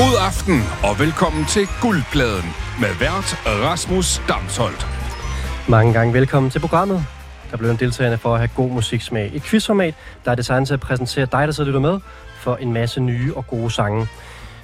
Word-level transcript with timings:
God 0.00 0.16
aften 0.20 0.60
og 0.84 0.98
velkommen 0.98 1.44
til 1.44 1.68
Guldpladen 1.80 2.50
med 2.80 2.88
vært 2.98 3.28
Rasmus 3.46 4.22
Damsholdt. 4.28 4.86
Mange 5.68 5.92
gange 5.92 6.12
velkommen 6.12 6.50
til 6.50 6.60
programmet. 6.60 7.06
Der 7.50 7.56
blev 7.56 7.70
en 7.70 7.76
deltagerne 7.76 8.18
for 8.18 8.34
at 8.34 8.40
have 8.40 8.50
god 8.56 8.70
musiksmag. 8.70 9.30
Et 9.34 9.42
quizformat, 9.42 9.94
der 10.24 10.30
er 10.30 10.34
designet 10.34 10.66
til 10.66 10.74
at 10.74 10.80
præsentere 10.80 11.26
dig, 11.32 11.46
der 11.46 11.52
sidder 11.52 11.68
lytter 11.68 11.80
med, 11.80 12.00
for 12.34 12.56
en 12.56 12.72
masse 12.72 13.00
nye 13.00 13.36
og 13.36 13.46
gode 13.46 13.70
sange. 13.70 14.06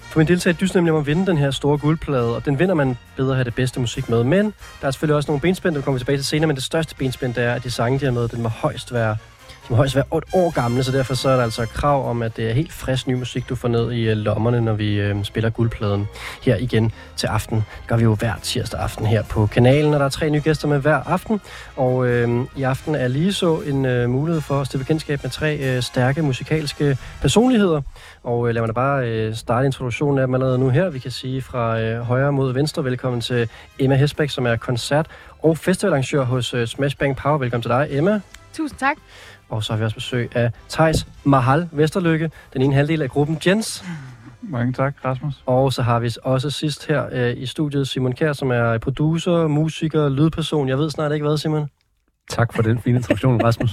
For 0.01 0.19
min 0.19 0.29
deltager 0.29 0.55
dyst 0.55 0.75
nemlig 0.75 0.93
om 0.93 0.99
at 1.01 1.07
vinde 1.07 1.27
den 1.27 1.39
her 1.39 1.51
store 1.51 1.79
guldplade, 1.79 2.37
og 2.37 2.45
den 2.45 2.59
vinder 2.59 2.75
man 2.75 2.99
bedre 3.17 3.31
at 3.31 3.37
have 3.37 3.45
det 3.45 3.55
bedste 3.55 3.81
musik 3.81 4.09
med. 4.09 4.25
Men 4.25 4.55
der 4.81 4.87
er 4.87 4.91
selvfølgelig 4.91 5.17
også 5.17 5.31
nogle 5.31 5.41
benspænd, 5.41 5.75
der 5.75 5.81
kommer 5.81 5.99
vi 5.99 6.01
tilbage 6.01 6.19
til 6.19 6.27
senere, 6.27 6.47
men 6.47 6.57
det 6.57 6.65
største 6.65 6.95
benspænd 6.95 7.37
er, 7.37 7.55
at 7.55 7.65
de 7.65 7.71
sange, 7.71 7.99
de 8.01 8.05
har 8.05 8.13
med, 8.13 8.29
den 8.29 8.43
må 8.43 8.49
højst 8.49 8.93
være 8.93 9.17
de 9.69 9.73
må 9.73 9.77
højst 9.77 9.97
være 9.97 10.05
et 10.17 10.25
år 10.33 10.51
gamle, 10.51 10.83
så 10.83 10.93
derfor 10.93 11.15
så 11.15 11.29
er 11.29 11.37
der 11.37 11.43
altså 11.43 11.67
krav 11.67 12.11
om, 12.11 12.23
at 12.23 12.37
det 12.37 12.51
er 12.51 12.53
helt 12.53 12.73
frisk 12.73 13.07
ny 13.07 13.15
musik, 13.15 13.49
du 13.49 13.55
får 13.55 13.69
ned 13.69 13.93
i 13.93 14.09
øh, 14.09 14.17
lommerne, 14.17 14.61
når 14.61 14.73
vi 14.73 14.95
øh, 15.01 15.25
spiller 15.25 15.51
guldpladen 15.51 16.09
her 16.43 16.57
igen 16.57 16.93
til 17.17 17.27
aften. 17.27 17.57
Det 17.57 17.87
gør 17.87 17.97
vi 17.97 18.03
jo 18.03 18.15
hver 18.15 18.33
tirsdag 18.43 18.81
aften 18.81 19.07
her 19.07 19.23
på 19.23 19.47
kanalen, 19.47 19.95
og 19.95 20.01
der 20.01 20.07
er 20.07 20.11
tre 20.11 20.31
nye 20.31 20.41
gæster 20.41 20.69
med 20.69 20.79
hver 20.79 20.97
aften. 20.97 21.41
Og 21.77 22.07
øh, 22.07 22.45
i 22.57 22.63
aften 22.63 22.95
er 22.95 23.09
lige 23.09 23.33
så 23.33 23.61
en 23.61 23.85
øh, 23.85 24.11
mulighed 24.11 24.41
for 24.41 24.61
at 24.61 24.67
stifte 24.67 24.85
bekendtskab 24.85 25.23
med 25.23 25.31
tre 25.31 25.57
øh, 25.57 25.83
stærke 25.83 26.23
musikalske 26.23 26.99
personligheder. 27.21 27.81
Og 28.25 28.49
øh, 28.49 28.55
lad 28.55 28.63
mig 28.63 28.69
da 28.69 28.73
bare 28.73 29.09
øh, 29.09 29.35
starte 29.35 29.67
introduktionen 29.67 30.19
af 30.19 30.27
dem 30.27 30.35
allerede 30.35 30.59
nu 30.59 30.69
her. 30.69 30.91
Vi 30.91 30.99
kan 30.99 31.11
sige 31.11 31.43
fra 31.43 31.81
øh, 31.81 32.01
højre 32.01 32.33
mod 32.33 32.53
venstre, 32.53 32.85
velkommen 32.85 33.21
til 33.21 33.49
Emma 33.79 33.97
Hesbæk, 33.97 34.31
som 34.31 34.47
er 34.47 34.57
koncert- 34.57 35.07
og 35.43 35.59
festivalarrangør 35.59 36.25
hos 36.25 36.55
øh, 36.55 36.67
Smash 36.67 36.97
Bang 36.97 37.17
Power. 37.17 37.39
Velkommen 37.39 37.63
til 37.63 37.71
dig, 37.71 37.87
Emma. 37.91 38.21
Tusind 38.57 38.79
tak. 38.79 38.97
Og 39.49 39.65
så 39.65 39.73
har 39.73 39.79
vi 39.79 39.85
også 39.85 39.95
besøg 39.97 40.37
af 40.37 40.51
Tejs 40.69 41.07
Mahal 41.25 41.69
Vesterlykke, 41.73 42.31
den 42.53 42.63
ene 42.63 42.75
halvdel 42.75 43.03
af 43.03 43.11
gruppen 43.11 43.39
Jens. 43.47 43.85
Mange 44.43 44.73
tak, 44.73 44.95
Rasmus. 45.05 45.43
Og 45.47 45.73
så 45.73 45.83
har 45.83 45.99
vi 45.99 46.11
også 46.23 46.51
sidst 46.51 46.87
her 46.87 47.07
øh, 47.13 47.35
i 47.37 47.47
studiet 47.47 47.89
Simon 47.89 48.13
Kjær, 48.13 48.33
som 48.33 48.51
er 48.51 48.79
producer, 48.79 49.47
musiker, 49.47 50.09
lydperson. 50.09 50.69
Jeg 50.69 50.79
ved 50.79 50.91
snart 50.91 51.13
ikke 51.13 51.27
hvad, 51.27 51.39
Simon. 51.39 51.67
Tak 52.31 52.53
for 52.55 52.63
den 52.63 52.79
fine 52.79 52.97
introduktion, 52.97 53.43
Rasmus. 53.47 53.71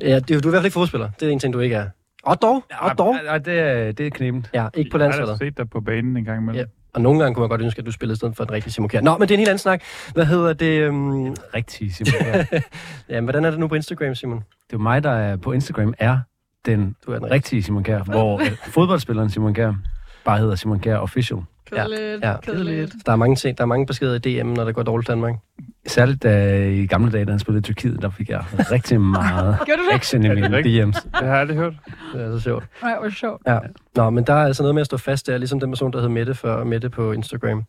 Ja, 0.00 0.18
det, 0.18 0.28
du 0.28 0.34
er 0.34 0.38
i 0.38 0.40
hvert 0.40 0.52
fald 0.54 0.64
ikke 0.64 0.74
fodspiller. 0.74 1.10
Det 1.20 1.28
er 1.28 1.32
en 1.32 1.38
ting, 1.38 1.54
du 1.54 1.60
ikke 1.60 1.74
er. 1.76 1.86
Og 2.22 2.42
dog, 2.42 2.64
og 2.80 2.98
dog. 2.98 3.16
Ja, 3.26 3.38
det 3.38 3.58
er, 3.58 3.92
det 3.92 4.06
er 4.06 4.10
knebent. 4.10 4.50
Ja, 4.54 4.66
ikke 4.74 4.90
på 4.90 4.98
Jeg 4.98 5.04
har 5.04 5.10
landsholdet. 5.10 5.38
set 5.38 5.56
dig 5.58 5.70
på 5.70 5.80
banen 5.80 6.16
en 6.16 6.24
gang 6.24 6.42
imellem. 6.42 6.56
Ja. 6.60 6.64
Og 6.98 7.02
nogle 7.02 7.20
gange 7.20 7.34
kunne 7.34 7.40
man 7.42 7.48
godt 7.48 7.60
ønske, 7.60 7.78
at 7.78 7.86
du 7.86 7.92
spillede 7.92 8.14
i 8.14 8.16
stedet 8.16 8.36
for 8.36 8.44
en 8.44 8.50
rigtig 8.50 8.72
Simon 8.72 8.88
Kjær. 8.88 9.00
Nå, 9.00 9.18
men 9.18 9.28
det 9.28 9.30
er 9.30 9.34
en 9.34 9.38
helt 9.38 9.48
anden 9.48 9.58
snak. 9.58 9.82
Hvad 10.12 10.24
hedder 10.24 10.52
det? 10.52 10.80
Øhm... 10.80 11.36
Rigtig, 11.54 11.94
Simon. 11.94 12.12
Ja. 12.26 12.42
det 12.42 12.64
Ja, 13.08 13.20
hvordan 13.20 13.44
er 13.44 13.50
det 13.50 13.58
nu 13.58 13.68
på 13.68 13.74
Instagram, 13.74 14.14
Simon? 14.14 14.38
er 14.38 14.42
jo 14.72 14.78
mig, 14.78 15.02
der 15.02 15.10
er 15.10 15.36
på 15.36 15.52
Instagram, 15.52 15.94
er 15.98 16.18
den 16.66 16.96
Du 17.06 17.12
er 17.12 17.18
den 17.18 17.30
rigtige 17.30 17.62
Simon 17.62 17.84
Kjær, 17.84 18.02
hvor 18.12 18.40
fodboldspilleren 18.64 19.30
Simon 19.30 19.54
Kjær 19.54 19.72
bare 20.24 20.38
hedder 20.38 20.54
Simon 20.54 20.80
Kjær 20.80 20.96
Official. 20.96 21.40
Kedeligt. 21.70 22.24
Ja, 22.24 22.34
Kedeligt. 22.42 22.92
Der 23.06 23.12
er 23.12 23.16
mange 23.16 23.36
ting, 23.36 23.58
der 23.58 23.64
er 23.64 23.68
mange 23.68 23.86
beskeder 23.86 24.14
i 24.14 24.18
DM, 24.42 24.46
når 24.46 24.64
det 24.64 24.74
går 24.74 24.82
dårligt 24.82 25.08
i 25.08 25.10
Danmark. 25.12 25.34
Særligt 25.86 26.22
da 26.22 26.64
i 26.68 26.86
gamle 26.86 27.12
dage, 27.12 27.24
da 27.24 27.30
han 27.30 27.38
spillede 27.38 27.58
i 27.60 27.62
Tyrkiet, 27.62 28.02
der 28.02 28.10
fik 28.10 28.28
jeg 28.28 28.44
rigtig 28.72 29.00
meget 29.00 29.56
Gjorde 29.66 29.80
du 29.82 29.86
det? 29.88 29.94
action 29.94 30.24
i 30.24 30.26
Er 30.26 30.34
det 30.34 30.50
mine? 30.64 30.84
DM's. 30.84 31.00
Det 31.04 31.10
har 31.14 31.26
jeg 31.26 31.36
aldrig 31.38 31.56
hørt. 31.56 31.72
Det 32.14 32.22
er 32.22 32.32
så 32.32 32.40
sjovt. 32.40 32.64
Nej, 32.82 32.98
hvor 33.00 33.10
sjovt. 33.10 33.42
Ja. 33.46 33.58
Nå, 33.96 34.10
men 34.10 34.24
der 34.24 34.32
er 34.34 34.44
altså 34.46 34.62
noget 34.62 34.74
med 34.74 34.80
at 34.80 34.86
stå 34.86 34.96
fast 34.96 35.26
der, 35.26 35.38
ligesom 35.38 35.60
den 35.60 35.70
person, 35.70 35.92
der 35.92 36.00
hed 36.00 36.08
Mette 36.08 36.34
før, 36.34 36.64
Mette 36.64 36.90
på 36.90 37.12
Instagram. 37.12 37.64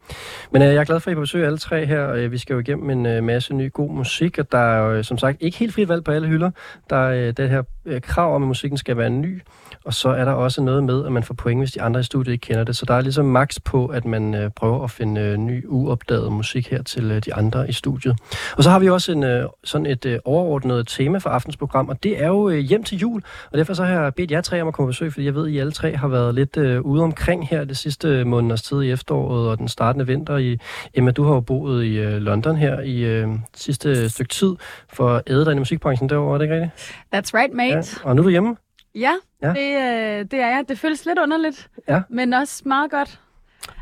Men 0.54 0.62
øh, 0.62 0.68
jeg 0.68 0.76
er 0.76 0.84
glad 0.84 1.00
for, 1.00 1.10
at 1.10 1.12
I 1.12 1.14
er 1.14 1.16
på 1.16 1.22
besøg 1.22 1.46
alle 1.46 1.58
tre 1.58 1.86
her. 1.86 2.10
Øh, 2.12 2.32
vi 2.32 2.38
skal 2.38 2.54
jo 2.54 2.60
igennem 2.60 2.90
en 2.90 3.06
øh, 3.06 3.24
masse 3.24 3.54
ny 3.54 3.74
god 3.74 3.92
musik, 3.92 4.38
og 4.40 4.52
der 4.52 4.58
er 4.58 4.78
jo 4.86 4.92
øh, 4.94 5.04
som 5.04 5.18
sagt 5.18 5.38
ikke 5.42 5.58
helt 5.58 5.74
frit 5.74 5.90
valg 5.90 6.04
på 6.04 6.12
alle 6.12 6.28
hylder. 6.28 6.52
Der 6.90 6.96
er 6.98 7.28
øh, 7.28 7.34
det 7.38 7.50
her 7.50 7.64
øh, 7.86 8.02
krav 8.02 8.36
om, 8.36 8.42
at 8.44 8.48
musikken 8.48 8.78
skal 8.78 8.98
være 8.98 9.10
ny, 9.10 9.42
og 9.90 9.94
så 9.94 10.10
er 10.10 10.26
der 10.26 10.32
også 10.32 10.62
noget 10.62 10.84
med, 10.84 11.06
at 11.06 11.12
man 11.12 11.24
får 11.24 11.34
point, 11.34 11.62
hvis 11.62 11.72
de 11.72 11.82
andre 11.82 12.00
i 12.00 12.04
studiet 12.04 12.34
ikke 12.34 12.48
kender 12.48 12.64
det. 12.64 12.78
Så 12.78 12.86
der 12.86 12.94
er 12.94 13.02
ligesom 13.02 13.26
max 13.26 13.58
på, 13.66 13.86
at 13.86 14.06
man 14.06 14.36
øh, 14.36 14.52
prøver 14.56 14.84
at 14.84 14.92
finde 14.92 15.22
øh, 15.22 15.38
ny, 15.38 15.66
uopdaget 15.68 16.32
musik 16.32 16.68
her 16.68 16.84
til 16.84 17.12
øh, 17.12 17.22
de 17.26 17.34
andre 17.34 17.70
i 17.70 17.72
studiet. 17.72 18.18
Og 18.58 18.64
så 18.64 18.70
har 18.70 18.80
vi 18.80 18.90
også 18.90 19.12
en, 19.12 19.24
øh, 19.24 19.50
sådan 19.64 19.86
et 19.86 20.06
øh, 20.06 20.20
overordnet 20.26 20.88
tema 20.88 21.18
for 21.18 21.30
aftens 21.30 21.58
program, 21.58 21.90
og 21.90 22.04
det 22.04 22.24
er 22.24 22.28
jo 22.28 22.50
øh, 22.50 22.58
hjem 22.58 22.84
til 22.84 22.98
jul. 22.98 23.22
Og 23.52 23.58
derfor 23.58 23.74
så 23.74 23.84
har 23.84 24.02
jeg 24.02 24.14
bedt 24.16 24.32
jer 24.32 24.42
tre 24.42 24.62
om 24.62 24.68
at 24.68 24.74
komme 24.74 24.88
på 24.88 24.90
besøg, 24.90 25.14
fordi 25.14 25.26
jeg 25.26 25.36
ved, 25.36 25.48
at 25.48 25.54
I 25.54 25.58
alle 25.58 25.72
tre 25.72 25.96
har 25.96 26.08
været 26.08 26.36
lidt 26.36 26.58
øh, 26.58 26.82
ude 26.82 27.04
omkring 27.04 27.48
her 27.48 27.64
det 27.64 27.78
sidste 27.78 28.26
måneders 28.26 28.62
tid 28.62 28.82
i 28.82 28.92
efteråret 28.92 29.50
og 29.50 29.58
den 29.58 29.68
startende 29.68 30.08
vinter. 30.08 30.38
I, 30.38 30.58
Emma, 30.94 31.12
du 31.12 31.24
har 31.24 31.34
jo 31.34 31.40
boet 31.40 31.86
i 31.86 31.98
øh, 31.98 32.18
London 32.18 32.56
her 32.56 32.80
i 32.80 33.04
øh, 33.04 33.28
sidste 33.56 34.10
stykke 34.10 34.34
tid 34.34 34.56
for 34.94 35.10
at 35.10 35.22
æde 35.28 35.46
dig 35.46 35.56
i 35.56 35.60
musikbranchen 35.60 36.10
derovre, 36.10 36.34
er 36.34 36.38
det 36.38 36.46
ikke 36.46 36.56
rigtigt? 36.56 36.74
That's 37.16 37.40
right, 37.40 37.54
mate. 37.54 37.76
Ja. 37.76 38.10
Og 38.10 38.16
nu 38.16 38.22
er 38.22 38.24
du 38.24 38.30
hjemme. 38.30 38.56
Ja, 39.00 39.14
Ja. 39.44 39.48
Det, 39.48 39.58
øh, 39.58 40.26
det 40.32 40.34
er 40.40 40.48
jeg. 40.48 40.66
Det 40.70 40.80
føles 40.80 41.06
lidt 41.06 41.20
underligt, 41.20 41.70
Ja. 41.88 42.02
men 42.10 42.34
også 42.34 42.62
meget 42.66 42.92
godt. 42.92 43.20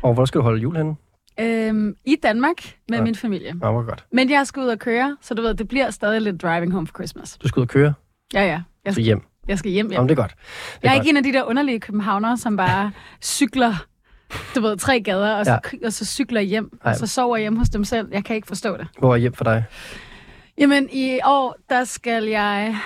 Og 0.02 0.14
hvor 0.14 0.24
skal 0.24 0.38
du 0.38 0.42
holde 0.42 0.60
jul 0.60 0.76
henne? 0.76 0.96
Øhm, 1.40 1.96
I 2.04 2.16
Danmark 2.22 2.76
med 2.88 2.98
Ja. 2.98 3.04
min 3.04 3.14
familie. 3.14 3.46
Ja, 3.62 3.70
hvor 3.70 3.82
godt. 3.82 4.04
Men 4.12 4.30
jeg 4.30 4.46
skal 4.46 4.60
ud 4.62 4.68
og 4.68 4.78
køre, 4.78 5.16
så 5.20 5.34
du 5.34 5.42
ved, 5.42 5.54
det 5.54 5.68
bliver 5.68 5.90
stadig 5.90 6.20
lidt 6.22 6.42
driving 6.42 6.72
home 6.72 6.86
for 6.86 6.94
Christmas. 6.94 7.38
Du 7.42 7.48
skal 7.48 7.60
ud 7.60 7.64
og 7.64 7.68
køre 7.68 7.94
Ja, 8.34 8.42
ja. 8.46 8.60
Jeg 8.84 8.92
skal, 8.92 9.04
hjem. 9.04 9.22
jeg 9.48 9.58
skal 9.58 9.70
hjem, 9.70 9.86
Ja. 9.86 9.92
ja. 9.92 9.96
Jamen, 9.96 10.08
det 10.08 10.18
er 10.18 10.22
godt. 10.22 10.30
Det 10.30 10.38
er 10.38 10.78
Jeg 10.82 10.90
er 10.90 10.94
godt. 10.94 11.06
ikke 11.06 11.10
en 11.10 11.16
af 11.16 11.22
de 11.22 11.32
der 11.32 11.42
underlige 11.44 11.80
københavnere, 11.80 12.36
som 12.36 12.56
bare 12.56 12.92
cykler, 13.22 13.74
du 14.54 14.60
ved, 14.60 14.76
tre 14.76 15.00
gader, 15.00 15.34
og 15.34 15.44
så, 15.46 15.52
Ja. 15.82 15.86
og 15.86 15.92
så 15.92 16.04
cykler 16.04 16.40
hjem, 16.40 16.78
Ej. 16.84 16.90
og 16.90 16.96
så 16.96 17.06
sover 17.06 17.36
hjemme 17.36 17.58
hos 17.58 17.68
dem 17.68 17.84
selv. 17.84 18.08
Jeg 18.12 18.24
kan 18.24 18.36
ikke 18.36 18.48
forstå 18.48 18.76
det. 18.76 18.86
Hvor 18.98 19.12
er 19.12 19.16
hjem 19.16 19.32
for 19.34 19.44
dig? 19.44 19.64
Jamen, 20.58 20.88
i 20.92 21.18
år, 21.24 21.56
der 21.68 21.84
skal 21.84 22.24
jeg... 22.24 22.76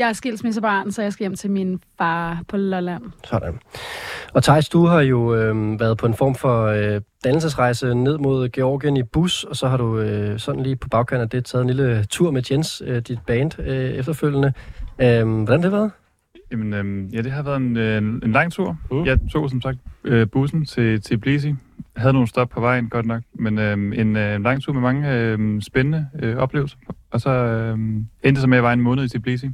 Jeg 0.00 0.08
er 0.08 0.12
skilsmissebarn, 0.12 0.92
så 0.92 1.02
jeg 1.02 1.12
skal 1.12 1.24
hjem 1.24 1.36
til 1.36 1.50
min 1.50 1.80
far 1.98 2.42
på 2.48 2.56
Lolland. 2.56 3.02
Sådan. 3.24 3.60
Og 4.34 4.42
Thijs, 4.42 4.68
du 4.68 4.86
har 4.86 5.00
jo 5.00 5.34
øh, 5.34 5.80
været 5.80 5.98
på 5.98 6.06
en 6.06 6.14
form 6.14 6.34
for 6.34 6.64
øh, 6.66 7.00
dannelsesrejse 7.24 7.94
ned 7.94 8.18
mod 8.18 8.48
Georgien 8.48 8.96
i 8.96 9.02
bus, 9.02 9.44
og 9.44 9.56
så 9.56 9.68
har 9.68 9.76
du 9.76 9.98
øh, 9.98 10.38
sådan 10.38 10.62
lige 10.62 10.76
på 10.76 10.88
bagkanten 10.88 11.22
af 11.22 11.30
det 11.30 11.44
taget 11.44 11.62
en 11.62 11.66
lille 11.66 12.04
tur 12.04 12.30
med 12.30 12.42
Jens, 12.50 12.82
øh, 12.86 13.02
dit 13.02 13.18
band, 13.26 13.60
øh, 13.60 13.90
efterfølgende. 13.90 14.52
Øh, 14.98 15.28
hvordan 15.28 15.46
har 15.46 15.56
det 15.56 15.72
været? 15.72 15.90
Jamen, 16.50 16.74
øhm, 16.74 17.06
ja, 17.06 17.22
det 17.22 17.32
har 17.32 17.42
været 17.42 17.56
en, 17.56 17.76
øh, 17.76 17.98
en, 17.98 18.20
en 18.24 18.32
lang 18.32 18.52
tur. 18.52 18.78
Mm. 18.90 19.04
Jeg 19.04 19.18
tog 19.32 19.50
som 19.50 19.60
sagt 19.60 19.78
øh, 20.04 20.28
bussen 20.28 20.64
til, 20.64 21.00
til 21.00 21.20
Tbilisi. 21.20 21.54
Havde 21.96 22.12
nogle 22.12 22.28
stop 22.28 22.48
på 22.48 22.60
vejen, 22.60 22.88
godt 22.88 23.06
nok. 23.06 23.22
Men 23.34 23.58
øhm, 23.58 23.92
en 23.92 24.16
øh, 24.16 24.40
lang 24.44 24.62
tur 24.62 24.72
med 24.72 24.82
mange 24.82 25.12
øh, 25.12 25.62
spændende 25.62 26.06
øh, 26.22 26.36
oplevelser. 26.36 26.76
Og 27.10 27.20
så 27.20 27.30
øh, 27.30 27.78
endte 28.22 28.40
så 28.40 28.46
med, 28.46 28.56
at 28.56 28.58
jeg 28.58 28.64
var 28.64 28.72
en 28.72 28.80
måned 28.80 29.04
i 29.04 29.08
Tbilisi. 29.08 29.50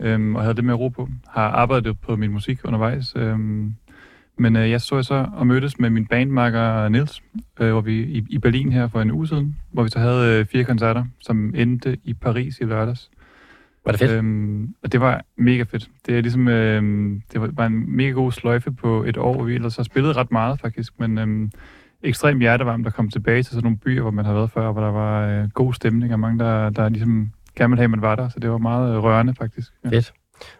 Øh, 0.00 0.34
og 0.34 0.42
havde 0.42 0.54
det 0.54 0.64
med 0.64 0.74
at 0.74 0.80
ro 0.80 0.88
på. 0.88 1.08
Har 1.28 1.48
arbejdet 1.48 2.00
på 2.00 2.16
min 2.16 2.30
musik 2.30 2.60
undervejs. 2.64 3.12
Øh, 3.16 3.38
men 4.38 4.56
øh, 4.56 4.70
jeg 4.70 4.80
så 4.80 5.02
så 5.02 5.26
og 5.32 5.46
mødtes 5.46 5.78
med 5.78 5.90
min 5.90 6.06
bandmakker 6.06 6.88
Nils, 6.88 7.22
øh, 7.60 7.70
hvor 7.70 7.80
vi 7.80 8.02
i, 8.02 8.24
i 8.28 8.38
Berlin 8.38 8.72
her 8.72 8.88
for 8.88 9.00
en 9.00 9.10
uge 9.10 9.28
siden, 9.28 9.56
hvor 9.72 9.82
vi 9.82 9.88
så 9.88 9.98
havde 9.98 10.40
øh, 10.40 10.46
fire 10.46 10.64
koncerter, 10.64 11.04
som 11.20 11.54
endte 11.56 11.98
i 12.04 12.14
Paris 12.14 12.60
i 12.60 12.64
lørdags. 12.64 13.10
Var 13.84 13.92
det 13.92 14.00
fedt? 14.00 14.10
Øhm, 14.10 14.74
og 14.82 14.92
det 14.92 15.00
var 15.00 15.24
mega 15.36 15.62
fedt. 15.62 15.90
Det 16.06 16.16
er 16.18 16.20
ligesom, 16.20 16.48
øhm, 16.48 17.22
det 17.32 17.40
var, 17.40 17.50
var 17.52 17.66
en 17.66 17.96
mega 17.96 18.10
god 18.10 18.32
sløjfe 18.32 18.70
på 18.70 19.04
et 19.04 19.16
år, 19.16 19.34
hvor 19.34 19.44
vi 19.44 19.54
ellers 19.54 19.76
har 19.76 19.82
spillet 19.82 20.16
ret 20.16 20.32
meget 20.32 20.60
faktisk, 20.60 21.00
men 21.00 21.18
øhm, 21.18 21.50
ekstremt 22.02 22.40
hjertevarmt 22.40 22.86
at 22.86 22.94
komme 22.94 23.10
tilbage 23.10 23.42
til 23.42 23.52
sådan 23.52 23.62
nogle 23.62 23.78
byer, 23.78 24.02
hvor 24.02 24.10
man 24.10 24.24
har 24.24 24.32
været 24.32 24.50
før, 24.50 24.72
hvor 24.72 24.80
der 24.80 24.90
var 24.90 25.26
øh, 25.26 25.48
god 25.50 25.74
stemning, 25.74 26.12
og 26.12 26.20
mange, 26.20 26.38
der, 26.38 26.70
der 26.70 26.88
ligesom 26.88 27.30
gerne 27.56 27.70
ville 27.70 27.80
have, 27.80 27.84
at 27.84 27.90
man 27.90 28.02
var 28.02 28.14
der, 28.16 28.28
så 28.28 28.40
det 28.40 28.50
var 28.50 28.58
meget 28.58 28.94
øh, 28.94 29.02
rørende 29.02 29.34
faktisk. 29.34 29.72
Ja. 29.84 29.88
Fedt. 29.90 30.12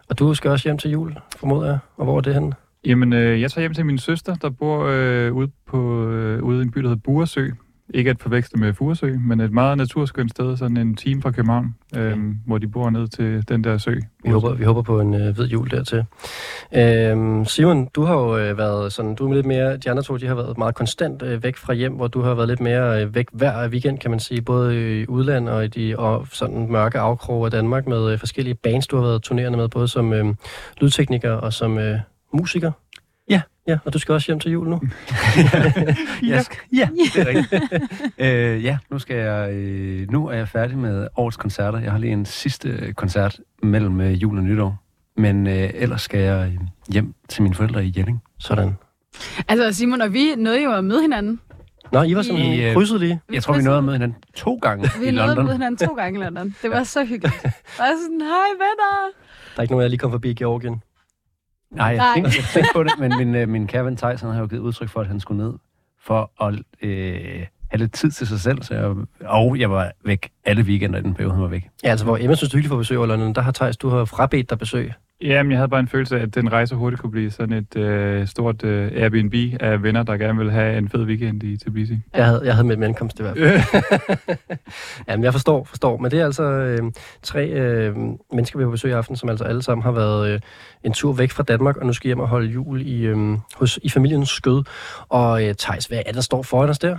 Og 0.09 0.19
du 0.19 0.33
skal 0.33 0.51
også 0.51 0.67
hjem 0.67 0.77
til 0.77 0.91
jul, 0.91 1.15
formoder 1.37 1.67
jeg. 1.67 1.79
Og 1.97 2.05
hvor 2.05 2.17
er 2.17 2.21
det 2.21 2.33
henne? 2.33 2.53
Jamen, 2.85 3.13
øh, 3.13 3.41
jeg 3.41 3.51
tager 3.51 3.61
hjem 3.61 3.73
til 3.73 3.85
min 3.85 3.97
søster, 3.97 4.35
der 4.35 4.49
bor 4.49 4.85
øh, 4.85 5.33
ude, 5.33 5.51
på, 5.67 6.09
øh, 6.09 6.43
ude 6.43 6.59
i 6.59 6.61
en 6.61 6.71
by, 6.71 6.79
der 6.79 6.87
hedder 6.87 7.01
Buresø. 7.03 7.49
Ikke 7.93 8.09
at 8.09 8.21
forveksle 8.21 8.59
med 8.59 8.73
Furesø, 8.73 9.13
men 9.19 9.39
et 9.41 9.51
meget 9.51 9.77
naturskønt 9.77 10.31
sted, 10.31 10.57
sådan 10.57 10.77
en 10.77 10.95
time 10.95 11.21
fra 11.21 11.31
København, 11.31 11.75
Okay. 11.93 12.15
hvor 12.45 12.57
de 12.57 12.67
bor 12.67 12.89
ned 12.89 13.07
til 13.07 13.49
den 13.49 13.63
der 13.63 13.77
sø. 13.77 13.95
Vi 14.23 14.31
håber, 14.31 14.53
vi 14.53 14.63
håber 14.63 14.81
på 14.81 14.99
en 14.99 15.13
øh, 15.13 15.35
hvid 15.35 15.45
jul 15.45 15.69
dertil. 15.71 16.05
Øhm, 16.75 17.45
Simon, 17.45 17.85
du 17.95 18.03
har 18.03 18.13
jo 18.13 18.37
øh, 18.37 18.57
været 18.57 18.93
sådan, 18.93 19.15
du 19.15 19.29
er 19.29 19.33
lidt 19.33 19.45
mere, 19.45 19.77
de 19.77 19.89
andre 19.89 20.03
to, 20.03 20.17
de 20.17 20.27
har 20.27 20.35
været 20.35 20.57
meget 20.57 20.75
konstant 20.75 21.21
øh, 21.23 21.43
væk 21.43 21.57
fra 21.57 21.73
hjem, 21.73 21.93
hvor 21.93 22.07
du 22.07 22.21
har 22.21 22.33
været 22.33 22.47
lidt 22.47 22.59
mere 22.61 23.03
øh, 23.03 23.15
væk 23.15 23.27
hver 23.33 23.69
weekend, 23.69 23.99
kan 23.99 24.11
man 24.11 24.19
sige, 24.19 24.41
både 24.41 24.99
i 25.01 25.07
udlandet 25.07 25.53
og 25.53 25.65
i 25.65 25.67
de 25.67 25.99
og 25.99 26.27
sådan 26.31 26.71
mørke 26.71 26.99
afkroge 26.99 27.45
af 27.45 27.51
Danmark 27.51 27.87
med 27.87 28.11
øh, 28.11 28.19
forskellige 28.19 28.55
bands, 28.55 28.87
du 28.87 28.95
har 28.95 29.03
været 29.03 29.21
turnerende 29.23 29.57
med, 29.57 29.67
både 29.67 29.87
som 29.87 30.13
øh, 30.13 30.25
lydtekniker 30.81 31.31
og 31.31 31.53
som 31.53 31.77
øh, 31.77 31.99
musiker. 32.33 32.71
Ja. 33.67 33.71
Ja, 33.71 33.77
og 33.85 33.93
du 33.93 33.99
skal 33.99 34.13
også 34.13 34.27
hjem 34.27 34.39
til 34.39 34.51
jul 34.51 34.67
nu. 34.69 34.79
Jeg 36.27 36.43
skal, 36.43 36.57
ja, 36.73 36.89
det 37.13 37.21
er 37.21 37.27
rigtigt. 37.27 37.63
øh, 38.17 38.63
ja, 38.63 38.77
nu, 38.89 38.99
skal 38.99 39.15
jeg, 39.15 39.53
øh, 39.53 40.11
nu 40.11 40.27
er 40.27 40.33
jeg 40.33 40.47
færdig 40.47 40.77
med 40.77 41.07
årets 41.15 41.37
koncerter. 41.37 41.79
Jeg 41.79 41.91
har 41.91 41.99
lige 41.99 42.13
en 42.13 42.25
sidste 42.25 42.93
koncert 42.95 43.39
mellem 43.63 44.01
øh, 44.01 44.21
jul 44.21 44.37
og 44.37 44.43
nytår. 44.43 44.83
Men 45.17 45.47
øh, 45.47 45.69
ellers 45.73 46.01
skal 46.01 46.19
jeg 46.19 46.47
øh, 46.53 46.67
hjem 46.93 47.13
til 47.29 47.43
mine 47.43 47.55
forældre 47.55 47.85
i 47.85 47.93
Jelling. 47.97 48.21
Sådan. 48.39 48.77
Altså, 49.47 49.73
Simon 49.73 50.01
og 50.01 50.13
vi 50.13 50.35
nåede 50.37 50.63
jo 50.63 50.71
at 50.73 50.83
møde 50.83 51.01
hinanden. 51.01 51.39
Nå, 51.91 52.03
I 52.03 52.15
var 52.15 52.21
simpelthen 52.21 52.53
I, 52.55 52.63
øh, 52.65 52.73
krydset 52.73 52.99
lige. 52.99 53.19
Jeg 53.33 53.43
tror, 53.43 53.57
vi 53.57 53.63
nåede 53.63 53.77
at 53.77 53.83
møde 53.83 53.95
hinanden 53.95 54.17
to 54.35 54.55
gange 54.55 54.89
Vi 55.01 55.07
i 55.07 55.11
nåede 55.11 55.21
at 55.23 55.27
London. 55.27 55.45
møde 55.45 55.55
hinanden 55.55 55.87
to 55.87 55.93
gange 55.93 56.19
i 56.19 56.23
London. 56.23 56.55
Det 56.61 56.69
var 56.71 56.83
så 56.83 57.05
hyggeligt. 57.05 57.45
Og 57.45 57.85
sådan, 58.03 58.21
hej 58.21 58.49
venner. 58.53 59.09
Der 59.55 59.57
er 59.57 59.61
ikke 59.61 59.71
nogen, 59.73 59.81
jeg 59.81 59.89
lige 59.89 59.99
kom 59.99 60.11
forbi 60.11 60.33
Georgien. 60.33 60.81
Nej, 61.71 61.87
jeg 61.87 62.11
tænkte, 62.15 62.31
jeg 62.37 62.45
tænkte 62.53 62.69
på 62.73 62.83
det, 62.83 62.91
men 62.99 63.13
min, 63.17 63.35
øh, 63.35 63.49
min 63.49 63.67
Thijs, 63.97 64.21
han 64.21 64.31
har 64.31 64.39
jo 64.39 64.47
givet 64.47 64.61
udtryk 64.61 64.89
for, 64.89 65.01
at 65.01 65.07
han 65.07 65.19
skulle 65.19 65.43
ned 65.43 65.53
for 66.01 66.43
at 66.43 66.53
øh, 66.81 67.45
have 67.69 67.77
lidt 67.79 67.93
tid 67.93 68.11
til 68.11 68.27
sig 68.27 68.39
selv. 68.39 68.63
Så 68.63 68.73
jeg, 68.73 68.95
og 69.29 69.59
jeg 69.59 69.71
var 69.71 69.91
væk 70.05 70.29
alle 70.45 70.63
weekender 70.63 70.99
i 70.99 71.01
den 71.01 71.13
periode, 71.13 71.33
han 71.33 71.41
var 71.43 71.47
væk. 71.49 71.69
Ja, 71.83 71.89
altså 71.89 72.05
hvor 72.05 72.17
Emma 72.17 72.35
synes, 72.35 72.51
du 72.51 72.57
hyggeligt 72.57 72.69
for 72.69 72.77
besøg 72.77 72.97
over 72.97 73.07
London, 73.07 73.33
der 73.33 73.41
har 73.41 73.51
Thijs, 73.51 73.77
du 73.77 73.89
har 73.89 74.05
frabedt 74.05 74.49
dig 74.49 74.59
besøg. 74.59 74.93
Jamen, 75.21 75.51
jeg 75.51 75.59
havde 75.59 75.69
bare 75.69 75.79
en 75.79 75.87
følelse 75.87 76.17
af, 76.17 76.21
at 76.21 76.35
den 76.35 76.51
rejse 76.51 76.75
hurtigt 76.75 77.01
kunne 77.01 77.11
blive 77.11 77.31
sådan 77.31 77.57
et 77.57 77.75
øh, 77.75 78.27
stort 78.27 78.63
øh, 78.63 78.91
Airbnb 78.95 79.33
af 79.59 79.83
venner, 79.83 80.03
der 80.03 80.17
gerne 80.17 80.39
vil 80.39 80.51
have 80.51 80.77
en 80.77 80.89
fed 80.89 81.05
weekend 81.05 81.43
i 81.43 81.57
Tbilisi. 81.57 81.97
Jeg 82.15 82.25
havde, 82.25 82.41
jeg 82.45 82.53
havde 82.53 82.67
med 82.67 82.75
min 82.75 82.83
ankomst 82.83 83.19
i 83.19 83.23
hvert 83.23 83.37
fald. 83.37 84.37
Jamen, 85.07 85.23
jeg 85.23 85.33
forstår, 85.33 85.63
forstår. 85.63 85.97
Men 85.97 86.11
det 86.11 86.19
er 86.19 86.25
altså 86.25 86.43
øh, 86.43 86.91
tre 87.23 87.49
øh, 87.49 87.95
mennesker, 88.33 88.57
vi 88.57 88.63
har 88.63 88.67
på 88.67 88.71
besøg 88.71 88.91
i 88.91 88.93
aften, 88.93 89.15
som 89.15 89.29
altså 89.29 89.43
alle 89.43 89.61
sammen 89.61 89.83
har 89.83 89.91
været 89.91 90.33
øh, 90.33 90.39
en 90.83 90.93
tur 90.93 91.13
væk 91.13 91.31
fra 91.31 91.43
Danmark, 91.43 91.77
og 91.77 91.85
nu 91.85 91.93
skal 91.93 92.07
hjem 92.07 92.19
og 92.19 92.27
holde 92.27 92.47
jul 92.47 92.81
i, 92.81 93.05
øh, 93.05 93.37
hos, 93.55 93.79
i 93.83 93.89
familiens 93.89 94.29
skød. 94.29 94.63
Og 95.09 95.45
øh, 95.45 95.55
Thijs, 95.55 95.85
hvad 95.85 96.01
er 96.05 96.11
der 96.11 96.21
står 96.21 96.43
foran 96.43 96.69
os 96.69 96.79
der? 96.79 96.97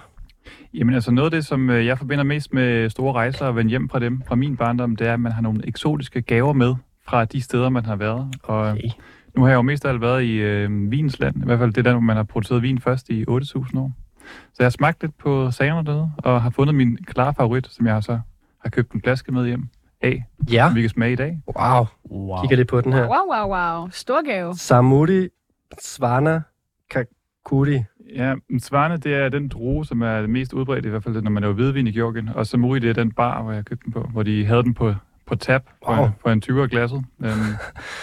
Jamen 0.75 0.94
altså 0.94 1.11
noget 1.11 1.26
af 1.26 1.31
det, 1.31 1.47
som 1.47 1.71
øh, 1.71 1.87
jeg 1.87 1.99
forbinder 1.99 2.25
mest 2.25 2.53
med 2.53 2.91
store 2.91 3.12
rejser 3.12 3.47
og 3.47 3.56
vende 3.56 3.71
hjem 3.71 3.88
fra 3.88 3.99
dem, 3.99 4.23
fra 4.29 4.35
min 4.35 4.56
barndom, 4.56 4.97
det 4.97 5.06
er, 5.06 5.12
at 5.12 5.21
man 5.21 5.32
har 5.32 5.43
nogle 5.43 5.69
eksotiske 5.69 6.23
gaver 6.23 6.53
med 6.53 6.75
fra 7.09 7.25
de 7.25 7.41
steder, 7.41 7.69
man 7.69 7.85
har 7.85 7.97
været. 7.97 8.35
Og 8.43 8.61
Okay. 8.69 8.89
nu 9.37 9.43
har 9.43 9.49
jeg 9.49 9.57
jo 9.57 9.63
mest 9.63 9.85
af 9.85 9.89
alt 9.89 10.01
været 10.01 10.23
i 10.23 10.33
øh, 10.37 10.91
Vins 10.91 11.19
land, 11.21 11.37
i 11.37 11.45
hvert 11.45 11.59
fald 11.59 11.73
det 11.73 11.85
der, 11.85 11.91
hvor 11.93 12.01
man 12.01 12.17
har 12.17 12.23
produceret 12.23 12.63
vin 12.63 12.79
først 12.81 13.09
i 13.11 13.23
8.000 13.23 13.79
år. 13.79 13.93
Så 14.25 14.55
jeg 14.59 14.65
har 14.65 14.71
smagt 14.71 15.03
lidt 15.03 15.19
på 15.19 15.51
sagerne 15.51 15.87
dernede, 15.87 16.11
og 16.19 16.43
har 16.43 16.51
fundet 16.51 16.75
min 16.75 16.97
klare 17.07 17.35
favorit, 17.35 17.67
som 17.71 17.87
jeg 17.87 18.03
så 18.03 18.21
har 18.63 18.71
købt 18.71 18.93
en 18.93 19.03
flaske 19.03 19.33
med 19.33 19.47
hjem 19.47 19.69
af, 20.03 20.25
Ja, 20.51 20.67
som 20.69 20.77
vi 20.77 20.81
kan 20.81 20.91
smage 20.91 21.13
i 21.13 21.17
dag. 21.17 21.41
wow. 21.59 21.87
Wow. 22.11 22.41
Kigger 22.41 22.57
lidt 22.57 22.69
på 22.69 22.81
den 22.81 22.93
her. 22.93 23.01
Wow, 23.09 23.37
wow, 23.49 23.57
wow. 23.57 23.89
Stor 23.91 24.31
gave. 24.33 24.55
Samudi 24.57 25.29
Svana 25.85 26.41
Kakuri. 26.91 27.83
Ja, 28.15 28.35
men 28.51 28.61
Svarne, 28.61 28.97
det 28.97 29.15
er 29.15 29.29
den 29.29 29.49
druge, 29.49 29.87
som 29.87 30.03
er 30.03 30.21
det 30.21 30.31
mest 30.31 30.53
udbredt, 30.53 30.87
i 30.87 30.89
hvert 30.89 31.03
fald 31.05 31.23
når 31.23 31.31
man 31.31 31.41
laver 31.41 31.55
hvidvin 31.55 31.87
i 31.87 31.93
Georgien. 31.93 32.29
Og 32.29 32.47
Samuri, 32.47 32.79
det 32.79 32.91
er 32.91 32.95
den 32.95 33.13
bar, 33.13 33.43
hvor 33.43 33.53
jeg 33.53 33.65
købte 33.65 33.85
den 33.85 33.93
på, 33.93 34.01
hvor 34.13 34.23
de 34.23 34.45
havde 34.47 34.63
den 34.63 34.75
på, 34.75 34.95
på 35.29 35.35
tab 35.37 35.63
for, 35.85 35.97
Wow. 35.97 36.09
for 36.23 36.31
en 36.31 36.43
20'er 36.47 36.67
glasset. 36.67 37.05
Um, 37.19 37.31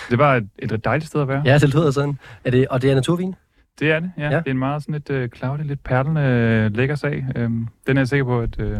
det 0.09 0.17
var 0.17 0.35
et, 0.35 0.47
et 0.59 0.85
dejligt 0.85 1.07
sted 1.07 1.21
at 1.21 1.27
være. 1.27 1.41
Ja, 1.45 1.57
det 1.57 1.73
lyder 1.73 1.91
sådan. 1.91 2.19
Er 2.45 2.51
det, 2.51 2.67
og 2.67 2.81
det 2.81 2.91
er 2.91 2.95
naturvin? 2.95 3.35
Det 3.79 3.91
er 3.91 3.99
det, 3.99 4.11
ja. 4.17 4.23
Ja. 4.23 4.29
ja. 4.29 4.37
Det 4.39 4.47
er 4.47 4.51
en 4.51 4.57
meget 4.59 4.81
sådan 4.83 4.95
et 4.95 5.09
uh, 5.09 5.37
cloudy, 5.37 5.63
lidt 5.63 5.83
perlende 5.83 6.65
uh, 6.71 6.77
lækker 6.77 6.95
sag. 6.95 7.25
Um, 7.45 7.67
den 7.87 7.97
er 7.97 8.01
jeg 8.01 8.07
sikker 8.07 8.25
på, 8.25 8.41
at 8.41 8.59
uh, 8.59 8.77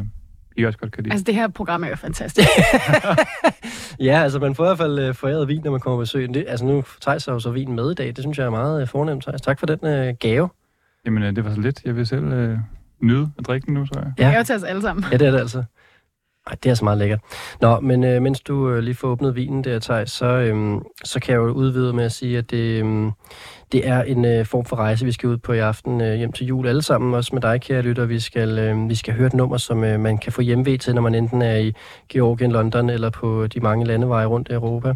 I 0.56 0.64
også 0.64 0.80
godt 0.80 0.92
kan 0.92 1.04
lide. 1.04 1.14
Altså, 1.14 1.24
det 1.24 1.36
her 1.36 1.48
program 1.48 1.84
er 1.84 1.88
jo 1.88 1.96
fantastisk. 1.96 2.48
Ja, 4.00 4.22
altså 4.24 4.40
man 4.40 4.56
får 4.56 4.64
i 4.64 4.68
hvert 4.68 4.78
fald 4.78 5.00
øh, 5.00 5.14
foræret 5.16 5.48
vin, 5.48 5.62
når 5.64 5.72
man 5.72 5.80
kommer 5.80 5.98
på 5.98 6.00
besøg. 6.02 6.34
Det, 6.34 6.46
altså 6.48 6.66
nu 6.66 6.84
tager 7.02 7.18
sig 7.18 7.32
jo 7.32 7.40
så 7.40 7.52
vin 7.52 7.74
med 7.76 7.92
i 7.92 7.94
dag. 7.94 8.08
Det 8.08 8.18
synes 8.20 8.38
jeg 8.38 8.46
er 8.46 8.50
meget 8.50 8.82
øh, 8.82 8.88
fornemt, 8.88 9.24
Thijs. 9.24 9.42
Tak 9.42 9.60
for 9.60 9.66
den 9.66 9.86
øh, 9.88 10.14
gave. 10.20 10.50
Jamen, 11.06 11.24
uh, 11.24 11.30
det 11.30 11.46
var 11.46 11.54
så 11.54 11.62
lidt. 11.62 11.82
Jeg 11.86 11.96
vil 11.96 12.08
selv 12.08 12.24
uh, 12.52 12.58
nyde 13.02 13.32
at 13.40 13.48
drikke 13.48 13.66
den 13.66 13.74
nu, 13.74 13.86
tror 13.86 14.02
jeg. 14.02 14.14
Det 14.18 14.26
er 14.26 14.38
jo 14.38 14.44
til 14.44 14.56
os 14.56 14.64
alle 14.64 14.82
sammen. 14.82 15.06
Ja, 15.12 15.18
det 15.18 15.28
er 15.28 15.32
det 15.32 15.40
altså. 15.40 15.64
Ej, 16.48 16.56
det 16.64 16.66
er 16.66 16.72
altså 16.72 16.84
meget 16.84 16.98
lækkert. 16.98 17.20
Nå, 17.62 17.80
men 17.80 18.04
øh, 18.04 18.22
mens 18.22 18.42
du 18.42 18.70
øh, 18.70 18.80
lige 18.80 18.96
får 18.96 19.08
åbnet 19.08 19.36
vinen 19.36 19.64
der, 19.64 19.80
Thijs, 19.80 20.12
så, 20.12 20.26
øh, 20.26 20.82
så 21.04 21.20
kan 21.20 21.34
jeg 21.34 21.38
jo 21.38 21.52
udvide 21.52 21.94
med 21.94 22.04
at 22.04 22.12
sige, 22.12 22.38
at 22.38 22.52
det, 22.52 22.84
øh, 22.84 23.12
det 23.72 23.88
er 23.88 24.04
en 24.04 24.26
øh, 24.26 24.46
form 24.46 24.66
for 24.66 24.76
rejse, 24.76 25.06
vi 25.06 25.12
skal 25.12 25.30
ud 25.30 25.38
på 25.38 25.54
i 25.54 25.60
aften 25.60 26.02
øh, 26.02 26.16
hjem 26.16 26.32
til 26.32 26.48
jul 26.48 26.68
alle 26.68 26.82
sammen. 26.82 27.14
Også 27.14 27.30
med 27.34 27.42
dig, 27.42 27.62
kære 27.62 27.82
lytter. 27.82 28.06
Vi 28.06 28.20
skal, 28.20 28.60
øh, 28.60 28.90
vi 28.90 28.96
skal 28.96 29.14
høre 29.14 29.28
et 29.28 29.34
nummer, 29.34 29.58
som 29.58 29.84
øh, 29.84 30.00
man 30.00 30.18
kan 30.18 30.32
få 30.32 30.42
hjemvej 30.42 30.78
til, 30.78 30.96
når 30.96 31.02
man 31.02 31.16
enten 31.16 31.42
er 31.42 31.56
i 31.56 31.74
Georgien, 32.10 32.52
London 32.52 32.90
eller 32.90 33.10
på 33.10 33.48
de 33.48 33.60
mange 33.60 33.86
landeveje 33.86 34.26
rundt 34.26 34.50
i 34.50 34.54
Europa. 34.54 34.94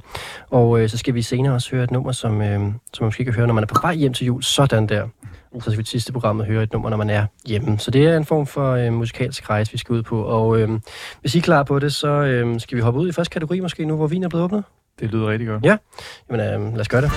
Og 0.49 0.81
øh, 0.81 0.89
så 0.89 0.97
skal 0.97 1.13
vi 1.13 1.21
senere 1.21 1.53
også 1.53 1.71
høre 1.71 1.83
et 1.83 1.91
nummer, 1.91 2.11
som, 2.11 2.41
øh, 2.41 2.59
som 2.93 3.03
man 3.03 3.07
måske 3.07 3.25
kan 3.25 3.33
høre, 3.33 3.47
når 3.47 3.53
man 3.53 3.63
er 3.63 3.67
på 3.67 3.79
vej 3.81 3.95
hjem 3.95 4.13
til 4.13 4.25
jul. 4.25 4.43
Sådan 4.43 4.87
der. 4.87 5.07
Så 5.53 5.61
skal 5.71 5.77
vi 5.77 5.83
til 5.83 5.91
sidste 5.91 6.13
programmet 6.13 6.45
høre 6.45 6.63
et 6.63 6.73
nummer, 6.73 6.89
når 6.89 6.97
man 6.97 7.09
er 7.09 7.25
hjemme. 7.45 7.79
Så 7.79 7.91
det 7.91 8.07
er 8.07 8.17
en 8.17 8.25
form 8.25 8.45
for 8.47 8.71
øh, 8.71 8.93
musikalsk 8.93 9.49
rejse, 9.49 9.71
vi 9.71 9.77
skal 9.77 9.93
ud 9.93 10.03
på. 10.03 10.23
Og 10.23 10.59
øh, 10.59 10.69
hvis 11.21 11.35
I 11.35 11.37
er 11.37 11.41
klar 11.41 11.63
på 11.63 11.79
det, 11.79 11.93
så 11.93 12.07
øh, 12.07 12.59
skal 12.59 12.75
vi 12.75 12.81
hoppe 12.81 12.99
ud 12.99 13.09
i 13.09 13.11
første 13.11 13.33
kategori 13.33 13.59
måske 13.59 13.85
nu, 13.85 13.95
hvor 13.95 14.07
vin 14.07 14.23
er 14.23 14.29
blevet 14.29 14.43
åbnet. 14.43 14.63
Det 14.99 15.11
lyder 15.11 15.27
rigtig 15.27 15.47
godt. 15.47 15.65
Ja. 15.65 15.77
Jamen, 16.29 16.45
øh, 16.45 16.71
lad 16.73 16.81
os 16.81 16.87
gøre 16.87 17.01
det. 17.01 17.11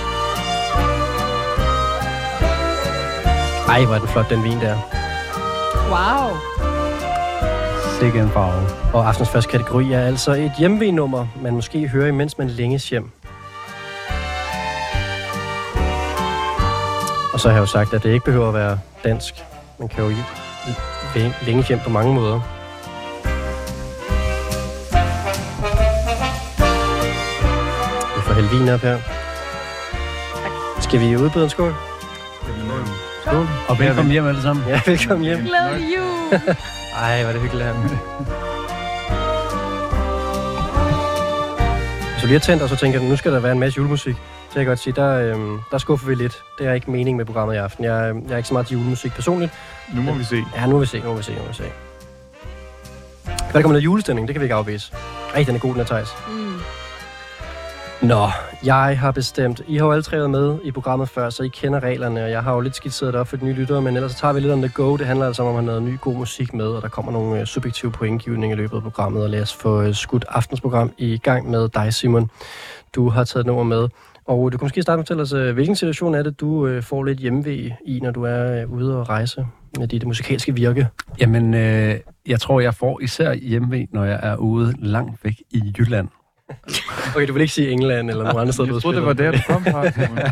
Ej, 3.67 3.85
hvor 3.85 3.95
er 3.95 3.99
den 3.99 4.07
flot, 4.07 4.29
den 4.29 4.43
vin 4.43 4.59
der. 4.59 4.75
Wow. 5.89 6.37
Sikke 7.99 8.19
en 8.19 8.29
farve. 8.29 8.93
Og 8.93 9.07
aftens 9.07 9.29
første 9.29 9.51
kategori 9.51 9.91
er 9.91 9.99
altså 9.99 10.33
et 10.33 10.51
hjemvenummer, 10.59 11.27
man 11.41 11.53
måske 11.53 11.87
hører, 11.87 12.07
imens 12.07 12.37
man 12.37 12.47
længes 12.47 12.89
hjem. 12.89 13.11
Og 17.33 17.39
så 17.39 17.47
har 17.49 17.55
jeg 17.55 17.61
jo 17.61 17.65
sagt, 17.65 17.93
at 17.93 18.03
det 18.03 18.09
ikke 18.09 18.25
behøver 18.25 18.47
at 18.47 18.53
være 18.53 18.79
dansk. 19.03 19.43
Man 19.79 19.87
kan 19.89 20.03
jo 20.03 20.09
i- 20.09 20.15
læ- 21.15 21.31
længes 21.45 21.67
hjem 21.67 21.79
på 21.79 21.89
mange 21.89 22.13
måder. 22.13 22.39
Vi 28.15 28.21
får 28.21 28.33
hælde 28.33 28.49
vin 28.49 28.69
op 28.69 28.79
her. 28.79 28.97
Skal 30.81 30.99
vi 30.99 31.15
udbyde 31.17 31.43
en 31.43 31.49
skål? 31.49 31.73
Skål. 33.25 33.47
Og 33.67 33.79
velkommen 33.79 34.11
hjem 34.11 34.27
alle 34.27 34.41
sammen. 34.41 34.65
Ja, 34.67 34.81
velkommen 34.85 35.25
hjem. 35.25 35.37
Glædelig 35.39 35.87
jul. 35.97 36.39
Ej, 37.03 37.21
hvor 37.21 37.29
er 37.29 37.33
det 37.33 37.41
hyggeligt 37.41 37.65
her. 37.65 37.73
Hvis 42.11 42.21
du 42.21 42.27
lige 42.27 42.39
har 42.39 42.39
tændt, 42.45 42.63
og 42.63 42.69
så 42.69 42.75
tænker 42.75 42.99
du, 42.99 43.05
nu 43.05 43.15
skal 43.15 43.31
der 43.33 43.39
være 43.39 43.51
en 43.51 43.59
masse 43.59 43.77
julemusik, 43.77 44.15
kan 44.53 44.59
jeg 44.59 44.67
godt 44.67 44.79
sige, 44.79 44.93
der, 44.93 45.19
øhm, 45.19 45.59
der 45.71 45.77
skuffer 45.77 46.07
vi 46.07 46.15
lidt. 46.15 46.43
Det 46.59 46.67
er 46.67 46.73
ikke 46.73 46.91
meningen 46.91 47.17
med 47.17 47.25
programmet 47.25 47.55
i 47.55 47.57
aften. 47.57 47.83
Jeg, 47.83 48.09
øhm, 48.09 48.23
jeg 48.25 48.33
er 48.33 48.37
ikke 48.37 48.47
så 48.47 48.53
meget 48.53 48.67
til 48.67 48.77
julemusik 48.77 49.11
personligt. 49.11 49.51
Nu 49.95 50.01
må 50.01 50.13
vi 50.13 50.23
se. 50.23 50.43
Ja, 50.55 50.65
nu 50.65 50.71
vil 50.71 50.81
vi 50.81 50.85
se, 50.85 50.99
nu 50.99 51.09
vil 51.09 51.17
vi 51.17 51.23
se, 51.23 51.31
nu 51.31 51.39
vil 51.39 51.49
vi 51.49 51.53
se. 51.53 51.63
Hvad 53.23 53.53
der 53.53 53.61
kommer 53.61 53.73
noget 53.73 53.83
julestemning, 53.83 54.27
det 54.27 54.33
kan 54.33 54.41
vi 54.41 54.45
ikke 54.45 54.55
afvise. 54.55 54.93
Ej, 55.35 55.43
den 55.43 55.55
er 55.55 55.59
god, 55.59 55.73
den 55.73 55.81
er 55.81 55.85
Thijs. 55.85 56.09
Mm. 56.27 56.43
Nå, 58.07 58.27
jeg 58.63 58.99
har 58.99 59.11
bestemt. 59.11 59.61
I 59.67 59.77
har 59.77 59.85
jo 59.85 59.91
alle 59.91 60.03
tre 60.03 60.17
været 60.17 60.29
med 60.29 60.57
i 60.63 60.71
programmet 60.71 61.09
før, 61.09 61.29
så 61.29 61.43
I 61.43 61.47
kender 61.47 61.79
reglerne, 61.79 62.23
og 62.23 62.31
jeg 62.31 62.43
har 62.43 62.53
jo 62.53 62.59
lidt 62.59 62.75
skitseret 62.75 63.13
det 63.13 63.21
op 63.21 63.27
for 63.27 63.37
de 63.37 63.45
nye 63.45 63.53
lyttere, 63.53 63.81
men 63.81 63.95
ellers 63.95 64.11
så 64.11 64.17
tager 64.17 64.33
vi 64.33 64.39
lidt 64.39 64.53
om 64.53 64.61
the 64.61 64.71
go. 64.73 64.97
Det 64.97 65.07
handler 65.07 65.27
altså 65.27 65.43
om 65.43 65.47
at 65.47 65.53
have 65.53 65.65
noget 65.65 65.83
ny 65.83 65.99
god 65.99 66.15
musik 66.15 66.53
med, 66.53 66.65
og 66.65 66.81
der 66.81 66.87
kommer 66.87 67.11
nogle 67.11 67.39
øh, 67.39 67.45
subjektive 67.45 67.91
pointgivninger 67.91 68.55
i 68.55 68.59
løbet 68.59 68.77
af 68.77 68.83
programmet, 68.83 69.23
og 69.23 69.29
lad 69.29 69.41
os 69.41 69.53
få 69.53 69.81
øh, 69.81 69.95
skudt 69.95 70.25
aftensprogram 70.29 70.91
i 70.97 71.17
gang 71.17 71.49
med 71.49 71.69
dig, 71.69 71.93
Simon. 71.93 72.29
Du 72.95 73.09
har 73.09 73.23
taget 73.23 73.41
et 73.41 73.47
nummer 73.47 73.63
med, 73.63 73.89
og 74.25 74.51
du 74.51 74.57
kan 74.57 74.65
måske 74.65 74.81
starte 74.81 74.97
med 74.97 75.03
at 75.03 75.07
fortælle 75.07 75.21
os, 75.21 75.47
øh, 75.47 75.53
hvilken 75.53 75.75
situation 75.75 76.15
er 76.15 76.23
det, 76.23 76.39
du 76.39 76.67
øh, 76.67 76.83
får 76.83 77.03
lidt 77.03 77.19
hjemmevæg 77.19 77.75
i, 77.85 77.99
når 77.99 78.11
du 78.11 78.23
er 78.23 78.61
øh, 78.61 78.71
ude 78.71 78.99
og 78.99 79.09
rejse 79.09 79.45
med 79.79 79.87
dit 79.87 80.07
musikalske 80.07 80.55
virke? 80.55 80.87
Jamen, 81.19 81.53
øh, 81.53 81.95
jeg 82.27 82.39
tror, 82.39 82.59
jeg 82.59 82.73
får 82.73 82.99
især 82.99 83.33
hjemme, 83.33 83.87
når 83.91 84.05
jeg 84.05 84.19
er 84.23 84.35
ude 84.35 84.73
langt 84.79 85.23
væk 85.23 85.33
i 85.51 85.73
Jylland. 85.79 86.07
Okay, 87.15 87.27
du 87.27 87.33
vil 87.33 87.41
ikke 87.41 87.53
sige 87.53 87.71
England 87.71 88.09
eller 88.09 88.23
nogen 88.23 88.39
andre 88.39 88.53
steder, 88.53 88.69
du 88.69 88.75
Jeg 88.75 88.81
troede, 88.81 88.97
det 88.97 89.05
var 89.05 89.13
der, 89.13 89.31
du 89.31 89.37
kom 89.47 89.63
fra. 89.63 90.31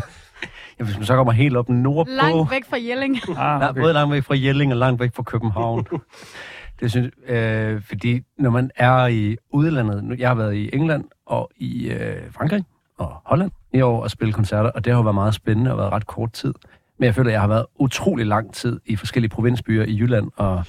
Ja, 0.78 0.84
hvis 0.84 0.96
man 0.96 1.06
så 1.06 1.14
kommer 1.14 1.32
helt 1.32 1.56
op 1.56 1.68
nordpå, 1.68 2.10
Langt 2.10 2.50
væk 2.50 2.64
fra 2.70 2.76
Jelling. 2.76 3.16
Ah, 3.36 3.56
okay. 3.56 3.68
okay. 3.68 3.80
både 3.80 3.92
langt 3.92 4.12
væk 4.12 4.22
fra 4.22 4.34
Jelling 4.36 4.72
og 4.72 4.78
langt 4.78 5.00
væk 5.00 5.14
fra 5.14 5.22
København. 5.22 5.86
det 6.80 6.90
synes, 6.90 7.10
øh, 7.28 7.82
fordi 7.82 8.20
når 8.38 8.50
man 8.50 8.70
er 8.76 9.06
i 9.06 9.36
udlandet, 9.50 10.04
nu, 10.04 10.14
jeg 10.18 10.28
har 10.28 10.34
været 10.34 10.54
i 10.54 10.70
England 10.72 11.04
og 11.26 11.50
i 11.56 11.88
øh, 11.88 12.16
Frankrig 12.30 12.64
og 12.98 13.16
Holland 13.24 13.50
i 13.74 13.80
år 13.80 14.02
og 14.02 14.10
spille 14.10 14.32
koncerter, 14.32 14.70
og 14.70 14.84
det 14.84 14.92
har 14.92 14.98
jo 14.98 15.02
været 15.02 15.14
meget 15.14 15.34
spændende 15.34 15.70
og 15.72 15.78
været 15.78 15.92
ret 15.92 16.06
kort 16.06 16.32
tid. 16.32 16.54
Men 16.98 17.06
jeg 17.06 17.14
føler, 17.14 17.30
at 17.30 17.32
jeg 17.32 17.40
har 17.40 17.48
været 17.48 17.66
utrolig 17.78 18.26
lang 18.26 18.54
tid 18.54 18.80
i 18.86 18.96
forskellige 18.96 19.30
provinsbyer 19.30 19.84
i 19.84 19.98
Jylland 19.98 20.30
og 20.36 20.64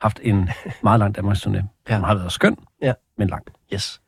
haft 0.00 0.20
en 0.22 0.48
meget 0.82 0.98
lang 1.00 1.16
Danmarks 1.16 1.46
turné. 1.46 1.62
Ja. 1.88 1.94
Den 1.96 2.04
har 2.04 2.14
været 2.14 2.32
skøn, 2.32 2.56
Ja. 2.82 2.92
men 3.18 3.28
lang. 3.28 3.42
Yes. 3.74 4.00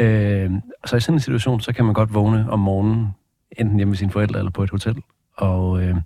Øh, 0.00 0.50
så 0.86 0.96
i 0.96 1.00
sådan 1.00 1.14
en 1.16 1.20
situation, 1.20 1.60
så 1.60 1.72
kan 1.72 1.84
man 1.84 1.94
godt 1.94 2.14
vågne 2.14 2.50
om 2.50 2.58
morgenen, 2.60 3.14
enten 3.58 3.76
hjemme 3.76 3.90
med 3.90 3.96
sine 3.96 4.10
forældre 4.10 4.38
eller 4.38 4.50
på 4.50 4.62
et 4.62 4.70
hotel, 4.70 5.02
og 5.36 5.82
øh, 5.82 5.96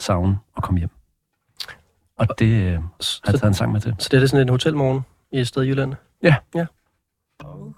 savne 0.00 0.38
og 0.56 0.62
komme 0.62 0.78
hjem. 0.78 0.90
Og 2.18 2.26
det 2.38 2.62
øh, 2.62 2.72
har 2.72 2.80
jeg 3.26 3.40
taget 3.40 3.44
en 3.44 3.54
sang 3.54 3.72
med 3.72 3.80
til. 3.80 3.94
så 3.98 4.08
det 4.10 4.22
er 4.22 4.26
sådan 4.26 4.42
en 4.42 4.48
hotelmorgen 4.48 5.00
i 5.32 5.38
et 5.40 5.48
sted 5.48 5.62
i 5.62 5.68
Jylland? 5.68 5.94
Ja. 6.22 6.34
Ja. 6.54 6.66
Oh, 7.44 7.72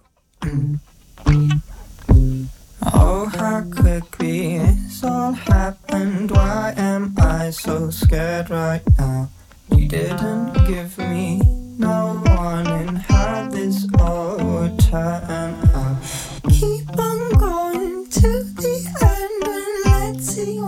Oh, 2.94 3.26
how 3.34 3.62
quickly 3.62 4.58
this 4.58 5.02
all 5.02 5.32
happened. 5.32 6.30
Why 6.30 6.72
am 6.76 7.14
I 7.18 7.50
so 7.50 7.90
scared 7.90 8.50
right 8.50 8.82
now? 8.98 9.28
You 9.74 9.88
didn't 9.88 10.52
give 10.66 10.96
me 10.98 11.40
no 11.78 12.22
warning 12.26 12.96
how 12.96 13.48
this 13.50 13.86
all 13.98 14.36
would 14.38 14.78
turn 14.78 15.54
out. 15.74 15.96
Keep 16.48 16.96
on 16.98 17.32
going 17.34 18.08
to 18.08 18.44
the 18.60 18.76
end 19.02 19.46
and 19.46 20.14
let's 20.14 20.26
see 20.34 20.60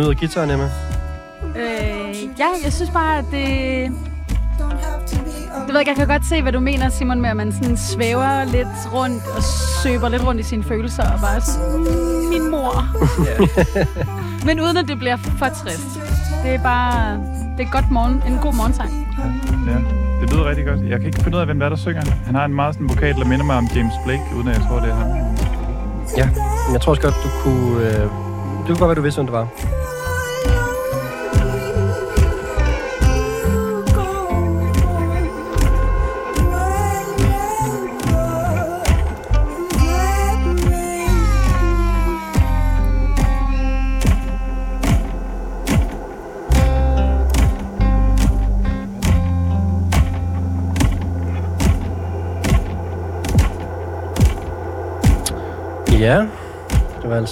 nyder 0.00 0.14
gitaren, 0.14 0.50
Emma. 0.50 0.64
Øh, 1.56 2.14
ja, 2.38 2.48
jeg 2.64 2.72
synes 2.72 2.90
bare, 2.90 3.18
at 3.18 3.24
det... 3.30 3.92
Det 5.66 5.74
ved 5.74 5.78
jeg, 5.80 5.86
jeg 5.86 5.96
kan 5.96 6.06
godt 6.08 6.26
se, 6.26 6.42
hvad 6.42 6.52
du 6.52 6.60
mener, 6.60 6.88
Simon, 6.88 7.20
med 7.20 7.30
at 7.30 7.36
man 7.36 7.52
sådan 7.52 7.76
svæver 7.76 8.44
lidt 8.44 8.92
rundt 8.92 9.22
og 9.36 9.42
søber 9.82 10.08
lidt 10.08 10.26
rundt 10.26 10.40
i 10.40 10.42
sine 10.44 10.64
følelser 10.64 11.02
og 11.12 11.20
bare 11.20 11.40
sådan, 11.40 11.78
"Mm, 11.78 12.28
min 12.28 12.50
mor. 12.50 12.84
Men 14.46 14.60
uden 14.60 14.76
at 14.76 14.88
det 14.88 14.98
bliver 14.98 15.16
for 15.16 15.46
trist. 15.46 15.90
Det 16.44 16.54
er 16.54 16.62
bare... 16.62 17.18
Det 17.58 17.66
er 17.66 17.70
godt 17.70 17.90
morgen, 17.90 18.22
en 18.26 18.38
god 18.42 18.54
morgensang. 18.54 18.90
Ja, 19.66 19.76
det 20.20 20.32
lyder 20.32 20.48
rigtig 20.48 20.66
godt. 20.66 20.80
Jeg 20.88 20.98
kan 20.98 21.06
ikke 21.06 21.22
finde 21.22 21.36
ud 21.36 21.40
af, 21.40 21.46
hvem 21.46 21.58
der 21.58 21.66
er, 21.66 21.70
der 21.70 21.76
synger. 21.76 22.02
Han 22.26 22.34
har 22.34 22.44
en 22.44 22.54
meget 22.54 22.74
sådan 22.74 22.88
vokal, 22.88 23.14
der 23.14 23.24
minder 23.24 23.44
mig 23.44 23.56
om 23.56 23.68
James 23.74 23.94
Blake, 24.04 24.22
uden 24.36 24.48
at 24.48 24.54
jeg 24.58 24.64
tror, 24.68 24.80
det 24.80 24.88
er 24.88 24.94
ham. 24.94 25.08
Ja, 26.16 26.26
men 26.66 26.72
jeg 26.72 26.80
tror 26.80 26.90
også 26.90 27.02
godt, 27.02 27.14
du 27.24 27.28
kunne... 27.42 27.84
Øh, 27.86 27.92
det 28.00 28.66
kunne 28.66 28.78
godt 28.78 28.88
være, 28.88 28.94
du 28.94 29.00
vidste, 29.02 29.18
hvem 29.22 29.26
det 29.26 29.32
var. 29.32 29.46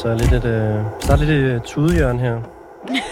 Altså 0.05 0.15
lidt 0.31 0.45
et... 0.45 0.51
Øh, 0.51 0.85
start 1.01 1.19
lidt 1.21 1.31
et 1.31 1.63
tudehjørn 1.63 2.19
her. 2.19 2.41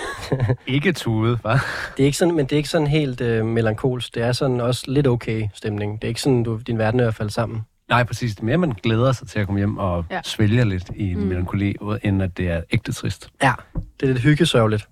Ikke 0.66 0.93
tude, 0.93 1.38
hva'? 1.47 1.50
Det 1.97 2.02
er 2.02 2.05
ikke 2.05 2.19
sådan, 2.19 2.35
men 2.35 2.45
det 2.47 2.52
er 2.52 2.57
ikke 2.57 2.69
sådan 2.69 2.87
helt 2.87 3.21
øh, 3.21 3.47
melankolsk. 3.47 4.14
Det 4.14 4.23
er 4.23 4.33
sådan 4.33 4.61
også 4.61 4.85
lidt 4.88 5.07
okay 5.07 5.49
stemning. 5.55 5.93
Det 6.02 6.05
er 6.05 6.09
ikke 6.09 6.21
sådan, 6.23 6.43
du, 6.43 6.61
din 6.66 6.78
verden 6.78 7.00
er 7.00 7.11
faldet 7.11 7.35
sammen. 7.35 7.61
Nej, 7.88 8.05
præcis. 8.05 8.35
Det 8.35 8.40
er 8.40 8.45
mere, 8.45 8.57
man 8.59 8.73
glæder 8.83 9.12
sig 9.12 9.28
til 9.28 9.38
at 9.38 9.47
komme 9.47 9.59
hjem 9.59 9.78
og 9.78 10.05
Ja. 10.11 10.21
svælge 10.25 10.64
lidt 10.64 10.90
i 10.97 11.11
en 11.12 11.21
Mm. 11.21 11.26
melankoli, 11.26 11.76
end 12.02 12.23
at 12.23 12.37
det 12.37 12.49
er 12.50 12.61
ægte 12.73 12.93
trist. 12.93 13.28
Ja, 13.43 13.52
det 14.00 14.09
er 14.09 14.12
lidt 14.12 14.23
hyggesørgeligt. 14.23 14.88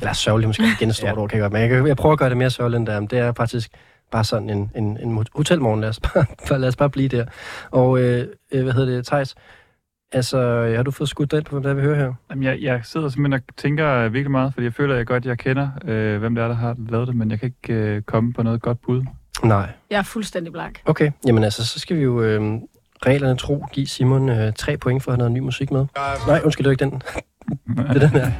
Eller 0.00 0.12
sørgeligt 0.12 0.48
måske 0.48 0.62
igen 0.80 0.88
et 0.88 0.96
stort 0.96 1.08
Ja. 1.08 1.16
ord, 1.18 1.28
kan 1.28 1.36
jeg 1.36 1.42
godt. 1.42 1.52
Men 1.52 1.62
jeg, 1.62 1.70
kan, 1.70 1.86
jeg 1.86 1.96
prøver 1.96 2.12
at 2.12 2.18
gøre 2.18 2.28
det 2.28 2.36
mere 2.36 2.50
sørgeligt 2.50 2.78
end 2.78 2.86
det 2.86 2.94
er. 2.94 3.00
Men 3.00 3.06
det 3.08 3.18
er 3.18 3.32
faktisk 3.32 3.70
bare 4.12 4.24
sådan 4.24 4.50
en, 4.50 4.70
en, 4.76 4.98
en 5.02 5.26
hotelmorgen. 5.34 5.80
Lad 5.80 5.88
os 5.88 6.00
bare, 6.48 6.58
lad 6.58 6.68
os 6.68 6.76
bare 6.76 6.90
blive 6.90 7.08
der. 7.08 7.24
Og 7.70 8.00
øh, 8.00 8.26
øh, 8.52 8.62
hvad 8.62 8.72
hedder 8.72 8.96
det, 8.96 9.06
Thijs? 9.06 9.34
Altså, 10.14 10.72
har 10.76 10.82
du 10.82 10.90
fået 10.90 11.08
skudt 11.08 11.30
den 11.30 11.44
på, 11.44 11.50
hvem 11.50 11.62
der 11.62 11.70
er, 11.70 11.74
vi 11.74 11.82
hører 11.82 11.96
her? 11.96 12.12
Jamen, 12.30 12.44
jeg, 12.44 12.58
jeg 12.60 12.80
sidder 12.84 13.08
simpelthen 13.08 13.32
og 13.32 13.56
tænker 13.56 14.08
virkelig 14.08 14.30
meget, 14.30 14.54
fordi 14.54 14.64
jeg 14.64 14.74
føler, 14.74 14.94
at 14.94 14.98
jeg 14.98 15.06
godt 15.06 15.24
jeg 15.26 15.38
kender, 15.38 15.68
øh, 15.84 16.18
hvem 16.18 16.34
det 16.34 16.44
er, 16.44 16.48
der 16.48 16.54
har 16.54 16.76
lavet 16.88 17.08
det, 17.08 17.16
men 17.16 17.30
jeg 17.30 17.40
kan 17.40 17.46
ikke 17.46 17.74
øh, 17.74 18.02
komme 18.02 18.32
på 18.32 18.42
noget 18.42 18.62
godt 18.62 18.80
bud. 18.82 19.02
Nej. 19.44 19.68
Jeg 19.90 19.98
er 19.98 20.02
fuldstændig 20.02 20.52
blank. 20.52 20.80
Okay, 20.84 21.10
jamen 21.26 21.44
altså, 21.44 21.66
så 21.66 21.78
skal 21.78 21.96
vi 21.96 22.02
jo 22.02 22.22
øh, 22.22 22.40
reglerne 23.06 23.36
tro 23.36 23.66
give 23.72 23.86
Simon 23.86 24.28
øh, 24.28 24.52
tre 24.52 24.76
point 24.76 25.02
for 25.02 25.10
at 25.10 25.14
have 25.14 25.18
noget 25.18 25.32
ny 25.32 25.38
musik 25.38 25.70
med. 25.70 25.86
Nej, 26.26 26.40
undskyld, 26.44 26.64
det 26.64 26.70
ikke 26.70 26.84
den. 26.84 26.90
det 27.94 28.02
er 28.02 28.08
den 28.08 28.08
her. 28.08 28.30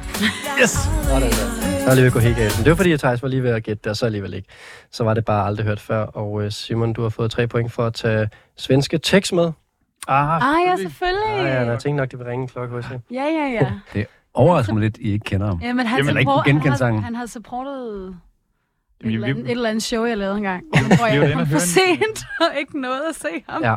Yes! 0.61 0.69
Sådan 0.69 1.21
der. 1.21 1.63
Så 1.83 1.89
er 1.89 1.91
jeg 1.91 1.95
lige 1.95 2.01
ved 2.01 2.07
at 2.07 2.13
gå 2.13 2.19
helt 2.19 2.37
galt. 2.37 2.57
Men 2.57 2.63
det 2.63 2.69
var 2.69 2.75
fordi, 2.75 2.91
at 2.91 2.99
Thijs 2.99 3.21
var 3.21 3.29
lige 3.29 3.43
ved 3.43 3.51
at 3.51 3.63
gætte 3.63 3.81
det, 3.83 3.89
og 3.89 3.97
så 3.97 4.05
alligevel 4.05 4.33
ikke. 4.33 4.47
Så 4.91 5.03
var 5.03 5.13
det 5.13 5.25
bare 5.25 5.47
aldrig 5.47 5.65
hørt 5.65 5.79
før. 5.79 6.03
Og 6.03 6.43
øh, 6.43 6.51
Simon, 6.51 6.93
du 6.93 7.01
har 7.01 7.09
fået 7.09 7.31
tre 7.31 7.47
point 7.47 7.71
for 7.71 7.85
at 7.85 7.93
tage 7.93 8.29
svenske 8.57 8.97
tekst 8.97 9.33
med. 9.33 9.51
Ah, 10.07 10.35
Ah, 10.41 10.55
ja, 10.67 10.75
selvfølgelig. 10.75 11.23
Ja, 11.27 11.61
ja, 11.63 11.71
jeg 11.71 11.79
tænkte 11.79 11.97
nok, 12.01 12.11
det 12.11 12.19
vil 12.19 12.27
ringe 12.27 12.41
en 12.43 12.47
klokke 12.47 12.75
hos 12.75 12.85
jer. 12.91 12.99
Ja, 13.11 13.23
ja, 13.23 13.69
ja. 13.95 14.03
Overrasker 14.33 14.73
mig 14.73 14.81
lidt, 14.81 14.97
I 14.97 15.11
ikke 15.11 15.23
kender 15.23 15.47
ham. 15.47 15.59
ja 15.63 15.73
men 15.73 15.85
han, 15.85 15.97
Jamen, 15.97 16.09
eller 16.09 16.19
ikke 16.19 16.31
support, 16.31 16.63
han, 16.69 16.77
sangen. 16.77 17.03
han 17.03 17.15
har 17.15 17.25
supportet 17.25 18.07
et, 18.07 18.15
eller 19.13 19.25
vi- 19.25 19.31
andet, 19.31 19.45
et 19.45 19.51
eller 19.51 19.69
andet 19.69 19.83
show, 19.83 20.05
jeg 20.05 20.17
lavede 20.17 20.37
engang. 20.37 20.63
Men 20.73 20.97
hvor 20.97 21.05
jeg 21.07 21.33
kom 21.33 21.47
for 21.47 21.57
sent 21.59 22.25
og 22.51 22.59
ikke 22.59 22.81
nåede 22.81 23.01
at 23.09 23.15
se 23.15 23.27
ham. 23.49 23.63
Ja. 23.63 23.75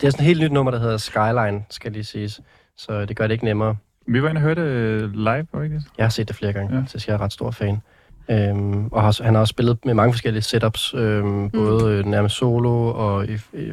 Det 0.00 0.06
er 0.06 0.10
sådan 0.10 0.22
et 0.22 0.26
helt 0.26 0.40
nyt 0.42 0.52
nummer, 0.52 0.70
der 0.70 0.78
hedder 0.78 0.96
Skyline, 0.96 1.64
skal 1.70 1.92
lige 1.92 2.04
siges. 2.04 2.40
Så 2.76 3.04
det 3.04 3.16
gør 3.16 3.26
det 3.26 3.34
ikke 3.34 3.44
nemmere. 3.44 3.76
Vi 4.06 4.22
var 4.22 4.28
inde 4.28 4.38
og 4.38 4.42
hørte 4.42 5.00
det 5.02 5.16
live, 5.16 5.46
var 5.52 5.62
ikke 5.62 5.74
det? 5.76 5.84
Jeg 5.98 6.04
har 6.04 6.10
set 6.10 6.28
det 6.28 6.36
flere 6.36 6.52
gange, 6.52 6.76
ja. 6.78 6.82
så 6.86 7.04
jeg 7.08 7.14
er 7.14 7.20
ret 7.20 7.32
stor 7.32 7.50
fan. 7.50 7.82
Øhm, 8.30 8.86
og 8.86 9.02
har, 9.02 9.22
han 9.22 9.34
har 9.34 9.40
også 9.40 9.50
spillet 9.50 9.84
med 9.84 9.94
mange 9.94 10.12
forskellige 10.12 10.42
setups, 10.42 10.94
øhm, 10.94 11.26
mm. 11.26 11.50
både 11.50 11.92
øh, 11.92 12.06
nærmest 12.06 12.36
solo 12.36 12.86
og 12.86 13.26
i, 13.26 13.34
i, 13.52 13.72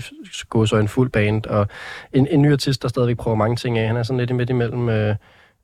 gå 0.50 0.65
så 0.65 0.77
en 0.77 0.88
fuld 0.88 1.10
band, 1.10 1.46
og 1.46 1.67
en, 2.13 2.27
en 2.27 2.41
ny 2.41 2.51
artist, 2.51 2.81
der 2.81 2.88
stadigvæk 2.88 3.17
prøver 3.17 3.36
mange 3.38 3.55
ting 3.55 3.77
af. 3.77 3.88
Han 3.88 3.98
er 3.98 4.03
sådan 4.03 4.17
lidt 4.17 4.36
midt 4.36 4.50
imellem 4.50 4.89
øh, 4.89 5.15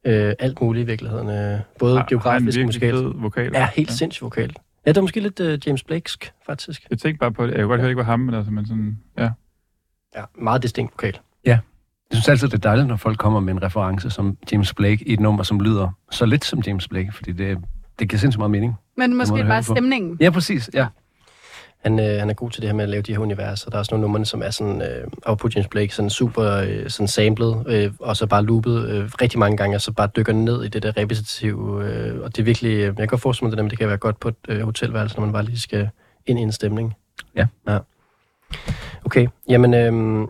øh, 0.06 0.34
alt 0.40 0.62
muligt 0.62 0.84
i 0.84 0.86
virkeligheden, 0.86 1.30
øh, 1.30 1.60
både 1.80 1.98
Har- 1.98 2.06
geografisk 2.10 2.60
og 2.60 2.66
musikalt. 2.66 3.22
vokal. 3.24 3.52
Ja, 3.54 3.70
helt 3.76 3.90
ja. 3.90 3.94
sindssygt 3.94 4.24
vokal. 4.24 4.54
Ja, 4.86 4.92
det 4.92 4.98
er 4.98 5.02
måske 5.02 5.20
lidt 5.20 5.40
øh, 5.40 5.60
James 5.68 5.84
Blakesk, 5.84 6.32
faktisk. 6.46 6.88
Jeg 6.90 7.00
tænkte 7.00 7.20
bare 7.20 7.32
på 7.32 7.48
det. 7.48 7.52
Jeg 7.52 7.60
kunne 7.60 7.68
godt 7.68 7.80
høre, 7.80 7.88
det 7.88 7.92
ikke 7.92 8.00
var 8.00 8.04
ham, 8.06 8.20
men, 8.20 8.36
altså, 8.36 8.52
men 8.52 8.68
sådan, 8.68 8.98
ja. 9.18 9.30
Ja, 10.16 10.22
meget 10.36 10.64
distinkt 10.64 10.94
vokal. 10.94 11.20
Jeg 12.12 12.18
synes 12.18 12.30
altid, 12.30 12.48
det 12.48 12.54
er 12.54 12.70
dejligt, 12.70 12.88
når 12.88 12.96
folk 12.96 13.18
kommer 13.18 13.40
med 13.40 13.54
en 13.54 13.64
reference 13.64 14.10
som 14.10 14.38
James 14.52 14.74
Blake 14.74 15.08
i 15.08 15.14
et 15.14 15.20
nummer, 15.20 15.44
som 15.44 15.60
lyder 15.60 15.90
så 16.12 16.26
lidt 16.26 16.46
som 16.46 16.60
James 16.68 16.88
Blake, 16.88 17.12
fordi 17.12 17.32
det, 17.32 17.58
det 18.00 18.10
giver 18.10 18.20
sindssygt 18.20 18.40
meget 18.40 18.52
mening. 18.52 18.76
Men 18.98 19.18
måske 19.18 19.44
bare 19.48 19.64
stemningen. 19.64 20.18
Ja, 20.22 20.30
præcis. 20.30 20.70
Ja. 20.74 20.88
Han, 21.78 22.00
øh, 22.00 22.20
han 22.20 22.30
er 22.30 22.34
god 22.34 22.52
til 22.52 22.62
det 22.62 22.70
her 22.70 22.76
med 22.76 22.84
at 22.84 22.90
lave 22.90 23.02
de 23.02 23.12
her 23.12 23.20
universer. 23.20 23.70
Der 23.70 23.76
er 23.76 23.80
også 23.80 23.96
nogle 23.96 24.02
numre, 24.02 24.26
som 24.26 24.42
er 24.42 24.50
sådan, 24.50 24.82
øh, 24.82 25.08
og 25.26 25.38
på 25.38 25.50
James 25.56 25.68
Blake, 25.68 25.96
sådan 25.96 26.10
super 26.10 26.52
øh, 26.52 26.90
sådan 26.90 27.08
samlet, 27.08 27.64
øh, 27.68 27.92
og 28.00 28.18
så 28.18 28.28
bare 28.28 28.44
loopet 28.44 28.90
øh, 28.90 29.10
rigtig 29.22 29.40
mange 29.40 29.58
gange, 29.58 29.78
og 29.78 29.82
så 29.82 29.92
bare 29.92 30.10
dykker 30.16 30.34
ned 30.34 30.64
i 30.64 30.68
det 30.68 30.84
der 30.84 30.98
repetitive. 30.98 31.86
Øh, 31.86 32.22
og 32.22 32.36
det 32.36 32.42
er 32.42 32.46
virkelig, 32.46 32.72
øh, 32.72 32.82
jeg 32.82 32.96
kan 32.96 33.08
godt 33.08 33.22
forestille 33.22 33.46
mig, 33.46 33.52
det, 33.52 33.58
der, 33.58 33.64
men 33.64 33.70
det 33.70 33.80
kan 33.80 33.88
være 33.88 33.98
godt 33.98 34.20
på 34.20 34.30
et 34.30 34.36
øh, 34.48 34.62
hotelværelse, 34.62 35.16
når 35.16 35.26
man 35.26 35.34
bare 35.34 35.46
lige 35.46 35.60
skal 35.60 35.90
ind 36.26 36.40
i 36.40 36.42
en 36.42 36.52
stemning. 36.52 36.94
Ja. 37.36 37.48
ja. 37.68 37.78
Okay, 39.06 39.28
jamen, 39.50 39.74
øh, 39.74 40.28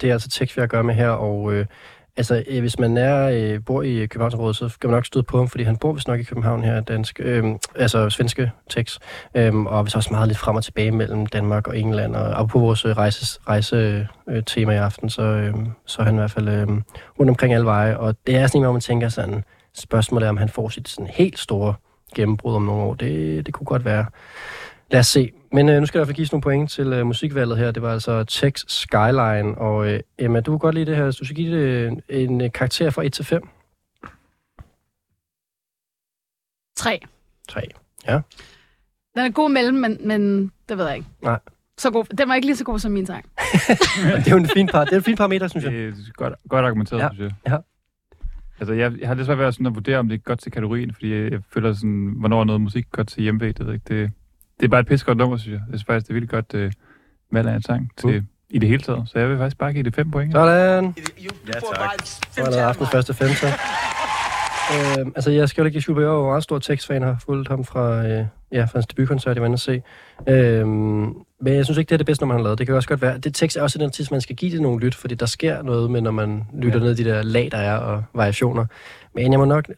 det 0.00 0.08
er 0.08 0.12
altså 0.12 0.28
tekst, 0.28 0.56
vi 0.56 0.60
har 0.60 0.64
at 0.64 0.70
gøre 0.70 0.84
med 0.84 0.94
her, 0.94 1.08
og 1.08 1.52
øh, 1.52 1.66
altså, 2.18 2.44
øh, 2.46 2.60
hvis 2.60 2.78
man 2.78 2.96
er, 2.96 3.28
øh, 3.28 3.64
bor 3.64 3.82
i 3.82 4.06
Københavnsområdet, 4.06 4.56
så 4.56 4.76
kan 4.80 4.90
man 4.90 4.96
nok 4.96 5.06
støde 5.06 5.22
på 5.22 5.38
ham, 5.38 5.48
fordi 5.48 5.64
han 5.64 5.76
bor 5.76 5.92
vist 5.92 6.08
nok 6.08 6.20
i 6.20 6.22
København 6.22 6.64
her, 6.64 6.80
dansk, 6.80 7.20
øh, 7.22 7.44
altså 7.74 8.10
svenske 8.10 8.50
tekst. 8.70 8.98
øh, 9.34 9.56
og 9.56 9.84
vi 9.84 9.90
så 9.90 9.98
også 9.98 10.10
meget 10.12 10.28
lidt 10.28 10.38
frem 10.38 10.56
og 10.56 10.64
tilbage 10.64 10.90
mellem 10.90 11.26
Danmark 11.26 11.68
og 11.68 11.78
England. 11.78 12.16
Og, 12.16 12.26
og 12.26 12.48
på 12.48 12.58
vores 12.58 12.84
øh, 12.84 12.96
rejse, 12.96 13.40
rejse 13.48 14.08
øh, 14.28 14.42
tema 14.46 14.72
i 14.72 14.76
aften, 14.76 15.10
så, 15.10 15.22
øh, 15.22 15.54
så 15.86 16.02
er 16.02 16.06
han 16.06 16.14
i 16.14 16.18
hvert 16.18 16.30
fald 16.30 16.48
øh, 16.48 16.68
rundt 17.18 17.30
omkring 17.30 17.54
alle 17.54 17.66
veje. 17.66 17.98
Og 17.98 18.16
det 18.26 18.36
er 18.36 18.46
sådan 18.46 18.58
en, 18.58 18.64
hvor 18.64 18.72
man 18.72 18.80
tænker 18.80 19.08
sådan, 19.08 19.44
spørgsmålet 19.74 20.26
er, 20.26 20.30
om 20.30 20.36
han 20.36 20.48
får 20.48 20.68
sit 20.68 20.88
sådan 20.88 21.10
helt 21.14 21.38
store 21.38 21.74
gennembrud 22.14 22.54
om 22.54 22.62
nogle 22.62 22.82
år. 22.82 22.94
Det, 22.94 23.46
det 23.46 23.54
kunne 23.54 23.66
godt 23.66 23.84
være. 23.84 24.06
Lad 24.90 25.00
os 25.00 25.06
se. 25.06 25.32
Men 25.52 25.68
øh, 25.68 25.80
nu 25.80 25.86
skal 25.86 25.98
der 25.98 26.00
i 26.00 26.00
hvert 26.04 26.08
fald 26.08 26.16
gives 26.16 26.32
nogle 26.32 26.42
point 26.42 26.70
til 26.70 26.86
øh, 26.92 27.06
musikvalget 27.06 27.58
her. 27.58 27.70
Det 27.70 27.82
var 27.82 27.92
altså 27.92 28.24
Tex 28.24 28.64
Skyline. 28.68 29.58
Og 29.58 29.88
øh, 29.92 30.00
Emma, 30.18 30.40
du 30.40 30.50
kunne 30.50 30.58
godt 30.58 30.74
lide 30.74 30.86
det 30.86 30.96
her. 30.96 31.04
Du 31.10 31.24
skal 31.24 31.36
give 31.36 31.56
det 31.58 31.62
øh, 31.66 31.92
en 32.08 32.40
øh, 32.40 32.52
karakter 32.52 32.90
fra 32.90 33.04
1 33.06 33.12
til 33.12 33.24
5. 33.24 33.48
Tre. 36.76 37.00
3. 37.48 37.60
Den 39.14 39.26
er 39.26 39.30
god 39.30 39.50
mellem, 39.50 39.74
men, 39.74 39.98
men 40.08 40.52
det 40.68 40.78
ved 40.78 40.86
jeg 40.86 40.96
ikke. 40.96 41.08
Nej. 41.22 41.38
Så 41.78 41.90
god. 41.90 42.04
Den 42.04 42.28
var 42.28 42.34
ikke 42.34 42.46
lige 42.46 42.56
så 42.56 42.64
god 42.64 42.78
som 42.78 42.92
min 42.92 43.06
sang. 43.06 43.24
det 44.16 44.26
er 44.26 44.30
jo 44.30 44.36
en 44.36 44.48
fin, 44.48 44.66
par, 44.66 44.84
det 44.84 44.92
er 44.92 44.96
en 44.96 45.02
fin 45.02 45.16
parameter, 45.16 45.48
synes 45.48 45.64
jeg. 45.64 45.72
Det 45.72 45.88
er 45.88 46.12
godt, 46.12 46.34
godt 46.48 46.64
argumenteret, 46.66 47.00
Ja. 47.00 47.08
synes 47.14 47.32
jeg. 47.46 47.60
Altså, 48.60 48.74
jeg, 48.74 48.92
jeg 49.00 49.08
har 49.08 49.14
lidt 49.14 49.26
svært 49.26 49.38
ved 49.38 49.44
at, 49.46 49.54
sådan 49.54 49.66
at 49.66 49.74
vurdere, 49.74 49.98
om 49.98 50.08
det 50.08 50.14
er 50.14 50.18
godt 50.18 50.40
til 50.40 50.52
kategorien, 50.52 50.92
fordi 50.94 51.14
jeg, 51.14 51.32
jeg 51.32 51.40
føler 51.52 51.72
sådan, 51.72 52.14
hvornår 52.18 52.40
er 52.40 52.44
noget 52.44 52.60
musik 52.60 52.86
godt 52.90 53.08
til 53.08 53.22
hjemmevæg, 53.22 53.48
det 53.58 53.66
ved 53.66 53.72
jeg 53.72 53.74
ikke. 53.90 54.02
Det, 54.02 54.12
det 54.60 54.64
er 54.64 54.68
bare 54.68 54.80
et 54.80 54.86
pisse 54.86 55.06
godt 55.06 55.18
nummer, 55.18 55.36
synes 55.36 55.52
jeg. 55.52 55.60
Jeg 55.70 55.78
synes 55.78 55.84
faktisk, 55.84 56.06
det 56.06 56.10
er 56.10 56.14
virkelig 56.14 56.30
godt 56.30 56.54
øh, 56.54 56.72
valg 57.32 57.48
af 57.48 57.54
en 57.54 57.62
sang 57.62 57.90
til, 57.96 58.20
Mm. 58.20 58.26
i 58.50 58.58
det 58.58 58.68
hele 58.68 58.82
taget. 58.82 59.02
Så 59.08 59.18
jeg 59.18 59.28
vil 59.28 59.38
faktisk 59.38 59.58
bare 59.58 59.72
give 59.72 59.82
det 59.84 59.94
fem 59.94 60.10
point. 60.10 60.32
Sådan. 60.32 60.94
Ja, 61.46 61.52
tak. 61.52 62.06
Så 62.30 62.40
er 62.42 62.50
der 62.50 62.66
aftens 62.66 62.90
første 62.90 63.14
femte. 63.14 63.46
Øh, 64.72 65.06
altså, 65.16 65.30
jeg 65.30 65.48
skal 65.48 65.62
jo 65.62 65.66
ikke 65.66 65.80
give 65.80 65.96
at 65.96 66.02
jeg 66.02 66.10
var 66.10 66.26
meget 66.26 66.42
stor 66.42 66.58
tekstfan, 66.58 67.02
har 67.02 67.16
fulgt 67.24 67.48
ham 67.48 67.64
fra, 67.64 68.06
øh, 68.06 68.26
ja, 68.52 68.64
fra 68.64 68.70
hans 68.74 68.86
debutkoncert, 68.86 69.36
jeg 69.36 69.42
var 69.42 69.46
inde 69.46 69.54
at 69.54 69.60
se. 69.60 69.82
Øh, 70.28 70.66
men 71.40 71.54
jeg 71.54 71.64
synes 71.64 71.78
ikke, 71.78 71.88
det 71.88 71.94
er 71.94 71.96
det 71.96 72.06
bedste, 72.06 72.22
når 72.22 72.26
man 72.26 72.36
har 72.36 72.42
lavet. 72.42 72.58
Det 72.58 72.66
kan 72.66 72.76
også 72.76 72.88
godt 72.88 73.02
være. 73.02 73.18
Det 73.18 73.34
tekst 73.34 73.56
er 73.56 73.62
også 73.62 73.78
den 73.78 73.90
tid, 73.90 74.06
man 74.10 74.20
skal 74.20 74.36
give 74.36 74.52
det 74.52 74.62
nogle 74.62 74.80
lyt, 74.80 74.94
fordi 74.94 75.14
der 75.14 75.26
sker 75.26 75.62
noget 75.62 75.90
med, 75.90 76.00
når 76.00 76.10
man 76.10 76.44
lytter 76.54 76.78
ja. 76.78 76.84
ned 76.84 76.98
i 76.98 77.04
de 77.04 77.10
der 77.10 77.22
lag, 77.22 77.48
der 77.52 77.58
er, 77.58 77.76
og 77.76 78.04
variationer. 78.14 78.66
Men 79.14 79.32
jeg 79.32 79.38
må 79.38 79.44
nok 79.44 79.68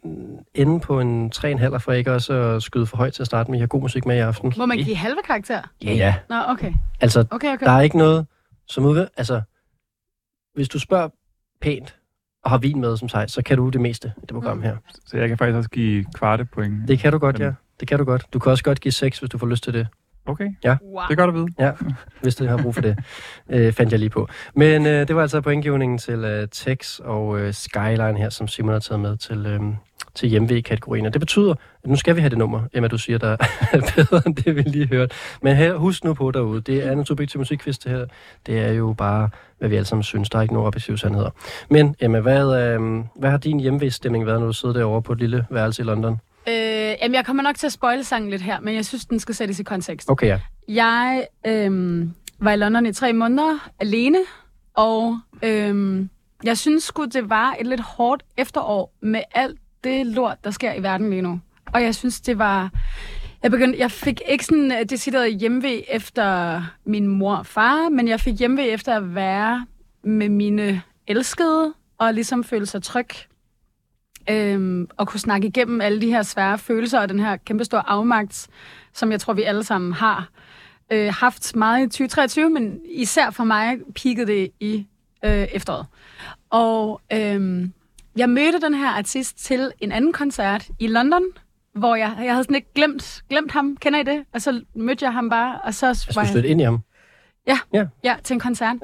ende 0.54 0.80
på 0.80 1.00
en 1.00 1.32
3,5 1.36 1.76
for 1.76 1.92
ikke 1.92 2.12
også 2.12 2.32
at 2.32 2.62
skyde 2.62 2.86
for 2.86 2.96
højt 2.96 3.12
til 3.12 3.22
at 3.22 3.26
starte 3.26 3.50
med. 3.50 3.58
Jeg 3.58 3.62
har 3.62 3.68
god 3.68 3.80
musik 3.80 4.06
med 4.06 4.16
i 4.16 4.18
aften. 4.18 4.52
Må 4.56 4.66
man 4.66 4.78
give 4.78 4.96
halve 4.96 5.20
karakter? 5.26 5.62
Ja, 5.84 5.92
ja. 5.92 6.14
Nå, 6.28 6.36
okay. 6.48 6.72
Altså, 7.00 7.24
Okay, 7.30 7.52
okay. 7.52 7.66
der 7.66 7.72
er 7.72 7.80
ikke 7.80 7.98
noget 7.98 8.26
som 8.68 8.84
udgør... 8.84 9.06
Altså, 9.16 9.40
hvis 10.54 10.68
du 10.68 10.78
spørger 10.78 11.08
pænt 11.60 11.96
og 12.44 12.50
har 12.50 12.58
vin 12.58 12.80
med 12.80 12.96
som 12.96 13.08
sig, 13.08 13.24
så 13.30 13.42
kan 13.42 13.56
du 13.56 13.68
det 13.68 13.80
meste 13.80 14.12
i 14.16 14.20
det 14.20 14.30
program 14.30 14.56
Mm. 14.56 14.62
her. 14.62 14.76
Så 15.06 15.16
jeg 15.16 15.28
kan 15.28 15.38
faktisk 15.38 15.56
også 15.56 15.70
give 15.70 16.04
kvarte 16.14 16.44
point. 16.44 16.88
Det 16.88 16.98
kan 16.98 17.12
du 17.12 17.18
godt, 17.18 17.38
ja. 17.38 17.52
Det 17.80 17.88
kan 17.88 17.98
du 17.98 18.04
godt. 18.04 18.26
Du 18.32 18.38
kan 18.38 18.52
også 18.52 18.64
godt 18.64 18.80
give 18.80 18.92
6, 18.92 19.18
hvis 19.18 19.30
du 19.30 19.38
får 19.38 19.46
lyst 19.46 19.64
til 19.64 19.72
det. 19.74 19.86
Okay, 20.26 20.44
Wow. 20.44 21.02
det 21.08 21.10
er 21.10 21.14
godt 21.14 21.28
at 21.28 21.34
vide. 21.34 21.46
Ja, 21.58 21.72
hvis 22.22 22.34
du 22.34 22.46
har 22.46 22.56
brug 22.62 22.74
for 22.74 22.82
det. 22.82 22.98
øh, 23.50 23.72
fandt 23.72 23.92
jeg 23.92 23.98
lige 24.00 24.10
på. 24.10 24.28
Men 24.54 24.86
øh, 24.86 25.08
det 25.08 25.16
var 25.16 25.22
altså 25.22 25.40
pointgivningen 25.40 25.98
til 25.98 26.18
øh, 26.24 26.48
Tex 26.52 26.98
og 26.98 27.40
øh, 27.40 27.54
Skyline 27.54 28.16
her, 28.18 28.28
som 28.30 28.48
Simon 28.48 28.72
har 28.72 28.80
taget 28.80 29.00
med 29.00 29.16
til, 29.16 29.46
øh, 29.46 29.60
til 30.14 30.28
hjemve-kategorien. 30.28 31.06
Og 31.06 31.12
det 31.12 31.20
betyder, 31.20 31.50
at 31.84 31.90
nu 31.90 31.96
skal 31.96 32.16
vi 32.16 32.20
have 32.20 32.30
det 32.30 32.38
nummer, 32.38 32.62
Emma, 32.72 32.88
du 32.88 32.98
siger, 32.98 33.18
der 33.18 33.30
er 33.72 33.92
bedre 33.96 34.22
end 34.26 34.36
det, 34.36 34.56
vi 34.56 34.62
lige 34.62 34.86
hørte. 34.88 35.14
Men 35.42 35.56
her, 35.56 35.74
husk 35.74 36.04
nu 36.04 36.14
på 36.14 36.30
derude, 36.30 36.60
det 36.60 36.86
er 36.86 36.92
en 36.92 37.04
subjektiv 37.06 37.38
musikquiz, 37.38 37.78
det 37.78 37.92
her. 37.92 38.06
Det 38.46 38.58
er 38.58 38.72
jo 38.72 38.94
bare, 38.98 39.28
hvad 39.60 39.68
vi 39.68 39.76
alle 39.76 39.86
sammen 39.86 40.02
synes. 40.02 40.30
Der 40.30 40.38
er 40.38 40.42
ikke 40.42 40.54
nogen 40.54 40.66
objektive 40.66 40.98
sandheder. 40.98 41.30
Men 41.70 41.96
Emma, 42.00 42.20
hvad, 42.20 42.62
øh, 42.62 43.04
hvad 43.16 43.30
har 43.30 43.38
din 43.38 43.60
hjemve-stemning 43.60 44.26
været, 44.26 44.40
når 44.40 44.46
du 44.46 44.52
sidder 44.52 44.74
derovre 44.74 45.02
på 45.02 45.12
et 45.12 45.18
lille 45.18 45.46
værelse 45.50 45.82
i 45.82 45.84
London? 45.84 46.20
Øh, 46.48 46.54
jamen, 47.02 47.14
jeg 47.14 47.26
kommer 47.26 47.42
nok 47.42 47.56
til 47.56 47.66
at 47.66 47.72
spoile 47.72 48.04
sangen 48.04 48.30
lidt 48.30 48.42
her, 48.42 48.60
men 48.60 48.74
jeg 48.74 48.84
synes, 48.84 49.04
den 49.06 49.20
skal 49.20 49.34
sættes 49.34 49.60
i 49.60 49.62
kontekst. 49.62 50.10
Okay, 50.10 50.26
ja. 50.26 50.40
Jeg 50.68 51.26
øhm, 51.46 52.14
var 52.38 52.52
i 52.52 52.56
London 52.56 52.86
i 52.86 52.92
tre 52.92 53.12
måneder 53.12 53.70
alene, 53.80 54.18
og 54.74 55.18
øhm, 55.42 56.10
jeg 56.44 56.58
synes 56.58 56.84
sgu, 56.84 57.04
det 57.04 57.30
var 57.30 57.56
et 57.60 57.66
lidt 57.66 57.80
hårdt 57.80 58.22
efterår 58.36 58.92
med 59.02 59.22
alt 59.34 59.58
det 59.84 60.06
lort, 60.06 60.36
der 60.44 60.50
sker 60.50 60.74
i 60.74 60.82
verden 60.82 61.10
lige 61.10 61.22
nu. 61.22 61.40
Og 61.74 61.82
jeg 61.82 61.94
synes, 61.94 62.20
det 62.20 62.38
var... 62.38 62.70
Jeg, 63.42 63.50
begyndte, 63.50 63.78
jeg 63.78 63.90
fik 63.90 64.22
ikke 64.28 64.44
sådan 64.44 64.72
øh, 64.72 64.84
decideret 64.84 65.34
hjemve 65.34 65.94
efter 65.94 66.62
min 66.84 67.06
mor 67.06 67.36
og 67.36 67.46
far, 67.46 67.88
men 67.88 68.08
jeg 68.08 68.20
fik 68.20 68.38
hjemve 68.38 68.68
efter 68.68 68.96
at 68.96 69.14
være 69.14 69.66
med 70.04 70.28
mine 70.28 70.82
elskede, 71.06 71.74
og 71.98 72.14
ligesom 72.14 72.44
føle 72.44 72.66
sig 72.66 72.82
tryg. 72.82 73.08
Øhm, 74.30 74.88
og 74.96 75.08
kunne 75.08 75.20
snakke 75.20 75.48
igennem 75.48 75.80
alle 75.80 76.00
de 76.00 76.10
her 76.10 76.22
svære 76.22 76.58
følelser 76.58 77.00
og 77.00 77.08
den 77.08 77.20
her 77.20 77.36
kæmpestore 77.36 77.88
afmagt, 77.88 78.48
som 78.92 79.12
jeg 79.12 79.20
tror, 79.20 79.32
vi 79.32 79.42
alle 79.42 79.64
sammen 79.64 79.92
har 79.92 80.28
øh, 80.92 81.12
haft 81.14 81.56
meget 81.56 81.86
i 81.86 81.88
2023, 81.88 82.50
men 82.50 82.80
især 82.84 83.30
for 83.30 83.44
mig 83.44 83.78
peakede 83.94 84.26
det 84.26 84.50
i 84.60 84.86
øh, 85.24 85.30
efteråret. 85.32 85.86
Og 86.50 87.00
øh, 87.12 87.68
jeg 88.16 88.30
mødte 88.30 88.60
den 88.60 88.74
her 88.74 88.88
artist 88.88 89.44
til 89.44 89.72
en 89.80 89.92
anden 89.92 90.12
koncert 90.12 90.68
i 90.78 90.86
London, 90.86 91.22
hvor 91.74 91.94
jeg, 91.96 92.16
jeg 92.22 92.32
havde 92.32 92.44
sådan 92.44 92.56
ikke 92.56 92.72
glemt, 92.74 93.22
glemt 93.30 93.52
ham. 93.52 93.76
Kender 93.76 94.00
I 94.00 94.02
det? 94.02 94.24
Og 94.34 94.42
så 94.42 94.62
mødte 94.74 95.04
jeg 95.04 95.12
ham 95.12 95.30
bare, 95.30 95.58
og 95.64 95.74
så 95.74 95.86
jeg... 96.16 96.28
stødte 96.28 96.48
ind 96.48 96.60
i 96.60 96.64
ham. 96.64 96.78
Ja, 98.04 98.16
til 98.24 98.34
en 98.34 98.40
koncert. 98.40 98.76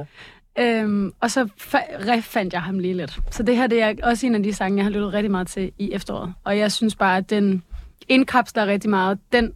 Ja. 0.56 0.82
Øhm, 0.82 1.12
og 1.20 1.30
så 1.30 1.48
fa- 1.60 2.08
refandt 2.12 2.52
jeg 2.52 2.62
ham 2.62 2.78
lige 2.78 2.94
lidt. 2.94 3.18
Så 3.30 3.42
det 3.42 3.56
her 3.56 3.66
det 3.66 3.82
er 3.82 3.94
også 4.02 4.26
en 4.26 4.34
af 4.34 4.42
de 4.42 4.54
sange, 4.54 4.76
jeg 4.76 4.84
har 4.84 4.90
lyttet 4.90 5.12
rigtig 5.12 5.30
meget 5.30 5.46
til 5.46 5.72
i 5.78 5.92
efteråret. 5.92 6.34
Og 6.44 6.58
jeg 6.58 6.72
synes 6.72 6.96
bare, 6.96 7.16
at 7.16 7.30
den 7.30 7.62
indkapsler 8.08 8.66
rigtig 8.66 8.90
meget. 8.90 9.18
Den 9.32 9.52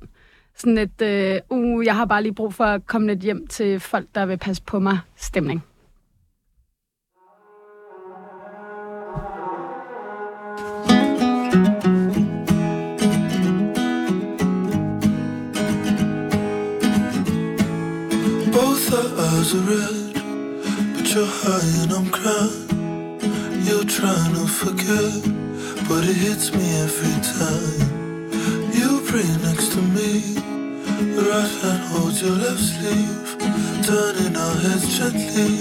sådan 0.56 0.78
et, 0.78 1.02
øh, 1.02 1.40
uh, 1.50 1.86
jeg 1.86 1.96
har 1.96 2.04
bare 2.04 2.22
lige 2.22 2.34
brug 2.34 2.54
for 2.54 2.64
at 2.64 2.86
komme 2.86 3.06
lidt 3.06 3.20
hjem 3.20 3.46
til 3.46 3.80
folk, 3.80 4.06
der 4.14 4.26
vil 4.26 4.36
passe 4.36 4.62
på 4.62 4.78
mig 4.78 4.98
stemning. 5.16 5.64
Eyes 19.40 19.54
are 19.54 19.58
red, 19.60 20.14
but 20.92 21.14
you're 21.14 21.24
high 21.24 21.68
and 21.80 21.92
I'm 21.92 22.10
crying. 22.10 22.68
You're 23.64 23.88
trying 23.88 24.34
to 24.34 24.46
forget, 24.46 25.16
but 25.88 26.04
it 26.04 26.16
hits 26.16 26.52
me 26.52 26.66
every 26.84 27.16
time. 27.24 27.88
You 28.76 29.00
pray 29.08 29.24
next 29.48 29.72
to 29.72 29.80
me, 29.96 30.36
right 31.24 31.52
hand 31.62 31.84
holds 31.88 32.20
your 32.20 32.36
left 32.36 32.60
sleeve, 32.60 33.36
turning 33.88 34.36
our 34.36 34.56
heads 34.56 34.98
gently. 34.98 35.56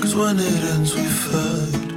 Cause 0.00 0.14
when 0.14 0.38
it 0.38 0.62
ends, 0.72 0.94
we 0.96 1.04
fight. 1.04 1.92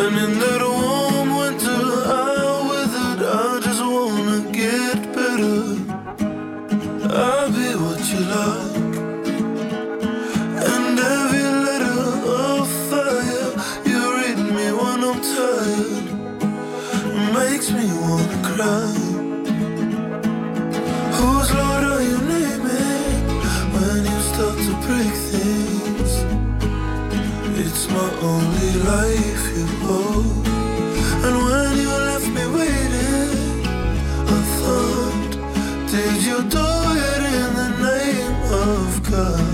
And 0.00 0.14
in 0.24 0.32
that 0.40 0.62
warm 0.72 1.36
winter, 1.36 1.82
I 2.08 2.64
withered. 2.70 3.22
I 3.28 3.60
just 3.60 3.82
wanna 3.84 4.40
get 4.52 4.96
better. 5.12 5.60
I'll 7.12 7.50
be 7.52 7.68
what 7.76 8.00
you 8.10 8.20
like. 8.20 8.71
Me 17.82 17.92
wanna 18.00 18.38
cry. 18.50 18.94
Whose 21.18 21.50
Lord 21.60 21.84
are 21.92 22.02
you 22.10 22.18
naming 22.34 23.22
when 23.74 24.00
you 24.10 24.18
start 24.30 24.56
to 24.66 24.72
break 24.86 25.14
things? 25.30 26.12
It's 27.64 27.84
my 27.96 28.08
only 28.30 28.72
life 28.92 29.44
you 29.56 29.66
hold. 29.86 30.46
And 31.26 31.36
when 31.46 31.72
you 31.84 31.92
left 32.10 32.28
me 32.36 32.44
waiting, 32.58 33.30
I 34.36 34.40
thought, 34.58 35.32
did 35.90 36.16
you 36.28 36.38
do 36.58 36.68
it 37.08 37.20
in 37.38 37.48
the 37.60 37.70
name 37.88 38.36
of 38.64 39.10
God? 39.10 39.51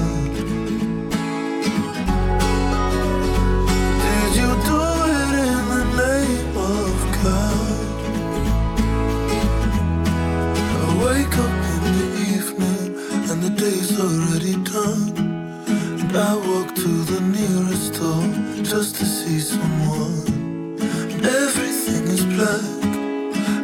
I 16.15 16.35
walk 16.35 16.75
to 16.75 16.89
the 17.05 17.21
nearest 17.21 17.95
door 18.01 18.23
just 18.63 18.97
to 18.97 19.05
see 19.05 19.39
someone. 19.39 20.77
Everything 21.23 22.05
is 22.09 22.25
black. 22.25 22.65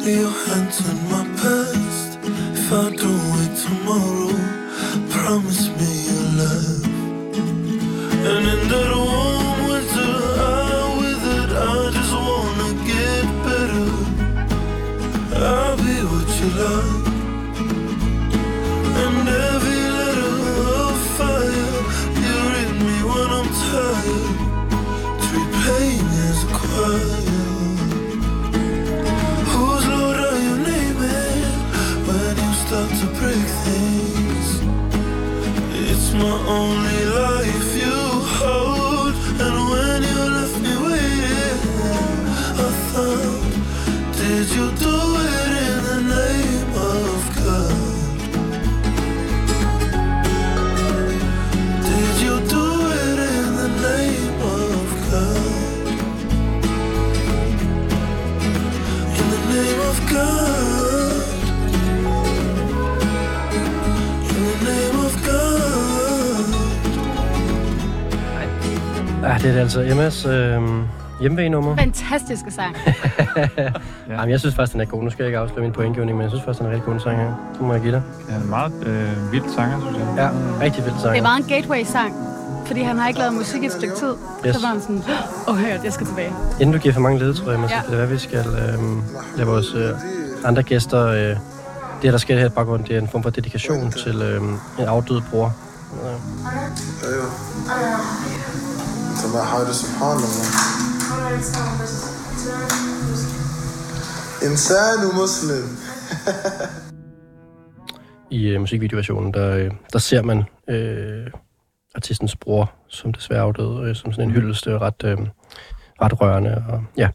Your 0.05 0.31
hands 0.47 0.79
in 0.89 0.99
my 1.11 1.25
past. 1.41 2.19
If 2.53 2.73
I 2.73 2.91
don't 2.95 3.25
wait 3.35 3.57
tomorrow, 3.57 4.37
promise 5.09 5.69
me 5.79 5.91
you'll 6.07 6.33
laugh. 6.41 6.85
And 8.29 8.45
in 8.53 8.61
that 8.69 8.91
warm 8.95 9.59
winter, 9.69 10.15
I 10.39 10.99
withered. 11.01 11.53
I 11.53 11.91
just 11.97 12.15
wanna 12.27 12.71
get 12.93 13.25
better. 13.47 13.89
I'll 15.45 15.77
be 15.79 15.97
what 16.11 16.29
you 16.41 16.49
like. 16.63 16.94
Break 33.19 33.49
things? 33.65 34.61
It's 35.91 36.13
my 36.15 36.37
only 36.49 37.05
life 37.07 37.74
Det 69.45 69.57
er 69.57 69.61
altså 69.61 69.81
Emmas 69.81 70.25
øh, 70.27 70.63
hjemmevægenummer. 71.21 71.77
Fantastiske 71.77 72.51
sang. 72.51 72.77
Jamen, 74.11 74.31
jeg 74.31 74.41
synes 74.41 74.55
faktisk, 74.55 74.73
den 74.73 74.81
er 74.81 74.85
god. 74.85 75.03
Nu 75.03 75.11
skal 75.11 75.23
jeg 75.23 75.29
ikke 75.29 75.39
afsløre 75.39 75.61
min 75.63 75.73
pointgivning, 75.73 76.17
men 76.19 76.23
jeg 76.23 76.31
synes 76.31 76.45
faktisk, 76.45 76.59
den 76.59 76.67
er 76.67 76.71
en 76.71 76.77
rigtig 76.77 76.93
god 76.93 77.01
sang 77.01 77.17
her. 77.17 77.51
Det 77.53 77.61
må 77.61 77.73
jeg 77.73 77.83
give 77.83 77.93
dig. 77.93 78.03
Ja, 78.31 78.35
en 78.37 78.51
meget 78.51 78.73
øh, 78.87 79.33
vild 79.33 79.45
sanger, 79.57 79.81
synes 79.81 79.97
jeg. 79.99 80.07
Ja, 80.17 80.29
rigtig 80.65 80.85
vild 80.85 80.95
sang. 81.03 81.15
Det 81.15 81.23
var 81.23 81.37
en 81.37 81.43
gateway-sang, 81.43 82.15
fordi 82.67 82.83
han 82.83 82.99
har 82.99 83.09
ikke 83.09 83.21
lavet 83.21 83.35
musik 83.35 83.63
i 83.63 83.67
et 83.67 83.73
stykke 83.73 83.95
tid. 83.95 84.15
Yes. 84.47 84.57
Så 84.57 84.63
var 84.63 84.69
han 84.69 84.81
sådan, 84.81 85.03
åh, 85.49 85.57
hør, 85.57 85.69
jeg 85.85 85.93
skal 85.93 86.07
tilbage. 86.07 86.33
Inden 86.61 86.73
du 86.73 86.79
giver 86.79 86.95
for 86.95 87.01
mange 87.01 87.19
ledetråde, 87.19 87.55
Emma, 87.55 87.69
så 87.69 87.75
Ja. 87.75 87.81
kan 87.81 87.91
det 87.91 87.99
være, 87.99 88.09
vi 88.09 88.19
skal 88.19 88.39
øh, 88.47 88.79
lade 89.37 89.49
vores 89.49 89.75
øh, 89.75 89.91
andre 90.45 90.63
gæster... 90.63 91.07
Øh, 91.07 91.37
det, 92.03 92.13
der 92.13 92.19
sker 92.19 92.39
her 92.39 92.47
i 92.47 92.49
baggrunden, 92.49 92.89
det 92.89 92.97
er 92.97 93.01
en 93.01 93.09
form 93.09 93.23
for 93.23 93.31
dedikation 93.31 93.93
til 93.93 94.23
øh, 94.23 94.43
en 94.79 94.85
afdød 94.85 95.21
bror. 95.31 95.53
Øh, 96.05 96.11
der 99.35 99.43
har 99.43 99.65
det 99.69 99.77
subhanallah. 99.83 100.47
Insanu 104.47 105.09
muslim. 105.21 105.67
I 108.39 108.49
øh, 108.49 108.61
musikvideoversionen, 108.61 109.35
der, 109.35 109.57
øh, 109.57 109.71
der 109.93 109.99
ser 109.99 110.23
man 110.23 110.45
øh, 110.69 111.27
artistens 111.95 112.37
bror, 112.37 112.73
som 112.89 113.13
desværre 113.13 113.41
afdøde, 113.41 113.89
øh, 113.89 113.95
som 113.97 114.13
sådan 114.13 114.29
en 114.29 114.35
hyldeste 114.35 114.71
øh, 114.71 114.81
ret, 114.81 115.05
øh, 115.05 115.19
ret 116.03 116.21
rørende. 116.21 116.65
Og, 116.69 116.85
ja. 116.97 117.09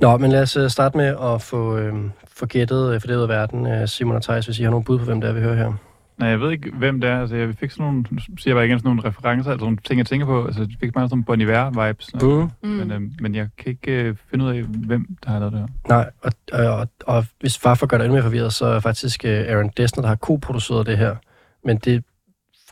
Nå, 0.00 0.16
men 0.16 0.30
lad 0.30 0.42
os 0.42 0.56
øh, 0.56 0.70
starte 0.70 0.96
med 0.96 1.16
at 1.22 1.42
få, 1.42 1.76
øh, 1.76 1.94
få 2.36 2.46
gættet 2.46 2.94
øh, 2.94 3.00
for 3.00 3.06
det 3.06 3.16
ud 3.16 3.22
af 3.22 3.28
verden. 3.28 3.88
Simon 3.88 4.16
og 4.16 4.22
Thijs, 4.22 4.46
hvis 4.46 4.58
I 4.58 4.62
har 4.62 4.70
nogle 4.70 4.84
bud 4.84 4.98
på, 4.98 5.04
hvem 5.04 5.20
det 5.20 5.30
er, 5.30 5.34
vi 5.34 5.40
hører 5.40 5.56
her. 5.56 5.72
Nej, 6.18 6.28
jeg 6.28 6.40
ved 6.40 6.50
ikke, 6.50 6.70
hvem 6.70 7.00
det 7.00 7.10
er. 7.10 7.20
Altså, 7.20 7.36
jeg 7.36 7.54
fik 7.60 7.70
sådan 7.70 7.86
nogle, 7.86 8.04
siger 8.18 8.30
jeg 8.46 8.54
bare 8.54 8.66
igen, 8.66 8.78
sådan 8.78 8.88
nogle 8.88 9.04
referencer, 9.08 9.50
altså 9.50 9.64
nogle 9.64 9.78
ting, 9.84 9.98
jeg 9.98 10.06
tænker 10.06 10.26
på. 10.26 10.46
Altså, 10.46 10.60
jeg 10.60 10.68
fik 10.80 10.94
meget 10.94 11.10
sådan 11.10 11.24
Bon 11.24 11.40
Iver-vibes. 11.40 12.08
Mm. 12.22 12.50
Mm. 12.62 12.68
Men, 12.68 12.90
øh, 12.90 13.00
men 13.20 13.34
jeg 13.34 13.48
kan 13.58 13.70
ikke 13.70 13.92
øh, 13.92 14.16
finde 14.30 14.44
ud 14.44 14.50
af, 14.50 14.62
hvem 14.62 15.06
der 15.24 15.30
har 15.30 15.38
lavet 15.38 15.52
det 15.52 15.60
her. 15.60 15.66
Nej, 15.88 16.10
og, 16.22 16.32
og, 16.52 16.66
og, 16.78 16.88
og 17.06 17.24
hvis 17.40 17.58
far 17.58 17.74
får 17.74 17.86
gøre 17.86 17.98
det 17.98 18.04
endnu 18.04 18.14
mere 18.14 18.22
forvirret, 18.22 18.52
så 18.52 18.66
er 18.66 18.80
faktisk 18.80 19.24
øh, 19.24 19.44
Aaron 19.48 19.70
Dessner, 19.76 20.02
der 20.02 20.08
har 20.08 20.16
koproduceret 20.16 20.86
det 20.86 20.98
her. 20.98 21.16
Men 21.64 21.76
det 21.76 22.04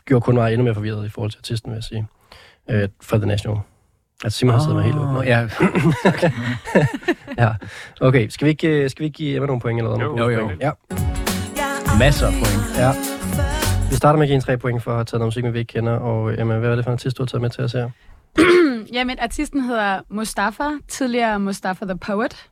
gjorde 0.05 0.23
kun 0.23 0.35
mig 0.35 0.53
endnu 0.53 0.63
mere 0.63 0.73
forvirret 0.75 1.05
i 1.05 1.09
forhold 1.09 1.31
til 1.31 1.37
artisten, 1.39 1.71
vil 1.71 1.75
jeg 1.77 1.83
sige. 1.83 2.07
Øh, 2.69 2.89
for 3.01 3.17
The 3.17 3.25
National. 3.25 3.59
At 4.25 4.33
Simon 4.33 4.53
har 4.53 4.61
siddet 4.61 4.75
med 4.75 4.83
helt 4.83 4.95
åben. 4.97 5.23
Ja, 5.23 5.47
Ja. 7.45 7.49
Okay, 8.01 8.27
skal 8.29 8.45
vi 8.45 8.49
ikke, 8.49 8.67
øh, 8.83 8.89
skal 8.89 9.01
vi 9.03 9.05
ikke 9.05 9.17
give 9.17 9.35
Emma 9.35 9.47
nogle 9.47 9.61
point 9.61 9.77
eller 9.79 9.91
Jo, 9.91 10.15
noget? 10.15 10.35
jo, 10.35 10.39
jo. 10.39 10.51
Ja. 10.61 10.71
masser 11.99 12.27
af 12.27 12.33
point. 12.33 12.77
ja. 12.77 13.22
Vi 13.93 13.97
starter 13.97 14.17
med 14.17 14.23
at 14.23 14.27
give 14.27 14.35
en 14.35 14.41
tre 14.41 14.57
point 14.57 14.83
for 14.83 14.91
at 14.91 14.97
have 14.97 15.05
taget 15.05 15.19
noget 15.19 15.27
musik, 15.27 15.53
vi 15.53 15.59
ikke 15.59 15.73
kender. 15.73 15.91
Og 15.91 16.31
øh, 16.31 16.39
Emma, 16.39 16.57
hvad 16.57 16.69
er 16.69 16.75
det 16.75 16.83
for 16.83 16.91
en 16.91 16.93
artist, 16.93 17.17
du 17.17 17.23
har 17.23 17.27
taget 17.27 17.41
med 17.41 17.49
til 17.49 17.63
os 17.63 17.71
her? 17.71 17.89
Jamen, 18.95 19.17
artisten 19.19 19.61
hedder 19.61 20.01
Mustafa, 20.09 20.63
tidligere 20.87 21.39
Mustafa 21.39 21.85
the 21.85 21.97
Poet. 21.97 22.49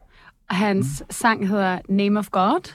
Og 0.49 0.55
hans 0.55 0.85
mm. 1.01 1.07
sang 1.09 1.47
hedder 1.47 1.79
Name 1.89 2.19
of 2.19 2.29
God. 2.29 2.73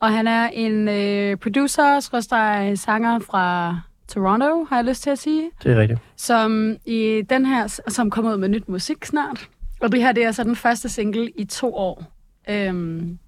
Og 0.00 0.12
han 0.12 0.26
er 0.26 0.48
en 0.52 0.88
øh, 0.88 1.36
producer, 1.36 2.00
skråstreg 2.00 2.78
sanger 2.78 3.18
fra 3.18 3.78
Toronto, 4.08 4.64
har 4.68 4.76
jeg 4.76 4.84
lyst 4.84 5.02
til 5.02 5.10
at 5.10 5.18
sige. 5.18 5.50
Det 5.62 5.72
er 5.72 5.76
rigtigt. 5.76 6.00
Som 6.16 6.76
i 6.84 7.22
den 7.30 7.46
her, 7.46 7.80
som 7.88 8.10
kommer 8.10 8.32
ud 8.32 8.36
med 8.36 8.48
nyt 8.48 8.68
musik 8.68 9.04
snart. 9.04 9.48
Og 9.80 9.92
det 9.92 10.02
her, 10.02 10.12
det 10.12 10.24
er 10.24 10.32
så 10.32 10.44
den 10.44 10.56
første 10.56 10.88
single 10.88 11.30
i 11.30 11.44
to 11.44 11.74
år. 11.74 12.04
Øhm, 12.48 13.18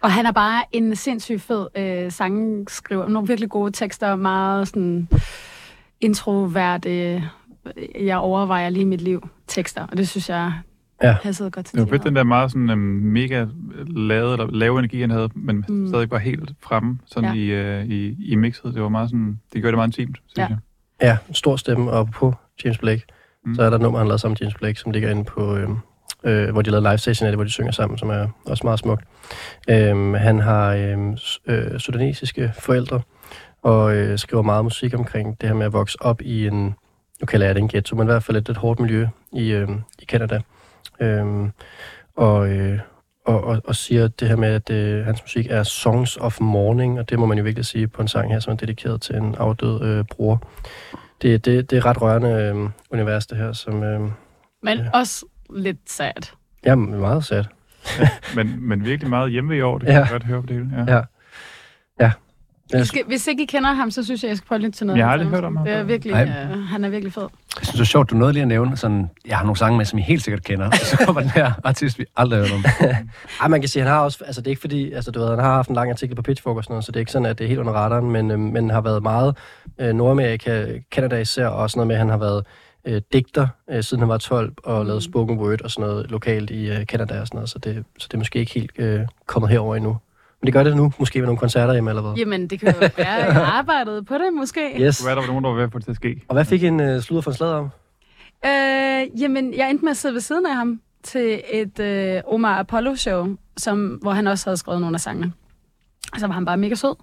og 0.00 0.12
han 0.12 0.26
er 0.26 0.32
bare 0.32 0.62
en 0.72 0.96
sindssygt 0.96 1.42
fed 1.42 1.66
øh, 1.76 2.12
sangskriver. 2.12 3.08
Nogle 3.08 3.28
virkelig 3.28 3.50
gode 3.50 3.70
tekster, 3.72 4.16
meget 4.16 4.68
sådan 4.68 5.08
introvert. 6.00 6.86
Øh, 6.86 7.22
jeg 8.00 8.18
overvejer 8.18 8.68
lige 8.68 8.84
mit 8.84 9.00
liv 9.00 9.28
tekster, 9.46 9.86
og 9.86 9.96
det 9.96 10.08
synes 10.08 10.28
jeg 10.28 10.52
Ja. 11.02 11.16
passede 11.22 11.50
godt 11.50 11.66
til 11.66 11.78
Det 11.78 11.84
var 11.90 11.90
fedt, 11.96 12.04
den 12.04 12.16
der 12.16 12.24
meget 12.24 12.50
sådan 12.50 12.70
um, 12.70 12.78
mega 12.78 13.46
lave, 13.86 14.32
eller 14.32 14.46
lave 14.50 14.78
energi, 14.78 15.00
han 15.00 15.10
havde, 15.10 15.28
men 15.34 15.64
Mm. 15.68 15.88
stadig 15.88 16.10
var 16.10 16.18
helt 16.18 16.52
fremme 16.60 16.98
sådan 17.06 17.34
Ja. 17.36 17.78
i, 17.78 17.82
uh, 17.82 17.90
i, 17.90 18.16
i 18.32 18.34
mixet. 18.34 18.74
Det 18.74 18.82
var 18.82 18.88
meget 18.88 19.10
sådan, 19.10 19.40
det 19.52 19.62
gør 19.62 19.70
det 19.70 19.76
meget 19.78 19.88
intimt, 19.88 20.16
synes 20.26 20.38
Ja. 20.38 20.46
jeg. 20.48 20.58
Ja, 21.02 21.16
stor 21.32 21.56
stemme, 21.56 21.90
og 21.90 22.10
på 22.10 22.34
James 22.64 22.78
Blake, 22.78 23.02
mm. 23.46 23.54
Så 23.54 23.62
er 23.62 23.70
der 23.70 23.78
nummer, 23.78 23.98
han 23.98 24.08
lavede 24.08 24.18
sammen 24.18 24.32
med 24.32 24.38
James 24.46 24.54
Blake, 24.54 24.80
som 24.80 24.92
ligger 24.92 25.10
inde 25.10 25.24
på, 25.24 25.56
øh, 25.56 25.68
øh, 26.24 26.50
hvor 26.50 26.62
de 26.62 26.70
lavede 26.70 26.88
live 26.88 26.98
station 26.98 27.26
af 27.26 27.30
det, 27.32 27.36
hvor 27.36 27.44
de 27.44 27.50
synger 27.50 27.72
sammen, 27.72 27.98
som 27.98 28.10
er 28.10 28.26
også 28.46 28.66
meget 28.66 28.78
smukt. 28.78 29.04
Øh, 29.70 30.12
han 30.12 30.38
har 30.40 30.74
øh, 30.74 31.16
s- 31.16 31.40
øh, 31.46 31.78
sudanesiske 31.78 32.52
forældre, 32.58 33.00
og 33.62 33.96
øh, 33.96 34.18
skriver 34.18 34.42
meget 34.42 34.64
musik 34.64 34.94
omkring 34.94 35.40
det 35.40 35.48
her 35.48 35.56
med 35.56 35.66
at 35.66 35.72
vokse 35.72 35.98
op 36.00 36.20
i 36.22 36.46
en, 36.46 36.74
nu 37.20 37.26
kalder 37.28 37.46
jeg 37.46 37.54
det 37.54 37.60
en 37.60 37.68
ghetto, 37.68 37.96
men 37.96 38.02
i 38.04 38.10
hvert 38.10 38.22
fald 38.22 38.36
et 38.36 38.48
lidt 38.48 38.58
hårdt 38.58 38.80
miljø 38.80 39.06
i, 39.32 39.50
øh, 39.52 39.68
i 39.98 40.04
Canada. 40.04 40.40
Øh, 41.00 41.48
og, 42.16 42.48
øh, 42.48 42.78
og, 43.26 43.44
og, 43.44 43.62
og 43.64 43.76
siger 43.76 44.08
det 44.08 44.28
her 44.28 44.36
med, 44.36 44.48
at 44.48 44.70
øh, 44.70 45.04
hans 45.04 45.22
musik 45.22 45.46
er 45.50 45.62
songs 45.62 46.16
of 46.16 46.40
mourning, 46.40 46.98
og 46.98 47.10
det 47.10 47.18
må 47.18 47.26
man 47.26 47.38
jo 47.38 47.44
virkelig 47.44 47.66
sige 47.66 47.88
på 47.88 48.02
en 48.02 48.08
sang 48.08 48.32
her, 48.32 48.40
som 48.40 48.52
er 48.52 48.56
dedikeret 48.56 49.00
til 49.00 49.16
en 49.16 49.34
afdød 49.34 49.82
øh, 49.82 50.04
bror. 50.10 50.42
Det, 51.22 51.44
det, 51.44 51.70
det 51.70 51.78
er 51.78 51.86
ret 51.86 52.02
rørende 52.02 52.28
øh, 52.30 52.70
univers, 52.90 53.26
det 53.26 53.38
her, 53.38 53.52
som 53.52 53.82
øh, 53.82 54.00
Men 54.62 54.78
Ja. 54.78 54.84
også 54.94 55.24
lidt 55.56 55.78
sad. 55.86 56.12
jeg 56.64 56.70
er 56.70 56.74
meget 56.76 57.24
sat. 57.24 57.46
Men, 58.36 58.56
men 58.68 58.84
virkelig 58.84 59.10
meget 59.10 59.30
hjemme 59.30 59.56
i 59.56 59.60
år, 59.60 59.78
det 59.78 59.86
Ja. 59.86 59.92
kan 59.92 60.00
jeg 60.00 60.08
godt 60.10 60.24
høre 60.24 60.40
på 60.40 60.46
det 60.46 60.56
hele. 60.56 60.70
Ja. 60.88 60.94
Ja. 60.94 61.00
Ja. 62.00 62.12
I 62.80 62.84
skal, 62.84 63.02
hvis 63.06 63.26
ikke 63.26 63.42
I 63.42 63.46
kender 63.46 63.72
ham, 63.72 63.90
så 63.90 64.04
synes 64.04 64.22
jeg, 64.22 64.28
jeg 64.28 64.36
skal 64.36 64.48
prøve 64.48 64.58
lidt 64.58 64.74
til 64.74 64.86
noget. 64.86 64.98
Jeg 64.98 65.06
har 65.06 65.12
aldrig 65.12 65.28
hørt 65.28 65.44
om 65.44 65.56
ham 65.56 65.66
Det 65.66 65.74
er 65.74 65.82
virkelig, 65.82 66.12
Nej. 66.14 66.22
øh, 66.52 66.58
han 66.64 66.84
er 66.84 66.88
virkelig 66.88 67.12
fed. 67.12 67.22
Jeg 67.22 67.28
synes, 67.66 67.72
det 67.72 67.80
er 67.80 67.84
sjovt, 67.84 68.10
du 68.10 68.16
nåede 68.16 68.32
lige 68.32 68.42
at 68.42 68.48
nævne, 68.48 68.76
sådan, 68.76 69.10
jeg 69.26 69.36
har 69.36 69.44
nogle 69.44 69.56
sange 69.56 69.76
med, 69.76 69.84
som 69.84 69.98
I 69.98 70.02
helt 70.02 70.22
sikkert 70.22 70.44
kender, 70.44 70.66
og 70.66 70.74
så 70.74 70.96
kommer 71.04 71.20
den 71.20 71.30
her 71.30 71.52
artist, 71.64 71.98
vi 71.98 72.04
aldrig 72.16 72.40
har 72.40 72.46
hørt 72.46 72.54
om. 72.56 72.64
Ej, 73.42 73.48
man 73.48 73.60
kan 73.60 73.68
sige, 73.68 73.82
han 73.82 73.92
har 73.92 74.00
også, 74.00 74.24
altså 74.26 74.40
det 74.40 74.46
er 74.46 74.50
ikke 74.50 74.60
fordi, 74.60 74.92
altså 74.92 75.10
du 75.10 75.20
ved, 75.20 75.28
han 75.30 75.38
har 75.38 75.54
haft 75.54 75.68
en 75.68 75.74
lang 75.74 75.90
artikel 75.90 76.16
på 76.16 76.22
Pitchfork 76.22 76.56
og 76.56 76.64
sådan 76.64 76.72
noget, 76.74 76.84
så 76.84 76.92
det 76.92 76.96
er 76.96 77.00
ikke 77.00 77.12
sådan, 77.12 77.26
at 77.26 77.38
det 77.38 77.44
er 77.44 77.48
helt 77.48 77.60
under 77.60 77.72
radaren, 77.72 78.10
men, 78.10 78.30
øh, 78.30 78.38
men 78.38 78.70
har 78.70 78.80
været 78.80 79.02
meget 79.02 79.36
øh, 79.80 79.92
Nordamerika, 79.92 80.66
Canada 80.94 81.16
især, 81.16 81.46
og 81.46 81.70
sådan 81.70 81.78
noget 81.78 81.86
med, 81.88 81.94
at 81.94 81.98
han 82.00 82.08
har 82.08 82.16
været 82.18 82.46
øh, 82.84 83.02
digter, 83.12 83.48
øh, 83.70 83.82
siden 83.82 84.00
han 84.00 84.08
var 84.08 84.18
12, 84.18 84.52
og 84.64 84.86
lavet 84.86 85.02
spoken 85.02 85.38
word 85.38 85.62
og 85.62 85.70
sådan 85.70 85.88
noget 85.88 86.10
lokalt 86.10 86.50
i 86.50 86.70
øh, 86.70 86.84
Canada 86.84 87.20
og 87.20 87.26
sådan 87.26 87.36
noget, 87.36 87.50
så 87.50 87.58
det, 87.58 87.84
så 87.98 88.08
det 88.08 88.14
er 88.14 88.18
måske 88.18 88.38
ikke 88.38 88.52
helt 88.52 88.70
øh, 88.78 89.00
kommet 89.26 89.50
herover 89.50 89.76
endnu. 89.76 89.96
Men 90.40 90.46
det 90.46 90.52
gør 90.52 90.62
det 90.62 90.76
nu, 90.76 90.92
måske 90.98 91.18
med 91.18 91.26
nogle 91.26 91.38
koncerter 91.38 91.72
hjemme 91.72 91.90
eller 91.90 92.02
hvad. 92.02 92.12
Jamen, 92.14 92.46
det 92.50 92.60
kan 92.60 92.74
jo 92.74 92.80
være, 92.80 93.18
at 93.18 93.34
jeg 93.34 93.42
arbejdede 93.42 94.04
på 94.04 94.14
det, 94.14 94.32
måske. 94.32 94.80
Yes. 94.80 95.00
Hvad 95.00 95.10
er 95.10 95.14
der 95.14 95.22
var 95.22 95.28
nogen, 95.28 95.44
der 95.44 95.50
var 95.50 95.56
ved 95.56 95.64
at 95.64 95.72
få 95.72 95.78
det 95.78 95.84
til 95.84 95.90
at 95.92 95.96
ske? 95.96 96.20
Og 96.28 96.34
hvad 96.34 96.44
fik 96.44 96.64
en 96.64 96.80
øh, 96.80 97.00
sludder 97.00 97.22
for 97.22 97.30
en 97.30 97.36
slader 97.36 97.54
om? 97.54 97.70
Øh, 98.44 99.20
jamen, 99.20 99.54
jeg 99.54 99.70
endte 99.70 99.84
med 99.84 99.90
at 99.90 99.96
sidde 99.96 100.14
ved 100.14 100.20
siden 100.20 100.46
af 100.46 100.54
ham 100.54 100.80
til 101.02 101.40
et 101.52 101.78
øh, 101.78 102.20
Omar 102.26 102.58
Apollo-show, 102.58 103.36
som, 103.56 103.86
hvor 104.02 104.12
han 104.12 104.26
også 104.26 104.46
havde 104.46 104.56
skrevet 104.56 104.80
nogle 104.80 104.96
af 104.96 105.00
sangene. 105.00 105.32
Og 106.12 106.20
så 106.20 106.26
var 106.26 106.34
han 106.34 106.44
bare 106.44 106.56
mega 106.56 106.74
sød. 106.74 106.94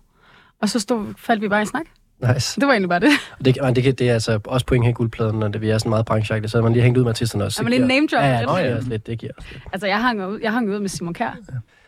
Og 0.61 0.69
så 0.69 0.79
stod, 0.79 1.13
faldt 1.17 1.41
vi 1.41 1.49
bare 1.49 1.61
i 1.61 1.65
snak. 1.65 1.85
Nice. 2.27 2.59
Det 2.61 2.67
var 2.67 2.73
egentlig 2.73 2.89
bare 2.89 2.99
det. 2.99 3.09
Og 3.39 3.45
Det, 3.45 3.57
man, 3.63 3.75
det, 3.75 3.83
kan- 3.83 3.95
det 3.95 4.09
er 4.09 4.13
altså 4.13 4.39
også 4.45 4.65
point 4.65 4.85
her 4.85 4.89
i 4.89 4.93
guldpladen, 4.93 5.39
når 5.39 5.47
det, 5.47 5.61
vi 5.61 5.69
er 5.69 5.77
sådan 5.77 5.89
meget 5.89 6.05
brancheagtigt, 6.05 6.51
så 6.51 6.57
er 6.57 6.61
man 6.61 6.73
lige 6.73 6.83
hængt 6.83 6.97
ud 6.97 7.03
med 7.03 7.09
artisterne 7.09 7.43
også. 7.43 7.61
Er 7.61 7.63
man 7.63 7.71
Det 7.71 7.79
lige 7.81 7.87
name 7.87 8.07
drop 8.11 8.21
Ja, 8.23 8.29
ja, 8.29 8.39
lidt? 8.39 8.47
det 8.49 8.57
giver 8.59 8.75
også 8.77 8.89
lidt. 8.89 9.07
Det 9.07 9.19
giver 9.19 9.31
også 9.37 9.47
lidt. 9.51 9.63
Altså, 9.73 9.87
jeg 9.87 10.01
hang 10.01 10.25
ud, 10.27 10.39
jeg 10.39 10.51
hang 10.53 10.69
ud 10.69 10.79
med 10.79 10.89
Simon 10.89 11.13
Kjær. 11.13 11.37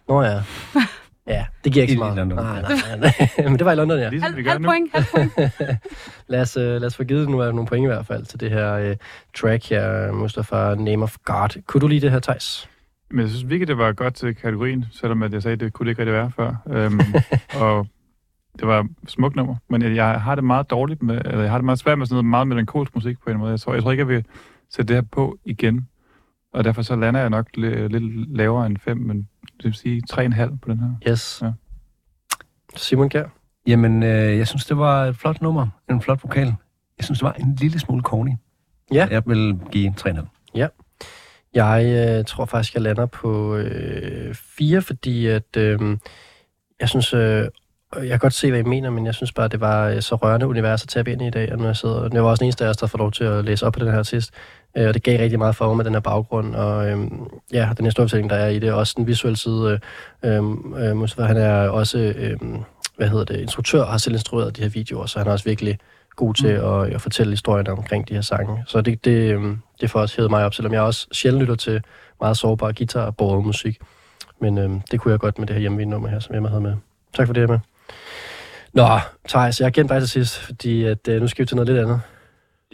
Nå 0.08 0.22
ja. 0.24 0.42
Ja, 1.28 1.46
det 1.64 1.74
giver 1.74 1.84
ikke 1.84 1.94
I 1.94 1.96
så 1.96 2.00
meget. 2.00 2.16
London. 2.18 2.38
Nej, 2.38 2.62
nej, 2.62 2.98
nej. 2.98 3.30
Men 3.50 3.58
det 3.60 3.66
var 3.66 3.72
i 3.72 3.76
London, 3.76 4.00
ja. 4.00 4.10
Ligesom 4.10 4.36
vi 4.36 4.44
Halv, 4.44 4.44
gør 4.44 4.52
halv 4.52 4.64
point, 4.64 4.90
halv 4.94 5.06
point. 5.36 5.52
Lad 6.28 6.42
os, 6.42 6.58
uh, 6.58 6.64
lad 6.64 6.84
os 6.86 6.96
få 6.98 7.04
givet 7.04 7.30
nu 7.30 7.38
nogle 7.38 7.66
point 7.66 7.84
i 7.84 7.88
hvert 7.88 8.06
fald 8.06 8.26
til 8.26 8.40
det 8.40 8.50
her 8.52 8.90
uh, 8.90 8.96
track 9.38 9.70
her, 9.70 10.12
Mustafa 10.12 10.76
Name 10.76 11.04
of 11.04 11.16
God. 11.26 11.62
Kunne 11.68 11.82
du 11.82 11.88
lide 11.88 12.02
det 12.02 12.12
her, 12.12 12.20
Thijs? 12.20 12.70
Men 13.12 13.20
jeg 13.20 13.30
synes 13.30 13.50
virkelig, 13.50 13.68
det 13.68 13.78
var 13.78 13.92
godt 13.92 14.16
til 14.16 14.36
kategorien, 14.36 14.86
selvom 14.94 15.24
at 15.24 15.34
jeg 15.34 15.42
sagde, 15.42 15.54
at 15.54 15.60
det 15.60 15.74
kunne 15.74 15.86
det 15.86 15.90
ikke 15.92 16.02
rigtig 16.02 16.14
være 16.14 16.32
før. 16.36 16.56
Øhm, 16.70 17.02
og 17.66 17.88
det 18.60 18.68
var 18.68 18.88
et 19.04 19.12
smukt 19.12 19.36
nummer. 19.36 19.56
Men 19.70 19.82
jeg, 19.82 19.96
jeg 19.96 20.22
har 20.22 20.36
det 20.36 20.44
meget 20.44 20.70
dårligt 20.70 21.04
med, 21.04 21.22
eller 21.26 21.42
jeg 21.42 21.52
har 21.52 21.58
det 21.58 21.66
meget 21.66 21.80
svært 21.80 21.98
med 21.98 22.06
sådan 22.06 22.16
noget 22.16 22.26
meget 22.26 22.48
melankolsk 22.48 22.96
musik 22.96 23.20
på 23.24 23.30
en 23.30 23.38
måde. 23.38 23.52
Jeg 23.52 23.60
tror, 23.60 23.74
jeg 23.74 23.84
tror 23.84 23.92
ikke, 23.92 24.02
jeg 24.02 24.08
vil 24.08 24.26
sætte 24.70 24.94
det 24.94 25.04
her 25.04 25.10
på 25.12 25.38
igen. 25.46 25.88
Og 26.54 26.64
derfor 26.64 26.82
så 26.82 26.96
lander 26.96 27.20
jeg 27.20 27.30
nok 27.30 27.48
lidt, 27.54 27.92
lidt 27.92 28.38
lavere 28.38 28.66
end 28.66 28.78
5, 28.78 28.98
men 28.98 29.28
det 29.58 29.66
vil 29.66 29.74
sige 29.74 30.02
3,5 30.12 30.58
på 30.58 30.72
den 30.72 30.80
her. 30.80 31.12
Yes. 31.12 31.42
Ja. 31.42 31.52
Simon 32.76 33.10
Kjær? 33.10 33.26
Jamen, 33.68 34.04
øh, 34.04 34.38
jeg 34.38 34.48
synes, 34.48 34.66
det 34.66 34.78
var 34.78 35.06
et 35.06 35.16
flot 35.16 35.42
nummer. 35.42 35.68
En 35.90 36.02
flot 36.02 36.24
vokal. 36.24 36.48
Jeg 36.98 37.06
synes, 37.06 37.20
det 37.20 37.26
var 37.26 37.34
en 37.34 37.56
lille 37.56 37.80
smule 37.80 38.02
corny. 38.02 38.32
Ja. 38.92 39.08
Jeg 39.12 39.24
vil 39.26 39.60
give 39.72 39.94
3,5. 40.00 40.28
Jeg 41.54 41.86
øh, 42.20 42.26
tror 42.26 42.46
faktisk, 42.46 42.74
jeg 42.74 42.82
lander 42.82 43.06
på 43.06 43.56
øh, 43.56 44.36
fire, 44.36 44.82
fordi 44.82 45.28
at, 45.28 45.58
øh, 45.58 45.98
jeg 46.80 46.90
synes, 46.90 47.14
øh, 47.14 47.48
jeg 47.96 48.10
kan 48.10 48.20
godt 48.20 48.34
se, 48.34 48.50
hvad 48.50 48.60
I 48.60 48.64
mener, 48.64 48.90
men 48.90 49.06
jeg 49.06 49.16
synes 49.16 49.32
bare, 49.32 49.48
det 49.48 49.62
var 49.62 49.88
øh, 49.88 50.02
så 50.02 50.16
rørende 50.16 50.48
univers 50.48 50.84
at 50.84 50.90
tabe 50.90 51.12
ind 51.12 51.22
i 51.22 51.28
i 51.28 51.30
dag, 51.30 51.52
og 51.52 51.58
når 51.58 51.66
jeg 51.66 51.76
sidder, 51.76 52.10
jeg 52.14 52.24
var 52.24 52.30
også 52.30 52.40
den 52.40 52.46
eneste 52.46 52.66
af 52.66 52.70
os, 52.70 52.78
der 52.78 52.88
får 52.88 52.98
lov 52.98 53.12
til 53.12 53.24
at 53.24 53.46
læse 53.46 53.66
op 53.66 53.74
på 53.74 53.80
den 53.80 53.88
her 53.88 54.00
artist, 54.00 54.34
øh, 54.78 54.88
og 54.88 54.94
det 54.94 55.04
gav 55.04 55.20
rigtig 55.20 55.40
meget 55.40 55.56
for 55.56 55.68
mig 55.68 55.78
med 55.78 55.86
den 55.86 55.94
her 55.94 56.00
baggrund, 56.00 56.56
og 56.56 56.90
øh, 56.90 57.00
ja, 57.54 57.70
den 57.78 57.86
her 57.86 57.92
storytelling, 57.92 58.30
der 58.30 58.36
er 58.36 58.48
i 58.48 58.60
det, 58.60 58.74
også 58.74 58.94
den 58.98 59.08
visuelle 59.08 59.38
side, 59.38 59.80
øh, 60.24 60.42
øh, 60.78 60.96
Mustafa, 60.96 61.28
han 61.28 61.38
er 61.38 61.70
også, 61.70 61.98
øh, 61.98 62.40
hvad 62.98 63.08
hedder 63.08 63.26
det, 63.26 63.40
instruktør, 63.40 63.82
og 63.82 63.92
har 63.92 63.98
selv 63.98 64.16
instrueret 64.16 64.58
de 64.58 64.62
her 64.62 64.70
videoer, 64.70 65.06
så 65.06 65.20
han 65.20 65.28
er 65.28 65.32
også 65.32 65.46
virkelig 65.46 65.80
god 66.16 66.34
til 66.34 66.48
at, 66.48 66.94
at 66.94 67.02
fortælle 67.02 67.32
historierne 67.32 67.72
omkring 67.72 68.10
de 68.10 68.14
her 68.14 68.22
sange. 68.22 68.64
Så 68.68 68.82
det, 68.82 69.06
det, 69.06 69.36
øh, 69.36 69.58
det 69.82 69.90
får 69.90 70.00
også 70.00 70.18
hævet 70.18 70.32
mig 70.32 70.46
op, 70.46 70.54
selvom 70.54 70.74
jeg 70.74 70.82
også 70.82 71.08
sjældent 71.12 71.42
lytter 71.42 71.56
til 71.56 71.84
meget 72.22 72.38
sårbar 72.38 72.72
guitar 72.72 73.06
og 73.06 73.16
borget 73.16 73.46
musik. 73.46 73.80
Men 74.42 74.58
øhm, 74.58 74.82
det 74.92 75.00
kunne 75.00 75.12
jeg 75.12 75.20
godt 75.20 75.40
med 75.40 75.48
det 75.48 75.54
her 75.54 75.60
hjemmevindnummer 75.60 76.10
her, 76.10 76.20
som 76.20 76.36
Emma 76.36 76.50
havde 76.50 76.62
med. 76.62 76.76
Tak 77.14 77.28
for 77.28 77.34
det, 77.34 77.44
Emma. 77.44 77.60
Nå, 78.74 78.84
Thijs, 79.30 79.62
jeg 79.62 79.74
gemt 79.74 79.90
dig 79.90 80.02
til 80.02 80.10
sidst, 80.10 80.40
fordi 80.40 80.84
at, 80.84 81.08
øh, 81.08 81.22
nu 81.22 81.28
skal 81.28 81.44
vi 81.44 81.48
til 81.48 81.56
noget 81.56 81.68
lidt 81.70 81.80
andet. 81.80 82.02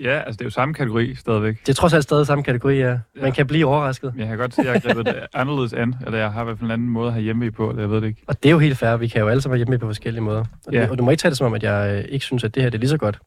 Ja, 0.02 0.20
altså 0.20 0.32
det 0.38 0.42
er 0.42 0.46
jo 0.46 0.50
samme 0.50 0.74
kategori 0.74 1.16
stadigvæk. 1.16 1.60
Det 1.62 1.70
er 1.70 1.74
trods 1.74 1.94
alt 1.94 2.04
stadig 2.04 2.26
samme 2.28 2.44
kategori, 2.44 2.78
ja. 2.78 2.90
Man 2.90 3.26
Ja. 3.26 3.32
kan 3.32 3.48
blive 3.48 3.66
overrasket. 3.68 4.14
Jeg 4.18 4.28
kan 4.28 4.38
godt 4.38 4.54
se, 4.54 4.62
at 4.62 4.66
jeg 4.68 4.74
har 4.74 4.80
grebet 4.80 5.06
det 5.06 5.16
anderledes 5.34 5.74
an, 5.74 5.96
eller 6.06 6.18
jeg 6.20 6.32
har 6.32 6.42
i 6.42 6.44
hvert 6.44 6.58
fald 6.58 6.68
en 6.68 6.72
anden 6.74 6.90
måde 6.90 7.08
at 7.08 7.14
have 7.14 7.24
hjemme 7.24 7.52
på, 7.52 7.70
eller 7.70 7.82
jeg 7.82 7.90
ved 7.90 8.02
det 8.02 8.08
ikke. 8.08 8.24
Og 8.28 8.44
det 8.44 8.50
er 8.50 8.54
jo 8.54 8.60
helt 8.60 8.78
fair. 8.78 8.96
Vi 8.98 9.08
kan 9.08 9.22
jo 9.22 9.28
alle 9.28 9.42
sammen 9.42 9.54
være 9.54 9.58
hjemme 9.66 9.78
på 9.80 9.86
forskellige 9.88 10.22
måder. 10.24 10.40
Og, 10.68 10.74
Ja. 10.74 10.82
det, 10.82 10.90
og 10.90 10.98
du 10.98 11.04
må 11.04 11.12
ikke 11.12 11.22
tage 11.22 11.30
det 11.30 11.38
som 11.38 11.48
om, 11.48 11.54
at 11.54 11.64
jeg 11.64 11.98
øh, 11.98 12.12
ikke 12.14 12.26
synes, 12.26 12.44
at 12.44 12.56
det 12.56 12.64
her 12.64 12.70
det 12.70 12.78
er 12.78 12.80
lige 12.80 12.90
så 12.90 12.98
godt. 12.98 13.20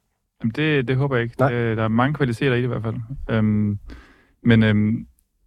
Jamen 0.42 0.52
det, 0.56 0.88
det 0.88 0.96
håber 0.96 1.16
jeg 1.16 1.22
ikke. 1.22 1.34
Nej. 1.38 1.52
Det, 1.52 1.76
der 1.76 1.84
er 1.84 1.88
mange 1.88 2.14
kvaliteter 2.14 2.52
i 2.54 2.58
det 2.58 2.64
i 2.64 2.66
hvert 2.66 2.82
fald. 2.82 2.94
Øhm, 3.30 3.78
men 4.44 4.62
øhm, 4.62 5.06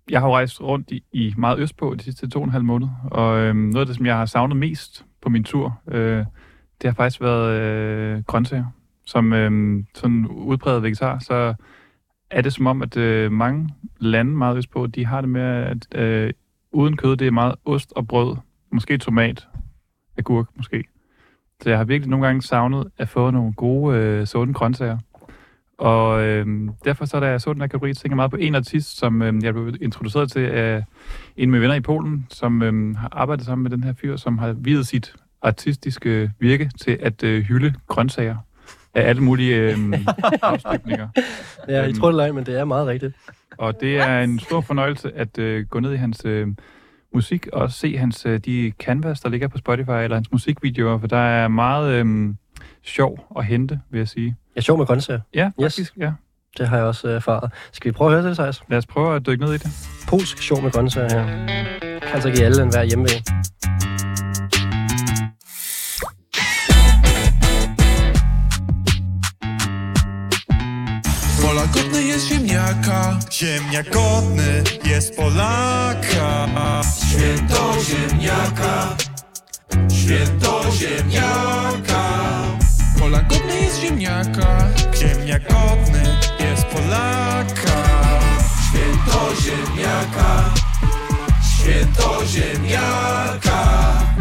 jeg 0.09 0.19
har 0.19 0.27
jo 0.27 0.33
rejst 0.35 0.61
rundt 0.61 0.91
i, 0.91 1.03
i 1.13 1.33
meget 1.37 1.59
østpå 1.59 1.95
de 1.99 2.03
sidste 2.03 2.29
to 2.29 2.39
og 2.39 2.45
en 2.45 2.51
halv 2.51 2.63
måned, 2.63 2.87
og 3.11 3.37
øhm, 3.39 3.57
noget 3.57 3.79
af 3.81 3.85
det, 3.85 3.95
som 3.95 4.05
jeg 4.05 4.15
har 4.15 4.25
savnet 4.25 4.57
mest 4.57 5.05
på 5.21 5.29
min 5.29 5.43
tur, 5.43 5.79
øh, 5.91 6.25
det 6.83 6.89
har 6.89 6.95
faktisk 6.95 7.21
været 7.21 7.61
øh, 7.61 8.23
grøntsager. 8.23 8.65
Som 9.05 9.33
øh, 9.33 9.83
sådan 9.95 10.27
udpræget 10.27 10.83
vegetar, 10.83 11.19
så 11.19 11.53
er 12.29 12.41
det 12.41 12.53
som 12.53 12.67
om, 12.67 12.81
at 12.81 12.97
øh, 12.97 13.31
mange 13.31 13.69
lande 13.99 14.31
meget 14.31 14.57
østpå, 14.57 14.87
de 14.87 15.05
har 15.05 15.21
det 15.21 15.29
med, 15.29 15.41
at 15.41 15.95
øh, 15.95 16.33
uden 16.71 16.97
kød, 16.97 17.17
det 17.17 17.27
er 17.27 17.31
meget 17.31 17.55
ost 17.65 17.93
og 17.95 18.07
brød, 18.07 18.35
måske 18.71 18.97
tomat, 18.97 19.47
agurk 20.17 20.47
måske. 20.55 20.83
Så 21.61 21.69
jeg 21.69 21.77
har 21.77 21.85
virkelig 21.85 22.09
nogle 22.09 22.25
gange 22.25 22.41
savnet 22.41 22.91
at 22.97 23.09
få 23.09 23.31
nogle 23.31 23.53
gode, 23.53 23.97
øh, 23.97 24.27
sunde 24.27 24.53
grøntsager. 24.53 24.97
Og 25.77 26.23
øh, 26.23 26.47
derfor 26.85 27.05
så, 27.05 27.19
da 27.19 27.25
jeg 27.25 27.41
så 27.41 27.53
den 27.53 27.61
her 27.61 27.67
kategori, 27.67 27.93
tænker 27.93 28.13
jeg 28.13 28.15
meget 28.15 28.31
på 28.31 28.37
en 28.37 28.55
artist, 28.55 28.97
som 28.97 29.21
øh, 29.21 29.43
jeg 29.43 29.53
blev 29.53 29.75
introduceret 29.81 30.31
til 30.31 30.39
af 30.39 30.83
en 31.37 31.43
af 31.43 31.47
mine 31.47 31.61
venner 31.61 31.75
i 31.75 31.81
Polen, 31.81 32.25
som 32.29 32.61
øh, 32.61 32.95
har 32.95 33.09
arbejdet 33.11 33.45
sammen 33.45 33.63
med 33.63 33.71
den 33.71 33.83
her 33.83 33.93
fyr, 33.93 34.15
som 34.15 34.37
har 34.37 34.53
videt 34.53 34.87
sit 34.87 35.15
artistiske 35.43 36.31
virke 36.39 36.69
til 36.81 36.97
at 37.01 37.23
øh, 37.23 37.43
hylde 37.43 37.73
grøntsager 37.87 38.35
af 38.93 39.09
alle 39.09 39.21
mulige 39.23 39.55
øh, 39.55 39.77
afstykninger. 40.41 41.07
Ja, 41.67 41.83
I 41.83 41.87
Øhm. 41.87 41.95
tror 41.99 42.11
det 42.11 42.21
ej, 42.21 42.31
men 42.31 42.45
det 42.45 42.59
er 42.59 42.65
meget 42.65 42.87
rigtigt. 42.87 43.15
Og 43.57 43.81
det 43.81 43.97
er 43.99 44.19
en 44.21 44.39
stor 44.39 44.61
fornøjelse 44.61 45.11
at 45.15 45.37
øh, 45.37 45.65
gå 45.65 45.79
ned 45.79 45.93
i 45.93 45.95
hans 45.95 46.21
øh, 46.25 46.47
musik 47.13 47.47
og 47.53 47.71
se 47.71 47.97
hans 47.97 48.25
øh, 48.25 48.39
de 48.39 48.73
canvas, 48.79 49.19
der 49.19 49.29
ligger 49.29 49.47
på 49.47 49.57
Spotify, 49.57 49.89
eller 49.89 50.15
hans 50.15 50.31
musikvideoer, 50.31 50.99
for 50.99 51.07
der 51.07 51.17
er 51.17 51.47
meget 51.47 51.93
øh, 52.05 52.33
sjov 52.83 53.33
at 53.37 53.45
hente, 53.45 53.79
vil 53.91 53.97
jeg 53.97 54.07
sige. 54.07 54.25
Jeg 54.55 54.59
er 54.59 54.61
sjov 54.63 54.77
med 54.77 54.85
grøntsager. 54.85 55.19
Ja, 55.33 55.45
Yes. 55.45 55.53
faktisk, 55.63 55.93
ja. 55.97 56.11
Det 56.57 56.67
har 56.67 56.77
jeg 56.77 56.85
også 56.85 57.07
øh, 57.07 57.15
erfaret. 57.15 57.51
Skal 57.71 57.91
vi 57.91 57.93
prøve 57.95 58.11
at 58.15 58.21
høre 58.21 58.29
det, 58.29 58.37
Thijs? 58.37 58.63
Lad 58.69 58.77
os 58.77 58.85
prøve 58.85 59.15
at 59.15 59.25
dykke 59.27 59.45
ned 59.45 59.53
i 59.53 59.57
det. 59.57 59.67
Polsk 60.09 60.37
sjov 60.37 60.61
med 60.61 60.71
grøntsager 60.71 61.09
her. 61.09 61.45
Kan 61.99 62.13
altså 62.13 62.29
give 62.29 62.43
alle 62.45 62.63
en 62.63 62.69
hver 62.69 62.83
hjemme 62.83 63.05
ziemniaka 72.73 73.19
Ziemniak 73.31 73.89
godny 73.89 74.63
jest 74.85 75.15
Polaka. 75.15 76.47
Święto 77.09 77.73
ziemniaka. 77.83 78.95
Święto 79.91 80.63
ziemniaka. 80.71 82.03
Pola 82.99 83.21
godny 83.21 83.61
jest 83.61 83.79
ziemniaka. 83.81 84.67
Ziemniak 84.95 85.41
godny 85.43 86.03
jest 86.39 86.65
Polaka. 86.65 87.73
Święto 88.69 89.29
ziemniaka. 89.41 90.49
Święto 91.57 92.25
ziemniaka 92.25 94.12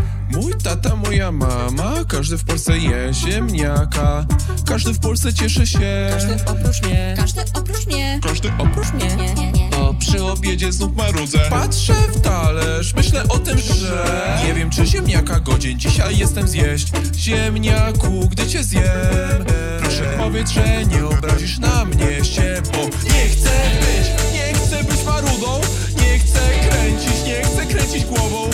Mój 0.52 0.60
tata, 0.60 0.96
moja 0.96 1.32
mama, 1.32 1.94
każdy 2.08 2.38
w 2.38 2.44
Polsce 2.44 2.78
je 2.78 3.14
ziemniaka 3.14 4.26
Każdy 4.66 4.92
w 4.92 4.98
Polsce 4.98 5.34
cieszy 5.34 5.66
się 5.66 6.10
Każdy 6.10 6.44
oprócz 6.46 6.82
mnie. 6.82 7.14
Każdy 7.16 7.40
oprócz 7.54 7.86
mnie. 7.86 8.20
Każdy 8.22 8.52
oprócz 8.58 8.86
Nie, 8.92 9.16
nie, 9.16 9.34
nie, 9.34 9.52
nie. 9.52 9.70
A 9.76 9.94
przy 9.94 10.24
obiedzie 10.24 10.72
znów 10.72 10.96
marudzę 10.96 11.38
Patrzę 11.50 11.94
w 12.14 12.20
talerz, 12.20 12.94
myślę 12.94 13.28
o 13.28 13.38
tym, 13.38 13.58
że 13.58 14.38
Nie 14.46 14.54
wiem 14.54 14.70
czy 14.70 14.86
ziemniaka 14.86 15.40
godzien 15.40 15.78
dzisiaj 15.78 16.18
jestem 16.18 16.48
zjeść 16.48 16.92
Ziemniaku, 17.16 18.28
gdy 18.30 18.46
cię 18.46 18.64
zjem 18.64 19.44
Proszę 19.80 20.14
powiedz, 20.18 20.50
że 20.50 20.84
nie 20.86 21.06
obrazisz 21.06 21.58
na 21.58 21.84
mnie 21.84 22.24
się 22.24 22.62
Bo 22.72 22.78
nie 23.14 23.28
chcę 23.28 23.50
być, 23.80 24.32
nie 24.34 24.52
chcę 24.54 24.84
być 24.84 25.04
marudą 25.04 25.60
Nie 26.00 26.18
chcę 26.18 26.40
kręcić, 26.68 27.24
nie 27.26 27.42
chcę 27.42 27.66
kręcić 27.66 28.04
głową 28.04 28.50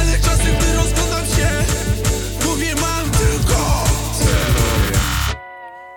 Ale 0.00 0.18
czasem 0.18 0.56
gdy 0.58 0.72
rozglądam 0.74 1.01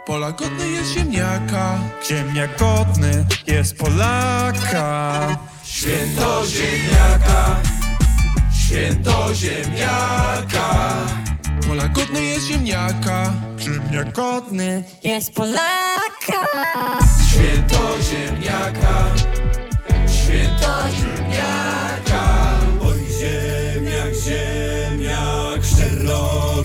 Pola 0.06 0.32
godny 0.32 0.70
jest 0.70 0.94
ziemniaka 0.94 1.80
Ziemniak 2.08 2.60
godny 2.60 3.26
jest 3.48 3.78
Polaka 3.78 5.28
Święto 5.64 6.46
ziemniaka, 6.48 7.56
święto 8.66 9.34
ziemniaka. 9.34 10.96
Pola 11.68 11.88
godny 11.88 12.24
jest 12.24 12.48
ziemniaka, 12.48 13.34
Ziemniak 13.60 14.12
godny 14.14 14.84
Jest 15.04 15.34
Polaka. 15.34 15.60
święto 17.30 17.96
ziemniaka, 18.02 19.06
święto 20.08 20.74
ziemniaka. 20.98 22.24
Oj 22.82 23.00
ziemniak, 23.20 24.14
ziemniak, 24.24 24.55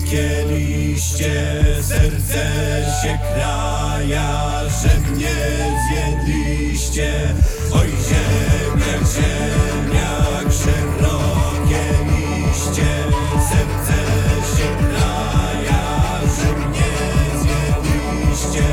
szerokie 0.01 0.45
liście, 0.49 1.65
serce 1.81 2.43
się 3.01 3.19
kraja, 3.33 4.61
że 4.81 5.11
mnie 5.11 5.35
zjedliście. 5.89 7.11
Oj 7.73 7.87
ziemniak, 7.87 9.01
ziemniak, 9.13 10.53
szerokie 10.53 11.83
liście, 12.07 12.91
serce 13.49 13.97
się 14.57 14.67
kraja, 14.77 15.83
że 16.37 16.67
mnie 16.67 16.91
zjedliście. 17.41 18.67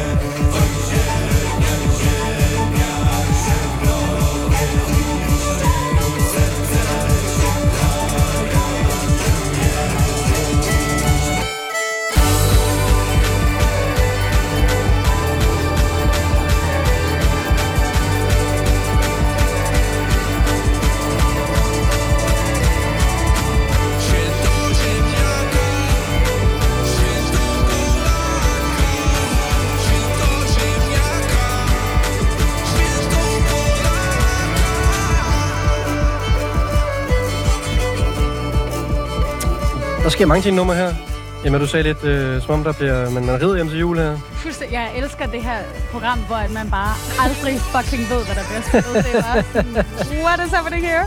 Oj 0.52 0.70
ziemniak, 0.88 1.07
Der 40.08 40.12
sker 40.12 40.26
mange 40.26 40.42
ting 40.42 40.56
nummer 40.56 40.74
her. 40.74 40.94
Jamen, 41.44 41.60
du 41.60 41.66
sagde 41.66 41.82
lidt, 41.82 42.04
øh, 42.04 42.42
som 42.42 42.50
om 42.54 42.64
der 42.64 42.72
bliver, 42.72 43.10
man, 43.10 43.26
man 43.26 43.42
rider 43.42 43.56
hjem 43.56 43.68
til 43.68 43.78
jul 43.78 43.98
her. 43.98 44.18
Fuldstændig. 44.32 44.74
Jeg 44.74 44.90
elsker 44.96 45.26
det 45.26 45.42
her 45.42 45.58
program, 45.92 46.18
hvor 46.18 46.36
at 46.36 46.50
man 46.50 46.70
bare 46.70 46.92
aldrig 47.24 47.60
fucking 47.60 48.02
ved, 48.10 48.24
hvad 48.26 48.34
der 48.34 48.44
bliver 48.48 48.62
spillet. 48.68 49.04
Det 49.04 49.14
er 49.14 49.22
bare 49.22 49.42
sådan, 49.52 50.22
what 50.24 50.46
is 50.46 50.52
happening 50.52 50.86
here? 50.86 51.04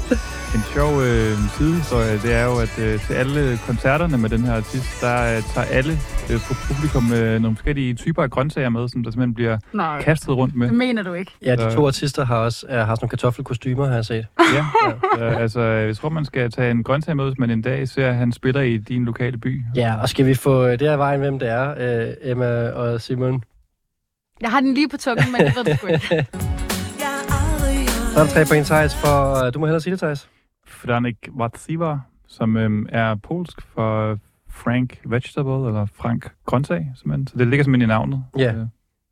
En 0.56 0.62
sjov 0.74 1.02
øh, 1.02 1.38
sidehistorie, 1.58 2.14
det 2.14 2.34
er 2.34 2.44
jo, 2.46 2.56
at 2.60 2.80
øh, 2.80 3.00
til 3.00 3.14
alle 3.14 3.60
koncerterne 3.66 4.18
med 4.18 4.30
den 4.30 4.40
her 4.44 4.54
artist, 4.56 5.02
der 5.02 5.36
øh, 5.38 5.44
tager 5.44 5.68
alle 5.68 5.94
øh, 6.32 6.40
på 6.48 6.54
publikum 6.68 7.14
øh, 7.14 7.42
nogle 7.42 7.58
forskellige 7.58 7.94
typer 7.94 8.24
af 8.24 8.30
grøntsager 8.30 8.70
med, 8.70 8.90
som 8.90 9.04
der 9.04 9.12
simpelthen 9.12 9.34
bliver 9.34 9.58
Nej, 9.74 10.02
kastet 10.02 10.30
rundt 10.30 10.56
med. 10.56 10.68
det 10.68 10.76
mener 10.78 11.04
du 11.04 11.14
ikke. 11.14 11.32
Ja, 11.46 11.56
de 11.56 11.62
Så- 11.62 11.76
to 11.76 11.88
artister 11.88 12.26
har 12.26 12.36
også 12.38 12.66
er, 12.70 12.84
har 12.86 12.96
sådan 12.96 12.98
nogle 13.04 13.10
kartoffelkostymer, 13.10 13.86
har 13.88 13.96
jeg 13.96 14.06
set. 14.06 14.26
Ja, 14.56 14.66
ja. 15.18 15.26
Øh, 15.32 15.42
altså, 15.42 15.62
jeg 15.62 15.98
tror, 15.98 16.10
man 16.10 16.26
skal 16.26 16.52
tage 16.52 16.72
en 16.72 16.84
grøntsag 16.84 17.16
med, 17.16 17.26
hvis 17.26 17.38
man 17.40 17.50
en 17.50 17.62
dag 17.62 17.88
ser, 17.88 18.10
at 18.10 18.16
han 18.16 18.32
spiller 18.32 18.62
i 18.62 18.78
din 18.78 19.06
lokale 19.06 19.38
by. 19.38 19.62
Ja, 19.76 19.96
og 20.02 20.10
skal 20.10 20.26
vi 20.26 20.34
få 20.34 20.66
øh, 20.66 20.72
det 20.80 20.82
her 20.90 20.98
vejen, 20.98 21.20
hvem 21.20 21.40
det 21.40 21.50
er, 21.50 21.74
øh, 22.08 22.14
Emma 22.22 22.70
og 22.70 23.02
Simon? 23.02 23.44
Jeg 24.42 24.50
har 24.52 24.60
den 24.60 24.74
lige 24.74 24.90
på 24.90 24.98
tungen, 24.98 25.32
men 25.32 25.42
jeg 25.42 25.54
ved 25.58 25.64
det 25.64 25.78
sgu 25.78 25.88
ikke. 25.88 26.08
Så 28.14 28.20
er 28.20 28.24
der 28.24 28.32
tre 28.32 28.46
point, 28.46 28.66
Thijs, 28.66 28.96
for... 28.96 29.46
Øh, 29.46 29.54
du 29.54 29.60
må 29.60 29.66
hellere 29.66 29.82
sige 29.82 29.92
det, 29.92 30.00
Thijs. 30.00 30.28
Franek 30.86 31.30
Watsiva, 31.38 31.98
som 32.28 32.58
øhm, 32.58 32.86
er 32.90 33.16
polsk 33.16 33.62
for 33.62 34.18
Frank 34.50 35.00
Vegetable, 35.06 35.68
eller 35.68 35.86
Frank 35.94 36.32
Grøntsag, 36.46 36.92
simpelthen. 36.96 37.28
Så 37.28 37.38
det 37.38 37.48
ligger 37.48 37.64
simpelthen 37.64 37.90
i 37.90 37.94
navnet. 37.94 38.24
Ja. 38.38 38.54
Øh, 38.54 38.66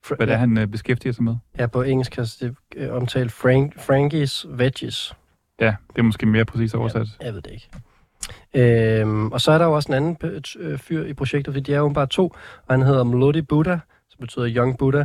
Fra- 0.05 0.15
hvad 0.15 0.27
det 0.27 0.33
er, 0.33 0.37
han 0.37 0.57
øh, 0.57 0.67
beskæftiger 0.67 1.13
sig 1.13 1.23
med. 1.23 1.35
Ja, 1.59 1.67
på 1.67 1.81
engelsk 1.81 2.11
kan 2.11 2.23
det 2.39 2.55
øh, 2.75 2.93
omtale 2.93 3.29
Frank, 3.29 3.79
Frankies 3.79 4.45
Veggies. 4.49 5.13
Ja, 5.61 5.75
det 5.95 5.99
er 5.99 6.03
måske 6.03 6.25
mere 6.25 6.45
præcis 6.45 6.73
oversat. 6.73 7.07
Jeg 7.21 7.33
ved 7.33 7.41
det 7.41 7.51
ikke. 7.51 7.69
Øhm, 8.53 9.31
og 9.31 9.41
så 9.41 9.51
er 9.51 9.57
der 9.57 9.65
jo 9.65 9.71
også 9.73 9.89
en 9.91 9.95
anden 9.95 10.17
p- 10.23 10.59
øh, 10.59 10.77
fyr 10.77 11.05
i 11.05 11.13
projektet, 11.13 11.53
fordi 11.53 11.63
de 11.71 11.73
er 11.73 11.79
jo 11.79 11.89
bare 11.89 12.07
to, 12.07 12.35
og 12.67 12.73
han 12.73 12.81
hedder 12.81 13.03
Melody 13.03 13.37
Buddha, 13.37 13.77
som 14.09 14.17
betyder 14.19 14.49
Young 14.55 14.77
Buddha, 14.77 15.03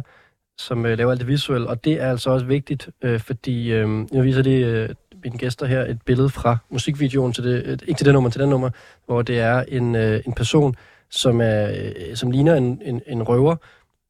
som 0.58 0.86
øh, 0.86 0.98
laver 0.98 1.10
alt 1.10 1.20
det 1.20 1.28
visuelle, 1.28 1.68
og 1.68 1.84
det 1.84 1.92
er 2.02 2.10
altså 2.10 2.30
også 2.30 2.46
vigtigt, 2.46 2.90
øh, 3.02 3.20
fordi 3.20 3.72
øh, 3.72 3.88
nu 3.88 4.22
viser 4.22 4.42
de 4.42 4.54
øh, 4.54 4.88
mine 5.24 5.38
gæster 5.38 5.66
her 5.66 5.80
et 5.80 6.02
billede 6.02 6.28
fra 6.28 6.56
musikvideoen 6.70 7.32
til 7.32 7.44
det, 7.44 7.82
ikke 7.88 7.98
til 7.98 8.06
det 8.06 8.14
nummer, 8.14 8.30
til 8.30 8.40
det 8.40 8.48
nummer, 8.48 8.70
hvor 9.06 9.22
det 9.22 9.40
er 9.40 9.64
en, 9.68 9.94
øh, 9.94 10.20
en 10.26 10.32
person, 10.32 10.76
som, 11.10 11.40
er, 11.40 11.70
øh, 11.70 12.16
som 12.16 12.30
ligner 12.30 12.54
en, 12.54 12.82
en, 12.84 13.00
en 13.06 13.22
røver, 13.22 13.56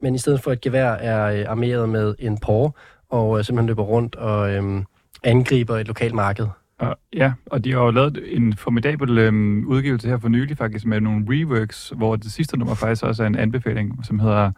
men 0.02 0.14
i 0.14 0.18
stedet 0.18 0.40
for 0.40 0.52
et 0.52 0.60
gevær 0.60 0.90
er 0.90 1.40
øh, 1.40 1.44
armeret 1.48 1.88
med 1.88 2.14
en 2.18 2.38
porre, 2.38 2.72
og 3.08 3.38
øh, 3.38 3.44
simpelthen 3.44 3.66
løber 3.66 3.82
rundt 3.82 4.16
og 4.16 4.52
øh, 4.52 4.82
angriber 5.24 5.76
et 5.76 5.86
lokalt 5.86 6.14
marked. 6.14 6.46
Og, 6.78 6.98
ja, 7.12 7.32
og 7.46 7.64
de 7.64 7.72
har 7.72 7.80
jo 7.80 7.90
lavet 7.90 8.36
en 8.36 8.56
formidabel 8.56 9.18
øhm, 9.18 9.66
udgivelse 9.66 10.08
her 10.08 10.18
for 10.18 10.28
nylig 10.28 10.56
faktisk 10.56 10.86
med 10.86 11.00
nogle 11.00 11.24
reworks, 11.28 11.92
hvor 11.96 12.16
det 12.16 12.32
sidste 12.32 12.56
nummer 12.56 12.74
faktisk 12.74 13.02
også 13.04 13.22
er 13.22 13.26
en 13.26 13.36
anbefaling, 13.36 14.04
som 14.04 14.18
hedder 14.18 14.50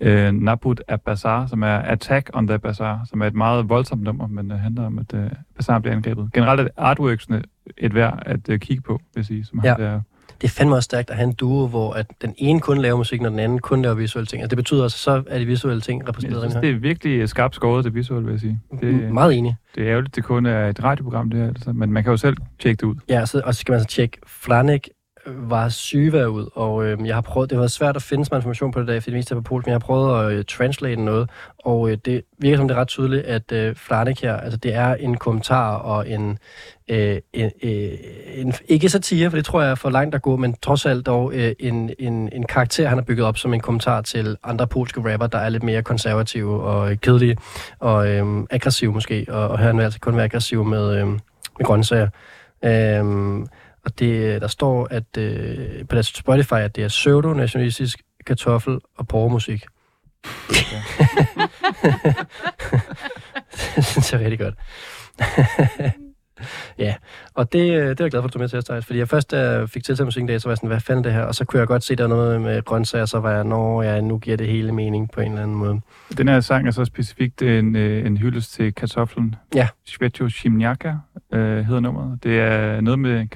øh, 0.00 0.32
Nabut 0.32 0.82
af 0.88 1.00
Bazaar, 1.00 1.46
som 1.46 1.62
er 1.62 1.76
Attack 1.78 2.30
on 2.34 2.46
the 2.46 2.58
Bazaar, 2.58 3.00
som 3.08 3.22
er 3.22 3.26
et 3.26 3.34
meget 3.34 3.68
voldsomt 3.68 4.02
nummer, 4.02 4.26
men 4.26 4.52
øh, 4.52 4.58
handler 4.58 4.86
om, 4.86 4.98
at 4.98 5.14
øh, 5.14 5.30
Bazaar 5.56 5.78
bliver 5.78 5.96
angrebet. 5.96 6.30
Generelt 6.34 6.60
er 6.60 6.68
artworksene 6.76 7.42
et 7.78 7.94
værd 7.94 8.22
at 8.26 8.48
øh, 8.48 8.58
kigge 8.58 8.82
på, 8.82 8.92
vil 8.92 9.00
jeg 9.20 9.24
sige. 9.24 9.44
Som 9.44 9.60
Ja. 9.64 9.74
Der, 9.78 10.00
det 10.40 10.48
er 10.48 10.52
fandme 10.52 10.74
også 10.76 10.84
stærkt 10.84 11.10
at 11.10 11.16
have 11.16 11.26
en 11.26 11.32
duo, 11.32 11.66
hvor 11.66 11.92
at 11.92 12.06
den 12.22 12.34
ene 12.38 12.60
kun 12.60 12.78
laver 12.78 12.96
musik, 12.96 13.20
og 13.22 13.30
den 13.30 13.38
anden 13.38 13.58
kun 13.58 13.82
laver 13.82 13.94
visuelle 13.94 14.26
ting. 14.26 14.42
Altså, 14.42 14.50
det 14.50 14.56
betyder 14.56 14.84
også, 14.84 14.98
så 14.98 15.22
er 15.26 15.38
de 15.38 15.44
visuelle 15.46 15.80
ting 15.80 16.00
jeg 16.00 16.08
repræsenteret 16.08 16.42
synes, 16.42 16.54
her. 16.54 16.60
det 16.60 16.70
er 16.70 16.74
virkelig 16.74 17.28
skarpt 17.28 17.54
skåret, 17.54 17.84
det 17.84 17.94
visuelle, 17.94 18.24
vil 18.24 18.32
jeg 18.32 18.40
sige. 18.40 18.60
Det... 18.70 18.80
Det, 18.80 19.12
Meget 19.12 19.38
enig. 19.38 19.56
det 19.74 19.82
er 19.84 19.90
ærgerligt, 19.90 20.16
det 20.16 20.24
kun 20.24 20.46
er 20.46 20.68
et 20.68 20.84
radioprogram, 20.84 21.30
det 21.30 21.40
her, 21.40 21.48
altså, 21.48 21.72
men 21.72 21.92
man 21.92 22.02
kan 22.02 22.10
jo 22.10 22.16
selv 22.16 22.36
tjekke 22.58 22.80
det 22.80 22.86
ud. 22.86 22.94
Ja, 23.08 23.26
så, 23.26 23.42
og 23.44 23.54
så 23.54 23.60
skal 23.60 23.72
man 23.72 23.80
så 23.80 23.86
tjekke, 23.86 24.18
Flanek 24.26 24.88
var 25.36 25.68
syvær 25.68 26.26
ud, 26.26 26.48
og 26.54 26.84
øh, 26.84 27.06
jeg 27.06 27.14
har 27.14 27.20
prøvet, 27.20 27.50
det 27.50 27.58
var 27.58 27.66
svært 27.66 27.96
at 27.96 28.02
finde 28.02 28.24
så 28.24 28.28
meget 28.32 28.40
information 28.40 28.72
på 28.72 28.80
det 28.80 28.88
der, 28.88 29.00
fordi 29.00 29.10
det 29.10 29.18
mest 29.18 29.30
er 29.30 29.34
på 29.34 29.40
polsk, 29.40 29.66
men 29.66 29.70
jeg 29.70 29.74
har 29.74 29.86
prøvet 29.86 30.24
at 30.24 30.32
øh, 30.32 30.44
translate 30.44 31.02
noget, 31.02 31.30
og 31.58 31.90
øh, 31.90 31.98
det 32.04 32.22
virker 32.38 32.56
som 32.56 32.68
det 32.68 32.74
er 32.76 32.80
ret 32.80 32.88
tydeligt, 32.88 33.22
at 33.22 33.52
øh, 33.52 33.74
Flanek 33.74 34.22
her, 34.22 34.36
altså 34.36 34.56
det 34.56 34.74
er 34.74 34.94
en 34.94 35.16
kommentar 35.16 35.74
og 35.74 36.10
en, 36.10 36.38
øh, 36.88 37.18
en, 37.32 37.50
øh, 37.62 37.90
en, 38.34 38.54
ikke 38.68 38.88
satire, 38.88 39.30
for 39.30 39.36
det 39.36 39.44
tror 39.44 39.62
jeg 39.62 39.70
er 39.70 39.74
for 39.74 39.90
langt 39.90 40.14
at 40.14 40.22
gå, 40.22 40.36
men 40.36 40.54
trods 40.62 40.86
alt 40.86 41.06
dog 41.06 41.34
øh, 41.34 41.52
en, 41.58 41.90
en, 41.98 42.28
en 42.32 42.46
karakter, 42.46 42.88
han 42.88 42.98
har 42.98 43.04
bygget 43.04 43.26
op 43.26 43.38
som 43.38 43.54
en 43.54 43.60
kommentar 43.60 44.00
til 44.00 44.36
andre 44.44 44.66
polske 44.66 45.12
rapper, 45.12 45.26
der 45.26 45.38
er 45.38 45.48
lidt 45.48 45.62
mere 45.62 45.82
konservative 45.82 46.62
og 46.62 46.90
øh, 46.90 46.96
kedelige 46.96 47.36
og 47.78 48.08
øh, 48.08 48.44
aggressive 48.50 48.92
måske, 48.92 49.26
og, 49.28 49.48
og 49.48 49.58
her 49.58 49.72
vil 49.72 49.82
altså 49.82 50.00
kun 50.00 50.16
være 50.16 50.24
aggressiv 50.24 50.64
med, 50.64 50.96
øh, 50.96 51.06
med 51.06 51.64
grøntsager. 51.64 52.08
Øh, 52.64 53.46
og 53.84 53.98
det, 53.98 54.40
der 54.42 54.48
står 54.48 54.88
at 54.90 55.16
øh, 55.18 55.86
på 55.88 55.94
deres 55.94 56.06
Spotify, 56.06 56.54
at 56.54 56.76
det 56.76 56.84
er 56.84 56.88
pseudo-nationalistisk 56.88 58.02
kartoffel 58.26 58.78
og 58.96 59.08
porremusik. 59.08 59.64
det 63.76 63.84
synes 63.84 64.12
jeg 64.12 64.20
er 64.20 64.24
rigtig 64.24 64.38
godt. 64.38 64.54
ja, 66.78 66.94
og 67.34 67.52
det, 67.52 67.58
øh, 67.58 67.88
det 67.88 68.00
er 68.00 68.04
jeg 68.04 68.10
glad 68.10 68.22
for, 68.22 68.28
at 68.28 68.34
du 68.34 68.38
er 68.38 68.40
med 68.40 68.48
til 68.48 68.56
at 68.56 68.62
starte, 68.62 68.82
fordi 68.86 68.98
jeg 68.98 69.08
først, 69.08 69.30
da 69.30 69.50
jeg 69.50 69.70
fik 69.70 69.84
tiltaget 69.84 70.06
musikken 70.06 70.28
dag, 70.28 70.40
så 70.40 70.48
var 70.48 70.52
jeg 70.52 70.56
sådan, 70.56 70.68
hvad 70.68 70.80
fanden 70.80 71.04
det 71.04 71.12
her? 71.12 71.22
Og 71.22 71.34
så 71.34 71.44
kunne 71.44 71.60
jeg 71.60 71.66
godt 71.66 71.84
se, 71.84 71.96
der 71.96 72.04
er 72.04 72.08
noget 72.08 72.40
med 72.40 72.62
grøntsager, 72.62 73.04
så 73.04 73.20
var 73.20 73.30
jeg, 73.32 73.44
når 73.44 73.82
ja, 73.82 74.00
nu 74.00 74.18
giver 74.18 74.36
det 74.36 74.46
hele 74.46 74.72
mening 74.72 75.10
på 75.10 75.20
en 75.20 75.28
eller 75.28 75.42
anden 75.42 75.56
måde. 75.56 75.80
Den 76.16 76.28
her 76.28 76.40
sang 76.40 76.66
er 76.66 76.70
så 76.70 76.84
specifikt 76.84 77.42
en, 77.42 77.76
øh, 77.76 78.06
en 78.06 78.16
hyldest 78.16 78.52
til 78.52 78.74
kartoflen. 78.74 79.34
Ja. 79.54 79.68
Svetjo 79.86 80.28
Shimniaka 80.28 80.92
øh, 81.32 81.64
hedder 81.64 81.80
nummeret. 81.80 82.24
Det 82.24 82.40
er 82.40 82.80
noget 82.80 82.98
med 82.98 83.28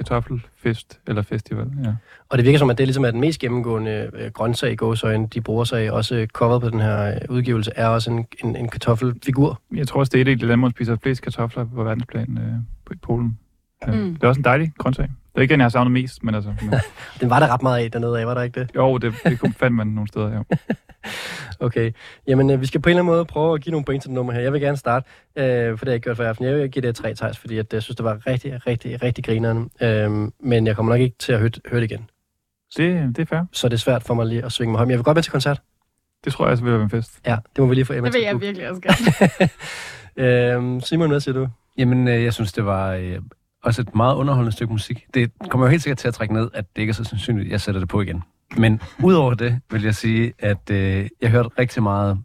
kartoffelfest 0.65 1.01
eller 1.07 1.23
festival. 1.23 1.71
Ja. 1.85 1.93
Og 2.29 2.39
det 2.39 2.45
virker 2.45 2.59
som, 2.59 2.71
at 2.71 2.79
det 2.79 2.87
ligesom 2.87 3.05
er 3.05 3.11
den 3.11 3.21
mest 3.21 3.41
gennemgående 3.41 4.11
øh, 4.15 4.31
grøntsag 4.31 4.73
i 4.73 4.77
gåsøjne, 4.77 5.29
de 5.35 5.41
bruger 5.41 5.65
sig 5.65 5.85
i. 5.85 5.89
Også 5.89 6.27
coveret 6.33 6.63
på 6.63 6.69
den 6.69 6.81
her 6.81 7.15
øh, 7.15 7.21
udgivelse 7.29 7.73
er 7.77 7.87
også 7.87 8.11
en, 8.11 8.27
en, 8.45 8.57
en 8.57 8.69
kartoffelfigur. 8.69 9.61
Jeg 9.75 9.89
tror 9.89 10.01
også, 10.01 10.11
det 10.11 10.19
er 10.19 10.23
et 10.23 10.29
af 10.29 10.39
de 10.39 10.47
lande, 10.47 10.61
hvor 10.61 10.69
man 10.69 10.71
spiser 10.71 10.97
flest 11.03 11.23
kartofler 11.23 11.65
på 11.65 11.85
verdensplan 11.85 12.39
øh, 12.39 12.55
på 12.87 12.93
i 12.93 12.97
Polen. 12.97 13.39
Ja. 13.87 13.93
Mm. 13.93 14.15
Det 14.15 14.25
er 14.25 14.29
også 14.29 14.39
en 14.39 14.45
dejlig 14.45 14.73
grøntsag. 14.79 15.09
Det 15.35 15.41
er 15.41 15.43
ikke 15.43 15.53
den, 15.53 15.61
jeg 15.61 15.65
har 15.65 15.71
savnet 15.71 15.93
mest, 15.93 16.25
men 16.25 16.35
altså... 16.35 16.55
Men, 16.63 16.71
Den 17.21 17.31
var 17.31 17.41
der 17.41 17.49
ret 17.53 17.63
meget 17.63 17.85
af 17.85 17.91
dernede 17.91 18.21
af, 18.21 18.27
var 18.27 18.35
der 18.35 18.43
ikke 18.43 18.61
det? 18.61 18.71
jo, 18.75 18.99
det, 18.99 19.15
det 19.25 19.39
kunne 19.39 19.53
fandt 19.53 19.77
man 19.77 19.87
nogle 19.87 20.09
steder, 20.09 20.35
jo. 20.35 20.45
Okay. 21.61 21.93
Jamen, 22.27 22.51
øh, 22.51 22.61
vi 22.61 22.67
skal 22.67 22.81
på 22.81 22.89
en 22.89 22.91
eller 22.91 23.03
anden 23.03 23.15
måde 23.15 23.25
prøve 23.25 23.55
at 23.55 23.61
give 23.61 23.71
nogle 23.71 23.85
point 23.85 24.03
til 24.03 24.09
det 24.09 24.15
nummer 24.15 24.33
her. 24.33 24.41
Jeg 24.41 24.53
vil 24.53 24.61
gerne 24.61 24.77
starte, 24.77 25.07
øh, 25.37 25.45
for 25.45 25.45
det 25.45 25.79
har 25.79 25.87
jeg 25.87 25.95
ikke 25.95 26.05
gjort 26.05 26.17
for 26.17 26.25
aften. 26.25 26.45
Jeg 26.45 26.55
vil 26.55 26.71
give 26.71 26.83
det 26.83 26.97
tre 26.97 27.15
tejs, 27.15 27.39
fordi 27.39 27.59
at, 27.59 27.73
jeg 27.73 27.83
synes, 27.83 27.97
det 27.97 28.05
var 28.05 28.27
rigtig, 28.27 28.67
rigtig, 28.67 29.03
rigtig 29.03 29.25
grineren. 29.25 29.71
Øh, 29.81 30.11
men 30.41 30.67
jeg 30.67 30.77
kommer 30.77 30.93
nok 30.93 31.01
ikke 31.01 31.17
til 31.19 31.33
at 31.33 31.39
høre, 31.39 31.51
høre 31.67 31.81
det 31.81 31.91
igen. 31.91 32.11
Det, 32.77 33.17
det 33.17 33.23
er 33.23 33.27
fair. 33.27 33.43
Så 33.53 33.69
det 33.69 33.75
er 33.75 33.79
svært 33.79 34.03
for 34.03 34.15
mig 34.15 34.27
lige 34.27 34.45
at 34.45 34.53
svinge 34.53 34.73
mig 34.73 34.79
højt. 34.79 34.87
Men 34.87 34.91
jeg 34.91 34.99
vil 34.99 35.05
godt 35.05 35.15
med 35.15 35.23
til 35.23 35.33
koncert. 35.33 35.61
Det 36.25 36.33
tror 36.33 36.45
jeg 36.45 36.53
også 36.53 36.65
vil 36.65 36.73
være 36.73 36.83
en 36.83 36.91
fest. 36.91 37.21
Ja, 37.27 37.37
det 37.57 37.63
må 37.63 37.67
vi 37.67 37.75
lige 37.75 37.85
få 37.85 37.93
Emma 37.93 38.09
Det 38.09 38.15
vil 38.15 38.23
jeg 38.23 38.41
virkelig 38.41 38.69
også 38.71 38.83
gerne. 38.83 39.51
øh, 40.77 40.83
Simon, 40.83 41.09
hvad 41.09 41.21
siger 41.21 41.35
du? 41.35 41.49
Jamen, 41.79 42.09
øh, 42.09 42.25
jeg 42.25 42.35
synes, 42.35 42.53
det 42.53 42.67
var 42.67 42.93
øh, 42.93 43.19
også 43.65 43.83
et 43.83 43.95
meget 43.95 44.15
underholdende 44.15 44.53
stykke 44.53 44.73
musik. 44.73 45.07
Det 45.15 45.31
kommer 45.49 45.67
jo 45.67 45.71
helt 45.71 45.83
sikkert 45.83 45.99
til 45.99 46.09
at 46.09 46.15
trække 46.15 46.35
ned, 46.35 46.51
at 46.55 46.65
det 46.77 46.83
ikke 46.83 46.91
er 46.91 46.95
så 46.95 47.05
sandsynligt, 47.05 47.47
at 47.47 47.53
jeg 47.53 47.61
sætter 47.61 47.81
det 47.81 47.89
på 47.89 48.01
igen. 48.01 48.23
Men 48.57 48.81
udover 49.03 49.35
det, 49.35 49.61
vil 49.71 49.83
jeg 49.83 49.95
sige, 49.95 50.33
at 50.39 50.71
øh, 50.71 51.09
jeg 51.23 51.31
hørte 51.31 51.49
rigtig 51.59 51.83
meget 51.83 52.19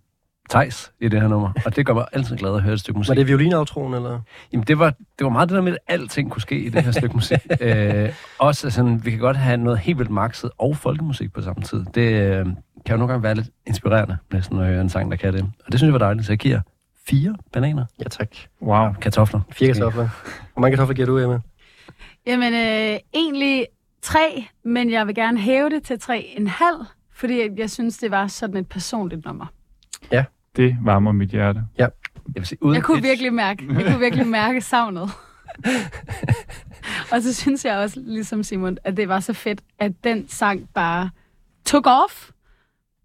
Tejs 0.50 0.92
i 1.02 1.08
det 1.08 1.22
her 1.22 1.28
nummer, 1.28 1.52
og 1.66 1.76
det 1.76 1.86
gør 1.86 1.94
mig 1.94 2.06
altid 2.14 2.38
glad 2.38 2.56
at 2.56 2.62
høre 2.62 2.74
et 2.74 2.80
stykke 2.80 2.98
musik. 2.98 3.10
Var 3.10 3.16
det 3.16 3.28
violinaftroen, 3.28 3.94
eller? 3.94 4.20
Jamen, 4.54 4.68
det 4.68 4.80
var, 4.80 4.90
det 4.90 5.24
var 5.24 5.30
meget 5.30 5.50
det 5.50 5.56
der 5.56 5.62
med, 5.62 5.72
at 5.72 5.78
alting 5.88 6.32
kunne 6.32 6.42
ske 6.42 6.60
i 6.60 6.70
det 6.70 6.84
her 6.84 6.92
stykke 6.92 7.16
musik. 7.16 7.38
øh, 7.62 8.10
også 8.40 8.70
sådan, 8.70 9.06
vi 9.06 9.12
kan 9.12 9.20
godt 9.20 9.38
have 9.38 9.58
noget 9.58 9.80
helt 9.80 9.98
vildt 9.98 10.12
makset 10.12 10.52
og 10.58 10.78
folkemusik 10.78 11.34
på 11.34 11.42
samme 11.42 11.64
tid. 11.64 11.86
Det 11.96 12.02
øh, 12.02 12.46
kan 12.46 12.56
jo 12.92 12.98
nogle 12.98 13.08
gange 13.08 13.24
være 13.24 13.36
lidt 13.36 13.50
inspirerende, 13.68 14.18
næsten, 14.34 14.56
når 14.56 14.64
jeg 14.64 14.72
hører 14.72 14.82
en 14.82 14.90
sang, 14.90 15.12
der 15.12 15.18
kan 15.18 15.34
det. 15.34 15.42
Og 15.42 15.72
det 15.72 15.80
synes 15.80 15.88
jeg 15.88 15.94
var 15.94 16.00
dejligt, 16.00 16.26
så 16.26 16.32
jeg 16.32 16.40
giver 16.40 16.60
fire 17.08 17.36
bananer. 17.54 17.86
Ja, 18.00 18.04
tak. 18.04 18.36
Wow. 18.62 18.94
Kartofler. 19.02 19.42
Fire 19.52 19.74
kartofler. 19.74 20.10
Hvor 20.54 20.62
mange 20.62 20.78
kartofler 20.78 20.96
giver 20.96 21.06
du, 21.06 21.18
Emma? 21.18 21.40
Jamen, 22.26 22.54
øh, 22.54 23.00
egentlig 23.14 23.68
tre, 24.02 24.46
men 24.64 24.92
jeg 24.92 25.08
vil 25.08 25.16
gerne 25.16 25.40
hæve 25.40 25.70
det 25.70 25.84
til 25.84 26.00
tre 26.00 26.34
en 26.38 26.48
halv, 26.48 26.86
fordi 27.14 27.50
jeg 27.58 27.70
synes, 27.70 27.98
det 27.98 28.12
var 28.12 28.28
sådan 28.28 28.58
et 28.58 28.68
personligt 28.70 29.26
nummer. 29.26 29.46
Det 30.56 30.78
varmer 30.82 31.12
mit 31.12 31.30
hjerte. 31.30 31.64
Jeg 31.78 31.92
vil 32.36 32.46
sige, 32.46 32.64
uden 32.64 32.76
Jeg 32.76 32.84
kunne 32.84 33.02
virkelig 33.02 33.34
mærke, 33.34 33.66
jeg 33.70 33.86
kunne 33.86 34.00
virkelig 34.00 34.28
mærke 34.42 34.62
savnet. 34.62 35.10
og 37.12 37.22
så 37.22 37.34
synes 37.34 37.66
jeg 37.66 37.78
også, 37.78 38.00
ligesom 38.00 38.44
Simon, 38.44 38.78
at 38.84 38.98
det 38.98 39.10
var 39.10 39.20
så 39.20 39.34
fedt, 39.34 39.62
at 39.80 39.92
den 40.04 40.28
sang 40.28 40.70
bare 40.74 41.10
took 41.66 41.88
off 41.88 42.30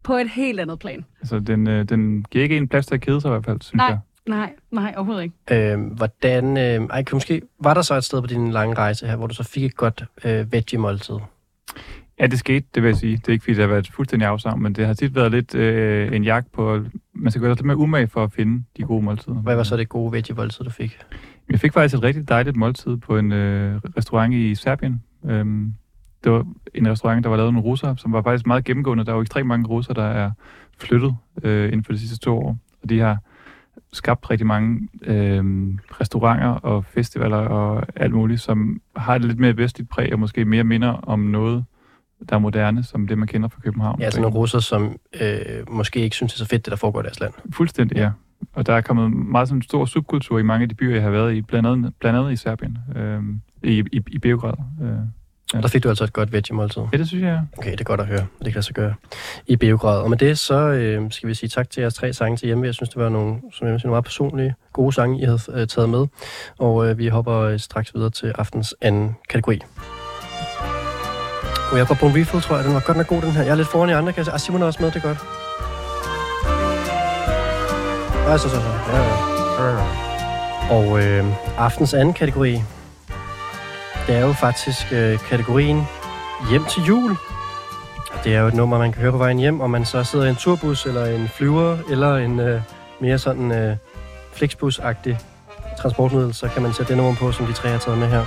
på 0.05 0.15
et 0.15 0.31
helt 0.31 0.61
andet 0.61 0.79
plan. 0.79 1.05
Altså, 1.21 1.39
den, 1.39 1.67
øh, 1.67 1.89
den 1.89 2.25
giver 2.31 2.43
ikke 2.43 2.57
en 2.57 2.69
plads 2.69 2.87
til 2.87 2.95
at 2.95 3.01
kede 3.01 3.21
sig 3.21 3.29
i 3.29 3.31
hvert 3.31 3.45
fald, 3.45 3.61
synes 3.61 3.79
Nej. 3.79 3.87
jeg. 3.87 3.99
Nej, 4.29 4.53
nej, 4.71 4.95
overhovedet 4.97 5.23
ikke. 5.23 5.73
Øh, 5.73 5.81
hvordan, 5.81 6.57
øh, 6.57 6.89
ej, 6.91 7.03
kan 7.03 7.17
måske, 7.17 7.43
var 7.61 7.75
der 7.75 7.83
så 7.83 7.95
et 7.95 8.05
sted 8.05 8.21
på 8.21 8.27
din 8.27 8.51
lange 8.51 8.75
rejse 8.75 9.07
her, 9.07 9.17
hvor 9.17 9.27
du 9.27 9.35
så 9.35 9.43
fik 9.43 9.65
et 9.65 9.77
godt 9.77 10.05
øh, 10.25 10.53
veggie-måltid? 10.53 11.15
Ja, 12.21 12.27
det 12.27 12.39
skete, 12.39 12.67
det 12.75 12.83
vil 12.83 12.89
jeg 12.89 12.97
sige. 12.97 13.17
Det 13.17 13.29
er 13.29 13.33
ikke, 13.33 13.43
fordi 13.43 13.55
det 13.55 13.63
har 13.63 13.69
været 13.69 13.91
fuldstændig 13.93 14.29
afsavn, 14.29 14.63
men 14.63 14.73
det 14.73 14.87
har 14.87 14.95
tit 14.95 15.15
været 15.15 15.31
lidt 15.31 15.55
øh, 15.55 16.17
en 16.17 16.25
jagt 16.25 16.53
på... 16.53 16.85
Man 17.15 17.31
skal 17.31 17.41
gøre 17.43 17.51
lidt 17.51 17.65
mere 17.65 17.77
umage 17.77 18.09
for 18.09 18.25
at 18.25 18.33
finde 18.33 18.65
de 18.77 18.83
gode 18.83 19.05
måltider. 19.05 19.35
Hvad 19.35 19.57
var 19.57 19.63
så 19.63 19.77
det 19.77 19.89
gode 19.89 20.13
veggie-måltid, 20.13 20.65
du 20.65 20.71
fik? 20.71 20.99
Jeg 21.51 21.61
fik 21.61 21.73
faktisk 21.73 21.95
et 21.95 22.03
rigtig 22.03 22.29
dejligt 22.29 22.57
måltid 22.57 22.97
på 22.97 23.19
en 23.19 23.33
øh, 23.33 23.81
restaurant 23.97 24.35
i 24.35 24.55
Serbien. 24.55 25.03
Øhm, 25.25 25.75
det 26.25 26.33
var 26.33 26.47
en 26.75 26.89
restaurant, 26.89 27.25
der 27.25 27.31
var 27.31 27.37
lavet 27.37 27.53
nogle 27.53 27.69
russer, 27.69 27.95
som 27.97 28.13
var 28.13 28.23
faktisk 28.23 28.47
meget 28.47 28.65
gennemgående. 28.65 29.05
Der 29.05 29.13
er 29.13 29.17
jo 29.17 29.23
ekstremt 29.23 29.47
mange 29.47 29.67
russer, 29.67 29.95
der 29.95 30.05
er 30.05 30.31
flyttet 30.79 31.17
øh, 31.43 31.67
inden 31.67 31.85
for 31.85 31.93
de 31.93 31.99
sidste 31.99 32.19
to 32.19 32.39
år. 32.39 32.59
Og 32.83 32.89
de 32.89 32.99
har 32.99 33.19
skabt 33.93 34.31
rigtig 34.31 34.47
mange 34.47 34.89
øh, 35.03 35.45
restauranter 36.01 36.49
og 36.49 36.85
festivaler 36.85 37.37
og 37.37 37.87
alt 37.97 38.13
muligt, 38.13 38.41
som 38.41 38.81
har 38.97 39.15
et 39.15 39.25
lidt 39.25 39.39
mere 39.39 39.57
vestligt 39.57 39.91
præg 39.91 40.13
og 40.13 40.19
måske 40.19 40.45
mere 40.45 40.65
minder 40.65 40.89
om 40.89 41.21
noget, 41.21 41.65
der 42.29 42.37
er 42.37 42.41
moderne, 42.41 42.83
som 42.83 43.07
det, 43.07 43.19
man 43.19 43.29
kender 43.29 43.49
fra 43.49 43.61
København. 43.61 44.01
Ja, 44.01 44.11
sådan 44.11 44.23
nogle 44.23 44.37
russer, 44.37 44.59
som 44.59 44.97
øh, 45.21 45.71
måske 45.71 46.01
ikke 46.01 46.17
synes, 46.17 46.33
det 46.33 46.41
er 46.41 46.45
så 46.45 46.51
fedt, 46.51 46.65
det 46.65 46.71
der 46.71 46.77
foregår 46.77 47.01
i 47.01 47.03
deres 47.03 47.21
land. 47.21 47.33
Fuldstændig, 47.53 47.97
ja. 47.97 48.11
Og 48.53 48.67
der 48.67 48.75
er 48.75 48.81
kommet 48.81 49.13
meget 49.13 49.49
sådan 49.49 49.59
en 49.59 49.63
stor 49.63 49.85
subkultur 49.85 50.39
i 50.39 50.43
mange 50.43 50.63
af 50.63 50.69
de 50.69 50.75
byer, 50.75 50.95
jeg 50.95 51.03
har 51.03 51.11
været 51.11 51.35
i, 51.35 51.43
blandt 51.43 51.69
andet, 51.69 51.95
blandt 52.01 52.19
andet 52.19 52.33
i 52.33 52.37
Serbien, 52.37 52.79
øh, 52.97 53.23
i, 53.63 53.85
i, 53.93 54.01
i 54.07 54.19
Beograd. 54.19 54.55
Øh. 54.83 54.97
Og 55.57 55.63
der 55.63 55.69
fik 55.69 55.83
du 55.83 55.89
altså 55.89 56.05
et 56.05 56.13
godt 56.13 56.33
veggie-måltid. 56.33 56.83
Ja, 56.93 56.99
det 56.99 57.09
synes 57.09 57.25
jeg. 57.25 57.41
Okay, 57.59 57.73
det 57.73 57.81
er 57.81 57.85
godt 57.85 58.01
at 58.01 58.07
høre. 58.07 58.19
Det 58.19 58.45
kan 58.45 58.55
lade 58.55 58.63
sig 58.63 58.75
gøre 58.75 58.95
i 59.47 59.57
Beograd. 59.57 59.99
Og 60.03 60.11
med 60.11 60.19
det, 60.19 60.39
så 60.39 60.55
øh, 60.55 61.11
skal 61.11 61.29
vi 61.29 61.35
sige 61.35 61.49
tak 61.49 61.71
til 61.71 61.81
jeres 61.81 61.95
tre 61.95 62.13
sange 62.13 62.37
til 62.37 62.47
hjemme. 62.47 62.67
Jeg 62.67 62.75
synes, 62.75 62.89
det 62.89 63.03
var 63.03 63.09
nogle, 63.09 63.37
som 63.53 63.69
jeg 63.69 63.81
synes, 63.81 63.91
meget 63.91 64.05
personlige, 64.05 64.55
gode 64.73 64.93
sange, 64.93 65.21
I 65.21 65.25
havde 65.25 65.41
øh, 65.49 65.67
taget 65.67 65.89
med. 65.89 66.07
Og 66.59 66.89
øh, 66.89 66.99
vi 66.99 67.09
hopper 67.09 67.39
øh, 67.39 67.59
straks 67.61 67.95
videre 67.95 68.11
til 68.11 68.33
aftens 68.39 68.75
anden 68.81 69.17
kategori. 69.31 69.61
Og 71.73 71.79
jeg 71.79 71.87
går 71.87 71.95
på 71.95 72.07
en 72.07 72.13
refill, 72.17 72.43
tror 72.43 72.57
jeg. 72.57 72.65
Den 72.65 72.75
var 72.75 72.83
godt 72.87 72.97
nok 72.97 73.07
god, 73.07 73.23
den 73.23 73.31
her. 73.31 73.43
Jeg 73.43 73.51
er 73.51 73.55
lidt 73.55 73.69
foran 73.69 73.89
i 73.89 73.93
andre 73.93 74.13
kasser. 74.13 74.33
Ah, 74.33 74.41
Simon 74.41 74.63
er 74.63 74.67
også 74.67 74.83
med, 74.83 74.91
det 74.91 74.97
er 74.97 75.09
godt. 75.09 75.19
Ja, 78.29 78.39
så, 78.39 78.49
så, 78.49 78.57
så. 78.57 78.71
Ja, 78.93 79.01
ja. 79.03 80.05
Og 80.71 81.03
øh, 81.03 81.25
aftens 81.59 81.95
anden 81.95 82.15
kategori, 82.15 82.63
det 84.07 84.15
er 84.17 84.21
jo 84.21 84.33
faktisk 84.33 84.93
øh, 84.93 85.19
kategorien 85.19 85.87
Hjem 86.51 86.65
til 86.65 86.83
jul. 86.83 87.17
Det 88.25 88.35
er 88.35 88.41
jo 88.41 88.47
et 88.47 88.55
nummer, 88.55 88.79
man 88.79 88.93
kan 88.93 89.03
høre 89.03 89.13
på 89.13 89.19
vejen 89.19 89.39
hjem, 89.39 89.61
om 89.61 89.71
man 89.71 89.85
så 89.85 90.05
sidder 90.05 90.25
i 90.25 90.29
en 90.29 90.37
turbus, 90.37 90.87
eller 90.87 91.05
en 91.05 91.29
flyver, 91.29 91.79
eller 91.91 92.17
en 92.17 92.41
øh, 92.41 92.61
mere 93.01 93.19
sådan 93.19 93.53
øh, 93.53 93.77
flixbus-agtig 94.33 95.17
transportmiddel, 95.79 96.35
så 96.35 96.49
kan 96.49 96.63
man 96.63 96.73
sætte 96.73 96.89
det 96.89 96.97
nummer 96.97 97.15
på, 97.15 97.33
som 97.33 97.47
de 97.47 97.53
tre 97.53 97.69
har 97.69 97.79
taget 97.79 97.99
med 97.99 98.09
her. 98.09 98.25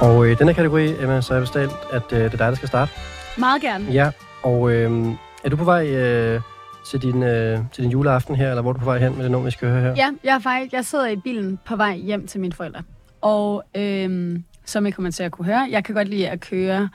Og 0.00 0.28
i 0.28 0.34
denne 0.34 0.54
kategori, 0.54 1.02
Emma, 1.02 1.20
så 1.20 1.32
har 1.32 1.40
jeg 1.40 1.42
bestemt, 1.42 1.72
at 1.92 2.12
øh, 2.12 2.18
det 2.18 2.24
er 2.24 2.28
dig, 2.28 2.38
der 2.38 2.54
skal 2.54 2.68
starte. 2.68 2.92
Meget 3.36 3.62
gerne. 3.62 3.84
Ja, 3.90 4.10
og 4.42 4.72
øh, 4.72 5.06
er 5.44 5.48
du 5.48 5.56
på 5.56 5.64
vej 5.64 5.86
øh, 5.88 6.40
til, 6.86 7.02
din, 7.02 7.22
øh, 7.22 7.58
til 7.72 7.82
din 7.84 7.90
juleaften 7.90 8.36
her, 8.36 8.48
eller 8.48 8.62
hvor 8.62 8.70
er 8.70 8.72
du 8.72 8.78
på 8.78 8.84
vej 8.84 8.98
hen 8.98 9.16
med 9.16 9.22
det 9.22 9.30
nummer, 9.30 9.44
vi 9.44 9.50
skal 9.50 9.68
høre 9.68 9.80
her? 9.80 9.94
Ja, 9.96 10.10
jeg, 10.24 10.34
er 10.34 10.38
faktisk, 10.38 10.72
jeg 10.72 10.84
sidder 10.84 11.08
i 11.08 11.16
bilen 11.16 11.58
på 11.64 11.76
vej 11.76 11.96
hjem 11.96 12.26
til 12.26 12.40
mine 12.40 12.52
forældre. 12.52 12.82
Og 13.20 13.64
øhm, 13.74 14.44
som 14.64 14.86
I 14.86 14.90
kommer 14.90 15.10
til 15.10 15.22
at 15.22 15.32
kunne 15.32 15.46
høre, 15.46 15.68
jeg 15.70 15.84
kan 15.84 15.94
godt 15.94 16.08
lide 16.08 16.28
at 16.28 16.40
køre 16.40 16.88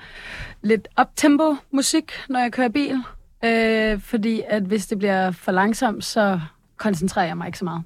lidt 0.61 0.87
up-tempo 1.01 1.55
musik, 1.71 2.11
når 2.29 2.39
jeg 2.39 2.51
kører 2.51 2.69
bil. 2.69 3.03
Øh, 3.45 3.99
fordi 3.99 4.41
at 4.49 4.63
hvis 4.63 4.87
det 4.87 4.97
bliver 4.97 5.31
for 5.31 5.51
langsomt, 5.51 6.05
så 6.05 6.39
koncentrerer 6.77 7.25
jeg 7.25 7.37
mig 7.37 7.47
ikke 7.47 7.57
så 7.57 7.65
meget. 7.65 7.83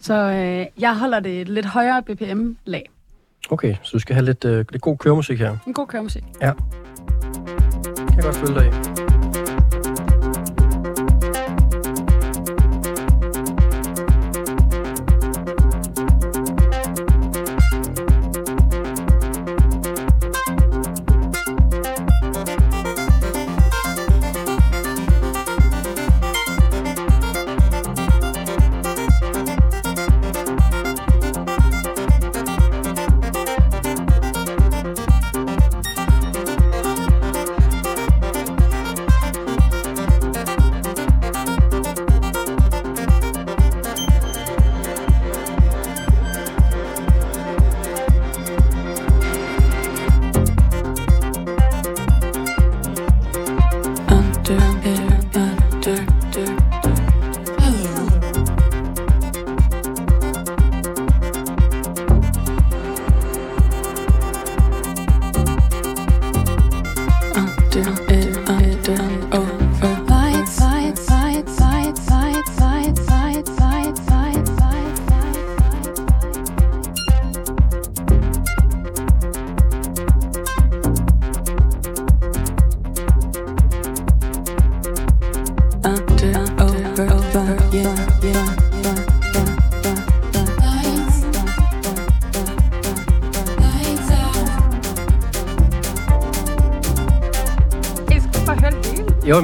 Så 0.00 0.14
øh, 0.14 0.66
jeg 0.82 0.98
holder 0.98 1.20
det 1.20 1.40
et 1.40 1.48
lidt 1.48 1.66
højere 1.66 2.02
BPM-lag. 2.02 2.90
Okay, 3.50 3.74
så 3.82 3.90
du 3.92 3.98
skal 3.98 4.14
have 4.14 4.24
lidt, 4.24 4.44
øh, 4.44 4.64
lidt 4.70 4.82
god 4.82 4.96
køremusik 4.96 5.38
her. 5.38 5.56
En 5.66 5.74
god 5.74 5.86
køremusik. 5.86 6.24
Ja. 6.40 6.52
Kan 8.12 8.24
jeg 8.24 8.24
godt 8.24 8.36
følge 8.36 8.60
dig 8.60 8.66
i. 8.98 9.01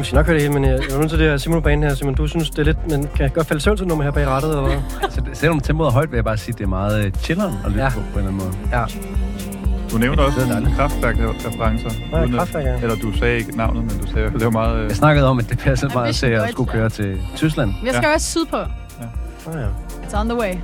skal 0.09 0.17
nok 0.17 0.27
høre 0.27 0.35
det 0.35 0.43
hele, 0.43 0.55
men 0.55 0.65
jeg 0.65 0.79
jeg 0.89 0.95
er 0.97 0.99
nødt 0.99 1.11
til 1.11 1.19
det 1.19 1.29
her 1.31 1.37
Simon 1.37 1.63
banen 1.63 1.83
her. 1.89 1.95
Simon, 1.95 2.15
du 2.15 2.27
synes, 2.27 2.51
det 2.51 2.59
er 2.59 2.63
lidt... 2.65 2.91
Men 2.91 3.03
kan 3.03 3.23
jeg 3.23 3.33
godt 3.33 3.47
falde 3.47 3.59
i 3.59 3.61
søvn 3.61 3.77
til 3.77 3.87
nummer 3.87 4.05
her 4.05 4.11
bag 4.11 4.27
rettet, 4.27 4.51
eller 4.51 4.63
hvad? 4.63 4.77
Altså, 5.03 5.21
selvom 5.33 5.61
tempoet 5.61 5.89
er 5.89 5.93
højt, 5.93 6.11
vil 6.11 6.17
jeg 6.17 6.25
bare 6.25 6.37
sige, 6.37 6.53
at 6.53 6.59
det 6.59 6.65
er 6.65 6.69
meget 6.69 7.05
øh, 7.07 7.13
chilleren 7.13 7.55
at 7.65 7.71
lytte 7.71 7.81
Ja. 7.83 7.85
ja. 7.85 7.91
på, 7.95 8.01
på 8.13 8.19
en 8.19 8.27
eller 8.27 8.43
anden 8.45 8.61
måde. 8.73 8.79
Ja. 8.79 8.85
Du 9.93 9.99
nævnte 9.99 10.21
også 10.21 10.41
kraftværk-referencer. 10.77 11.91
Nej, 12.13 12.23
at- 12.23 12.31
Kraftwerk, 12.31 12.65
ja. 12.65 12.75
Eller 12.83 12.97
du 12.97 13.13
sagde 13.19 13.37
ikke 13.39 13.57
navnet, 13.57 13.83
men 13.85 13.99
du 14.07 14.13
sagde, 14.13 14.31
det 14.31 14.45
var 14.45 14.51
meget... 14.51 14.77
Øh, 14.79 14.89
Jeg 14.89 14.97
snakkede 14.97 15.27
om, 15.29 15.39
at 15.39 15.49
det 15.49 15.59
passer 15.59 15.89
Ja, 15.91 15.95
meget 15.99 16.15
til 16.15 16.27
at 16.27 16.33
er 16.43 16.47
skulle 16.51 16.71
køre 16.71 16.89
til 16.89 17.21
Tyskland. 17.37 17.71
Jeg 17.85 17.95
skal 17.95 18.09
også 18.15 18.31
sydpå. 18.31 18.57
Oh, 19.47 19.55
ja. 19.55 19.67
It's 20.03 20.21
on 20.21 20.29
the 20.29 20.39
way. 20.39 20.53
nu 20.53 20.59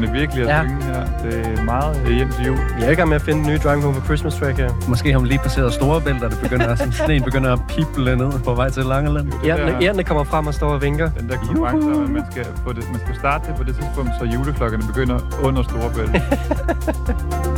juleklokkerne 0.00 0.20
virkelig 0.20 0.42
at 0.42 0.48
Ja. 0.48 0.62
synge 0.68 0.82
her. 0.84 1.04
Det 1.24 1.58
er 1.58 1.64
meget 1.64 2.00
øh, 2.06 2.10
hjem 2.16 2.28
til 2.32 2.46
jul. 2.46 2.56
Vi 2.78 2.82
er 2.82 2.90
i 2.90 2.94
gang 2.94 3.08
med 3.08 3.16
at 3.16 3.22
finde 3.22 3.40
en 3.40 3.46
ny 3.46 3.56
Driving 3.64 3.82
Home 3.82 3.94
for 3.94 4.04
Christmas 4.04 4.34
track 4.34 4.56
her. 4.58 4.70
Måske 4.88 5.12
har 5.12 5.18
man 5.18 5.28
lige 5.28 5.38
passeret 5.38 5.72
Storebælt, 5.74 6.22
og 6.24 6.30
det 6.30 6.38
begynder, 6.42 6.74
sådan, 6.74 6.92
sneen 6.92 7.22
begynder 7.22 7.52
at 7.52 7.60
pible 7.68 8.16
ned 8.16 8.32
på 8.44 8.54
vej 8.54 8.70
til 8.70 8.84
Langeland. 8.84 9.32
Ærerne 9.44 10.04
kommer 10.04 10.24
frem 10.24 10.46
og 10.46 10.54
står 10.54 10.68
og 10.68 10.82
vinker. 10.82 11.10
Den 11.20 11.28
der 11.28 11.36
konkurrence, 11.36 11.88
om, 11.88 12.02
at 12.04 12.10
man 12.10 12.24
skal, 12.30 12.46
få 12.64 12.72
det, 12.72 12.84
man 12.92 13.00
skal 13.04 13.14
starte 13.18 13.48
det 13.48 13.56
på 13.56 13.64
det 13.64 13.74
tidspunkt, 13.74 14.10
så 14.18 14.24
juleklokkerne 14.24 14.82
begynder 14.86 15.18
under 15.42 15.62
Storebælt. 15.62 16.12
Jeg 16.12 16.22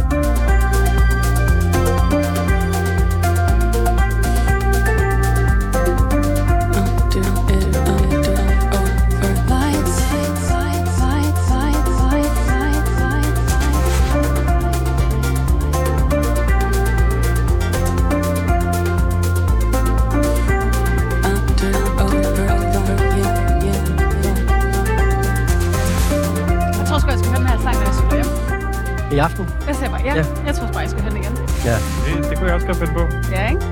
godt 32.67 32.77
finde 32.77 32.93
på. 32.93 33.05
Ja, 33.31 33.49
ikke? 33.51 33.63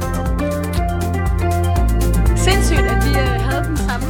Sindssygt, 2.37 2.87
at 2.93 3.05
vi 3.07 3.11
øh, 3.25 3.41
havde 3.49 3.65
den 3.65 3.77
samme. 3.77 4.07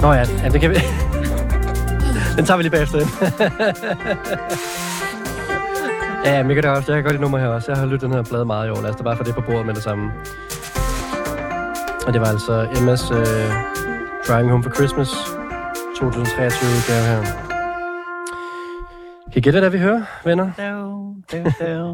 Nå 0.00 0.12
ja, 0.12 0.24
ja 0.42 0.48
det 0.48 0.60
kan 0.60 0.70
vi... 0.70 0.74
Den 2.36 2.44
tager 2.46 2.56
vi 2.56 2.62
lige 2.62 2.70
bagefter. 2.70 2.98
ja, 6.24 6.42
det 6.42 6.64
også. 6.64 6.92
Jeg 6.92 6.96
kan 6.96 7.02
godt 7.02 7.12
lide 7.12 7.22
nummer 7.22 7.38
her 7.38 7.48
også. 7.48 7.72
Jeg 7.72 7.80
har 7.80 7.86
lyttet 7.86 8.00
den 8.00 8.12
her 8.12 8.22
plade 8.22 8.44
meget 8.44 8.68
i 8.68 8.70
år. 8.70 8.80
Lad 8.82 8.90
os 8.90 8.96
da 8.96 9.02
bare 9.02 9.16
få 9.16 9.24
det 9.24 9.34
på 9.34 9.40
bordet 9.40 9.66
med 9.66 9.74
det 9.74 9.82
samme. 9.82 10.12
Og 12.06 12.12
det 12.12 12.20
var 12.20 12.26
altså 12.26 12.68
Emmas 12.80 13.10
uh, 13.10 13.16
Driving 14.28 14.50
Home 14.50 14.62
for 14.62 14.70
Christmas 14.70 15.10
2023 15.96 16.68
udgave 16.76 17.04
her. 17.10 17.22
Kan 19.32 19.38
I 19.38 19.40
gætte, 19.40 19.60
hvad 19.60 19.70
vi 19.70 19.78
hører, 19.78 20.02
venner? 20.24 20.50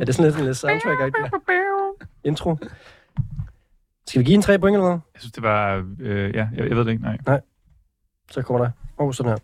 Er 0.01 0.05
det 0.05 0.15
sådan 0.15 0.31
lidt 0.31 0.39
en 0.39 0.45
lidt 0.45 0.57
soundtrack 0.57 1.01
intro? 2.25 2.57
Skal 4.07 4.19
vi 4.19 4.25
give 4.25 4.35
en 4.35 4.43
tre 4.43 4.59
point 4.59 4.75
eller 4.75 4.89
hvad? 4.89 4.99
Jeg 5.15 5.21
synes, 5.21 5.33
det 5.33 5.43
var... 5.43 5.85
Øh, 6.01 6.35
ja, 6.35 6.49
jeg, 6.57 6.69
jeg 6.69 6.77
ved 6.77 6.85
det 6.85 6.91
ikke, 6.91 7.03
nej. 7.03 7.41
Så 8.31 8.43
kommer 8.43 8.65
der. 8.65 8.71
Åh, 8.99 9.07
oh, 9.07 9.13
sådan 9.13 9.31
her. 9.33 9.39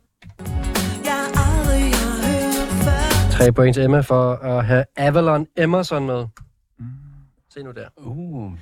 Tre 3.31 3.53
point 3.53 3.74
til 3.74 3.85
Emma 3.85 4.01
for 4.01 4.33
at 4.33 4.64
have 4.64 4.85
Avalon 4.97 5.47
Emerson 5.57 6.07
med. 6.07 6.27
Se 7.51 7.62
nu 7.62 7.70
der. 7.70 7.89
Uh. 7.97 8.53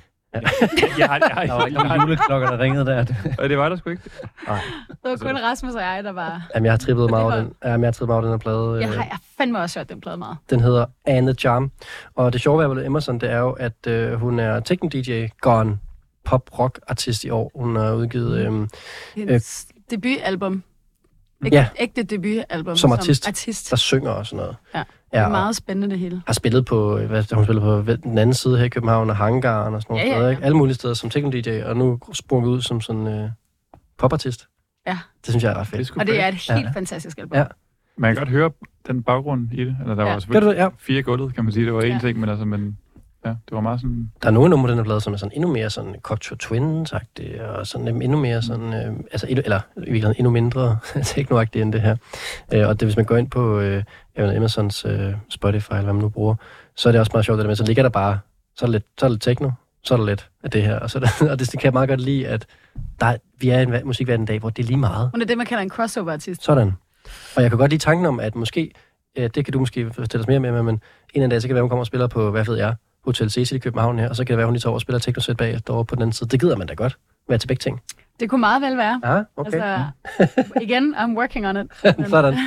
Jeg 0.97 1.07
har, 1.07 1.17
jeg 1.17 1.29
har, 1.33 1.45
der 1.45 1.53
var 1.53 1.65
ikke 1.65 1.79
nogen 1.79 2.01
juleklokker, 2.01 2.49
der 2.49 2.59
ringede 2.59 2.85
der. 2.85 3.05
Og 3.39 3.49
det 3.49 3.57
var 3.57 3.69
der 3.69 3.75
sgu 3.75 3.89
ikke. 3.89 4.01
Det 4.03 4.51
var 5.03 5.15
kun 5.17 5.37
Rasmus 5.37 5.73
og 5.75 5.81
jeg, 5.81 6.03
der 6.03 6.11
var... 6.11 6.47
Jamen, 6.55 6.65
jeg 6.65 6.71
har 6.73 6.77
trippet 6.77 7.09
meget 7.09 7.23
over 7.25 7.35
den. 7.35 7.53
Jamen, 7.65 7.81
jeg 7.83 7.87
har 7.87 7.91
trippet 7.91 8.07
meget 8.07 8.17
over 8.17 8.21
den 8.21 8.31
her 8.31 8.37
plade. 8.37 8.79
Jeg 8.81 8.89
Øh, 8.89 8.95
har 8.97 9.03
jeg 9.03 9.17
fandme 9.37 9.59
også 9.59 9.79
hørt 9.79 9.89
den 9.89 10.01
plade 10.01 10.17
meget. 10.17 10.37
Den 10.49 10.59
hedder 10.59 10.85
Anne 11.05 11.35
Jam. 11.43 11.71
Og 12.15 12.33
det 12.33 12.41
sjove 12.41 12.75
ved 12.75 12.85
Emerson, 12.85 13.19
det 13.19 13.31
er 13.31 13.37
jo, 13.39 13.51
at 13.51 13.87
øh, 13.87 14.13
hun 14.13 14.39
er 14.39 14.59
techno-DJ, 14.59 15.37
gone 15.41 15.77
pop-rock-artist 16.25 17.23
i 17.23 17.29
år. 17.29 17.51
Hun 17.55 17.75
har 17.75 17.93
udgivet... 17.93 18.37
Øh, 18.39 18.67
Hendes 19.15 19.67
debutalbum. 19.91 20.63
Ægte, 21.45 21.57
Ja. 21.57 21.67
ægte 21.79 22.03
debutalbum. 22.03 22.75
Som 22.75 22.91
artist. 22.91 23.27
artist. 23.27 23.69
der 23.69 23.75
synger 23.75 24.09
og 24.11 24.25
sådan 24.25 24.37
noget. 24.37 24.55
Ja. 24.73 24.79
Det 24.79 24.85
Ja, 25.13 25.23
er 25.25 25.29
meget 25.29 25.55
spændende 25.55 25.89
det 25.89 25.99
hele. 25.99 26.21
har 26.27 26.33
spillet 26.33 26.65
på, 26.65 26.97
hvad, 26.97 27.35
hun 27.35 27.43
spillet 27.45 27.63
på 27.63 27.93
den 28.09 28.17
anden 28.17 28.33
side 28.33 28.57
her 28.57 28.65
i 28.65 28.69
København, 28.69 29.09
og 29.09 29.15
Hangaren 29.15 29.73
og 29.73 29.81
sådan 29.81 29.93
noget. 29.93 30.09
Ja, 30.09 30.17
ja, 30.17 30.23
ja. 30.23 30.29
Ikke? 30.29 30.43
Alle 30.43 30.57
mulige 30.57 30.75
steder 30.75 30.93
som 30.93 31.09
techno-DJ, 31.09 31.63
og 31.65 31.77
nu 31.77 31.99
sprunget 32.13 32.49
ud 32.49 32.61
som 32.61 32.81
sådan 32.81 33.07
øh, 33.07 33.29
popartist. 33.97 34.47
Ja. 34.87 34.97
Det 35.25 35.29
synes 35.29 35.43
jeg 35.43 35.51
er 35.51 35.55
ret 35.55 35.67
Det 35.67 35.75
fedt. 35.75 35.87
sgu 35.87 35.99
Og 35.99 36.07
det 36.07 36.21
er 36.23 36.27
et 36.27 36.33
helt 36.33 36.65
Ja. 36.65 36.71
fantastisk 36.75 37.17
album. 37.17 37.37
Ja. 37.37 37.45
Man 37.97 38.13
kan 38.15 38.21
godt 38.21 38.29
høre 38.29 38.51
den 38.87 39.03
baggrund 39.03 39.47
i 39.53 39.65
det. 39.65 39.77
Eller 39.81 39.95
der 39.95 40.05
Ja. 40.05 40.11
var 40.13 40.19
selvfølgelig 40.19 40.55
det? 40.55 40.61
Ja. 40.61 40.67
fire 40.79 41.01
gulvet, 41.01 41.35
kan 41.35 41.43
man 41.43 41.53
sige. 41.53 41.65
Det 41.65 41.73
var 41.73 41.81
én 41.81 41.85
Ja. 41.85 41.99
ting, 42.01 42.19
men 42.19 42.29
altså, 42.29 42.45
men, 42.45 42.77
ja, 43.25 43.29
det 43.29 43.51
var 43.51 43.59
meget 43.59 43.81
sådan... 43.81 44.11
Der 44.21 44.27
er 44.27 44.31
nogle 44.31 44.49
numre, 44.49 44.71
den 44.71 44.79
er 44.79 44.83
plade, 44.83 45.01
som 45.01 45.13
er 45.13 45.17
sådan 45.17 45.31
endnu 45.35 45.51
mere 45.51 45.69
sådan 45.69 45.95
Cocteau 46.01 46.37
twins 46.37 46.93
og 46.93 47.67
sådan 47.67 48.01
endnu 48.01 48.19
mere 48.19 48.41
sådan, 48.41 48.73
øh, 48.73 48.99
altså 49.11 49.27
endnu, 49.29 49.41
eller 49.45 49.59
i 49.77 49.79
virkeligheden 49.79 50.15
endnu 50.17 50.31
mindre 50.31 50.77
techno 51.03 51.39
end 51.53 51.73
det 51.73 51.81
her. 51.81 51.95
Øh, 52.53 52.67
og 52.67 52.79
det, 52.79 52.85
hvis 52.87 52.95
man 52.95 53.05
går 53.05 53.17
ind 53.17 53.29
på 53.29 53.59
øh, 53.59 53.83
Emersons 54.17 54.85
øh, 54.85 55.13
Spotify, 55.29 55.71
eller 55.71 55.83
hvad 55.83 55.93
man 55.93 56.01
nu 56.01 56.09
bruger, 56.09 56.35
så 56.75 56.89
er 56.89 56.91
det 56.91 56.99
også 56.99 57.11
meget 57.13 57.25
sjovt, 57.25 57.39
der 57.39 57.47
med, 57.47 57.55
så 57.55 57.65
ligger 57.65 57.83
der 57.83 57.89
bare, 57.89 58.19
så 58.55 58.65
er 58.65 58.67
der 58.67 58.71
lidt, 58.71 58.83
så 58.99 59.05
er 59.05 59.07
der 59.07 59.13
lidt 59.13 59.21
techno, 59.23 59.51
så 59.83 59.93
er 59.93 59.97
der 59.97 60.05
lidt 60.05 60.29
af 60.43 60.51
det 60.51 60.63
her, 60.63 60.79
og, 60.79 60.89
så 60.89 60.97
er 60.97 61.03
der, 61.03 61.31
og 61.31 61.39
det, 61.39 61.51
det 61.51 61.59
kan 61.59 61.65
jeg 61.65 61.73
meget 61.73 61.89
godt 61.89 62.01
lide, 62.01 62.27
at 62.27 62.45
der, 62.99 63.05
er- 63.05 63.17
vi 63.39 63.49
er 63.49 63.59
i 63.59 63.63
en 63.63 63.73
musikverden 63.85 64.23
i 64.23 64.25
dag, 64.25 64.39
hvor 64.39 64.49
det 64.49 64.63
er 64.63 64.67
lige 64.67 64.77
meget. 64.77 65.09
Hun 65.13 65.21
er 65.21 65.25
det, 65.25 65.37
man 65.37 65.45
kalder 65.45 65.63
en 65.63 65.69
crossover-artist. 65.69 66.43
Sådan. 66.43 66.71
Og 67.35 67.41
jeg 67.41 67.49
kan 67.51 67.57
godt 67.59 67.71
lide 67.71 67.83
tanken 67.83 68.05
om, 68.05 68.19
at 68.19 68.35
måske, 68.35 68.71
øh, 69.17 69.29
det 69.35 69.45
kan 69.45 69.51
du 69.51 69.59
måske 69.59 69.93
fortælle 69.93 70.21
os 70.21 70.27
mere 70.27 70.39
med, 70.39 70.63
men 70.63 70.75
en 70.75 70.81
anden 71.15 71.29
dag, 71.29 71.41
så 71.41 71.47
kan 71.47 71.55
være, 71.55 71.61
hun 71.63 71.69
kommer 71.69 71.81
og 71.81 71.87
spiller 71.87 72.07
på, 72.07 72.31
hvad 72.31 72.45
ved 72.45 72.57
jeg, 72.57 72.75
Hotel 73.05 73.29
Cecil 73.31 73.55
i 73.55 73.59
København 73.59 73.99
her, 73.99 74.09
og 74.09 74.15
så 74.15 74.23
kan 74.25 74.31
det 74.31 74.37
være, 74.37 74.45
hun 74.47 74.53
lige 74.53 74.61
tager 74.61 74.69
over 74.71 74.77
og 74.77 74.81
spiller 74.81 74.99
techno-sæt 74.99 75.37
bag 75.37 75.59
derovre 75.67 75.85
på 75.85 75.95
den 75.95 76.01
anden 76.01 76.13
side. 76.13 76.29
Det 76.29 76.39
gider 76.39 76.55
man 76.57 76.67
da 76.67 76.73
godt. 76.73 76.97
Være 77.29 77.37
til 77.37 77.47
begge 77.47 77.61
ting. 77.61 77.81
Det 78.19 78.29
kunne 78.29 78.39
meget 78.39 78.61
vel 78.61 78.77
være. 78.77 79.01
Ja, 79.03 79.23
okay. 79.37 79.51
Altså, 79.53 80.53
igen, 80.65 80.95
I'm 80.95 81.17
working 81.17 81.47
on 81.47 81.57
it. 81.57 81.67
Sådan. 82.09 82.37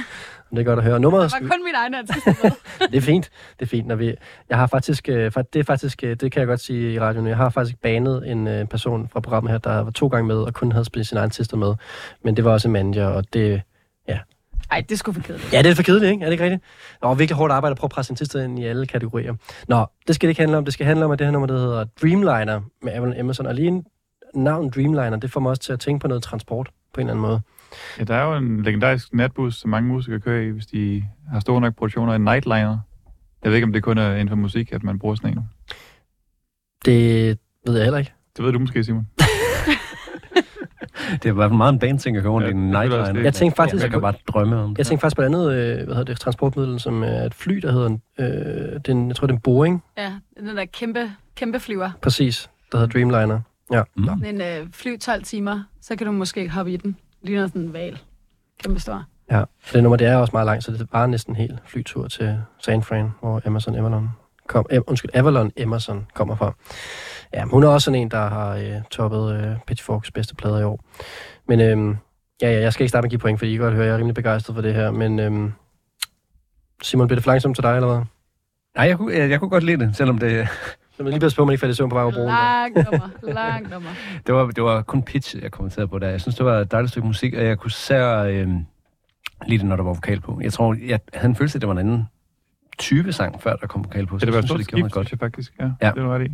Det 0.50 0.58
er 0.58 0.62
godt 0.64 0.78
at 0.78 0.84
høre. 0.84 1.00
Nummeret, 1.00 1.30
Det 1.32 1.42
var 1.42 1.48
kun 1.48 1.64
min 1.64 1.74
egen 1.76 1.94
artist. 1.94 2.26
med. 2.26 2.50
det 2.90 2.96
er 2.96 3.00
fint. 3.00 3.30
Det 3.58 3.64
er 3.66 3.68
fint, 3.68 3.86
når 3.86 3.94
vi... 3.94 4.14
Jeg 4.48 4.58
har 4.58 4.66
faktisk... 4.66 5.08
øh, 5.08 5.32
Det 5.52 5.56
er 5.60 5.64
faktisk... 5.64 6.04
øh, 6.04 6.16
Det 6.20 6.32
kan 6.32 6.40
jeg 6.40 6.46
godt 6.46 6.60
sige 6.60 6.92
i 6.92 7.00
radioen. 7.00 7.26
Jeg 7.26 7.36
har 7.36 7.50
faktisk 7.50 7.78
banet 7.82 8.30
en 8.30 8.46
øh, 8.48 8.66
person 8.66 9.08
fra 9.08 9.20
programmet 9.20 9.50
her, 9.50 9.58
der 9.58 9.80
var 9.80 9.90
to 9.90 10.06
gange 10.08 10.26
med, 10.28 10.36
og 10.36 10.54
kun 10.54 10.72
havde 10.72 10.84
spillet 10.84 11.06
sin 11.06 11.16
egen 11.16 11.24
artister 11.28 11.56
med. 11.56 11.74
Men 12.24 12.36
det 12.36 12.44
var 12.44 12.50
også 12.52 12.68
en 12.68 12.72
manager, 12.72 13.06
og 13.06 13.24
det... 13.32 13.62
Ej, 14.70 14.80
det 14.80 14.92
er 14.92 14.96
sgu 14.96 15.12
for 15.12 15.20
kedeligt. 15.20 15.52
Ja, 15.52 15.62
det 15.62 15.70
er 15.70 15.74
for 15.74 15.82
kedeligt, 15.82 16.10
ikke? 16.10 16.22
Er 16.22 16.26
det 16.26 16.32
ikke 16.32 16.44
rigtigt? 16.44 16.62
Nå, 17.02 17.14
virkelig 17.14 17.36
hårdt 17.36 17.52
arbejde 17.52 17.70
at 17.70 17.78
prøve 17.78 17.86
at 17.86 17.90
presse 17.90 18.10
en 18.10 18.14
artister 18.14 18.44
ind 18.44 18.58
i 18.58 18.64
alle 18.64 18.86
kategorier. 18.86 19.34
Nå, 19.68 19.86
det 20.06 20.14
skal 20.14 20.26
det 20.26 20.30
ikke 20.30 20.40
handle 20.40 20.56
om. 20.56 20.64
Det 20.64 20.74
skal 20.74 20.86
handle 20.86 21.04
om, 21.04 21.10
at 21.10 21.18
det 21.18 21.26
her 21.26 21.32
nummer, 21.32 21.46
der 21.46 21.58
hedder 21.58 21.84
Dreamliner 22.02 22.60
med 22.82 22.92
Avalon 22.92 23.20
Emerson. 23.20 23.46
Og 23.46 23.54
lige 23.54 23.84
navn 24.34 24.70
Dreamliner, 24.70 25.16
det 25.16 25.30
får 25.30 25.40
mig 25.40 25.50
også 25.50 25.62
til 25.62 25.72
at 25.72 25.80
tænke 25.80 26.02
på 26.02 26.08
noget 26.08 26.22
transport 26.22 26.68
på 26.94 27.00
en 27.00 27.06
eller 27.06 27.12
anden 27.12 27.22
måde. 27.30 27.40
Ja, 27.98 28.04
der 28.04 28.14
er 28.14 28.24
jo 28.24 28.36
en 28.36 28.62
legendarisk 28.62 29.14
natbus, 29.14 29.56
som 29.56 29.70
mange 29.70 29.88
musikere 29.88 30.20
kører 30.20 30.42
i, 30.42 30.48
hvis 30.48 30.66
de 30.66 31.04
har 31.32 31.40
store 31.40 31.60
nok 31.60 31.76
produktioner. 31.76 32.14
En 32.14 32.20
nightliner. 32.24 32.78
Jeg 33.42 33.50
ved 33.50 33.54
ikke, 33.54 33.66
om 33.66 33.72
det 33.72 33.82
kun 33.82 33.98
er 33.98 34.12
inden 34.12 34.28
for 34.28 34.36
musik, 34.36 34.72
at 34.72 34.82
man 34.82 34.98
bruger 34.98 35.14
sådan 35.14 35.30
en. 35.30 35.38
Det 36.84 37.38
ved 37.66 37.74
jeg 37.76 37.84
heller 37.84 37.98
ikke. 37.98 38.12
Det 38.36 38.44
ved 38.44 38.52
du 38.52 38.58
måske, 38.58 38.84
Simon. 38.84 39.06
Det 41.22 41.28
er 41.28 41.34
fald 41.34 41.52
meget 41.52 41.72
en 41.72 41.78
bandting 41.78 42.16
at 42.16 42.22
køre 42.22 42.32
rundt 42.32 42.44
Ja, 42.46 42.50
i 42.50 42.54
en 42.54 42.74
er 42.74 42.82
nightliner. 42.82 43.22
Jeg 43.22 43.34
tænkte 43.34 43.56
faktisk, 43.56 43.82
Jeg 43.82 43.90
kan 43.90 44.00
bare 44.00 44.14
drømme 44.28 44.56
om 44.56 44.68
det. 44.70 44.78
Jeg 44.78 44.86
tænkte 44.86 45.00
faktisk 45.00 45.16
på 45.16 45.22
et 45.22 45.26
andet 45.26 45.52
øh, 45.52 45.74
hvad 45.74 45.86
hedder 45.86 46.04
det, 46.04 46.20
transportmiddel, 46.20 46.80
som 46.80 47.02
er 47.02 47.22
et 47.24 47.34
fly, 47.34 47.54
der 47.56 47.72
hedder, 47.72 47.86
en, 47.86 48.02
øh, 48.18 48.80
den, 48.86 49.08
jeg 49.08 49.16
tror, 49.16 49.26
det 49.26 49.32
er 49.32 49.36
en 49.36 49.40
Boeing, 49.42 49.84
Ja, 49.98 50.12
den 50.40 50.56
der 50.56 50.64
kæmpe, 50.64 51.12
kæmpe 51.36 51.60
flyver. 51.60 51.90
præcis, 52.02 52.50
der 52.72 52.78
hedder 52.78 52.92
Dreamliner. 52.92 53.40
Ja. 53.72 53.82
Mm. 53.96 54.08
En 54.24 54.40
øh, 54.40 54.66
fly 54.72 54.98
12 54.98 55.22
timer, 55.22 55.62
så 55.80 55.96
kan 55.96 56.06
du 56.06 56.12
måske 56.12 56.48
hoppe 56.48 56.72
i 56.72 56.76
den. 56.76 56.96
Ligner 57.22 57.46
sådan 57.46 57.62
en 57.62 57.72
val. 57.72 57.98
Kæmpe 58.62 58.80
stor. 58.80 59.04
ja. 59.30 59.42
Det 59.72 59.82
nummer, 59.82 59.96
det 59.96 60.06
er 60.06 60.16
også 60.16 60.30
meget 60.32 60.46
langt, 60.46 60.64
så 60.64 60.72
det 60.72 60.88
var 60.92 61.06
næsten 61.06 61.32
en 61.32 61.36
hel 61.36 61.58
flytur 61.66 62.08
til 62.08 62.40
San 62.64 62.82
Fran, 62.82 63.10
hvor 63.20 63.42
Emerson 63.46 63.74
Avalon 63.74 64.08
kom, 64.48 64.66
eh, 64.70 64.80
undskyld, 64.86 65.10
Avalon 65.14 65.50
Emerson 65.56 66.06
kommer 66.14 66.36
fra. 66.36 66.52
Ja, 67.34 67.44
hun 67.44 67.62
er 67.64 67.68
også 67.68 67.84
sådan 67.84 68.00
en, 68.00 68.10
der 68.10 68.28
har 68.28 68.54
øh, 68.56 68.74
toppet 68.90 69.40
øh, 69.40 69.56
Pitchforks 69.66 70.10
bedste 70.10 70.34
plader 70.34 70.60
i 70.60 70.64
år. 70.64 70.80
Men 71.48 71.60
øh, 71.60 71.96
ja, 72.42 72.52
ja, 72.52 72.60
jeg 72.60 72.72
skal 72.72 72.82
ikke 72.84 72.88
starte 72.88 73.02
med 73.02 73.08
at 73.08 73.10
give 73.10 73.18
point, 73.18 73.38
fordi 73.38 73.50
I 73.52 73.54
kan 73.54 73.62
godt 73.64 73.74
høre, 73.74 73.84
at 73.84 73.88
jeg 73.88 73.94
er 73.94 73.98
rimelig 73.98 74.14
begejstret 74.14 74.54
for 74.54 74.62
det 74.62 74.74
her. 74.74 74.90
Men 74.90 75.18
øh, 75.18 75.50
Simon, 76.82 77.06
bliver 77.08 77.16
det 77.16 77.24
for 77.24 77.30
langsomt 77.30 77.56
til 77.56 77.62
dig, 77.64 77.74
eller 77.74 77.88
hvad? 77.88 78.04
Nej, 78.76 78.86
jeg 78.88 78.96
kunne, 78.96 79.14
jeg, 79.14 79.30
jeg 79.30 79.40
kunne 79.40 79.50
godt 79.50 79.64
lide 79.64 79.86
det, 79.86 79.96
selvom 79.96 80.18
det, 80.18 80.48
Så 80.96 81.02
man 81.02 81.12
lige 81.12 81.20
passe 81.20 81.36
på, 81.36 81.42
at 81.42 81.46
man 81.46 81.52
ikke 81.52 81.60
falder 81.60 81.72
i 81.72 81.76
søvn 81.76 81.90
på 81.90 81.94
vej 81.94 82.02
over 82.02 82.12
broen. 82.12 82.26
Langt 82.26 82.76
nummer, 82.76 83.08
langt 83.34 83.70
nummer. 83.70 83.90
det, 84.26 84.34
var, 84.34 84.46
det 84.46 84.64
var 84.64 84.82
kun 84.82 85.02
pitch, 85.02 85.36
jeg 85.42 85.50
kommenterede 85.50 85.88
på 85.88 85.98
der. 85.98 86.08
Jeg 86.08 86.20
synes, 86.20 86.36
det 86.36 86.46
var 86.46 86.58
et 86.58 86.70
dejligt 86.72 86.90
stykke 86.90 87.06
musik, 87.06 87.34
og 87.34 87.44
jeg 87.44 87.58
kunne 87.58 87.68
især 87.68 88.18
øh, 88.22 88.48
lide 89.46 89.58
det, 89.58 89.66
når 89.66 89.76
der 89.76 89.82
var 89.82 89.92
vokal 89.94 90.20
på. 90.20 90.40
Jeg 90.42 90.52
tror, 90.52 90.76
jeg 90.86 91.00
havde 91.14 91.30
en 91.30 91.36
følelse, 91.36 91.56
at 91.56 91.60
det 91.60 91.68
var 91.68 91.72
en 91.74 91.78
anden 91.78 92.08
type 92.78 93.12
sang, 93.12 93.42
før 93.42 93.56
der 93.56 93.66
kom 93.66 93.84
vokal 93.84 94.06
på. 94.06 94.18
Så 94.18 94.26
det 94.26 94.32
var 94.34 94.38
et 94.38 94.44
stort 94.44 94.58
det 94.58 94.64
skift, 94.66 94.82
mig 94.82 94.92
godt. 94.92 95.14
faktisk. 95.20 95.52
Ja, 95.60 95.70
Ja. 95.82 95.90
det 95.94 96.02
ret 96.04 96.26
i. 96.26 96.30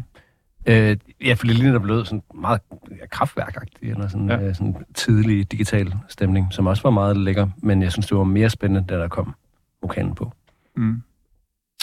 Øh, 0.67 0.97
ja, 1.25 1.33
for 1.35 1.47
det 1.47 1.55
lignede, 1.57 1.75
der 1.75 1.81
blev 1.81 2.05
sådan 2.05 2.23
meget 2.35 2.61
ja, 3.01 3.07
kraftværkagtigt, 3.11 3.93
eller 3.93 4.09
sådan, 4.09 4.29
ja. 4.29 4.37
Ja. 4.39 4.49
øh, 4.49 4.55
sådan 4.55 4.77
tidlig 4.95 5.53
digital 5.53 5.93
stemning, 6.09 6.47
som 6.51 6.67
også 6.67 6.83
var 6.83 6.91
meget 6.91 7.17
lækker, 7.17 7.49
men 7.57 7.83
jeg 7.83 7.93
synes, 7.93 8.07
det 8.07 8.17
var 8.17 8.25
mere 8.25 8.51
spændende, 8.51 8.87
da 8.89 8.99
der 8.99 9.09
kom 9.09 9.35
vokalen 9.83 10.15
på. 10.15 10.33
Mm. 10.77 11.03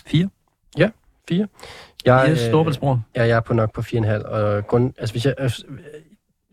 Fire? 0.08 0.30
Jeg, 0.78 0.92
Jeg 2.06 2.26
er 2.26 2.32
øh, 2.32 2.38
Storbæltsbror. 2.38 3.02
Ja, 3.16 3.24
jeg 3.28 3.36
er 3.36 3.40
på 3.40 3.54
nok 3.54 3.74
på 3.74 3.82
4,5. 3.82 4.28
Og 4.28 4.68
grund, 4.68 4.94
altså 4.98 5.14
hvis 5.14 5.26
jeg, 5.26 5.34
øh, 5.40 5.50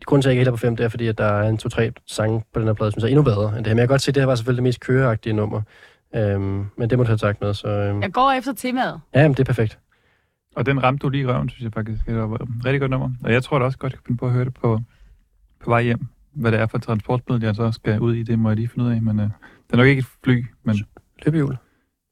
grunden 0.05 0.21
til, 0.21 0.29
at 0.29 0.31
jeg 0.31 0.33
ikke 0.33 0.39
hælder 0.39 0.51
på 0.51 0.57
fem, 0.57 0.75
det 0.75 0.83
er, 0.83 0.89
fordi 0.89 1.07
at 1.07 1.17
der 1.17 1.25
er 1.25 1.49
en 1.49 1.57
to-tre 1.57 1.91
sange 2.07 2.43
på 2.53 2.59
den 2.59 2.67
her 2.67 2.73
plade, 2.73 2.91
som 2.91 3.03
er 3.03 3.07
endnu 3.07 3.23
bedre 3.23 3.47
end 3.47 3.57
det 3.57 3.67
her. 3.67 3.73
Men 3.73 3.77
jeg 3.79 3.87
kan 3.87 3.93
godt 3.93 4.01
se, 4.01 4.11
at 4.11 4.15
det 4.15 4.21
her 4.21 4.27
var 4.27 4.35
selvfølgelig 4.35 4.57
det 4.57 4.63
mest 4.63 4.79
køreagtige 4.79 5.33
nummer. 5.33 5.61
Øhm, 6.15 6.65
men 6.77 6.89
det 6.89 6.97
må 6.97 7.03
du 7.03 7.07
have 7.07 7.17
sagt 7.17 7.41
med, 7.41 7.53
så... 7.53 7.67
Øhm, 7.67 8.01
Jeg 8.01 8.11
går 8.11 8.31
efter 8.31 8.53
temaet. 8.53 8.99
ja, 9.15 9.21
men 9.27 9.31
det 9.31 9.39
er 9.39 9.43
perfekt. 9.43 9.79
Og 10.55 10.65
den 10.65 10.83
ramte 10.83 11.01
du 11.01 11.09
lige 11.09 11.21
i 11.23 11.25
røven, 11.27 11.49
synes 11.49 11.63
jeg 11.63 11.73
faktisk. 11.73 12.05
Det 12.05 12.15
var 12.15 12.35
et 12.35 12.41
rigtig 12.65 12.79
godt 12.79 12.91
nummer. 12.91 13.09
Og 13.23 13.31
jeg 13.33 13.43
tror 13.43 13.59
da 13.59 13.65
også 13.65 13.77
godt, 13.77 13.93
jeg 13.93 13.99
kan 13.99 14.05
finde 14.07 14.17
på 14.19 14.25
at 14.25 14.31
høre 14.31 14.45
det 14.45 14.53
på, 14.53 14.79
på 15.63 15.69
vej 15.69 15.83
hjem. 15.83 16.05
Hvad 16.33 16.51
det 16.51 16.59
er 16.59 16.67
for 16.67 16.77
et 16.77 16.83
transportmiddel, 16.83 17.45
jeg 17.45 17.55
så 17.55 17.71
skal 17.71 17.99
ud 17.99 18.15
i, 18.15 18.23
det 18.23 18.39
må 18.39 18.49
jeg 18.49 18.55
lige 18.55 18.67
finde 18.67 18.85
ud 18.85 18.91
af. 18.91 19.01
Men 19.01 19.19
øh, 19.19 19.25
det 19.25 19.73
er 19.73 19.77
nok 19.77 19.87
ikke 19.87 19.99
et 19.99 20.05
fly, 20.23 20.45
men 20.63 20.75
Løbehjul. 21.25 21.57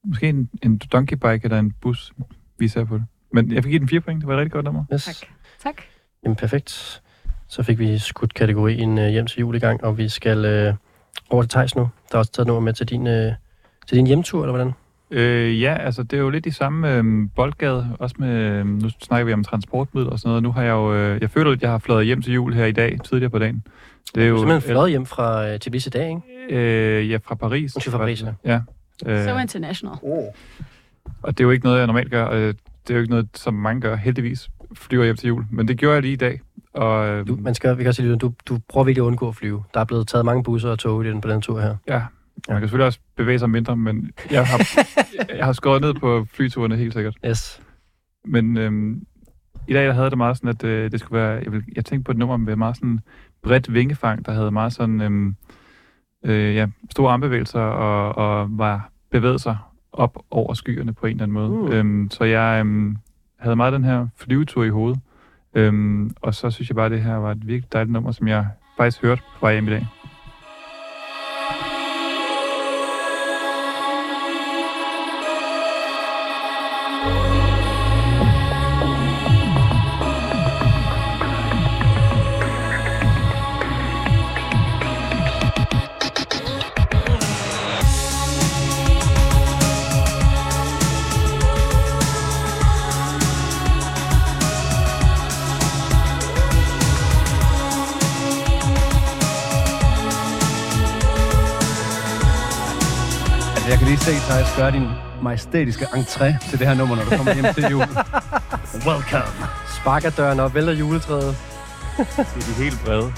måske 0.05 0.29
en, 0.29 0.49
en 0.63 0.77
donkey 0.77 1.15
bike 1.17 1.39
eller 1.43 1.59
en 1.59 1.71
bus, 1.71 2.13
vi 2.57 2.67
ser 2.67 2.83
på 2.85 2.95
det. 2.95 3.05
Men 3.33 3.51
jeg 3.51 3.63
fik 3.63 3.69
give 3.69 3.79
den 3.79 3.89
fire 3.89 4.01
point. 4.01 4.21
Det 4.21 4.27
var 4.27 4.33
et 4.33 4.38
rigtig 4.38 4.51
godt 4.51 4.65
nummer. 4.65 4.83
Yes. 4.93 5.05
Tak. 5.05 5.15
Tak. 5.63 5.81
Jamen, 6.23 6.35
perfekt. 6.35 7.01
Så 7.47 7.63
fik 7.63 7.79
vi 7.79 7.97
skudt 7.97 8.33
kategorien 8.33 8.97
øh, 8.97 9.09
hjem 9.09 9.27
til 9.27 9.39
jul 9.39 9.55
i 9.55 9.59
gang, 9.59 9.83
og 9.83 9.97
vi 9.97 10.09
skal 10.09 10.45
øh, 10.45 10.73
over 11.29 11.43
til 11.43 11.49
Thijs 11.49 11.75
nu. 11.75 11.89
Der 12.11 12.15
er 12.15 12.19
også 12.19 12.31
taget 12.31 12.47
nummer 12.47 12.61
med 12.61 12.73
til 12.73 12.89
din, 12.89 13.07
øh, 13.07 13.33
til 13.88 13.97
din 13.97 14.07
hjemtur, 14.07 14.43
eller 14.43 14.55
hvordan? 14.55 14.73
Øh, 15.11 15.61
ja, 15.61 15.73
altså 15.73 16.03
det 16.03 16.17
er 16.17 16.21
jo 16.21 16.29
lidt 16.29 16.45
i 16.45 16.51
samme 16.51 16.93
øh, 16.95 17.03
boldgade, 17.35 17.95
også 17.99 18.15
med, 18.19 18.29
øh, 18.29 18.65
nu 18.65 18.89
snakker 18.89 19.25
vi 19.25 19.33
om 19.33 19.43
transportmiddel 19.43 20.09
og 20.11 20.19
sådan 20.19 20.29
noget. 20.29 20.43
Nu 20.43 20.51
har 20.51 20.61
jeg 20.63 20.71
jo, 20.71 20.93
øh, 20.95 21.21
jeg 21.21 21.29
føler, 21.29 21.51
at 21.51 21.61
jeg 21.61 21.69
har 21.69 21.77
fløjet 21.77 22.05
hjem 22.05 22.21
til 22.21 22.33
jul 22.33 22.53
her 22.53 22.65
i 22.65 22.71
dag, 22.71 22.99
tidligere 23.03 23.29
på 23.29 23.39
dagen. 23.39 23.63
Det 24.15 24.23
er 24.23 24.27
Du 24.27 24.29
jo 24.29 24.35
er 24.35 24.39
simpelthen 24.39 24.71
fløjet 24.71 24.89
hjem 24.89 25.05
fra 25.05 25.47
øh, 25.49 25.59
Tbilisi 25.59 25.89
i 25.89 25.91
dag, 25.91 26.09
ikke? 26.49 26.55
Øh, 26.99 27.09
ja, 27.11 27.17
fra 27.25 27.35
Paris. 27.35 27.75
Undskyld, 27.75 27.91
fra 27.91 27.97
Paris, 27.97 28.23
ja. 28.45 28.59
Ja. 29.05 29.19
Øh, 29.19 29.25
So 29.25 29.37
international. 29.37 29.95
og 31.21 31.37
det 31.37 31.39
er 31.39 31.43
jo 31.43 31.51
ikke 31.51 31.65
noget, 31.65 31.77
jeg 31.79 31.87
normalt 31.87 32.11
gør. 32.11 32.29
Øh, 32.29 32.39
det 32.47 32.55
er 32.89 32.93
jo 32.93 32.99
ikke 32.99 33.09
noget, 33.11 33.27
som 33.33 33.53
mange 33.53 33.81
gør, 33.81 33.95
heldigvis, 33.95 34.49
flyver 34.73 35.03
hjem 35.03 35.15
til 35.15 35.27
jul. 35.27 35.45
Men 35.51 35.67
det 35.67 35.77
gjorde 35.77 35.93
jeg 35.93 36.01
lige 36.01 36.13
i 36.13 36.15
dag. 36.17 36.41
Og, 36.73 37.07
øh, 37.07 37.27
Du, 37.27 37.37
man 37.41 37.55
skal, 37.55 37.77
vi 37.77 37.83
kan 37.83 37.87
også 37.87 38.01
sige, 38.01 38.15
du, 38.15 38.33
du 38.45 38.59
prøver 38.69 38.85
virkelig 38.85 39.03
at 39.03 39.07
undgå 39.07 39.27
at 39.27 39.35
flyve. 39.35 39.63
Der 39.73 39.79
er 39.79 39.83
blevet 39.85 40.07
taget 40.07 40.25
mange 40.25 40.43
busser 40.43 40.69
og 40.69 40.79
tog 40.79 41.05
i 41.05 41.09
den, 41.09 41.21
på 41.21 41.29
den 41.29 41.41
tur 41.41 41.59
her. 41.61 41.75
ja, 41.87 42.01
man 42.53 42.61
kan 42.61 42.67
selvfølgelig 42.67 42.85
også 42.85 42.99
bevæge 43.15 43.39
sig 43.39 43.49
mindre, 43.49 43.77
men 43.77 44.11
jeg 44.31 44.47
har, 44.47 44.87
jeg 45.37 45.45
har 45.45 45.53
skåret 45.53 45.81
ned 45.81 45.93
på 45.93 46.25
flyturene 46.33 46.75
helt 46.75 46.93
sikkert. 46.93 47.15
Yes. 47.25 47.61
Men 48.25 48.57
øhm, 48.57 49.05
i 49.67 49.73
dag 49.73 49.87
der 49.87 49.93
havde 49.93 50.09
det 50.09 50.17
meget 50.17 50.37
sådan, 50.37 50.49
at 50.49 50.63
øh, 50.63 50.91
det 50.91 50.99
skulle 50.99 51.21
være... 51.21 51.41
Jeg, 51.43 51.51
vil, 51.51 51.63
jeg 51.75 51.85
tænkte 51.85 52.05
på 52.05 52.11
et 52.11 52.17
nummer 52.17 52.37
med 52.37 52.55
meget 52.55 52.75
sådan 52.77 52.99
bredt 53.43 53.73
vingefang, 53.73 54.25
der 54.25 54.31
havde 54.31 54.51
meget 54.51 54.73
sådan... 54.73 55.01
Øhm, 55.01 55.35
øh, 56.25 56.55
ja, 56.55 56.67
store 56.91 57.11
armbevægelser 57.11 57.59
og, 57.59 58.17
og 58.17 58.57
var 58.57 58.89
bevæget 59.11 59.41
sig 59.41 59.57
op 59.91 60.23
over 60.31 60.53
skyerne 60.53 60.93
på 60.93 61.05
en 61.05 61.11
eller 61.11 61.23
anden 61.23 61.33
måde. 61.33 61.49
Uh. 61.49 61.75
Øhm, 61.75 62.09
så 62.11 62.23
jeg 62.23 62.59
øhm, 62.59 62.97
havde 63.39 63.55
meget 63.55 63.73
den 63.73 63.83
her 63.83 64.07
flyvetur 64.15 64.63
i 64.63 64.69
hovedet. 64.69 64.99
Øhm, 65.53 66.11
og 66.21 66.35
så 66.35 66.51
synes 66.51 66.69
jeg 66.69 66.75
bare, 66.75 66.85
at 66.85 66.91
det 66.91 67.03
her 67.03 67.15
var 67.15 67.31
et 67.31 67.47
virkelig 67.47 67.73
dejligt 67.73 67.93
nummer, 67.93 68.11
som 68.11 68.27
jeg 68.27 68.47
faktisk 68.77 69.01
hørte 69.01 69.21
på 69.21 69.39
vej 69.41 69.53
hjem 69.53 69.67
i 69.67 69.71
dag. 69.71 69.87
Se, 104.07 104.13
Thijs, 104.13 104.55
gøre 104.57 104.71
din 104.71 104.87
majestætiske 105.21 105.85
entré 105.85 106.49
til 106.49 106.59
det 106.59 106.67
her 106.67 106.73
nummer, 106.73 106.95
når 106.95 107.03
du 107.03 107.09
kommer 107.09 107.33
hjem 107.33 107.53
til 107.53 107.63
jul. 107.71 107.87
Welcome. 108.85 109.33
Sparker 109.81 110.09
døren 110.09 110.39
op, 110.39 110.55
vælter 110.55 110.73
juletræet. 110.73 111.37
Det 111.97 112.19
er 112.19 112.55
de 112.57 112.63
helt 112.63 112.85
brede 112.85 113.13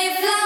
armbevægelser. 0.00 0.30
Look 0.30 0.39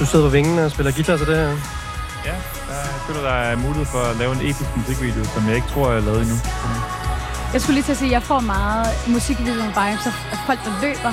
du 0.00 0.06
sidder 0.06 0.24
på 0.24 0.30
vingen 0.30 0.58
og 0.58 0.70
spiller 0.70 0.92
guitar 0.92 1.16
til 1.16 1.26
det 1.26 1.36
her. 1.36 1.48
Ja, 2.28 2.36
der, 2.68 2.74
jeg 2.94 3.00
føler, 3.06 3.22
der 3.30 3.36
er 3.50 3.56
mulighed 3.56 3.86
for 3.94 3.98
at 4.10 4.16
lave 4.16 4.32
en 4.36 4.40
episk 4.50 4.70
musikvideo, 4.76 5.24
som 5.34 5.42
jeg 5.48 5.54
ikke 5.56 5.68
tror, 5.68 5.84
jeg 5.92 5.96
har 6.02 6.06
lavet 6.08 6.20
endnu. 6.26 6.36
Jeg 7.52 7.60
skulle 7.60 7.74
lige 7.74 7.84
til 7.84 7.92
at 7.96 7.98
sige, 8.02 8.08
at 8.08 8.12
jeg 8.18 8.22
får 8.22 8.40
meget 8.40 8.86
musikvideo 9.16 9.64
vibes 9.80 10.04
af 10.34 10.38
folk, 10.46 10.60
der 10.66 10.72
løber. 10.86 11.12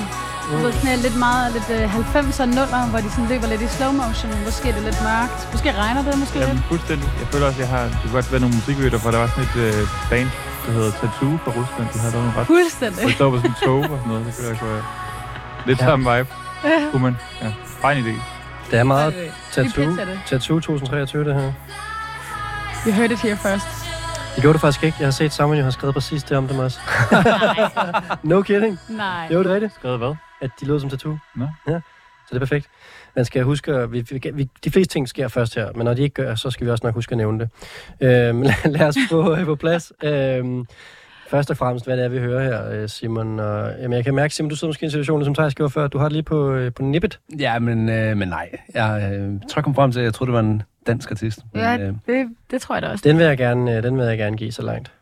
Du 0.50 0.56
ved, 0.56 0.72
sådan 0.72 0.92
øh, 0.96 1.02
lidt 1.06 1.16
meget 1.26 1.46
lidt 1.56 1.68
øh, 1.76 1.96
90'er 2.14 2.42
og 2.44 2.48
0'er, 2.58 2.84
hvor 2.90 3.00
de 3.04 3.10
sådan 3.10 3.28
løber 3.32 3.46
lidt 3.52 3.62
i 3.66 3.68
slow 3.76 3.92
motion. 4.02 4.30
Måske 4.48 4.64
er 4.70 4.74
det 4.78 4.82
lidt 4.88 5.00
mørkt. 5.10 5.40
Måske 5.52 5.68
regner 5.82 6.02
det 6.06 6.18
måske 6.18 6.38
Jamen, 6.38 6.54
lidt. 6.54 6.66
fuldstændig. 6.72 7.08
Jeg 7.20 7.26
føler 7.32 7.46
også, 7.46 7.60
jeg 7.64 7.68
har... 7.74 7.82
Det 8.02 8.08
godt 8.12 8.32
være 8.32 8.40
nogle 8.44 8.54
musikvideoer, 8.58 9.00
for 9.04 9.10
der 9.10 9.18
var 9.24 9.28
sådan 9.34 9.44
et 9.48 9.56
øh, 9.66 9.86
band, 10.10 10.28
der 10.66 10.72
hedder 10.76 10.90
Tattoo 11.00 11.32
fra 11.44 11.50
Rusland. 11.58 11.86
De 11.92 11.98
havde 12.02 12.12
lavet 12.14 12.24
nogle 12.26 12.38
ret... 12.40 12.46
Fuldstændig. 12.54 13.00
Hvor 13.00 13.08
de 13.10 13.14
står 13.20 13.30
på 13.30 13.36
sådan 13.36 13.50
en 13.50 13.56
tog 13.66 13.78
og 13.94 13.98
sådan 14.00 14.08
noget. 14.12 14.22
Det 14.26 14.34
kunne 14.36 14.48
jeg 14.52 14.58
kunne 14.62 14.82
Lidt 15.68 15.80
Ja. 15.80 15.84
samme 15.88 16.02
vibe. 16.12 16.28
Kunne 16.92 17.02
man? 17.08 17.16
Ja. 17.42 17.50
Bare 17.82 17.92
en 17.98 18.00
idé. 18.06 18.14
Det 18.70 18.78
er 18.78 18.82
meget 18.84 19.14
tattoo, 19.52 19.84
det. 19.84 20.20
tattoo 20.26 20.60
2023, 20.60 21.24
det 21.24 21.34
her. 21.34 21.52
You 22.86 22.92
heard 22.92 23.10
it 23.10 23.20
here 23.20 23.36
first. 23.36 23.66
Det 24.34 24.42
gjorde 24.42 24.54
du 24.54 24.58
faktisk 24.58 24.84
ikke. 24.84 24.96
Jeg 25.00 25.06
har 25.06 25.10
set 25.12 25.32
Samuel, 25.32 25.62
har 25.62 25.70
skrevet 25.70 25.94
præcis 25.94 26.22
det 26.22 26.36
om 26.36 26.48
dem 26.48 26.58
også. 26.58 26.80
no 28.22 28.42
kidding. 28.42 28.78
Nej. 28.88 29.28
Jo, 29.32 29.38
det 29.38 29.50
er 29.50 29.54
rigtigt. 29.54 29.74
Skrevet 29.74 29.98
hvad? 29.98 30.14
At 30.40 30.50
de 30.60 30.66
lød 30.66 30.80
som 30.80 30.90
tattoo. 30.90 31.18
Nå. 31.36 31.48
Ja, 31.68 31.72
så 31.72 32.28
det 32.30 32.34
er 32.34 32.38
perfekt. 32.38 32.68
Man 33.16 33.24
skal 33.24 33.42
huske, 33.42 33.72
at 33.72 33.92
vi, 33.92 34.00
vi, 34.10 34.20
vi, 34.34 34.48
de 34.64 34.70
fleste 34.70 34.92
ting 34.92 35.08
sker 35.08 35.28
først 35.28 35.54
her, 35.54 35.72
men 35.74 35.84
når 35.84 35.94
de 35.94 36.02
ikke 36.02 36.14
gør, 36.14 36.34
så 36.34 36.50
skal 36.50 36.66
vi 36.66 36.70
også 36.70 36.86
nok 36.86 36.94
huske 36.94 37.12
at 37.12 37.16
nævne 37.18 37.38
det. 37.38 37.48
Øhm, 38.00 38.42
lad, 38.42 38.70
lad 38.78 38.86
os 38.86 38.96
få 39.10 39.36
øh, 39.36 39.44
på 39.44 39.54
plads. 39.54 39.92
Øhm, 40.02 40.66
først 41.28 41.50
og 41.50 41.56
fremmest, 41.56 41.86
hvad 41.86 41.96
det 41.96 42.04
er, 42.04 42.08
vi 42.08 42.18
hører 42.18 42.42
her, 42.42 42.82
øh, 42.82 42.88
Simon. 42.88 43.40
Og, 43.40 43.72
jamen, 43.80 43.92
jeg 43.96 44.04
kan 44.04 44.14
mærke, 44.14 44.34
Simon, 44.34 44.50
du 44.50 44.56
sidder 44.56 44.68
måske 44.68 44.84
i 44.84 44.86
en 44.86 44.90
situation, 44.90 45.24
som 45.24 45.34
Thijs 45.34 45.54
gjorde 45.54 45.70
før. 45.70 45.86
Du 45.86 45.98
har 45.98 46.04
det 46.04 46.12
lige 46.12 46.22
på, 46.22 46.52
øh, 46.52 46.72
på 46.72 46.82
nippet. 46.82 47.20
Ja, 47.38 47.58
men, 47.58 47.88
øh, 47.88 48.16
men 48.16 48.28
nej. 48.28 48.48
Jeg 48.74 49.10
øh, 49.12 49.28
tror, 49.48 49.58
jeg 49.60 49.64
kom 49.64 49.74
frem 49.74 49.92
til, 49.92 50.00
at 50.00 50.04
jeg 50.04 50.14
troede, 50.14 50.28
det 50.28 50.34
var 50.34 50.40
en 50.40 50.62
dansk 50.86 51.10
artist. 51.10 51.38
Men, 51.52 51.62
Ja, 51.62 51.78
øh, 51.78 51.94
det, 52.06 52.28
det 52.50 52.60
tror 52.62 52.74
jeg 52.74 52.82
da 52.82 52.88
også. 52.88 53.08
Den 53.08 53.18
vil 53.18 53.26
jeg 53.26 53.38
gerne, 53.38 53.76
øh, 53.76 53.82
den 53.82 53.96
vil 53.98 54.04
jeg 54.06 54.18
gerne 54.18 54.36
give 54.36 54.52
så 54.52 54.62
langt. 54.62 54.92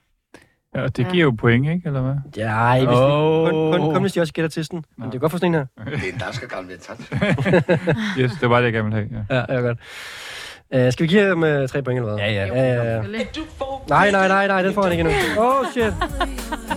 Ja, 0.75 0.83
og 0.83 0.97
det 0.97 1.05
Ja. 1.05 1.11
giver 1.11 1.25
jo 1.25 1.31
point, 1.31 1.67
ikke? 1.69 1.83
Eller 1.87 2.01
hvad? 2.03 2.15
Ja, 2.37 2.49
ej, 2.49 2.79
hvis 2.79 2.89
Åh. 2.89 3.47
vi, 3.47 3.51
kun, 3.51 3.81
kun, 3.81 3.93
kun, 3.95 4.01
hvis 4.03 4.13
de 4.13 4.21
også 4.21 4.33
gætter 4.33 4.47
artisten. 4.47 4.85
Men 4.97 5.09
det 5.09 5.15
er 5.15 5.19
godt 5.19 5.33
for 5.33 5.39
sådan 5.39 5.55
en 5.55 5.61
her. 5.61 5.85
Det 5.85 6.09
er 6.09 6.13
en 6.13 6.19
dansk 6.19 6.49
gammel. 6.51 6.73
Yes, 8.19 8.33
det 8.41 8.51
var 8.51 8.57
det, 8.57 8.65
jeg 8.65 8.73
gerne 8.73 8.91
ville 8.95 9.09
have. 9.11 9.27
Ja. 9.31 9.37
Ja, 9.37 9.55
ja, 9.55 9.61
godt. 9.61 9.79
Uh, 10.75 10.93
skal 10.93 11.03
vi 11.03 11.09
give 11.09 11.23
ham 11.29 11.43
uh, 11.43 11.67
tre 11.69 11.83
point, 11.83 11.99
eller 11.99 12.15
hvad? 12.15 12.19
Ja, 12.25 12.33
ja. 12.33 12.47
ja, 12.47 12.75
ja, 12.75 12.95
ja. 12.97 13.03
Nej, 13.89 14.11
nej, 14.11 14.29
nej, 14.29 14.47
nej, 14.47 14.63
den 14.63 14.73
får 14.75 14.83
han 14.83 14.93
ikke 14.93 15.01
endnu. 15.01 15.43
Oh, 15.43 15.67
shit. 15.73 15.85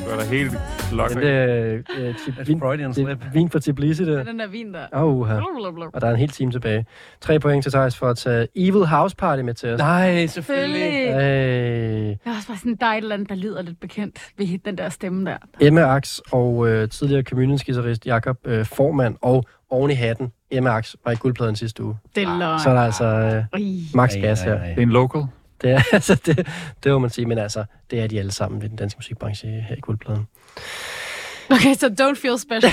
Det 0.09 0.17
var 0.17 0.23
da 0.23 0.29
helt 0.29 0.51
lok. 0.91 1.09
Det 1.09 1.29
er 1.29 1.73
uh, 1.73 2.39
uh, 2.39 2.47
vin, 2.47 2.59
Freudian 2.59 2.91
det 2.93 3.09
er 3.09 3.15
vin 3.33 3.49
for 3.49 3.59
Tbilisi, 3.59 4.05
Det 4.05 4.13
er 4.13 4.17
det. 4.17 4.27
den 4.27 4.39
der 4.39 4.47
vin 4.47 4.73
der. 4.73 4.85
Åh, 4.93 5.17
uh, 5.17 5.27
Blablabla. 5.27 5.85
og 5.93 6.01
der 6.01 6.07
er 6.07 6.11
en 6.11 6.17
hel 6.17 6.29
time 6.29 6.51
tilbage. 6.51 6.85
Tre 7.21 7.39
point 7.39 7.63
til 7.63 7.71
Thijs 7.71 7.97
for 7.97 8.07
at 8.07 8.17
tage 8.17 8.47
Evil 8.55 8.85
House 8.85 9.15
Party 9.15 9.41
med 9.41 9.53
til 9.53 9.69
os. 9.73 9.77
Nej, 9.79 10.25
Selvfølgelig. 10.27 11.13
Hey. 11.13 12.07
Jeg 12.07 12.17
har 12.25 12.35
også 12.35 12.47
bare 12.47 12.57
sådan, 12.57 12.75
der 12.79 12.85
er 12.85 12.91
et 12.93 12.97
eller 12.97 13.13
andet, 13.13 13.29
der 13.29 13.35
lyder 13.35 13.61
lidt 13.61 13.79
bekendt 13.79 14.31
ved 14.37 14.59
den 14.65 14.77
der 14.77 14.89
stemme 14.89 15.25
der. 15.29 15.37
Emma 15.61 15.81
Ax 15.95 16.19
og 16.31 16.67
øh, 16.69 16.89
tidligere 16.89 17.23
community-guitarist 17.23 18.05
Jakob 18.05 18.37
øh, 18.45 18.65
Formand 18.65 19.15
og 19.21 19.45
oven 19.69 19.91
i 19.91 19.93
hatten, 19.93 20.31
Emma 20.51 20.69
Ax 20.69 20.95
var 21.05 21.11
i 21.11 21.15
guldpladen 21.15 21.55
sidste 21.55 21.83
uge. 21.83 21.97
Det 22.15 22.23
er 22.23 22.37
løgn. 22.37 22.59
Så 22.59 22.69
er 22.69 22.73
der 22.73 22.81
altså 22.81 23.05
øh, 23.05 23.43
max 23.93 24.13
gas 24.13 24.41
her. 24.41 24.63
Det 24.63 24.77
er 24.77 24.81
en 24.81 24.89
local. 24.89 25.21
Det 25.61 25.71
er, 25.71 25.81
altså, 25.93 26.15
det, 26.25 26.47
det 26.83 26.91
må 26.91 26.99
man 26.99 27.09
sige, 27.09 27.25
men 27.25 27.37
altså, 27.37 27.65
det 27.91 27.99
er 27.99 28.07
de 28.07 28.19
alle 28.19 28.31
sammen 28.31 28.63
i 28.63 28.67
den 28.67 28.75
danske 28.75 28.97
musikbranche 28.97 29.49
her 29.49 29.75
i 29.75 29.79
guldpladen. 29.79 30.27
Okay, 31.51 31.73
så 31.73 31.87
don't 32.01 32.21
feel 32.21 32.39
special. 32.39 32.71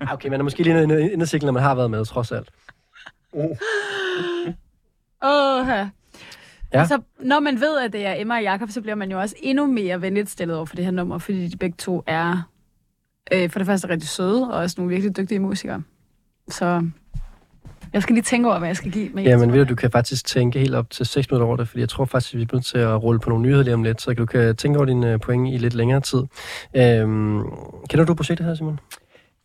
Ah, 0.00 0.08
Okay, 0.14 0.28
man 0.28 0.40
er 0.40 0.44
måske 0.44 0.62
lige 0.62 0.82
inde 0.82 1.12
inde 1.12 1.46
når 1.46 1.52
man 1.52 1.62
har 1.62 1.74
været 1.74 1.90
med, 1.90 2.04
trods 2.04 2.32
alt. 2.32 2.48
Åh, 3.34 3.50
ja. 5.68 5.88
Ja. 6.72 6.80
Altså, 6.80 7.00
når 7.20 7.40
man 7.40 7.60
ved, 7.60 7.78
at 7.78 7.92
det 7.92 8.06
er 8.06 8.14
Emma 8.18 8.34
og 8.34 8.42
Jakob, 8.42 8.70
så 8.70 8.80
bliver 8.80 8.94
man 8.94 9.10
jo 9.10 9.20
også 9.20 9.34
endnu 9.38 9.66
mere 9.66 10.02
venligt 10.02 10.30
stillet 10.30 10.56
over 10.56 10.66
for 10.66 10.76
det 10.76 10.84
her 10.84 10.92
nummer, 10.92 11.18
fordi 11.18 11.48
de 11.48 11.56
begge 11.56 11.76
to 11.78 12.02
er 12.06 12.49
øh, 13.32 13.50
for 13.50 13.58
det 13.58 13.66
første 13.66 13.88
rigtig 13.88 14.08
søde, 14.08 14.50
og 14.50 14.58
også 14.58 14.74
nogle 14.78 14.90
virkelig 14.94 15.16
dygtige 15.16 15.38
musikere. 15.38 15.82
Så 16.48 16.86
jeg 17.92 18.02
skal 18.02 18.14
lige 18.14 18.22
tænke 18.22 18.48
over, 18.48 18.58
hvad 18.58 18.68
jeg 18.68 18.76
skal 18.76 18.90
give. 18.92 19.10
Jeg 19.16 19.24
Ja, 19.24 19.36
men 19.36 19.52
ved 19.52 19.58
du, 19.64 19.70
du 19.70 19.74
kan 19.74 19.90
faktisk 19.90 20.26
tænke 20.26 20.58
helt 20.58 20.74
op 20.74 20.90
til 20.90 21.06
6 21.06 21.30
minutter 21.30 21.46
over 21.46 21.56
det, 21.56 21.68
fordi 21.68 21.80
jeg 21.80 21.88
tror 21.88 22.04
faktisk, 22.04 22.34
at 22.34 22.38
vi 22.38 22.42
er 22.42 22.48
nødt 22.52 22.64
til 22.64 22.78
at 22.78 23.02
rulle 23.02 23.20
på 23.20 23.30
nogle 23.30 23.42
nyheder 23.42 23.62
lige 23.64 23.74
om 23.74 23.82
lidt, 23.82 24.02
så 24.02 24.12
du 24.12 24.26
kan 24.26 24.56
tænke 24.56 24.78
over 24.78 24.86
dine 24.86 25.12
øh, 25.12 25.20
point 25.20 25.54
i 25.54 25.56
lidt 25.56 25.74
længere 25.74 26.00
tid. 26.00 26.22
Øhm, 26.76 27.42
kender 27.88 28.04
du 28.04 28.14
projektet 28.14 28.46
her, 28.46 28.54
Simon? 28.54 28.80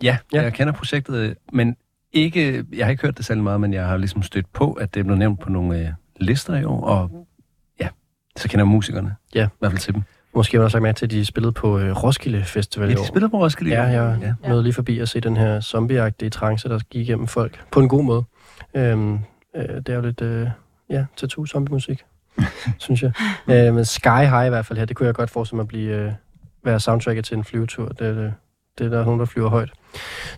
Ja, 0.04 0.18
Ja. 0.34 0.38
ja, 0.38 0.44
jeg 0.44 0.54
kender 0.54 0.74
projektet, 0.74 1.36
men 1.54 1.76
ikke, 2.14 2.66
jeg 2.74 2.86
har 2.86 2.92
ikke 2.92 3.02
hørt 3.04 3.18
det 3.18 3.26
særlig 3.26 3.44
meget, 3.44 3.62
men 3.62 3.74
jeg 3.74 3.86
har 3.86 3.98
ligesom 3.98 4.22
stødt 4.24 4.54
på, 4.54 4.74
at 4.74 4.94
det 4.94 5.00
er 5.00 5.04
blevet 5.04 5.20
nævnt 5.20 5.40
på 5.40 5.50
nogle 5.50 5.80
øh, 5.80 5.88
lister 6.20 6.56
i 6.56 6.64
år, 6.64 6.82
og 6.82 7.28
ja, 7.80 7.88
så 8.38 8.50
kender 8.50 8.66
jeg 8.66 8.68
musikerne. 8.68 9.16
Ja. 9.36 9.46
I 9.46 9.50
hvert 9.60 9.72
fald 9.72 9.80
til 9.80 9.94
dem. 9.94 10.02
Måske 10.36 10.58
har 10.58 10.60
du 10.62 10.64
også 10.64 10.78
lagt 10.78 10.84
mærke 10.84 10.98
til, 10.98 11.06
at 11.06 11.12
de 11.12 11.26
spillede 11.26 11.52
på 11.52 11.80
øh, 11.80 12.04
Roskilde 12.04 12.44
Festival 12.44 12.90
Ja, 12.90 12.96
de 12.96 13.00
år. 13.00 13.06
spiller 13.06 13.30
på 13.30 13.38
Roskilde. 13.38 13.72
Ja, 13.72 13.84
jeg 13.84 14.18
ja. 14.44 14.50
nåede 14.50 14.64
lige 14.64 14.74
forbi 14.74 15.00
at 15.00 15.10
se 15.10 15.20
den 15.20 15.38
her 15.38 15.62
zombieagtige 15.62 16.30
trance, 16.30 16.70
der 16.70 16.80
gik 16.90 17.02
igennem 17.02 17.28
folk. 17.28 17.64
På 17.72 17.80
en 17.80 17.88
god 17.90 18.04
måde. 18.04 18.24
Øhm, 18.76 19.14
øh, 19.56 19.76
det 19.76 19.90
er 19.90 19.96
jo 19.96 20.02
lidt, 20.02 20.22
øh, 20.22 20.48
ja, 20.90 21.06
tattoo-zombie-musik, 21.18 22.06
synes 22.80 23.04
jeg. 23.04 23.12
Øh, 23.48 23.74
men 23.74 23.86
Sky 23.86 24.08
High 24.08 24.46
i 24.46 24.50
hvert 24.50 24.66
fald 24.66 24.80
her, 24.80 24.86
det 24.86 24.96
kunne 24.96 25.08
jeg 25.08 25.16
godt 25.16 25.30
forestille 25.30 25.56
mig 25.58 25.64
at 25.64 25.68
blive, 25.68 25.96
øh, 25.96 26.12
være 26.64 26.80
soundtracket 26.80 27.26
til 27.26 27.38
en 27.38 27.44
flyvetur. 27.44 27.88
Det, 27.88 28.00
det, 28.16 28.34
det 28.78 28.86
er 28.86 28.90
der 28.98 29.06
nogen, 29.06 29.20
der 29.20 29.26
flyver 29.26 29.50
højt. 29.50 29.70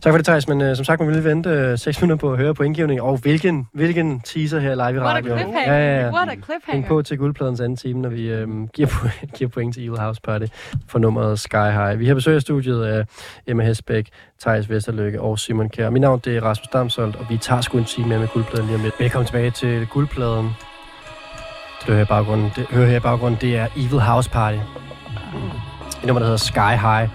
Tak 0.01 0.13
for 0.13 0.17
det, 0.17 0.25
Thijs, 0.25 0.47
men 0.47 0.61
øh, 0.61 0.75
som 0.75 0.85
sagt, 0.85 0.99
man 1.01 1.09
vil 1.09 1.23
vente 1.23 1.49
øh, 1.49 1.77
6 1.77 2.01
minutter 2.01 2.27
på 2.27 2.31
at 2.31 2.37
høre 2.37 2.53
på 2.53 2.63
indgivningen. 2.63 3.05
Og 3.05 3.17
hvilken, 3.17 3.67
hvilken 3.73 4.19
teaser 4.19 4.59
her 4.59 4.75
live 4.75 4.99
i 4.99 5.03
What 5.03 5.13
a 5.13 5.17
radioen. 5.17 5.53
Ja, 5.65 5.77
ja, 5.77 6.01
ja. 6.01 6.11
What 6.11 6.27
a 6.27 6.31
Hæng 6.31 6.43
cliffhanger. 6.43 6.87
på 6.87 7.01
til 7.01 7.17
guldpladens 7.17 7.59
anden 7.59 7.77
time, 7.77 8.01
når 8.01 8.09
vi 8.09 8.29
øhm, 8.29 8.67
giver, 8.67 8.87
point, 8.87 9.33
giver 9.37 9.49
point 9.49 9.73
til 9.73 9.87
Evil 9.87 9.99
House 9.99 10.21
Party 10.21 10.45
for 10.87 10.99
nummeret 10.99 11.39
Sky 11.39 11.55
High. 11.55 11.99
Vi 11.99 12.07
har 12.07 12.15
besøg 12.15 12.35
af 12.35 12.41
studiet 12.41 12.83
af 12.83 13.05
Emma 13.47 13.63
Hesbæk, 13.63 14.09
Thijs 14.41 14.69
Vesterlykke 14.69 15.21
og 15.21 15.39
Simon 15.39 15.69
Kjær. 15.69 15.89
Mit 15.89 16.01
navn 16.01 16.19
det 16.25 16.37
er 16.37 16.41
Rasmus 16.41 16.67
Damsolt, 16.73 17.15
og 17.15 17.25
vi 17.29 17.37
tager 17.37 17.61
sgu 17.61 17.77
en 17.77 17.85
time 17.85 18.07
mere 18.07 18.19
med 18.19 18.27
guldpladen 18.27 18.65
lige 18.65 18.75
om 18.75 18.83
lidt. 18.83 18.95
Velkommen 18.99 19.25
tilbage 19.25 19.51
til 19.51 19.87
guldpladen. 19.87 20.45
Det, 20.45 21.87
du 21.87 21.91
hører, 21.91 22.03
i 22.03 22.07
baggrunden, 22.07 22.51
det, 22.55 22.65
hører 22.69 22.87
her 22.87 22.97
i 22.97 22.99
baggrunden, 22.99 23.41
det 23.41 23.57
er 23.57 23.67
Evil 23.77 23.99
House 23.99 24.29
Party. 24.29 24.57
Et 24.57 26.05
nummer, 26.05 26.19
der 26.19 26.25
hedder 26.25 26.37
Sky 26.37 26.81
High. 26.81 27.09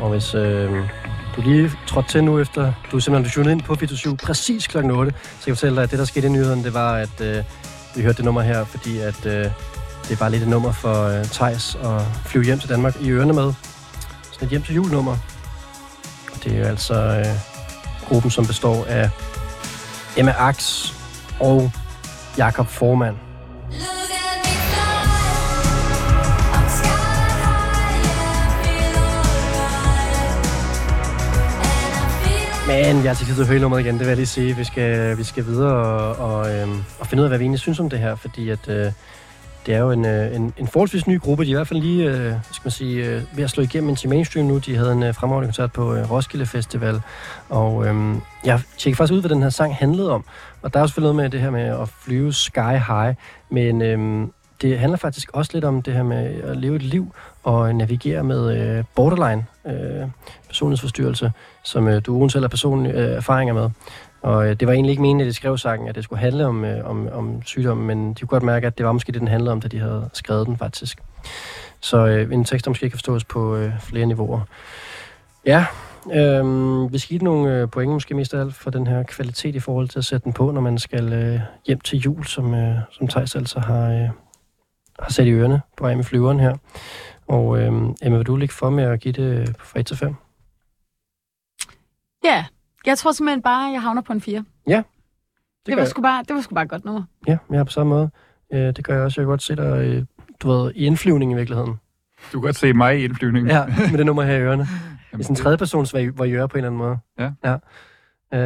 Og 0.00 0.10
hvis 0.10 0.34
øh, 0.34 0.70
du 1.36 1.40
lige 1.40 1.70
trådte 1.86 2.08
til 2.08 2.24
nu 2.24 2.40
efter, 2.40 2.72
du 2.92 2.96
er 2.96 3.00
simpelthen 3.00 3.32
tunet 3.32 3.50
ind 3.50 3.62
på 3.62 3.74
24 3.74 4.16
præcis 4.16 4.66
kl. 4.66 4.76
8, 4.76 4.90
så 4.90 4.96
kan 4.96 5.12
jeg 5.46 5.56
fortælle 5.56 5.76
dig, 5.76 5.82
at 5.82 5.90
det, 5.90 5.98
der 5.98 6.04
skete 6.04 6.26
i 6.26 6.30
nyheden, 6.30 6.64
det 6.64 6.74
var, 6.74 6.94
at 6.94 7.20
øh, 7.20 7.44
vi 7.96 8.02
hørte 8.02 8.16
det 8.16 8.24
nummer 8.24 8.42
her, 8.42 8.64
fordi 8.64 8.98
at 8.98 9.26
øh, 9.26 9.44
det 10.02 10.12
er 10.12 10.16
bare 10.16 10.30
lidt 10.30 10.42
et 10.42 10.48
nummer 10.48 10.72
for 10.72 11.04
øh, 11.04 11.24
Thijs 11.24 11.74
at 11.74 12.02
flyve 12.24 12.44
hjem 12.44 12.58
til 12.58 12.68
Danmark 12.68 12.96
i 13.00 13.10
ørerne 13.10 13.32
med. 13.32 13.52
Sådan 14.32 14.46
et 14.46 14.50
hjem 14.50 14.62
til 14.62 14.74
julenummer. 14.74 15.16
Og 16.32 16.44
det 16.44 16.52
er 16.52 16.58
jo 16.58 16.64
altså 16.64 16.94
øh, 16.94 17.26
gruppen, 18.08 18.30
som 18.30 18.46
består 18.46 18.84
af 18.84 19.10
Emma 20.16 20.34
Ax 20.38 20.88
og 21.40 21.72
Jakob 22.38 22.66
Formand. 22.66 23.16
Look 23.70 24.19
Men 32.70 32.96
jeg 32.96 33.10
har 33.10 33.14
til 33.14 33.26
tid 33.26 33.34
til 33.34 33.46
høre 33.46 33.58
nummeret 33.58 33.80
igen, 33.80 33.94
det 33.94 34.00
vil 34.00 34.06
jeg 34.06 34.16
lige 34.16 34.26
sige. 34.26 34.56
Vi 34.56 34.64
skal, 34.64 35.18
vi 35.18 35.24
skal 35.24 35.46
videre 35.46 35.72
og, 35.72 36.34
og, 36.34 36.54
øhm, 36.54 36.84
og 37.00 37.06
finde 37.06 37.20
ud 37.20 37.24
af, 37.24 37.30
hvad 37.30 37.38
vi 37.38 37.44
egentlig 37.44 37.60
synes 37.60 37.80
om 37.80 37.90
det 37.90 37.98
her, 37.98 38.14
fordi 38.14 38.50
at, 38.50 38.68
øh, 38.68 38.92
det 39.66 39.74
er 39.74 39.78
jo 39.78 39.90
en, 39.90 40.04
øh, 40.04 40.36
en, 40.36 40.54
en 40.56 40.68
forholdsvis 40.68 41.06
ny 41.06 41.20
gruppe. 41.20 41.44
De 41.44 41.48
er 41.48 41.52
i 41.52 41.54
hvert 41.54 41.68
fald 41.68 41.80
lige 41.80 42.10
øh, 42.10 42.32
skal 42.52 42.64
man 42.64 42.70
sige, 42.70 43.06
øh, 43.06 43.22
ved 43.32 43.44
at 43.44 43.50
slå 43.50 43.62
igennem 43.62 43.96
til 43.96 44.08
mainstream 44.08 44.46
nu. 44.46 44.58
De 44.58 44.76
havde 44.76 44.92
en 44.92 45.02
øh, 45.02 45.14
fremragende 45.14 45.46
koncert 45.46 45.72
på 45.72 45.94
øh, 45.94 46.10
Roskilde 46.10 46.46
Festival, 46.46 47.00
og 47.48 47.86
øh, 47.86 48.14
jeg 48.44 48.60
tjekkede 48.78 48.96
faktisk 48.96 49.12
ud, 49.12 49.20
hvad 49.20 49.30
den 49.30 49.42
her 49.42 49.50
sang 49.50 49.76
handlede 49.76 50.10
om. 50.10 50.24
Og 50.62 50.72
der 50.72 50.78
er 50.78 50.82
jo 50.82 50.86
selvfølgelig 50.86 51.14
noget 51.14 51.30
med 51.30 51.30
det 51.30 51.40
her 51.40 51.50
med 51.50 51.80
at 51.82 51.88
flyve 51.88 52.32
sky 52.32 52.78
high, 52.88 53.14
men 53.50 53.82
øh, 53.82 54.28
det 54.62 54.78
handler 54.78 54.98
faktisk 54.98 55.30
også 55.32 55.50
lidt 55.54 55.64
om 55.64 55.82
det 55.82 55.94
her 55.94 56.02
med 56.02 56.42
at 56.42 56.56
leve 56.56 56.76
et 56.76 56.82
liv 56.82 57.14
og 57.42 57.74
navigere 57.74 58.24
med 58.24 58.60
øh, 58.60 58.84
borderline 58.94 59.46
øh, 59.66 60.08
personlighedsforstyrrelse, 60.48 61.32
som 61.64 61.88
øh, 61.88 62.02
du 62.06 62.16
uden 62.16 62.30
selv 62.30 62.44
har 62.44 62.48
personlige 62.48 62.94
øh, 62.94 63.16
erfaringer 63.16 63.54
med. 63.54 63.70
Og 64.22 64.48
øh, 64.48 64.56
det 64.60 64.68
var 64.68 64.74
egentlig 64.74 64.90
ikke 64.90 65.02
meningen, 65.02 65.20
at 65.20 65.26
de 65.26 65.32
skrev 65.32 65.58
sangen, 65.58 65.88
at 65.88 65.94
det 65.94 66.04
skulle 66.04 66.20
handle 66.20 66.46
om, 66.46 66.64
øh, 66.64 66.90
om, 66.90 67.08
om 67.12 67.42
sygdommen, 67.42 67.86
men 67.86 68.08
de 68.08 68.20
kunne 68.20 68.28
godt 68.28 68.42
mærke, 68.42 68.66
at 68.66 68.78
det 68.78 68.86
var 68.86 68.92
måske 68.92 69.12
det, 69.12 69.20
den 69.20 69.28
handlede 69.28 69.52
om, 69.52 69.60
da 69.60 69.68
de 69.68 69.78
havde 69.78 70.10
skrevet 70.12 70.46
den 70.46 70.56
faktisk. 70.56 71.02
Så 71.80 72.06
øh, 72.06 72.32
en 72.32 72.44
tekst, 72.44 72.64
der 72.64 72.70
måske 72.70 72.90
kan 72.90 72.98
forstås 72.98 73.24
på 73.24 73.56
øh, 73.56 73.72
flere 73.80 74.06
niveauer. 74.06 74.40
Ja, 75.46 75.66
øh, 76.12 76.92
vi 76.92 76.98
skal 76.98 77.08
give 77.08 77.24
nogle 77.24 77.54
øh, 77.54 77.68
pointe 77.70 77.92
måske 77.92 78.14
mest 78.14 78.34
af 78.34 78.40
alt 78.40 78.54
for 78.54 78.70
den 78.70 78.86
her 78.86 79.02
kvalitet 79.02 79.54
i 79.54 79.60
forhold 79.60 79.88
til 79.88 79.98
at 79.98 80.04
sætte 80.04 80.24
den 80.24 80.32
på, 80.32 80.50
når 80.50 80.60
man 80.60 80.78
skal 80.78 81.12
øh, 81.12 81.40
hjem 81.66 81.80
til 81.80 81.98
jul, 81.98 82.24
som, 82.24 82.54
øh, 82.54 82.76
som 82.92 83.08
Thijs 83.08 83.36
altså 83.36 83.60
har, 83.60 83.90
øh, 83.90 84.08
har 84.98 85.10
sat 85.10 85.26
i 85.26 85.30
ørerne 85.30 85.60
på 85.76 85.84
vej 85.84 85.94
med 85.94 86.04
flyveren 86.04 86.40
her. 86.40 86.56
Og 87.30 87.58
øh, 87.58 87.72
Emma, 88.02 88.16
vil 88.16 88.26
du 88.26 88.36
ligge 88.36 88.54
for 88.54 88.70
med 88.70 88.84
at 88.84 89.00
give 89.00 89.12
det 89.12 89.40
øh, 89.40 89.46
fra 89.58 89.80
1 89.80 89.86
til 89.86 89.96
5? 89.96 90.14
Ja, 92.24 92.44
jeg 92.86 92.98
tror 92.98 93.12
simpelthen 93.12 93.42
bare, 93.42 93.72
jeg 93.72 93.82
havner 93.82 94.02
på 94.02 94.12
en 94.12 94.20
4. 94.20 94.44
Det, 94.76 94.84
gør 95.66 95.74
var 95.74 95.82
jeg. 95.82 95.88
sgu 95.88 96.02
bare, 96.02 96.24
det 96.28 96.36
var 96.36 96.40
sgu 96.40 96.54
bare 96.54 96.64
et 96.64 96.70
godt 96.70 96.84
nummer. 96.84 97.02
Ja, 97.26 97.38
jeg 97.50 97.58
er 97.58 97.64
på 97.64 97.70
samme 97.70 97.90
måde. 97.90 98.10
Øh, 98.52 98.76
det 98.76 98.84
gør 98.84 98.94
jeg 98.94 99.02
også. 99.02 99.20
Jeg 99.20 99.24
kan 99.24 99.30
godt 99.30 99.42
se 99.42 99.56
dig, 99.56 99.86
øh, 99.86 100.04
du 100.40 100.48
ved, 100.48 100.72
i 100.74 100.86
indflyvning 100.86 101.32
i 101.32 101.34
virkeligheden. 101.34 101.70
Du 102.32 102.40
kan 102.40 102.40
godt 102.40 102.56
se 102.56 102.72
mig 102.72 103.00
i 103.00 103.04
indflyvningen. 103.04 103.50
Ja, 103.50 103.66
med 103.66 103.98
det 103.98 104.06
nummer 104.06 104.22
her 104.22 104.36
i 104.36 104.40
ørerne. 104.40 104.66
Jamen, 105.12 105.20
I 105.20 105.22
sådan 105.22 105.32
en 105.32 105.36
tredjepersons 105.36 105.94
voyeur 105.94 106.46
på 106.46 106.58
en 106.58 106.64
eller 106.64 106.68
anden 106.68 106.78
måde. 106.78 106.98
Ja. 107.18 107.32
ja. 107.44 107.54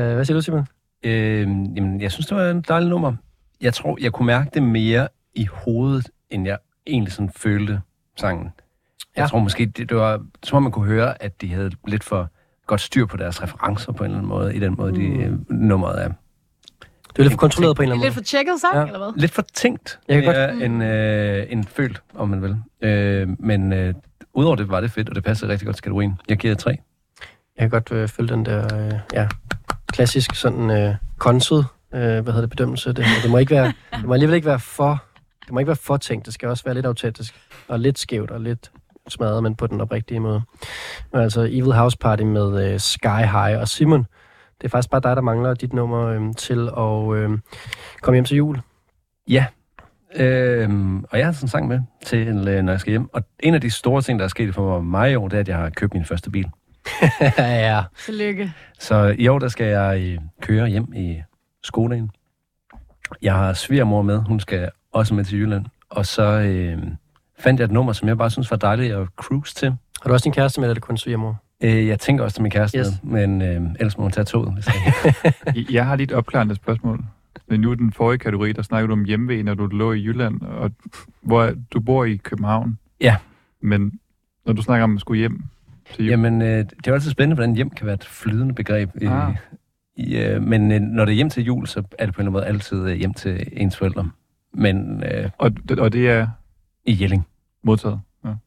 Øh, 0.08 0.14
hvad 0.14 0.24
siger 0.24 0.36
du, 0.36 0.42
Simon? 0.42 0.66
Øh, 1.02 1.40
jamen, 1.76 2.00
jeg 2.00 2.12
synes, 2.12 2.26
det 2.26 2.36
var 2.36 2.50
en 2.50 2.60
dejlig 2.68 2.90
nummer. 2.90 3.16
Jeg 3.60 3.74
tror, 3.74 3.98
jeg 4.00 4.12
kunne 4.12 4.26
mærke 4.26 4.50
det 4.54 4.62
mere 4.62 5.08
i 5.34 5.44
hovedet, 5.52 6.10
end 6.30 6.46
jeg 6.46 6.58
egentlig 6.86 7.12
sådan 7.12 7.30
følte 7.30 7.80
sangen. 8.16 8.52
Jeg 9.16 9.28
tror 9.30 9.38
måske, 9.38 9.66
det, 9.66 9.88
det 9.88 9.96
var, 9.96 10.24
som 10.42 10.56
om 10.56 10.62
man 10.62 10.72
kunne 10.72 10.86
høre, 10.86 11.22
at 11.22 11.40
de 11.40 11.54
havde 11.54 11.70
lidt 11.86 12.04
for 12.04 12.28
godt 12.66 12.80
styr 12.80 13.06
på 13.06 13.16
deres 13.16 13.42
referencer 13.42 13.92
på 13.92 14.04
en 14.04 14.10
eller 14.10 14.18
anden 14.18 14.28
måde, 14.28 14.54
i 14.54 14.58
den 14.58 14.74
måde, 14.78 14.94
de 14.94 15.02
øh, 15.06 15.50
nummeret 15.50 16.02
er. 16.04 16.08
Det 16.08 17.18
er 17.18 17.22
lidt 17.22 17.32
for 17.32 17.38
kontrolleret 17.38 17.76
på 17.76 17.82
en 17.82 17.84
eller 17.88 17.92
er 17.92 17.96
anden 17.96 18.06
lidt 18.06 18.14
for 18.14 18.22
tjekket 18.22 18.60
sang, 18.60 18.74
Ja. 18.76 18.84
eller 18.86 18.98
hvad? 18.98 19.20
Lidt 19.20 19.32
for 19.32 19.42
tænkt, 19.54 19.98
Jeg 20.08 20.22
kan 20.22 20.32
mere 20.56 20.64
end, 20.64 20.84
øh, 20.84 21.46
end 21.52 21.64
følt, 21.64 22.02
om 22.14 22.28
man 22.28 22.42
vil. 22.42 22.56
Øh, 22.88 23.28
men 23.38 23.72
øh, 23.72 23.94
udover 24.34 24.56
det 24.56 24.68
var 24.68 24.80
det 24.80 24.90
fedt, 24.90 25.08
og 25.08 25.14
det 25.14 25.24
passede 25.24 25.52
rigtig 25.52 25.66
godt 25.66 25.76
til 25.76 25.82
kategorien. 25.82 26.18
Jeg 26.28 26.36
giver 26.36 26.54
tre. 26.54 26.70
Jeg 26.70 26.78
kan 27.62 27.70
godt 27.70 27.92
øh, 27.92 28.08
følge 28.08 28.28
den 28.28 28.44
der, 28.46 28.86
øh, 28.86 28.92
ja, 29.12 29.28
klassisk 29.92 30.34
sådan 30.34 30.70
øh, 30.70 30.94
konset, 31.18 31.66
øh, 31.94 32.00
hvad 32.00 32.22
hedder 32.22 32.40
det, 32.40 32.50
bedømmelse. 32.50 32.92
Det, 32.92 33.04
det, 33.22 33.30
må 33.30 33.38
ikke 33.38 33.50
være, 33.54 33.66
det 34.00 34.04
må 34.04 34.12
alligevel 34.12 34.34
ikke 34.34 34.46
være 34.46 34.60
for, 34.60 35.04
det 35.44 35.52
må 35.52 35.58
ikke 35.58 35.68
være 35.68 35.76
for 35.76 35.96
tænkt. 35.96 36.26
Det 36.26 36.34
skal 36.34 36.48
også 36.48 36.64
være 36.64 36.74
lidt 36.74 36.86
autentisk, 36.86 37.34
og 37.68 37.80
lidt 37.80 37.98
skævt, 37.98 38.30
og 38.30 38.40
lidt 38.40 38.70
smadret, 39.08 39.42
men 39.42 39.54
på 39.54 39.66
den 39.66 39.80
oprigtige 39.80 40.20
måde. 40.20 40.42
Men 41.12 41.22
altså 41.22 41.40
Evil 41.50 41.72
House 41.72 41.98
Party 41.98 42.22
med 42.22 42.72
øh, 42.72 42.80
Sky 42.80 43.06
High 43.06 43.60
og 43.60 43.68
Simon. 43.68 44.06
Det 44.60 44.64
er 44.64 44.68
faktisk 44.68 44.90
bare 44.90 45.00
dig, 45.00 45.16
der 45.16 45.22
mangler 45.22 45.54
dit 45.54 45.72
nummer 45.72 46.06
øh, 46.06 46.34
til 46.36 46.68
at 46.76 47.14
øh, 47.16 47.38
komme 48.02 48.16
hjem 48.16 48.24
til 48.24 48.36
jul. 48.36 48.60
Ja. 49.28 49.46
Øhm, 50.16 51.04
og 51.04 51.18
jeg 51.18 51.26
har 51.26 51.32
sådan 51.32 51.44
en 51.44 51.48
sang 51.48 51.68
med 51.68 51.80
til, 52.04 52.48
øh, 52.48 52.62
når 52.62 52.72
jeg 52.72 52.80
skal 52.80 52.90
hjem. 52.90 53.08
Og 53.12 53.22
en 53.40 53.54
af 53.54 53.60
de 53.60 53.70
store 53.70 54.02
ting, 54.02 54.18
der 54.18 54.24
er 54.24 54.28
sket 54.28 54.54
for 54.54 54.80
mig 54.80 55.12
i 55.12 55.14
år, 55.14 55.28
det 55.28 55.36
er, 55.36 55.40
at 55.40 55.48
jeg 55.48 55.56
har 55.56 55.70
købt 55.70 55.94
min 55.94 56.04
første 56.04 56.30
bil. 56.30 56.50
ja. 57.38 57.82
Tillykke. 58.04 58.52
Så 58.78 59.14
i 59.18 59.28
år, 59.28 59.38
der 59.38 59.48
skal 59.48 59.66
jeg 59.66 60.00
øh, 60.00 60.18
køre 60.40 60.68
hjem 60.68 60.92
i 60.94 61.22
skolen. 61.62 62.10
Jeg 63.22 63.34
har 63.34 63.52
svigermor 63.52 64.02
med. 64.02 64.18
Hun 64.18 64.40
skal 64.40 64.70
også 64.92 65.14
med 65.14 65.24
til 65.24 65.38
Jylland. 65.38 65.66
Og 65.90 66.06
så 66.06 66.22
øh, 66.22 66.78
fandt 67.44 67.60
jeg 67.60 67.64
et 67.64 67.72
nummer, 67.72 67.92
som 67.92 68.08
jeg 68.08 68.18
bare 68.18 68.30
synes 68.30 68.50
var 68.50 68.56
dejligt 68.56 68.94
at 68.94 69.08
cruise 69.16 69.54
til. 69.54 69.68
Har 69.68 70.08
du 70.08 70.12
også 70.12 70.24
din 70.24 70.32
kæreste 70.32 70.60
med, 70.60 70.64
eller 70.68 70.70
er 70.72 70.74
det 70.74 70.82
kun 70.82 70.96
svigermor? 70.98 71.42
Øh, 71.64 71.86
jeg 71.86 72.00
tænker 72.00 72.24
også 72.24 72.34
til 72.34 72.42
min 72.42 72.50
kæreste, 72.50 72.78
Yes. 72.78 72.86
med, 73.02 73.26
men 73.26 73.42
øh, 73.42 73.70
ellers 73.80 73.98
må 73.98 74.02
hun 74.04 74.12
tage 74.12 74.24
toget. 74.24 74.54
Hvis 74.54 74.66
jeg... 74.66 75.64
Jeg 75.76 75.86
har 75.86 75.96
lige 75.96 76.04
et 76.04 76.12
opklarende 76.12 76.54
spørgsmål. 76.54 77.04
Men 77.48 77.60
nu 77.60 77.72
i 77.72 77.76
den 77.76 77.92
forrige 77.92 78.18
kategori, 78.18 78.52
der 78.52 78.62
snakker 78.62 78.86
du 78.86 78.92
om 78.92 79.04
hjemmevæg, 79.04 79.42
når 79.42 79.54
du 79.54 79.66
lå 79.66 79.92
i 79.92 80.04
Jylland, 80.04 80.40
og 80.42 80.70
hvor 81.20 81.50
du 81.72 81.80
bor 81.80 82.04
i 82.04 82.16
København. 82.16 82.78
Ja. 83.00 83.16
Men 83.60 83.92
når 84.46 84.52
du 84.52 84.62
snakker 84.62 84.84
om 84.84 84.94
at 84.94 85.00
skulle 85.00 85.18
hjem 85.18 85.42
til 85.94 86.04
jul, 86.04 86.10
Jamen, 86.10 86.42
øh, 86.42 86.48
det 86.48 86.58
er 86.58 86.66
jo 86.88 86.94
altid 86.94 87.10
spændende, 87.10 87.34
hvordan 87.34 87.54
hjem 87.54 87.70
kan 87.70 87.86
være 87.86 87.94
et 87.94 88.04
flydende 88.04 88.54
begreb. 88.54 88.90
I, 89.02 89.06
Ah. 89.06 89.34
i, 89.96 90.16
øh, 90.16 90.42
men 90.42 90.72
øh, 90.72 90.80
når 90.80 91.04
det 91.04 91.12
er 91.12 91.16
hjem 91.16 91.30
til 91.30 91.44
jul, 91.44 91.66
så 91.66 91.82
er 91.98 92.06
det 92.06 92.14
på 92.14 92.22
en 92.22 92.28
eller 92.28 92.30
anden 92.30 92.32
måde 92.32 92.46
altid 92.46 92.78
øh, 92.88 92.96
hjem 92.96 93.14
til 93.14 93.46
ens 93.52 93.76
forældre. 93.76 94.10
Men 94.54 95.04
øh, 95.04 95.30
og, 95.38 95.50
og 95.78 95.92
det 95.92 96.10
er 96.10 96.26
i 96.86 96.96
Jelling. 97.00 97.26
Modtaget. 97.64 97.98
Ja. 98.22 98.38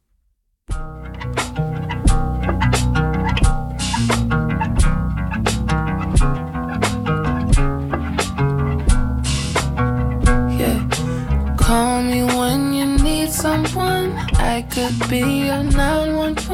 Call 11.56 12.04
me 12.04 12.24
when 12.24 12.74
you 12.74 12.86
need 13.04 13.32
someone. 13.32 14.12
I 14.40 14.66
could 14.70 15.10
be 15.10 15.46
your 15.48 15.64
911. 15.64 16.47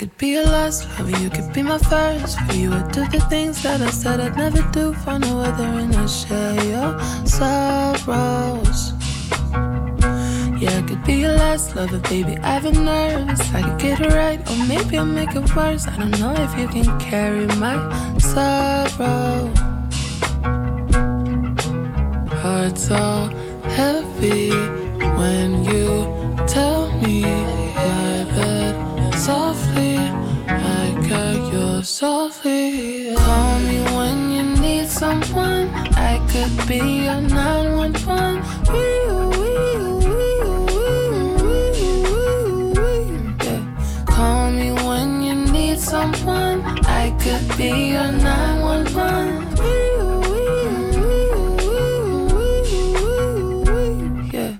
Could 0.00 0.16
be 0.16 0.28
your 0.28 0.46
last 0.46 0.88
lover, 0.98 1.10
you 1.22 1.28
could 1.28 1.52
be 1.52 1.62
my 1.62 1.76
first. 1.76 2.40
For 2.40 2.54
you, 2.54 2.72
I 2.72 2.80
do 2.88 3.06
the 3.08 3.20
things 3.28 3.62
that 3.62 3.82
I 3.82 3.90
said 3.90 4.18
I'd 4.18 4.34
never 4.34 4.62
do. 4.72 4.94
For 4.94 5.18
no 5.18 5.40
other, 5.40 5.62
and 5.62 5.94
I 5.94 6.06
share 6.06 6.54
your 6.72 6.98
sorrows. 7.26 8.94
Yeah, 10.58 10.78
I 10.78 10.82
could 10.88 11.04
be 11.04 11.16
your 11.16 11.34
last 11.34 11.76
lover, 11.76 11.98
baby. 11.98 12.38
I've 12.38 12.62
been 12.62 12.82
nervous. 12.82 13.42
I 13.52 13.60
could 13.60 13.78
get 13.78 14.00
it 14.00 14.10
right, 14.14 14.40
or 14.50 14.56
maybe 14.64 14.96
I'll 14.96 15.04
make 15.04 15.34
it 15.36 15.54
worse. 15.54 15.86
I 15.86 15.94
don't 15.98 16.18
know 16.18 16.32
if 16.46 16.58
you 16.58 16.66
can 16.68 16.98
carry 16.98 17.44
my 17.64 17.76
sorrow. 18.16 19.52
Heart's 22.40 22.88
so 22.88 23.28
heavy 23.76 24.48
when 25.20 25.62
you 25.62 25.86
tell 26.46 26.90
me 27.02 27.20
my 27.20 28.24
bed 28.34 29.14
softly. 29.14 29.89
Softly. 31.82 33.14
Call 33.16 33.58
me 33.60 33.80
when 33.96 34.30
you 34.30 34.42
need 34.60 34.86
someone. 34.88 35.68
I 35.96 36.20
could 36.30 36.52
be 36.68 37.04
your 37.06 37.20
911. 37.20 38.42
Wee-oo, 38.70 39.30
wee-oo, 39.30 39.98
wee-oo, 40.04 40.66
wee-oo, 40.70 41.40
wee-oo, 41.42 42.76
wee-oo. 42.76 43.44
Yeah. 43.44 43.62
Call 44.04 44.50
me 44.50 44.72
when 44.86 45.22
you 45.22 45.34
need 45.52 45.78
someone. 45.80 46.60
I 46.86 47.10
could 47.22 47.46
be 47.56 47.70
your 47.94 48.12
911. 48.12 49.48
Wee-oo, 49.60 50.20
wee-oo, 50.30 50.92
wee-oo, 51.00 52.28
wee-oo, 52.36 53.04
wee-oo, 53.66 54.32
Yeah. 54.32 54.54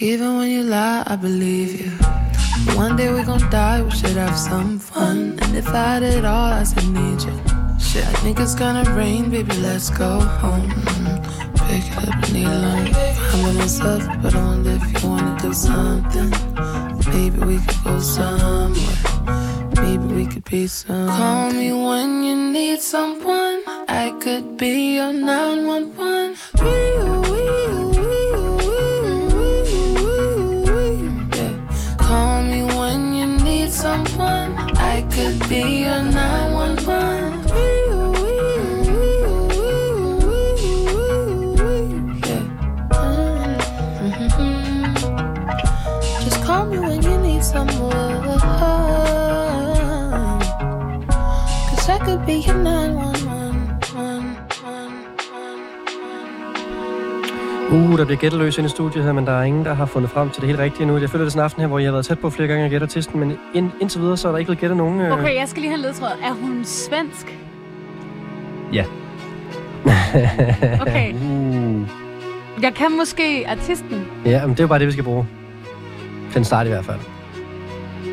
Even 0.00 0.38
when 0.38 0.48
you 0.50 0.62
lie, 0.64 1.02
I 1.06 1.16
believe 1.16 1.80
you. 1.80 2.07
One 2.78 2.94
day 2.94 3.12
we 3.12 3.24
gon' 3.24 3.40
die, 3.50 3.82
we 3.82 3.90
should 3.90 4.16
have 4.16 4.38
some 4.38 4.78
fun. 4.78 5.36
And 5.42 5.56
if 5.56 5.66
I 5.66 5.94
had 5.94 6.04
it 6.04 6.24
all, 6.24 6.52
I 6.52 6.62
still 6.62 6.88
need 6.92 7.20
you. 7.24 7.34
Shit, 7.80 8.06
I 8.06 8.12
think 8.22 8.38
it's 8.38 8.54
gonna 8.54 8.88
rain, 8.94 9.30
baby, 9.30 9.52
let's 9.56 9.90
go 9.90 10.20
home. 10.20 10.70
Pick 11.66 11.84
it 11.90 12.08
up 12.08 12.22
and 12.22 12.32
need 12.32 12.46
alone. 12.46 12.86
I'm 13.32 13.42
by 13.42 13.52
myself, 13.58 14.04
but 14.22 14.32
wonder 14.32 14.78
if 14.78 15.02
you 15.02 15.08
wanna 15.08 15.36
do 15.42 15.52
something. 15.52 16.30
Maybe 17.12 17.38
we 17.50 17.58
could 17.66 17.82
go 17.82 17.98
somewhere. 17.98 18.98
Maybe 19.82 20.06
we 20.14 20.26
could 20.26 20.44
be 20.44 20.68
some. 20.68 21.08
Call 21.08 21.50
me 21.50 21.72
when 21.72 22.22
you 22.22 22.36
need 22.52 22.80
someone. 22.80 23.60
I 23.88 24.14
could 24.20 24.56
be 24.56 24.94
your 24.98 25.12
911. 25.12 26.36
der 57.98 58.04
bliver 58.04 58.18
gætteløs 58.18 58.58
inde 58.58 58.66
i 58.66 58.70
studiet 58.70 59.04
her, 59.04 59.12
men 59.12 59.26
der 59.26 59.32
er 59.32 59.42
ingen, 59.42 59.64
der 59.64 59.74
har 59.74 59.86
fundet 59.86 60.10
frem 60.10 60.30
til 60.30 60.40
det 60.40 60.46
helt 60.48 60.58
rigtige 60.60 60.86
nu. 60.86 60.96
Jeg 60.98 61.10
føler 61.10 61.24
det 61.24 61.32
sådan 61.32 61.40
en 61.40 61.44
aften 61.44 61.60
her, 61.60 61.66
hvor 61.68 61.78
jeg 61.78 61.86
har 61.86 61.92
været 61.92 62.06
tæt 62.06 62.18
på 62.18 62.30
flere 62.30 62.48
gange 62.48 62.64
at 62.64 62.70
gætte 62.70 62.84
artisten, 62.84 63.20
men 63.20 63.38
ind, 63.54 63.70
indtil 63.80 64.00
videre, 64.00 64.16
så 64.16 64.28
er 64.28 64.32
der 64.32 64.38
ikke 64.38 64.46
blevet 64.48 64.60
gættet 64.60 64.76
nogen. 64.76 65.00
øh. 65.00 65.12
Okay, 65.12 65.34
jeg 65.34 65.48
skal 65.48 65.60
lige 65.62 65.70
have 65.70 65.82
ledtråd. 65.82 66.08
Er 66.22 66.32
hun 66.32 66.64
svensk? 66.64 67.38
Ja. 68.72 68.84
Okay. 70.80 71.14
uh. 71.14 71.80
Jeg 72.62 72.74
kan 72.74 72.96
måske 72.98 73.44
artisten. 73.48 74.06
Ja, 74.24 74.40
men 74.46 74.50
det 74.50 74.60
er 74.60 74.64
jo 74.64 74.68
bare 74.68 74.78
det, 74.78 74.86
vi 74.86 74.92
skal 74.92 75.04
bruge. 75.04 75.26
Den 76.34 76.44
start 76.44 76.66
i 76.66 76.68
hvert 76.68 76.84
fald. 76.84 76.98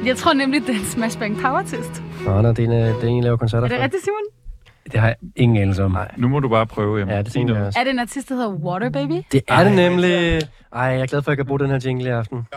Jeg 0.05 0.17
tror 0.17 0.33
nemlig, 0.33 0.61
det 0.61 0.69
er 0.69 0.79
en 0.79 0.85
Smash 0.85 1.19
Bang 1.19 1.37
Power 1.41 1.61
Test. 1.61 2.03
Nå, 2.25 2.41
når 2.41 2.51
det 2.51 2.65
er 2.65 2.67
en, 2.67 2.73
øh, 2.73 2.87
det 2.87 3.03
er 3.03 3.07
en, 3.07 3.17
I 3.17 3.21
laver 3.21 3.37
koncerter 3.37 3.65
Er 3.65 3.69
det 3.69 3.79
rigtigt, 3.83 4.03
Simon? 4.03 4.44
Det 4.91 4.99
har 4.99 5.07
jeg 5.07 5.15
ingen 5.35 5.61
anelse 5.61 5.83
om. 5.83 5.91
Nej. 5.91 6.11
Nu 6.17 6.27
må 6.27 6.39
du 6.39 6.49
bare 6.49 6.67
prøve. 6.67 6.99
Jamen. 6.99 7.15
Ja, 7.15 7.21
det 7.21 7.31
tænker 7.31 7.55
jeg 7.55 7.65
også. 7.65 7.79
Er 7.79 7.83
det 7.83 7.91
en 7.91 7.99
artist, 7.99 8.29
der 8.29 8.35
hedder 8.35 8.49
Water 8.49 8.89
Baby? 8.89 9.21
Det 9.31 9.41
er 9.47 9.63
det 9.63 9.73
nemlig. 9.73 10.41
Ej, 10.73 10.81
jeg 10.83 11.01
er 11.01 11.05
glad 11.05 11.21
for, 11.21 11.31
at 11.31 11.33
jeg 11.33 11.37
kan 11.37 11.45
bruge 11.45 11.59
den 11.59 11.69
her 11.69 11.79
jingle 11.85 12.05
i 12.09 12.11
aften. 12.11 12.47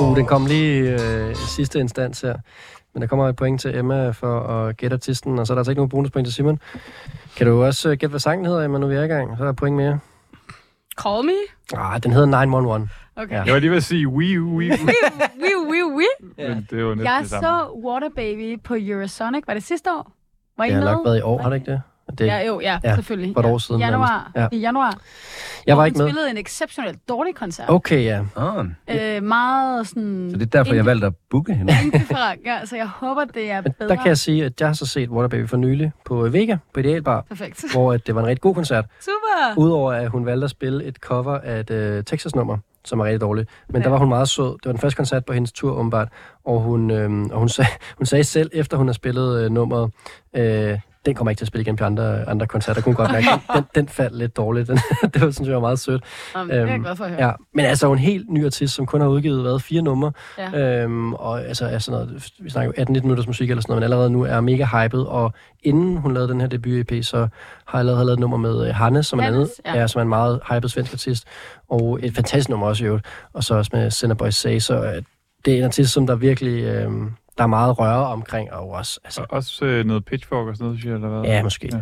Uh, 0.00 0.16
den 0.16 0.26
kom 0.26 0.46
lige 0.46 0.84
i 0.84 0.88
øh, 0.88 1.36
sidste 1.36 1.80
instans 1.80 2.20
her. 2.20 2.34
Men 2.94 3.00
der 3.00 3.06
kommer 3.06 3.28
et 3.28 3.36
point 3.36 3.60
til 3.60 3.76
Emma 3.78 4.10
for 4.10 4.40
at 4.40 4.76
gætte 4.76 4.94
artisten, 4.94 5.38
og 5.38 5.46
så 5.46 5.52
er 5.52 5.54
der 5.54 5.60
altså 5.60 5.70
ikke 5.70 5.78
nogen 5.78 5.88
bonuspoint 5.88 6.26
til 6.26 6.34
Simon. 6.34 6.58
Kan 7.36 7.46
du 7.46 7.64
også 7.64 7.88
øh, 7.88 7.96
gætte, 7.96 8.10
hvad 8.10 8.20
sangen 8.20 8.46
hedder, 8.46 8.64
Emma, 8.64 8.78
nu 8.78 8.86
vi 8.86 8.94
er 8.94 9.02
i 9.02 9.06
gang? 9.06 9.36
Så 9.36 9.42
er 9.42 9.44
der 9.44 9.50
et 9.50 9.56
point 9.56 9.76
mere. 9.76 9.98
Call 11.02 11.24
me? 11.26 11.32
Ah, 11.74 12.02
den 12.02 12.12
hedder 12.12 12.26
911. 12.26 12.88
Okay. 13.16 13.34
Ja. 13.34 13.42
Jeg 13.42 13.52
var 13.54 13.60
lige 13.60 13.70
ved 13.70 13.76
at 13.76 13.82
sige 13.84 14.08
wii 14.08 14.38
u, 14.38 14.56
wii 14.58 14.70
u. 14.70 14.74
Wii, 15.42 15.70
wii, 15.70 15.82
wii. 15.96 16.06
Men 16.36 16.66
det 16.70 16.84
var 16.84 16.94
næsten 16.94 17.04
Jeg 17.06 17.18
det 17.20 17.30
samme. 17.30 17.46
så 17.46 17.80
Water 17.84 18.08
Baby 18.16 18.62
på 18.62 18.74
Eurosonic. 18.78 19.44
Var 19.46 19.54
det 19.54 19.62
sidste 19.62 19.90
år? 19.92 20.12
Var 20.58 20.64
I 20.64 20.68
Det 20.68 20.76
har 20.76 20.84
med? 20.84 20.92
nok 20.92 21.04
været 21.06 21.18
i 21.18 21.22
år, 21.22 21.42
har 21.42 21.48
det 21.50 21.56
ikke 21.56 21.70
det? 21.72 21.82
Det 22.18 22.26
Ja, 22.26 22.46
jo, 22.46 22.60
ja, 22.60 22.78
ja, 22.84 22.94
selvfølgelig. 22.94 23.34
for 23.34 23.40
et 23.40 23.46
ja. 23.46 23.50
år 23.52 23.58
siden 23.58 23.80
Januar. 23.80 24.30
nærmest. 24.36 24.54
I 24.54 24.58
januar. 24.60 24.98
Jeg 25.66 25.76
var 25.76 25.84
ikke 25.86 25.98
hun 25.98 26.04
med. 26.04 26.10
spillede 26.10 26.30
en 26.30 26.36
exceptionelt 26.36 27.08
dårlig 27.08 27.34
koncert. 27.34 27.70
Okay, 27.70 28.04
ja. 28.04 28.20
Ah, 28.36 28.66
Øh, 29.16 29.22
meget 29.22 29.86
sådan... 29.88 30.28
så 30.30 30.36
det 30.36 30.42
er 30.42 30.58
derfor, 30.58 30.74
jeg 30.74 30.86
valgte 30.86 31.06
at 31.06 31.12
booke 31.30 31.54
hende. 31.54 31.72
Ja, 32.46 32.64
så 32.66 32.76
jeg 32.76 32.86
håber, 32.88 33.24
det 33.24 33.50
er 33.50 33.60
Men 33.62 33.72
bedre. 33.78 33.88
der 33.88 33.96
kan 33.96 34.06
jeg 34.06 34.18
sige, 34.18 34.44
at 34.44 34.60
jeg 34.60 34.68
har 34.68 34.72
så 34.74 34.86
set 34.86 35.08
Water 35.08 35.28
Baby 35.28 35.48
for 35.48 35.56
nylig 35.56 35.92
på 36.04 36.14
Vega, 36.28 36.56
på 36.74 36.80
Idealbar, 36.80 37.24
Perfekt. 37.28 37.64
hvor 37.72 37.92
at 37.92 38.06
det 38.06 38.14
var 38.14 38.20
en 38.20 38.26
rigtig 38.26 38.40
god 38.42 38.54
koncert. 38.54 38.84
Super! 39.00 39.54
Udover 39.56 39.92
at 39.92 40.08
hun 40.10 40.26
valgte 40.26 40.44
at 40.44 40.50
spille 40.50 40.84
et 40.84 40.96
cover 40.96 41.38
af 41.38 41.60
et 41.70 41.98
uh, 41.98 42.04
Texas-nummer, 42.04 42.58
som 42.84 43.00
er 43.00 43.04
rigtig 43.04 43.20
dårligt. 43.20 43.48
Men 43.68 43.76
Ja. 43.76 43.84
der 43.84 43.90
var 43.90 43.98
hun 43.98 44.08
meget 44.08 44.28
sød. 44.28 44.44
Det 44.52 44.60
var 44.64 44.72
den 44.72 44.80
første 44.80 44.96
koncert 44.96 45.24
på 45.24 45.32
hendes 45.32 45.52
tur, 45.52 45.72
åbenbart. 45.72 46.08
Og 46.44 46.60
hun, 46.60 46.90
øhm, 46.90 47.24
og 47.30 47.38
hun, 47.38 47.48
sag, 47.58 47.66
hun 47.98 48.06
sagde 48.06 48.24
selv, 48.24 48.50
efter 48.52 48.76
hun 48.76 48.86
har 48.88 48.92
spillet 48.92 49.44
øh, 49.44 49.50
nummeret, 49.50 49.90
øh, 50.36 50.78
den 51.06 51.14
kommer 51.14 51.30
ikke 51.30 51.40
til 51.40 51.44
at 51.44 51.48
spille 51.48 51.62
igen 51.62 51.76
på 51.76 51.84
andre, 51.84 52.28
andre 52.28 52.46
koncerter. 52.46 52.82
Kunne 52.82 52.94
godt 52.94 53.12
mærke, 53.12 53.26
den, 53.54 53.64
den 53.74 53.88
faldt 53.88 54.18
lidt 54.18 54.36
dårligt. 54.36 54.68
Den, 54.68 54.78
det 55.14 55.22
var, 55.22 55.30
synes 55.30 55.46
jeg, 55.48 55.54
var 55.54 55.60
meget 55.60 55.78
sødt. 55.78 56.02
Jamen, 56.34 56.50
det 56.50 56.56
er 56.56 56.60
jeg 56.60 56.74
Øhm, 56.74 56.82
glad 56.82 56.96
for 56.96 57.04
at 57.04 57.10
høre. 57.10 57.26
Ja, 57.26 57.32
men 57.54 57.64
altså 57.64 57.88
er 57.88 57.92
en 57.92 57.98
helt 57.98 58.30
ny 58.30 58.44
artist, 58.44 58.74
som 58.74 58.86
kun 58.86 59.00
har 59.00 59.08
udgivet 59.08 59.42
hvad, 59.42 59.60
fire 59.60 59.82
numre. 59.82 60.12
Ja. 60.38 60.82
Øhm, 60.82 61.14
og 61.14 61.44
altså 61.44 61.66
er 61.66 61.78
sådan 61.78 62.00
noget, 62.00 62.32
vi 62.38 62.50
snakker 62.50 62.72
jo 62.78 62.84
18-19 62.84 62.92
minutters 63.02 63.26
musik 63.26 63.50
eller 63.50 63.62
sådan 63.62 63.72
noget, 63.72 63.80
men 63.80 63.84
allerede 63.84 64.10
nu 64.10 64.22
er 64.22 64.40
mega 64.40 64.64
hyped. 64.64 65.00
Og 65.00 65.32
inden 65.62 65.96
hun 65.96 66.14
lavede 66.14 66.32
den 66.32 66.40
her 66.40 66.48
debut-EP, 66.48 67.02
så 67.04 67.18
har 67.18 67.28
jeg 67.72 67.78
allerede 67.78 68.04
lavet 68.04 68.16
et 68.16 68.20
nummer 68.20 68.36
med 68.36 68.68
øh, 68.68 68.74
Hanne, 68.74 69.02
som 69.02 69.18
er, 69.18 69.22
en 69.22 69.32
Hannes, 69.32 69.50
anden, 69.64 69.74
ja. 69.76 69.80
ja. 69.80 69.86
som 69.86 69.98
er 69.98 70.02
en 70.02 70.08
meget 70.08 70.40
hyped 70.50 70.68
svensk 70.68 70.92
artist. 70.92 71.24
Og 71.68 71.98
et 72.02 72.14
fantastisk 72.14 72.48
nummer 72.48 72.66
også 72.66 72.84
i 72.84 72.86
øvrigt. 72.86 73.06
Og 73.32 73.44
så 73.44 73.54
også 73.54 73.70
med 73.74 73.90
Sender 73.90 74.16
Boy 74.16 74.30
Say, 74.30 74.58
så 74.58 74.84
øh, 74.84 75.02
det 75.44 75.54
er 75.54 75.58
en 75.58 75.64
artist, 75.64 75.92
som 75.92 76.06
der 76.06 76.14
virkelig... 76.14 76.64
Øh, 76.64 76.90
der 77.38 77.44
er 77.44 77.48
meget 77.48 77.78
røre 77.78 78.06
omkring, 78.06 78.52
og 78.52 78.68
også... 78.70 79.00
Altså, 79.04 79.20
Og 79.20 79.26
også 79.30 79.64
øh, 79.64 79.84
noget 79.86 80.04
pitchfork 80.04 80.48
og 80.48 80.56
sådan 80.56 80.64
noget, 80.64 80.78
synes 80.80 80.88
jeg, 80.90 80.94
eller 80.94 81.08
hvad? 81.20 81.30
ja, 81.30 81.42
måske. 81.42 81.68
Ja. 81.72 81.78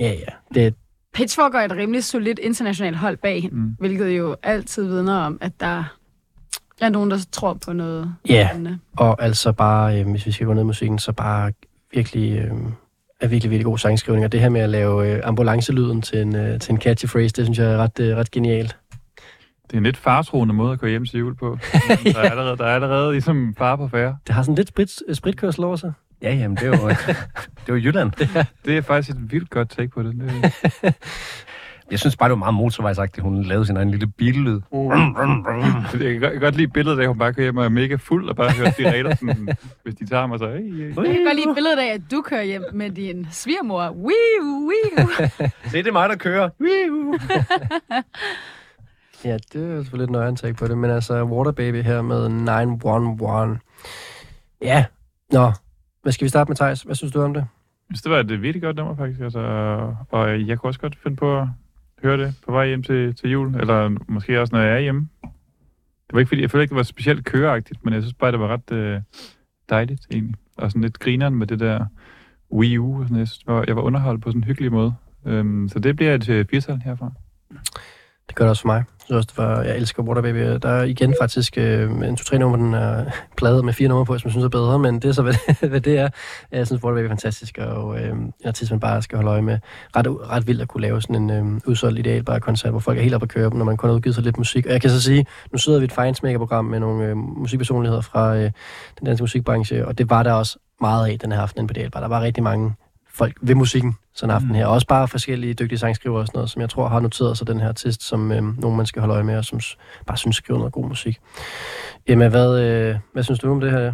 Ja, 0.00 0.06
ja. 0.06 0.12
ja. 0.12 0.24
Det, 0.54 0.66
er- 0.66 0.70
Pitchfork 1.14 1.54
er 1.54 1.58
et 1.58 1.72
rimelig 1.72 2.04
solidt 2.04 2.38
internationalt 2.38 2.96
hold 2.96 3.16
bag 3.16 3.42
hende, 3.42 3.56
Mm. 3.56 3.76
hvilket 3.78 4.08
jo 4.18 4.36
altid 4.42 4.84
vidner 4.86 5.14
om, 5.18 5.38
at 5.40 5.52
der 5.60 5.84
er 6.80 6.88
nogen, 6.88 7.10
der 7.10 7.18
tror 7.32 7.54
på 7.54 7.72
noget 7.72 8.14
Ja. 8.28 8.48
spændende. 8.48 8.78
Og 8.96 9.22
altså 9.22 9.52
bare, 9.52 10.00
øh, 10.00 10.10
hvis 10.10 10.26
vi 10.26 10.32
skal 10.32 10.46
gå 10.46 10.52
ned 10.52 10.62
i 10.62 10.64
musikken, 10.66 10.98
så 10.98 11.12
bare 11.12 11.52
virkelig, 11.94 12.38
øh, 12.38 12.50
er 13.20 13.26
virkelig, 13.28 13.50
virkelig 13.50 13.64
god 13.64 13.78
sangskrivning. 13.78 14.24
Og 14.24 14.32
det 14.32 14.40
her 14.40 14.48
med 14.48 14.60
at 14.60 14.68
lave 14.70 15.12
øh, 15.12 15.20
ambulancelyden 15.24 16.02
til 16.02 16.20
en, 16.22 16.36
øh, 16.36 16.60
til 16.60 16.72
en 16.72 16.80
catchy 16.80 17.06
phrase, 17.06 17.28
det 17.28 17.44
synes 17.44 17.58
jeg 17.58 17.72
er 17.72 17.76
ret, 17.76 18.00
øh, 18.00 18.16
ret 18.16 18.30
genialt. 18.30 18.76
Det 19.68 19.74
er 19.74 19.78
en 19.78 19.84
lidt 19.84 19.96
fartroende 19.96 20.54
måde 20.54 20.72
at 20.72 20.78
gå 20.80 20.86
hjem 20.86 21.06
til 21.06 21.18
jul 21.18 21.34
på. 21.34 21.58
der, 22.04 22.18
er 22.18 22.30
allerede, 22.30 22.56
der 22.56 22.64
er 22.64 22.74
allerede 22.74 23.12
ligesom 23.12 23.54
far 23.58 23.76
på 23.76 23.88
færre. 23.88 24.16
Det 24.26 24.34
har 24.34 24.42
sådan 24.42 24.54
lidt 24.54 24.68
sprit, 24.68 24.90
øh, 25.08 25.14
spritkørsel 25.14 25.64
over 25.64 25.76
sig. 25.76 25.92
Ja, 26.22 26.34
jamen, 26.34 26.56
det 26.56 26.62
er 26.62 26.68
jo, 26.82 26.88
det 27.66 27.68
er 27.68 27.72
jo 27.72 27.76
Jylland. 27.76 28.12
Det 28.64 28.76
er 28.76 28.80
faktisk 28.82 29.16
et 29.16 29.32
vildt 29.32 29.50
godt 29.50 29.70
take 29.70 29.88
på 29.88 30.02
det. 30.02 30.14
det 30.82 30.94
Jeg 31.90 31.98
synes 31.98 32.16
bare, 32.16 32.28
det 32.28 32.30
var 32.30 32.36
meget 32.38 32.54
motorvejsagtigt, 32.54 33.22
hun 33.24 33.42
lavede 33.42 33.66
sin 33.66 33.76
egen 33.76 33.90
lille 33.90 34.06
billyd. 34.06 34.60
Jeg, 36.00 36.20
kan, 36.20 36.40
godt- 36.40 36.56
lide 36.56 36.68
billedet 36.68 36.98
af, 36.98 37.02
at 37.02 37.08
hun 37.08 37.18
bare 37.18 37.32
kører 37.34 37.44
hjem 37.44 37.56
og 37.56 37.64
er 37.64 37.68
mega 37.68 37.94
fuld 37.94 38.28
og 38.28 38.36
bare 38.36 38.50
hører 38.50 38.70
de 38.70 38.90
regler, 38.92 39.14
sådan, 39.14 39.48
hvis 39.82 39.94
de 39.94 40.06
tager 40.06 40.26
mig 40.26 40.38
så. 40.38 40.48
Hey, 40.50 40.56
hey. 40.76 40.86
Jeg 40.86 40.94
kan 40.94 41.24
godt 41.24 41.36
lide 41.36 41.54
billedet 41.54 41.78
af, 41.78 41.94
at 41.94 42.00
du 42.10 42.20
kører 42.20 42.42
hjem 42.42 42.62
med 42.72 42.90
din 42.90 43.26
svigermor. 43.30 43.90
Wii, 43.90 44.14
wii. 44.42 45.06
Det 45.72 45.86
er 45.86 45.92
mig, 45.92 46.08
der 46.08 46.16
kører. 46.16 46.48
Ja, 49.24 49.36
det 49.52 49.72
er 49.72 49.82
selvfølgelig 49.82 50.04
et 50.04 50.10
nøje 50.10 50.36
take 50.36 50.54
på 50.54 50.68
det, 50.68 50.78
men 50.78 50.90
altså 50.90 51.24
Waterbaby 51.24 51.82
her 51.82 52.02
med 52.02 52.28
911. 52.28 53.58
Ja, 54.62 54.84
nå. 55.32 55.52
Hvad 56.02 56.12
skal 56.12 56.24
vi 56.24 56.28
starte 56.28 56.48
med, 56.48 56.56
Thijs? 56.56 56.82
Hvad 56.82 56.94
synes 56.94 57.12
du 57.12 57.22
om 57.22 57.34
det? 57.34 57.46
Så 57.94 58.00
det 58.04 58.12
var 58.12 58.18
et 58.18 58.42
virkelig 58.42 58.62
godt 58.62 58.76
nummer, 58.76 58.96
faktisk. 58.96 59.20
Altså, 59.20 59.40
og 60.10 60.46
jeg 60.46 60.58
kunne 60.58 60.70
også 60.70 60.80
godt 60.80 60.98
finde 61.02 61.16
på 61.16 61.38
at 61.38 61.46
høre 62.02 62.16
det 62.16 62.34
på 62.46 62.52
vej 62.52 62.66
hjem 62.66 62.82
til, 62.82 63.14
til 63.14 63.30
jul. 63.30 63.54
Eller 63.60 63.96
måske 64.08 64.40
også, 64.40 64.54
når 64.56 64.62
jeg 64.62 64.74
er 64.74 64.80
hjemme. 64.80 65.08
Det 66.06 66.12
var 66.12 66.18
ikke 66.18 66.28
fordi, 66.28 66.42
jeg 66.42 66.50
følte 66.50 66.62
ikke, 66.62 66.70
det 66.70 66.76
var 66.76 66.82
specielt 66.82 67.24
køreagtigt, 67.24 67.84
men 67.84 67.94
jeg 67.94 68.02
synes 68.02 68.14
bare, 68.14 68.32
det 68.32 68.40
var 68.40 68.48
ret 68.48 68.72
øh, 68.72 69.00
dejligt, 69.68 70.06
egentlig. 70.10 70.34
Og 70.56 70.70
sådan 70.70 70.82
lidt 70.82 70.98
grineren 70.98 71.34
med 71.34 71.46
det 71.46 71.60
der 71.60 71.86
Wii 72.52 72.78
U. 72.78 73.00
Og 73.00 73.04
sådan. 73.04 73.18
Jeg, 73.18 73.28
synes, 73.28 73.38
det 73.38 73.54
var, 73.54 73.64
jeg 73.66 73.76
var 73.76 73.82
underholdt 73.82 74.22
på 74.22 74.30
sådan 74.30 74.40
en 74.40 74.44
hyggelig 74.44 74.72
måde. 74.72 74.94
Øhm, 75.26 75.68
så 75.68 75.78
det 75.78 75.96
bliver 75.96 76.14
et 76.14 76.28
øh, 76.28 76.46
firtal 76.50 76.80
herfra. 76.84 77.12
Det 78.28 78.36
gør 78.36 78.44
det 78.44 78.50
også 78.50 78.62
for 78.62 78.66
mig. 78.66 78.76
Jeg, 78.76 79.04
synes 79.04 79.16
også, 79.16 79.28
det 79.30 79.38
var, 79.38 79.62
jeg 79.62 79.76
elsker 79.76 80.02
Water 80.02 80.22
Baby. 80.22 80.38
Der 80.38 80.68
er 80.68 80.82
igen 80.82 81.14
faktisk 81.20 81.58
øh, 81.58 81.90
en 81.90 82.16
to-tre 82.16 82.38
nummer, 82.38 82.56
den 82.56 82.74
er 82.74 83.04
pladet 83.36 83.64
med 83.64 83.72
fire 83.72 83.88
numre 83.88 84.04
på, 84.04 84.18
som 84.18 84.28
jeg 84.28 84.32
synes 84.32 84.44
er 84.44 84.48
bedre, 84.48 84.78
men 84.78 84.94
det 84.94 85.04
er 85.04 85.12
så, 85.12 85.22
hvad, 85.26 85.68
hvad 85.68 85.80
det 85.80 85.98
er. 85.98 86.08
Jeg 86.52 86.66
synes, 86.66 86.82
Water 86.82 86.96
Baby 86.96 87.04
er 87.04 87.08
fantastisk, 87.08 87.58
og 87.58 88.00
øh, 88.00 88.10
en 88.10 88.32
artist, 88.44 88.70
man 88.70 88.80
bare 88.80 89.02
skal 89.02 89.16
holde 89.16 89.30
øje 89.30 89.42
med. 89.42 89.58
Ret, 89.96 90.06
ret 90.30 90.46
vildt 90.46 90.62
at 90.62 90.68
kunne 90.68 90.80
lave 90.80 91.02
sådan 91.02 91.16
en 91.16 91.30
øh, 91.30 91.60
udsolgt 91.66 91.98
ideal 91.98 92.22
bare 92.22 92.40
koncert, 92.40 92.70
hvor 92.70 92.80
folk 92.80 92.98
er 92.98 93.02
helt 93.02 93.14
oppe 93.14 93.24
at 93.24 93.30
køre, 93.30 93.50
når 93.50 93.64
man 93.64 93.76
kun 93.76 93.90
har 93.90 93.94
udgivet 93.96 94.14
sig 94.14 94.24
lidt 94.24 94.38
musik. 94.38 94.66
Og 94.66 94.72
jeg 94.72 94.80
kan 94.80 94.90
så 94.90 95.02
sige, 95.02 95.26
nu 95.52 95.58
sidder 95.58 95.78
vi 95.78 95.84
i 95.84 95.86
et 95.86 95.92
Feinsmaker-program 95.92 96.64
med 96.64 96.80
nogle 96.80 97.04
øh, 97.04 97.16
musikpersonligheder 97.16 98.00
fra 98.00 98.36
øh, 98.36 98.50
den 98.98 99.06
danske 99.06 99.22
musikbranche, 99.22 99.86
og 99.86 99.98
det 99.98 100.10
var 100.10 100.22
der 100.22 100.32
også 100.32 100.58
meget 100.80 101.10
af 101.10 101.18
den 101.18 101.32
her 101.32 101.40
aften 101.40 101.66
på 101.66 101.72
Idealbar. 101.72 102.00
Der 102.00 102.08
var 102.08 102.20
rigtig 102.20 102.42
mange 102.42 102.74
folk 103.18 103.36
ved 103.40 103.54
musikken 103.54 103.96
sådan 104.14 104.30
en 104.30 104.34
aften 104.36 104.54
her. 104.54 104.66
Også 104.66 104.86
bare 104.86 105.08
forskellige 105.08 105.54
dygtige 105.54 105.78
sangskrivere 105.78 106.20
og 106.20 106.26
sådan 106.26 106.38
noget, 106.38 106.50
som 106.50 106.62
jeg 106.62 106.70
tror 106.70 106.88
har 106.88 107.00
noteret 107.00 107.38
sig 107.38 107.46
den 107.46 107.60
her 107.60 107.68
artist, 107.68 108.02
som 108.02 108.32
øh, 108.32 108.58
nogen 108.60 108.76
man 108.76 108.86
skal 108.86 109.00
holde 109.00 109.14
øje 109.14 109.24
med, 109.24 109.36
og 109.38 109.44
som 109.44 109.60
bare 110.06 110.16
synes 110.16 110.36
skriver 110.36 110.58
noget 110.58 110.72
god 110.72 110.88
musik. 110.88 111.18
Emma, 112.06 112.28
hvad, 112.28 112.60
øh, 112.60 112.96
hvad 113.12 113.22
synes 113.22 113.38
du 113.38 113.50
om 113.50 113.60
det 113.60 113.70
her? 113.70 113.92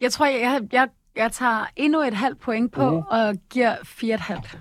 Jeg 0.00 0.12
tror, 0.12 0.26
jeg, 0.26 0.60
jeg, 0.72 0.88
jeg, 1.16 1.32
tager 1.32 1.66
endnu 1.76 2.00
et 2.00 2.14
halvt 2.14 2.40
point 2.40 2.72
på 2.72 2.90
Uh. 2.90 3.04
og 3.10 3.34
giver 3.50 3.74
fire 3.84 4.14
et 4.14 4.20
halvt. 4.20 4.58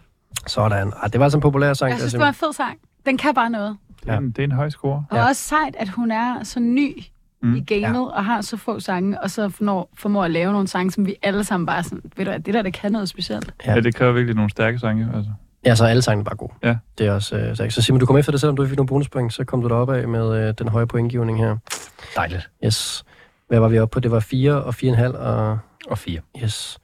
Sådan. 0.48 0.94
Ah, 1.04 1.12
det 1.12 1.20
var 1.20 1.26
altså 1.26 1.38
en 1.38 1.42
populær 1.42 1.74
sang. 1.74 1.90
Jeg 1.92 2.00
synes, 2.00 2.12
der, 2.14 2.20
det 2.20 2.24
var 2.24 2.28
en 2.28 2.34
fed 2.34 2.54
sang. 2.54 2.80
Den 3.06 3.18
kan 3.18 3.34
bare 3.34 3.50
noget. 3.50 3.78
Det 4.04 4.10
er, 4.10 4.18
en, 4.18 4.28
det 4.32 4.40
er 4.40 4.44
en 4.44 4.52
høj 4.52 4.70
score. 4.70 5.06
Og 5.10 5.18
Ja. 5.18 5.28
også 5.28 5.42
sejt, 5.42 5.76
at 5.80 5.90
hun 5.90 6.12
er 6.12 6.44
så 6.44 6.60
ny 6.60 7.04
Mm. 7.46 7.56
i 7.56 7.64
gamet, 7.64 8.00
ja. 8.00 8.18
og 8.18 8.26
har 8.26 8.42
så 8.42 8.58
få 8.58 8.80
sange, 8.80 9.22
og 9.22 9.32
så 9.32 9.50
formår, 9.50 9.90
formår 9.98 10.24
at 10.24 10.32
lave 10.32 10.52
nogle 10.52 10.68
sange, 10.68 10.92
som 10.92 11.06
vi 11.06 11.16
alle 11.22 11.44
sammen 11.44 11.66
bare 11.68 11.84
sådan, 11.84 12.02
ved 12.18 12.26
du 12.26 12.32
hvad, 12.32 12.40
det 12.40 12.54
der, 12.54 12.62
det 12.62 12.74
kan 12.74 12.92
noget 12.92 13.10
specielt. 13.10 13.54
Ja. 13.66 13.74
Ja. 13.74 13.82
det 13.82 13.96
kræver 13.96 14.12
virkelig 14.14 14.36
nogle 14.36 14.50
stærke 14.50 14.80
sange. 14.80 15.08
Altså. 15.16 15.32
Ja, 15.66 15.76
så 15.76 15.86
er 15.86 15.90
alle 15.90 16.02
sangene 16.02 16.26
bare 16.26 16.36
gode. 16.36 16.54
Ja. 16.64 16.76
Det 16.98 17.08
er 17.08 17.12
også 17.12 17.38
øh, 17.38 17.56
så, 17.56 17.68
så 17.70 17.82
Simon, 17.82 18.00
du 18.00 18.06
kom 18.06 18.18
efter 18.18 18.32
det, 18.32 18.42
selvom 18.42 18.56
du 18.56 18.64
ikke 18.64 18.70
fik 18.70 18.78
nogle 18.78 18.88
bonuspoint, 18.88 19.34
så 19.34 19.44
kom 19.44 19.62
du 19.62 19.68
deroppe 19.68 19.98
af 19.98 20.08
med 20.08 20.48
øh, 20.48 20.54
den 20.60 20.68
høje 20.68 20.88
pointgivning 20.88 21.40
her. 21.40 21.58
Dejligt. 22.16 22.50
Yes. 22.66 23.06
Hvad 23.48 23.60
var 23.60 23.68
vi 23.68 23.80
oppe 23.80 23.94
på? 23.94 24.00
Det 24.00 24.12
var 24.12 24.20
4 24.20 24.64
og 24.64 24.74
4,5 24.84 25.18
og... 25.18 25.60
Og 25.88 25.98
fire. 25.98 26.22
Yes. 26.44 26.80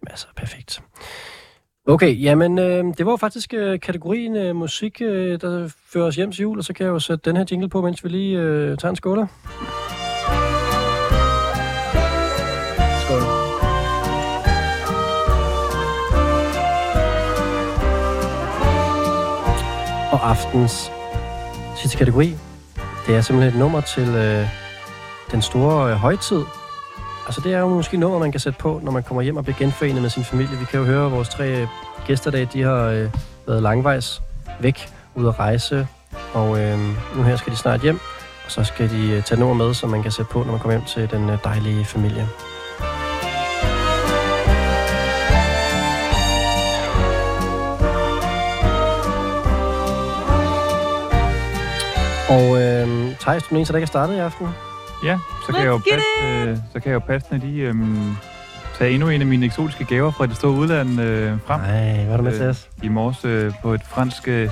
Jamen 0.00 0.10
altså, 0.10 0.26
perfekt. 0.36 0.82
Okay, 1.86 2.22
jamen 2.22 2.58
øh, 2.58 2.84
det 2.98 3.06
var 3.06 3.16
faktisk 3.16 3.54
øh, 3.54 3.80
kategorien 3.80 4.36
øh, 4.36 4.56
musik, 4.56 5.00
øh, 5.00 5.40
der 5.40 5.72
fører 5.92 6.06
os 6.06 6.16
hjem 6.16 6.32
til 6.32 6.42
jul, 6.42 6.58
og 6.58 6.64
så 6.64 6.72
kan 6.72 6.86
jeg 6.86 6.90
jo 6.92 6.98
sætte 6.98 7.30
den 7.30 7.36
her 7.36 7.44
jingle 7.50 7.68
på, 7.68 7.80
mens 7.80 8.04
vi 8.04 8.08
lige 8.08 8.38
øh, 8.38 8.78
tager 8.78 8.90
en 8.90 8.96
skåler. 8.96 9.26
Skål. 13.04 13.22
Og 20.12 20.30
aftens 20.30 20.92
sidste 21.76 21.98
kategori, 21.98 22.34
det 23.06 23.16
er 23.16 23.20
simpelthen 23.20 23.54
et 23.54 23.58
nummer 23.58 23.80
til 23.80 24.08
øh, 24.08 24.46
den 25.32 25.42
store 25.42 25.90
øh, 25.90 25.96
højtid, 25.96 26.42
Altså, 27.26 27.40
det 27.40 27.54
er 27.54 27.58
jo 27.58 27.68
måske 27.68 27.96
noget, 27.96 28.20
man 28.20 28.32
kan 28.32 28.40
sætte 28.40 28.58
på, 28.58 28.80
når 28.82 28.92
man 28.92 29.02
kommer 29.02 29.22
hjem 29.22 29.36
og 29.36 29.44
bliver 29.44 29.58
genforenet 29.58 30.02
med 30.02 30.10
sin 30.10 30.24
familie. 30.24 30.58
Vi 30.58 30.64
kan 30.64 30.80
jo 30.80 30.86
høre, 30.86 31.06
at 31.06 31.12
vores 31.12 31.28
tre 31.28 31.62
øh, 31.62 31.66
gæster 32.06 32.30
i 32.30 32.32
dag, 32.32 32.48
de 32.52 32.62
har 32.62 32.84
øh, 32.84 33.10
været 33.46 33.62
langvejs 33.62 34.22
væk, 34.60 34.88
ude 35.14 35.28
at 35.28 35.38
rejse. 35.38 35.86
Og 36.34 36.60
øh, 36.60 36.78
nu 37.16 37.22
her 37.22 37.36
skal 37.36 37.52
de 37.52 37.56
snart 37.56 37.80
hjem, 37.80 38.00
og 38.44 38.50
så 38.50 38.64
skal 38.64 38.90
de 38.90 39.10
øh, 39.10 39.22
tage 39.22 39.40
noget 39.40 39.56
med, 39.56 39.74
som 39.74 39.90
man 39.90 40.02
kan 40.02 40.12
sætte 40.12 40.32
på, 40.32 40.38
når 40.38 40.50
man 40.50 40.60
kommer 40.60 40.72
hjem 40.72 40.84
til 40.84 41.10
den 41.10 41.30
øh, 41.30 41.38
dejlige 41.44 41.84
familie. 41.84 42.28
Og 52.28 52.62
øh, 52.62 53.16
Thijs, 53.20 53.42
du 53.42 53.46
er 53.46 53.48
den 53.48 53.56
eneste, 53.56 53.72
der 53.72 53.78
ikke 53.78 53.84
er 53.84 53.86
startet 53.86 54.16
i 54.16 54.18
aften. 54.18 54.48
Ja, 55.04 55.18
så 55.46 55.52
kan, 55.52 55.60
jeg 55.60 55.66
jo 55.66 55.76
Let's 55.78 55.90
get 55.90 56.00
passe, 56.20 56.50
øh, 56.50 56.56
så 56.72 56.80
kan 56.80 56.92
jeg 56.92 56.94
jo 56.94 56.98
passende 56.98 57.46
lige 57.46 57.68
øhm, 57.68 58.16
tage 58.78 58.90
endnu 58.94 59.08
en 59.08 59.20
af 59.20 59.26
mine 59.26 59.46
eksotiske 59.46 59.84
gaver 59.84 60.10
fra 60.10 60.26
det 60.26 60.36
store 60.36 60.52
udland 60.52 61.00
øh, 61.00 61.32
frem. 61.46 61.60
Nej, 61.60 62.04
hvad 62.04 62.12
er 62.12 62.16
du 62.16 62.22
med 62.22 62.32
Øh, 62.32 62.38
til 62.38 62.46
os? 62.46 62.68
I 62.82 62.88
morges 62.88 63.24
øh, 63.24 63.52
på 63.62 63.74
et 63.74 63.80
fransk 63.84 64.28
øh, 64.28 64.50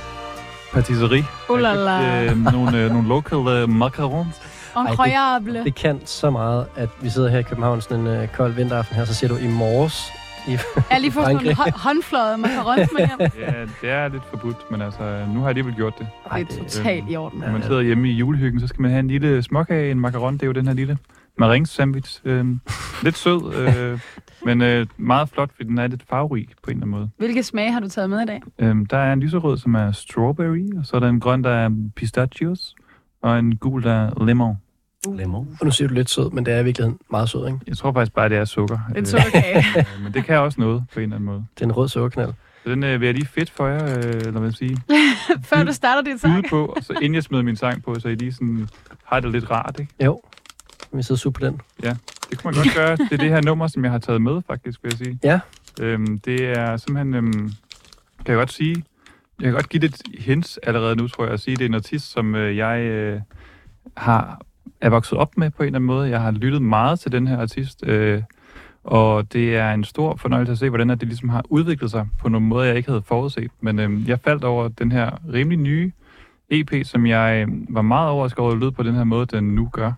patisserie. 0.72 1.24
Uh 1.48 1.59
la 1.59 1.74
la. 1.74 2.24
Øh, 2.24 2.44
nogle, 2.44 2.78
øh, 2.78 2.90
nogle 2.90 3.09
local 3.09 3.38
øh, 3.48 3.68
macarons. 3.68 4.42
Incroyable. 4.88 5.64
Det 5.64 5.74
kan 5.74 6.01
så 6.05 6.30
meget, 6.30 6.66
at 6.76 6.88
vi 7.01 7.11
sidder 7.11 7.28
her 7.28 7.38
i 7.38 7.42
København 7.42 7.80
sådan 7.80 8.01
en 8.01 8.07
øh, 8.07 8.28
kold 8.28 8.53
vinteraften 8.53 8.96
her, 8.96 9.05
så 9.05 9.14
siger 9.14 9.28
du 9.28 9.36
i 9.36 9.48
morges 9.48 10.12
i 10.49 10.51
Jeg 10.51 10.61
har 10.91 10.99
lige 10.99 11.12
fået 11.12 11.26
sådan 11.26 11.36
nogle 11.36 11.55
hå- 11.57 11.78
håndfløjet 11.78 12.41
macarons 12.41 12.91
med 12.99 13.07
hjem. 13.07 13.30
Ja, 13.47 13.61
det 13.82 13.91
er 13.91 14.09
lidt 14.09 14.22
forbudt, 14.30 14.70
men 14.70 14.82
altså, 14.82 15.01
nu 15.26 15.34
har 15.34 15.41
jeg 15.41 15.49
alligevel 15.49 15.74
gjort 15.74 15.99
det. 15.99 16.07
Det 16.34 16.41
er 16.41 16.45
totalt 16.64 17.05
i 17.11 17.16
orden. 17.16 17.41
Når 17.41 17.51
man 17.53 17.62
sidder 17.62 17.80
hjemme 17.80 18.09
i 18.09 18.12
julehyggen, 18.12 18.61
så 18.61 18.66
skal 18.66 18.82
man 18.82 18.91
have 18.91 19.01
en 19.01 19.09
lille 19.09 19.43
småkage, 19.43 19.91
en 19.91 20.01
macaron. 20.01 20.34
Det 20.34 20.43
er 20.43 20.47
jo 20.47 20.53
den 20.53 20.66
her 20.66 20.74
lille 20.74 20.99
marings 21.38 21.70
sandwich. 21.70 22.20
Øh, 22.24 22.45
lidt 23.03 23.16
sød, 23.16 23.55
øh, 23.93 24.01
men 24.45 24.62
øh, 24.62 24.86
meget 24.97 25.28
flot, 25.28 25.51
fordi 25.57 25.68
den 25.68 25.78
er 25.78 25.86
lidt 25.86 26.03
farverig 26.11 26.49
på 26.62 26.70
en 26.70 26.76
eller 26.76 26.82
anden 26.86 26.91
måde. 26.91 27.11
Hvilke 27.18 27.43
smage 27.43 27.72
har 27.72 27.80
du 27.80 27.88
taget 27.88 28.11
med 28.11 28.22
i 28.22 28.26
dag? 28.26 28.43
Øhm, 28.59 28.86
der 28.86 28.97
er 28.99 29.12
en 29.12 29.20
lyserød, 29.20 29.59
som 29.59 29.74
er 29.74 29.93
strawberry, 29.93 30.78
og 30.78 30.86
så 30.86 30.97
er 30.97 31.01
der 31.01 31.09
en 31.09 31.20
grøn, 31.20 31.45
der 31.45 31.51
er 31.51 31.70
pistachios, 31.97 32.74
og 33.22 33.38
en 33.38 33.57
gul, 33.57 33.82
der 33.82 33.93
er 33.93 34.24
lemon. 34.24 34.57
Lemon. 35.09 35.57
Og 35.61 35.66
nu 35.66 35.72
siger 35.72 35.88
du 35.88 35.94
lidt 35.94 36.11
sød, 36.11 36.30
men 36.30 36.46
det 36.46 36.55
er 36.55 36.59
i 36.59 36.64
virkeligheden 36.64 36.98
meget 37.11 37.28
sød, 37.28 37.46
ikke? 37.46 37.59
Jeg 37.66 37.76
tror 37.76 37.92
faktisk 37.92 38.14
bare, 38.14 38.28
det 38.28 38.38
er 38.38 38.44
sukker. 38.44 38.78
Det 38.88 38.94
er 38.94 38.98
en 38.98 39.07
sukkerkage. 39.07 39.64
men 40.03 40.14
det 40.14 40.24
kan 40.24 40.38
også 40.38 40.61
noget 40.61 40.84
på 40.92 41.01
en 41.01 41.03
eller 41.03 41.16
anden 41.16 41.26
måde. 41.26 41.44
Det 41.55 41.62
er 41.62 41.66
en 41.66 41.72
rød 41.72 41.88
sukkerknald. 41.88 42.32
Så 42.64 42.70
den 42.70 42.84
øh, 42.84 43.01
vil 43.01 43.07
jeg 43.07 43.14
lige 43.14 43.26
fedt 43.26 43.51
for 43.51 43.66
jer, 43.66 43.98
øh, 43.98 44.05
eller 44.05 44.30
hvad 44.30 44.42
jeg 44.42 44.55
sige, 44.55 44.76
Før 45.51 45.64
du 45.64 45.72
starter 45.72 46.03
din 46.03 46.18
sang. 46.18 46.44
på, 46.48 46.66
og 46.66 46.84
så 46.84 46.92
inden 46.92 47.14
jeg 47.14 47.22
smider 47.22 47.42
min 47.44 47.57
sang 47.57 47.82
på, 47.84 48.01
så 48.01 48.09
I 48.09 48.14
lige 48.14 48.32
sådan 48.32 48.68
har 49.05 49.20
det 49.20 49.32
lidt 49.32 49.51
rart, 49.51 49.80
ikke? 49.80 50.05
Jo, 50.05 50.20
vi 50.92 51.03
sidder 51.03 51.18
super 51.18 51.40
på 51.40 51.46
den. 51.46 51.61
Ja, 51.82 51.96
det 52.30 52.38
kunne 52.38 52.53
man 52.55 52.64
godt 52.64 52.74
gøre. 52.74 52.96
Det 52.96 53.12
er 53.12 53.16
det 53.16 53.30
her 53.30 53.42
nummer, 53.42 53.66
som 53.66 53.84
jeg 53.84 53.92
har 53.92 53.98
taget 53.98 54.22
med, 54.22 54.42
faktisk, 54.46 54.82
vil 54.82 54.92
jeg 54.92 55.07
sige. 55.07 55.18
Ja. 55.24 55.40
Øhm, 55.80 56.20
det 56.20 56.44
er 56.59 56.76
simpelthen, 56.76 57.14
øhm, 57.14 57.53
kan 58.24 58.32
jeg 58.32 58.36
godt 58.36 58.53
sige, 58.53 58.84
jeg 59.40 59.44
kan 59.44 59.53
godt 59.53 59.68
give 59.68 59.80
det 59.80 59.94
et 59.94 60.20
hints 60.20 60.59
allerede 60.62 60.96
nu, 60.96 61.09
tror 61.09 61.24
jeg, 61.24 61.32
at 61.32 61.40
sige, 61.40 61.57
det 61.57 61.64
er 61.64 61.68
en 61.68 61.74
artist, 61.74 62.11
som 62.11 62.34
øh, 62.34 62.57
jeg 62.57 62.80
øh, 62.80 63.20
har, 63.96 64.40
er 64.81 64.91
vokset 64.91 65.18
op 65.18 65.37
med 65.37 65.51
på 65.51 65.62
en 65.62 65.66
eller 65.66 65.78
anden 65.78 65.87
måde. 65.87 66.11
Jeg 66.11 66.20
har 66.20 66.31
lyttet 66.31 66.62
meget 66.62 67.01
til 67.01 67.12
den 67.12 67.26
her 67.26 67.39
artist, 67.39 67.87
øh, 67.87 68.22
og 68.85 69.33
det 69.33 69.57
er 69.57 69.72
en 69.72 69.85
stor 69.85 70.16
fornøjelse 70.16 70.53
at 70.53 70.59
se, 70.59 70.68
hvordan 70.68 70.91
at 70.91 71.01
det 71.01 71.09
ligesom 71.09 71.28
har 71.28 71.43
udviklet 71.49 71.91
sig 71.91 72.09
på 72.20 72.28
nogle 72.28 72.47
måder, 72.47 72.66
jeg 72.66 72.76
ikke 72.76 72.89
havde 72.89 73.03
forudset. 73.03 73.51
Men 73.61 73.78
øh, 73.78 74.09
jeg 74.09 74.20
faldt 74.20 74.45
over 74.45 74.68
den 74.68 74.93
her 74.93 75.11
rimelig 75.33 75.59
nye 75.59 75.93
EP, 76.51 76.70
som 76.85 77.07
jeg 77.07 77.47
øh, 77.49 77.74
var 77.74 77.83
meget 77.83 78.11
overrasket 78.11 78.39
over 78.39 78.53
at 78.53 78.59
lyde 78.59 78.72
på 78.72 78.83
den 78.83 78.95
her 78.95 79.05
måde, 79.05 79.26
den 79.26 79.45
nu 79.55 79.68
gør. 79.72 79.93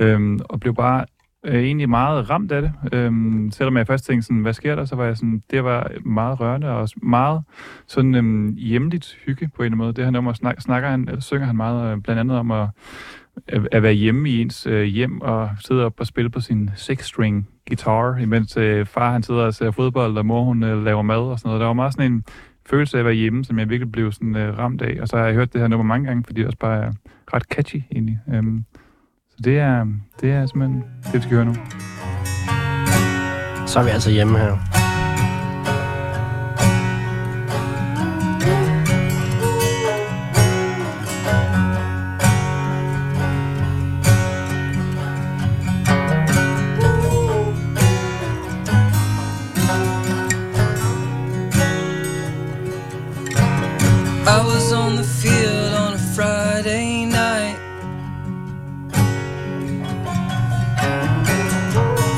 Øh, 0.00 0.38
og 0.48 0.60
blev 0.60 0.74
bare 0.74 1.04
øh, 1.44 1.64
egentlig 1.64 1.88
meget 1.88 2.30
ramt 2.30 2.52
af 2.52 2.62
det. 2.62 2.72
Øh, 2.92 3.12
selvom 3.52 3.76
jeg 3.76 3.86
først 3.86 4.04
tænkte 4.04 4.26
sådan, 4.26 4.42
hvad 4.42 4.52
sker 4.52 4.74
der, 4.74 4.84
så 4.84 4.96
var 4.96 5.04
jeg 5.04 5.16
sådan, 5.16 5.42
det 5.50 5.64
var 5.64 5.90
meget 6.04 6.40
rørende 6.40 6.68
og 6.68 6.88
meget 6.96 7.42
sådan 7.86 8.14
øh, 8.14 8.56
hjemligt 8.56 9.18
hygge 9.26 9.48
på 9.48 9.62
en 9.62 9.66
eller 9.66 9.74
anden 9.74 9.78
måde. 9.78 9.92
Det 9.92 10.04
her 10.04 10.10
nummer 10.10 10.32
snak, 10.32 10.60
snakker 10.60 10.88
han, 10.88 11.08
eller 11.08 11.20
synger 11.20 11.46
han 11.46 11.56
meget 11.56 11.92
øh, 11.92 12.02
blandt 12.02 12.20
andet 12.20 12.38
om 12.38 12.50
at, 12.50 12.68
at, 13.48 13.68
at 13.72 13.82
være 13.82 13.92
hjemme 13.92 14.30
i 14.30 14.40
ens 14.40 14.66
øh, 14.66 14.82
hjem 14.84 15.20
og 15.20 15.50
sidde 15.66 15.84
op 15.84 16.00
og 16.00 16.06
spille 16.06 16.30
på 16.30 16.40
sin 16.40 16.70
six-string 16.76 17.48
guitar, 17.68 18.16
imens 18.16 18.56
øh, 18.56 18.86
far 18.86 19.12
han 19.12 19.22
sidder 19.22 19.42
og 19.42 19.54
ser 19.54 19.70
fodbold, 19.70 20.18
og 20.18 20.26
mor 20.26 20.44
hun 20.44 20.62
øh, 20.62 20.84
laver 20.84 21.02
mad 21.02 21.16
og 21.16 21.38
sådan 21.38 21.48
noget. 21.48 21.60
Der 21.60 21.66
var 21.66 21.72
meget 21.72 21.92
sådan 21.92 22.12
en 22.12 22.24
følelse 22.66 22.96
af 22.96 23.00
at 23.00 23.04
være 23.04 23.14
hjemme, 23.14 23.44
som 23.44 23.58
jeg 23.58 23.68
virkelig 23.68 23.92
blev 23.92 24.12
sådan 24.12 24.36
øh, 24.36 24.58
ramt 24.58 24.82
af. 24.82 24.98
Og 25.00 25.08
så 25.08 25.16
har 25.16 25.24
jeg 25.24 25.34
hørt 25.34 25.52
det 25.52 25.60
her 25.60 25.68
nummer 25.68 25.86
mange 25.86 26.06
gange, 26.06 26.24
fordi 26.26 26.40
det 26.40 26.46
også 26.46 26.58
bare 26.58 26.84
er 26.84 26.92
ret 27.34 27.42
catchy 27.42 27.82
egentlig. 27.92 28.18
Øhm, 28.34 28.64
så 29.30 29.36
det 29.44 29.58
er, 29.58 29.86
det 30.20 30.30
er 30.30 30.46
simpelthen 30.46 30.84
det, 31.04 31.14
vi 31.14 31.20
skal 31.20 31.34
høre 31.36 31.44
nu. 31.44 31.54
Så 33.66 33.78
er 33.78 33.84
vi 33.84 33.90
altså 33.90 34.10
hjemme 34.10 34.38
her. 34.38 34.79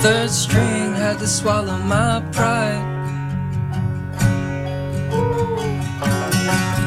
Third 0.03 0.31
string 0.31 0.95
had 0.95 1.21
to 1.21 1.29
swallow 1.29 1.79
my 1.79 2.21
pride. 2.33 2.83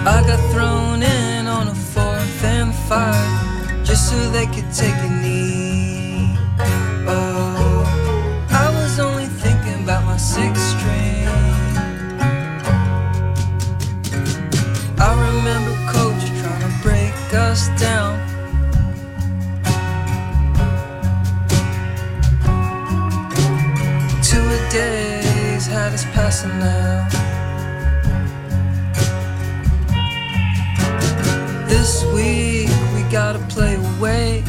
I 0.05 0.21
got 0.27 0.51
thrown 0.51 1.01
in 1.01 1.47
on 1.47 1.69
a 1.69 1.75
fourth 1.75 2.43
and 2.43 2.75
five 2.89 3.85
just 3.85 4.09
so 4.09 4.17
they 4.31 4.45
could 4.47 4.69
take 4.73 4.93
a 4.95 5.09
knee. 5.21 6.35
Oh, 7.07 7.85
I 8.49 8.69
was 8.81 8.99
only 8.99 9.27
thinking 9.27 9.85
about 9.85 10.03
my 10.03 10.17
sixth 10.17 10.77
string. 10.77 11.25
I 14.99 15.11
remember 15.27 15.71
coach 15.89 16.25
trying 16.41 16.63
to 16.67 16.83
break 16.83 17.13
us 17.33 17.69
down. 17.79 18.24
Had 25.91 26.13
passing 26.13 26.57
now. 26.59 27.07
This 31.67 32.03
week 32.05 32.69
we 32.93 33.03
gotta 33.11 33.39
play 33.49 33.75
away. 33.75 34.43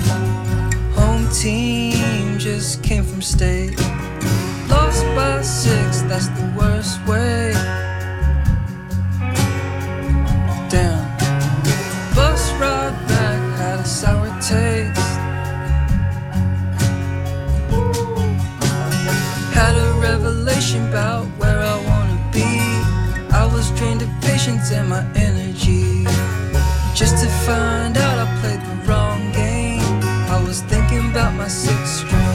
Home 0.94 1.28
team 1.30 2.38
just 2.38 2.82
came 2.82 3.04
from 3.04 3.20
state. 3.20 3.78
Lost 4.70 5.04
by 5.14 5.42
six, 5.42 6.00
that's 6.02 6.28
the 6.28 6.54
worst 6.58 7.06
way. 7.06 7.52
Down. 10.70 11.04
Bus 12.14 12.50
ride 12.52 12.96
back 13.08 13.58
had 13.58 13.80
a 13.80 13.84
sour 13.84 14.28
taste. 14.40 14.75
About 20.76 21.26
where 21.38 21.58
I 21.58 21.76
wanna 21.88 22.18
be. 22.32 22.50
I 23.32 23.48
was 23.52 23.70
drained 23.78 24.02
of 24.02 24.10
patience 24.20 24.70
and 24.72 24.88
my 24.88 25.04
energy. 25.14 26.04
Just 26.94 27.22
to 27.22 27.28
find 27.46 27.96
out 27.96 28.16
I 28.24 28.26
played 28.40 28.60
the 28.60 28.76
wrong 28.88 29.32
game. 29.32 29.82
I 30.34 30.42
was 30.46 30.62
thinking 30.62 31.10
about 31.10 31.34
my 31.34 31.48
sixth 31.48 32.06
string. 32.06 32.25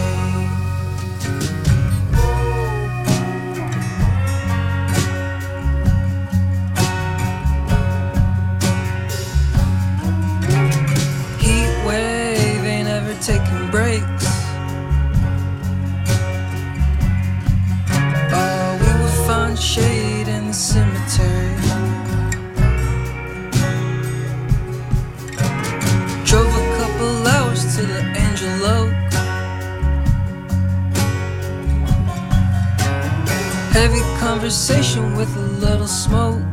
Conversation 34.52 35.16
with 35.16 35.34
a 35.38 35.66
little 35.66 35.88
smoke. 35.88 36.51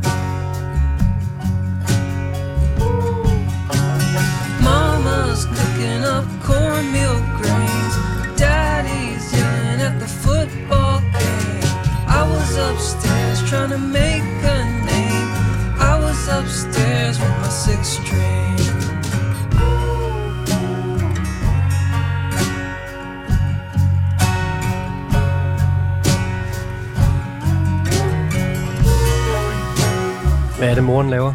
Moren 30.89 31.09
laver? 31.09 31.33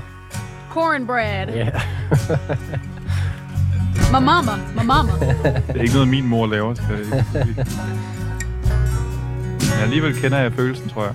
Cornbread. 0.71 1.49
Ja. 1.49 1.69
My 4.13 4.21
mama. 4.25 4.53
My 4.75 4.85
mama. 4.85 5.13
Det 5.67 5.77
er 5.77 5.81
ikke 5.81 5.93
noget, 5.93 6.09
min 6.09 6.27
mor 6.29 6.47
laver, 6.47 6.75
skal 6.75 6.87
jeg 6.91 7.01
ikke 7.01 7.25
sige. 7.33 7.55
Men 9.75 9.83
alligevel 9.83 10.21
kender 10.21 10.39
jeg 10.39 10.53
følelsen, 10.53 10.89
tror 10.89 11.05
jeg. 11.05 11.15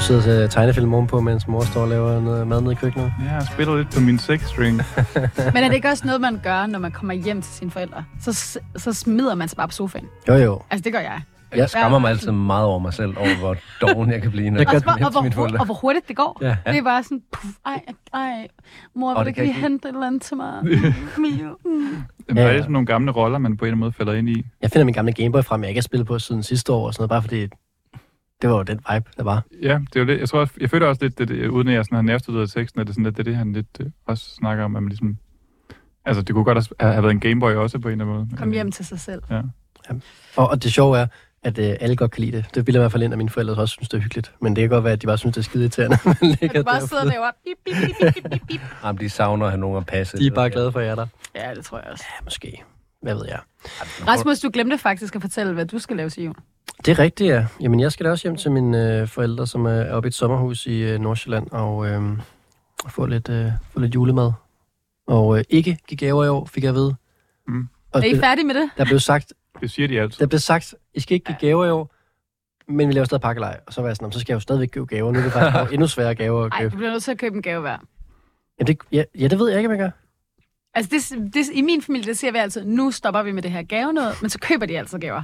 sidder 0.00 0.20
og 0.20 0.24
ser 0.24 0.46
tegnefilm 0.46 0.94
ovenpå, 0.94 1.20
mens 1.20 1.48
mor 1.48 1.64
står 1.64 1.82
og 1.82 1.88
laver 1.88 2.20
noget 2.20 2.46
mad 2.46 2.60
nede 2.60 2.72
i 2.72 2.76
køkkenet. 2.76 3.12
Ja, 3.24 3.34
jeg 3.34 3.46
spiller 3.52 3.76
lidt 3.76 3.94
på 3.94 4.00
min 4.00 4.18
six 4.18 4.48
string. 4.48 4.76
Men 5.54 5.64
er 5.64 5.68
det 5.68 5.74
ikke 5.74 5.88
også 5.88 6.06
noget, 6.06 6.20
man 6.20 6.40
gør, 6.42 6.66
når 6.66 6.78
man 6.78 6.92
kommer 6.92 7.14
hjem 7.14 7.42
til 7.42 7.52
sine 7.52 7.70
forældre? 7.70 8.04
Så, 8.20 8.58
så 8.76 8.92
smider 8.92 9.34
man 9.34 9.48
sig 9.48 9.56
bare 9.56 9.68
på 9.68 9.74
sofaen. 9.74 10.06
Jo, 10.28 10.34
jo. 10.34 10.62
Altså, 10.70 10.84
det 10.84 10.92
gør 10.92 11.00
jeg. 11.00 11.20
Jeg 11.56 11.70
skammer 11.70 11.98
mig 11.98 12.10
altid 12.10 12.30
meget 12.30 12.66
over 12.66 12.78
mig 12.78 12.94
selv, 12.94 13.18
over 13.18 13.38
hvor 13.38 13.56
doven 13.80 14.10
jeg 14.10 14.22
kan 14.22 14.30
blive, 14.30 14.50
når 14.50 14.58
jeg 14.58 14.68
Og, 14.68 14.72
kommer 14.72 14.92
og, 14.92 14.98
hjem 14.98 15.06
og, 15.06 15.12
til 15.12 15.22
mine 15.22 15.34
hvor, 15.34 15.58
og 15.58 15.64
hvor 15.64 15.74
hurtigt 15.74 16.08
det 16.08 16.16
går. 16.16 16.38
Ja. 16.40 16.56
Det 16.66 16.78
er 16.78 16.82
bare 16.82 17.02
sådan, 17.02 17.22
puff, 17.32 17.52
ej, 17.66 17.82
ej, 18.12 18.48
mor, 18.94 19.10
vil 19.10 19.16
du 19.16 19.20
det 19.20 19.26
ikke 19.26 19.36
kan 19.36 19.44
lige 19.44 19.54
hente 19.54 19.88
et 19.88 19.92
eller 19.94 20.06
andet 20.06 20.22
til 20.22 20.36
mig? 20.36 20.64
Mio. 21.22 21.56
Mm. 21.64 22.04
Ja, 22.28 22.34
ja, 22.34 22.42
ja. 22.42 22.48
er 22.48 22.52
det 22.52 22.62
sådan 22.62 22.72
nogle 22.72 22.86
gamle 22.86 23.12
roller, 23.12 23.38
man 23.38 23.56
på 23.56 23.64
en 23.64 23.66
eller 23.66 23.72
anden 23.72 23.80
måde 23.80 23.92
falder 23.92 24.12
ind 24.12 24.28
i? 24.28 24.46
Jeg 24.62 24.70
finder 24.70 24.84
min 24.84 24.94
gamle 24.94 25.12
Gameboy 25.12 25.42
frem, 25.42 25.62
jeg 25.62 25.68
ikke 25.70 25.78
har 25.78 25.82
spillet 25.82 26.06
på 26.06 26.18
siden 26.18 26.42
sidste 26.42 26.72
år 26.72 26.86
og 26.86 26.94
sådan 26.94 27.00
noget, 27.02 27.08
bare 27.10 27.22
fordi 27.22 27.46
det 28.42 28.50
var 28.50 28.56
jo 28.56 28.62
den 28.62 28.80
vibe, 28.92 29.10
der 29.16 29.22
var. 29.22 29.42
Ja, 29.62 29.78
det 29.78 29.96
er 29.96 30.00
jo 30.00 30.04
lidt, 30.04 30.20
jeg 30.20 30.28
tror 30.28 30.40
også, 30.40 30.54
jeg 30.60 30.70
føler 30.70 30.86
også 30.86 31.04
lidt, 31.04 31.18
det, 31.18 31.28
det, 31.28 31.48
uden 31.48 31.68
at 31.68 31.74
jeg 31.74 31.84
sådan 31.84 31.96
har 31.96 32.02
nærstuderet 32.02 32.50
teksten, 32.50 32.80
at 32.80 32.86
det, 32.86 32.90
er 32.90 32.94
sådan, 32.94 33.06
at 33.06 33.12
det 33.16 33.20
er 33.20 33.24
det, 33.24 33.36
han 33.36 33.52
lidt 33.52 33.66
øh, 33.80 33.86
også 34.06 34.34
snakker 34.34 34.64
om, 34.64 34.76
at 34.76 34.82
man 34.82 34.88
ligesom, 34.88 35.16
altså 36.04 36.22
det 36.22 36.34
kunne 36.34 36.44
godt 36.44 36.68
have 36.80 36.92
have 36.92 37.02
været 37.02 37.14
en 37.14 37.20
Gameboy 37.20 37.52
også 37.52 37.78
på 37.78 37.88
en 37.88 37.92
eller 37.92 38.04
anden 38.04 38.16
måde. 38.16 38.36
Kom 38.36 38.50
hjem 38.52 38.72
til 38.72 38.84
sig 38.84 39.00
selv. 39.00 39.22
Ja. 39.30 39.40
Og, 40.36 40.48
og 40.48 40.62
det 40.62 40.72
sjove 40.72 40.98
er, 40.98 41.06
at 41.44 41.58
øh, 41.58 41.76
alle 41.80 41.96
godt 41.96 42.10
kan 42.10 42.24
lide 42.24 42.36
det. 42.36 42.46
Det 42.54 42.66
vil 42.66 42.74
i 42.74 42.78
hvert 42.78 42.92
fald 42.92 43.02
ind, 43.02 43.14
at 43.14 43.18
mine 43.18 43.30
forældre 43.30 43.54
også 43.54 43.72
synes, 43.72 43.88
det 43.88 43.96
er 43.98 44.02
hyggeligt. 44.02 44.32
Men 44.40 44.56
det 44.56 44.62
kan 44.62 44.70
godt 44.70 44.84
være, 44.84 44.92
at 44.92 45.02
de 45.02 45.06
bare 45.06 45.18
synes, 45.18 45.34
det 45.34 45.40
er 45.40 45.44
skide 45.44 45.62
irriterende. 45.64 45.96
at 45.96 46.06
man 46.06 46.16
At 46.32 46.40
ligger 46.40 46.58
du 46.58 46.64
bare 46.64 46.80
der. 46.80 46.86
sidder 46.86 47.04
deroppe. 47.04 47.40
Bip, 47.44 47.56
bip, 47.64 47.74
bip, 48.00 48.14
bip, 48.14 48.30
bip, 48.32 48.42
bip. 48.48 48.60
Jamen, 48.84 49.00
de 49.00 49.10
savner 49.10 49.46
at 49.46 49.52
have 49.52 49.60
nogen 49.60 49.76
at 49.76 49.86
passe. 49.86 50.18
De 50.18 50.26
er 50.26 50.30
bare 50.30 50.50
glade 50.50 50.72
for 50.72 50.80
jer 50.80 50.94
der. 50.94 51.06
Ja, 51.34 51.54
det 51.54 51.64
tror 51.64 51.78
jeg 51.78 51.86
også. 51.92 52.04
Ja, 52.20 52.24
måske. 52.24 52.62
Hvad 53.02 53.14
ved 53.14 53.24
jeg. 53.28 53.38
Rasmus, 54.08 54.40
du 54.40 54.50
glemte 54.52 54.78
faktisk 54.78 55.14
at 55.14 55.20
fortælle, 55.22 55.52
hvad 55.52 55.66
du 55.66 55.78
skal 55.78 55.96
lave 55.96 56.10
til 56.10 56.24
jul. 56.24 56.34
Det 56.84 56.92
er 56.92 56.98
rigtigt, 56.98 57.30
ja. 57.30 57.46
Jamen, 57.60 57.80
jeg 57.80 57.92
skal 57.92 58.06
da 58.06 58.10
også 58.10 58.28
hjem 58.28 58.36
til 58.36 58.50
mine 58.50 59.00
øh, 59.00 59.08
forældre, 59.08 59.46
som 59.46 59.66
er 59.66 59.90
oppe 59.92 60.06
i 60.06 60.08
et 60.08 60.14
sommerhus 60.14 60.66
i 60.66 60.78
øh, 60.82 61.00
Nordsjælland, 61.00 61.50
og 61.50 61.86
øh, 61.88 62.02
få, 62.88 63.06
lidt, 63.06 63.28
øh, 63.28 63.52
få 63.72 63.80
lidt 63.80 63.94
julemad. 63.94 64.32
Og 65.06 65.38
øh, 65.38 65.44
ikke 65.50 65.78
give 65.88 65.96
gaver 65.98 66.24
i 66.24 66.28
år, 66.28 66.44
fik 66.46 66.62
jeg 66.62 66.68
at 66.68 66.74
vide. 66.74 66.94
Mm. 67.48 67.68
Og 67.92 68.00
Er 68.00 68.04
I 68.04 68.18
færdige 68.20 68.46
med 68.46 68.54
det? 68.54 68.70
der 68.78 68.84
blev 68.84 68.98
sagt, 68.98 69.32
Det 69.60 69.70
siger 69.70 69.88
de 69.88 70.00
altid. 70.00 70.18
der 70.18 70.26
blev 70.26 70.38
sagt, 70.38 70.74
I 70.94 71.00
skal 71.00 71.14
ikke 71.14 71.24
give 71.24 71.36
gaver 71.40 71.66
i 71.66 71.70
år, 71.70 71.94
men 72.72 72.88
vi 72.88 72.92
laver 72.92 73.04
stadig 73.04 73.22
pakkelej. 73.22 73.60
Og 73.66 73.72
så 73.72 73.80
var 73.80 73.88
jeg 73.88 73.96
sådan, 73.96 74.06
"Nå, 74.06 74.10
så 74.10 74.20
skal 74.20 74.32
jeg 74.32 74.34
jo 74.36 74.40
stadigvæk 74.40 74.68
købe 74.68 74.86
gaver. 74.86 75.12
Nu 75.12 75.18
er 75.18 75.22
det 75.22 75.32
faktisk 75.32 75.72
endnu 75.74 75.86
sværere 75.86 76.14
gaver 76.14 76.44
at 76.44 76.50
Nej, 76.50 76.60
købe. 76.60 76.70
du 76.70 76.76
bliver 76.76 76.90
nødt 76.90 77.02
til 77.02 77.10
at 77.10 77.18
købe 77.18 77.36
en 77.36 77.42
gave 77.42 77.60
hver. 77.60 77.76
Ja, 78.60 78.64
det, 78.64 78.78
ja, 78.92 79.04
ja, 79.18 79.28
det 79.28 79.38
ved 79.38 79.48
jeg 79.48 79.58
ikke, 79.58 79.68
om 79.68 79.70
jeg 79.70 79.78
gør. 79.78 79.90
Altså, 80.74 80.90
det, 81.14 81.34
det, 81.34 81.44
i 81.52 81.62
min 81.62 81.82
familie, 81.82 82.06
der 82.06 82.12
siger 82.14 82.32
vi 82.32 82.38
altid, 82.38 82.64
nu 82.64 82.90
stopper 82.90 83.22
vi 83.22 83.32
med 83.32 83.42
det 83.42 83.50
her 83.50 83.62
gave 83.62 83.92
noget, 83.92 84.14
men 84.22 84.30
så 84.30 84.38
køber 84.38 84.66
de 84.66 84.78
altid 84.78 84.98
gaver. 84.98 85.22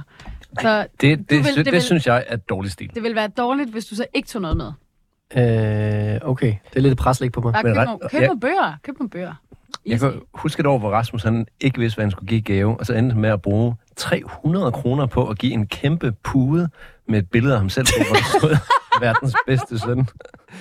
Så 0.61 0.81
Det, 0.81 1.01
det, 1.01 1.09
vil- 1.09 1.17
det, 1.19 1.29
det 1.45 1.55
vil- 1.65 1.73
det 1.73 1.83
synes 1.83 2.07
jeg 2.07 2.25
er 2.27 2.35
dårlig 2.35 2.71
stil. 2.71 2.91
det 2.95 3.03
vil 3.03 3.15
være 3.15 3.27
dårligt, 3.27 3.69
hvis 3.71 3.85
du 3.85 3.95
så 3.95 4.05
ikke 4.13 4.27
tog 4.27 4.41
noget 4.41 4.57
med. 4.57 4.71
Øh, 5.35 6.19
okay, 6.29 6.55
det 6.69 6.75
er 6.75 6.79
lidt 6.79 6.97
pres 6.97 7.19
læg 7.21 7.31
på 7.31 7.41
mig. 7.41 7.53
Bare 7.53 7.63
Men 7.63 7.73
køb, 7.75 7.85
nogle, 7.85 7.99
køb 8.11 8.21
ja. 8.21 8.25
nogle 8.27 8.39
bøger. 8.39 8.73
Køb 8.83 8.99
nogle 8.99 9.09
bøger. 9.09 9.33
Jeg 9.85 9.91
Easy. 9.93 10.03
kan 10.03 10.21
huske 10.33 10.59
et 10.59 10.65
år, 10.65 10.77
hvor 10.79 10.91
Rasmus 10.91 11.23
han 11.23 11.47
ikke 11.59 11.79
vidste, 11.79 11.95
hvad 11.97 12.05
han 12.05 12.11
skulle 12.11 12.27
give 12.27 12.41
gave, 12.41 12.79
og 12.79 12.85
så 12.85 12.93
endte 12.93 13.13
han 13.13 13.21
med 13.21 13.29
at 13.29 13.41
bruge 13.41 13.75
300 13.99 14.71
kroner 14.71 15.05
på 15.05 15.27
at 15.27 15.37
give 15.39 15.53
en 15.53 15.67
kæmpe 15.67 16.11
pude 16.23 16.69
med 17.07 17.19
et 17.19 17.29
billede 17.29 17.53
af 17.53 17.59
ham 17.59 17.69
selv 17.69 17.85
på, 17.85 18.03
hvor 18.07 18.15
der 18.15 18.39
stod 18.39 18.57
verdens 19.05 19.35
bedste 19.47 19.79
søn. 19.79 20.07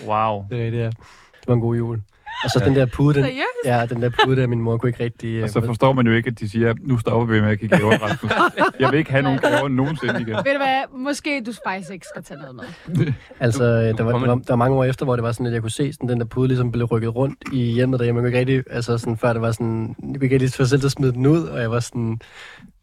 Wow. 0.06 0.44
Det 0.50 0.60
er 0.60 0.64
rigtigt, 0.64 0.82
ja. 0.82 0.86
Det 0.86 1.48
var 1.48 1.54
en 1.54 1.60
god 1.60 1.76
jul. 1.76 2.00
Og 2.44 2.50
så 2.50 2.62
den 2.64 2.74
der 2.76 2.86
pude, 2.86 3.14
den, 3.22 3.26
ja, 3.64 3.86
den 3.86 4.02
der 4.02 4.10
pude 4.24 4.36
der, 4.40 4.46
min 4.46 4.60
mor 4.60 4.76
kunne 4.76 4.88
ikke 4.90 5.04
rigtig... 5.04 5.28
øh, 5.28 5.42
Og 5.42 5.50
så 5.50 5.60
forstår 5.66 5.92
man 5.92 6.06
jo 6.06 6.12
ikke, 6.12 6.28
at 6.28 6.40
de 6.40 6.48
siger, 6.48 6.74
nu 6.80 6.98
stopper 6.98 7.34
vi 7.34 7.40
med 7.40 7.50
at 7.50 7.58
give 7.58 7.68
gaver, 7.68 7.98
Rasmus. 8.04 8.32
Jeg 8.80 8.90
vil 8.90 8.98
ikke 8.98 9.10
have 9.10 9.22
nogen 9.22 9.38
gaver 9.38 9.68
nogensinde 9.68 10.14
igen. 10.20 10.28
Ved 10.28 10.52
du 10.52 10.58
hvad? 10.58 10.98
Måske 10.98 11.42
du 11.46 11.52
faktisk 11.66 11.90
ikke 11.92 12.06
skal 12.14 12.22
tage 12.22 12.40
noget 12.40 12.54
med. 12.96 13.12
Altså, 13.40 13.64
øh, 13.64 13.70
der 13.98 14.02
var, 14.02 14.12
der, 14.12 14.18
var, 14.26 14.34
der 14.34 14.42
var 14.48 14.56
mange 14.56 14.76
år 14.76 14.84
efter, 14.84 15.04
hvor 15.04 15.16
det 15.16 15.22
var 15.22 15.32
sådan, 15.32 15.46
at 15.46 15.52
jeg 15.52 15.60
kunne 15.60 15.70
se, 15.70 15.92
sådan, 15.92 16.08
den 16.08 16.20
der 16.20 16.26
pude 16.26 16.48
ligesom 16.48 16.72
blev 16.72 16.86
rykket 16.86 17.14
rundt 17.16 17.38
i 17.52 17.62
hjemmet 17.72 17.98
derhjemme. 18.00 18.22
Man 18.22 18.30
kunne 18.32 18.40
ikke 18.40 18.52
rigtig, 18.52 18.74
altså 18.74 18.98
sådan, 18.98 19.16
før 19.16 19.32
det 19.32 19.42
var 19.42 19.52
sådan, 19.52 19.88
jeg 19.88 20.14
kunne 20.14 20.24
ikke 20.24 20.34
rigtig 20.34 20.52
få 20.52 20.64
selv 20.64 20.80
til 20.80 20.88
at 20.88 20.92
smide 20.92 21.12
den 21.12 21.26
ud, 21.26 21.42
og 21.42 21.60
jeg 21.60 21.70
var 21.70 21.80
sådan, 21.80 22.20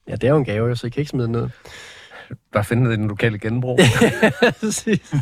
ja, 0.08 0.16
det 0.16 0.24
er 0.24 0.32
jo 0.32 0.38
en 0.38 0.46
gave, 0.46 0.76
så 0.76 0.88
I 0.88 0.90
kan 0.90 1.00
ikke 1.00 1.10
smide 1.10 1.28
den 1.28 1.36
ud. 1.36 1.50
Bare 2.54 2.64
finde 2.64 2.90
det 2.90 2.94
i 2.94 3.00
den 3.00 3.08
lokale 3.08 3.40
genbrug. 3.40 3.80
Præcis. 4.60 5.14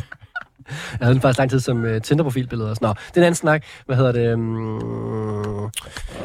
Jeg 0.68 0.98
havde 1.00 1.14
den 1.14 1.20
faktisk 1.20 1.38
lang 1.38 1.50
tid 1.50 1.60
som 1.60 1.84
uh, 1.84 1.98
Tinder-profilbillede 2.02 2.70
og 2.70 2.76
sådan 2.76 2.84
noget. 2.84 2.98
Det 3.08 3.16
er 3.16 3.20
en 3.20 3.24
anden 3.24 3.34
snak. 3.34 3.64
Hvad 3.86 3.96
hedder 3.96 4.12
det? 4.12 4.34
Um, 4.34 5.70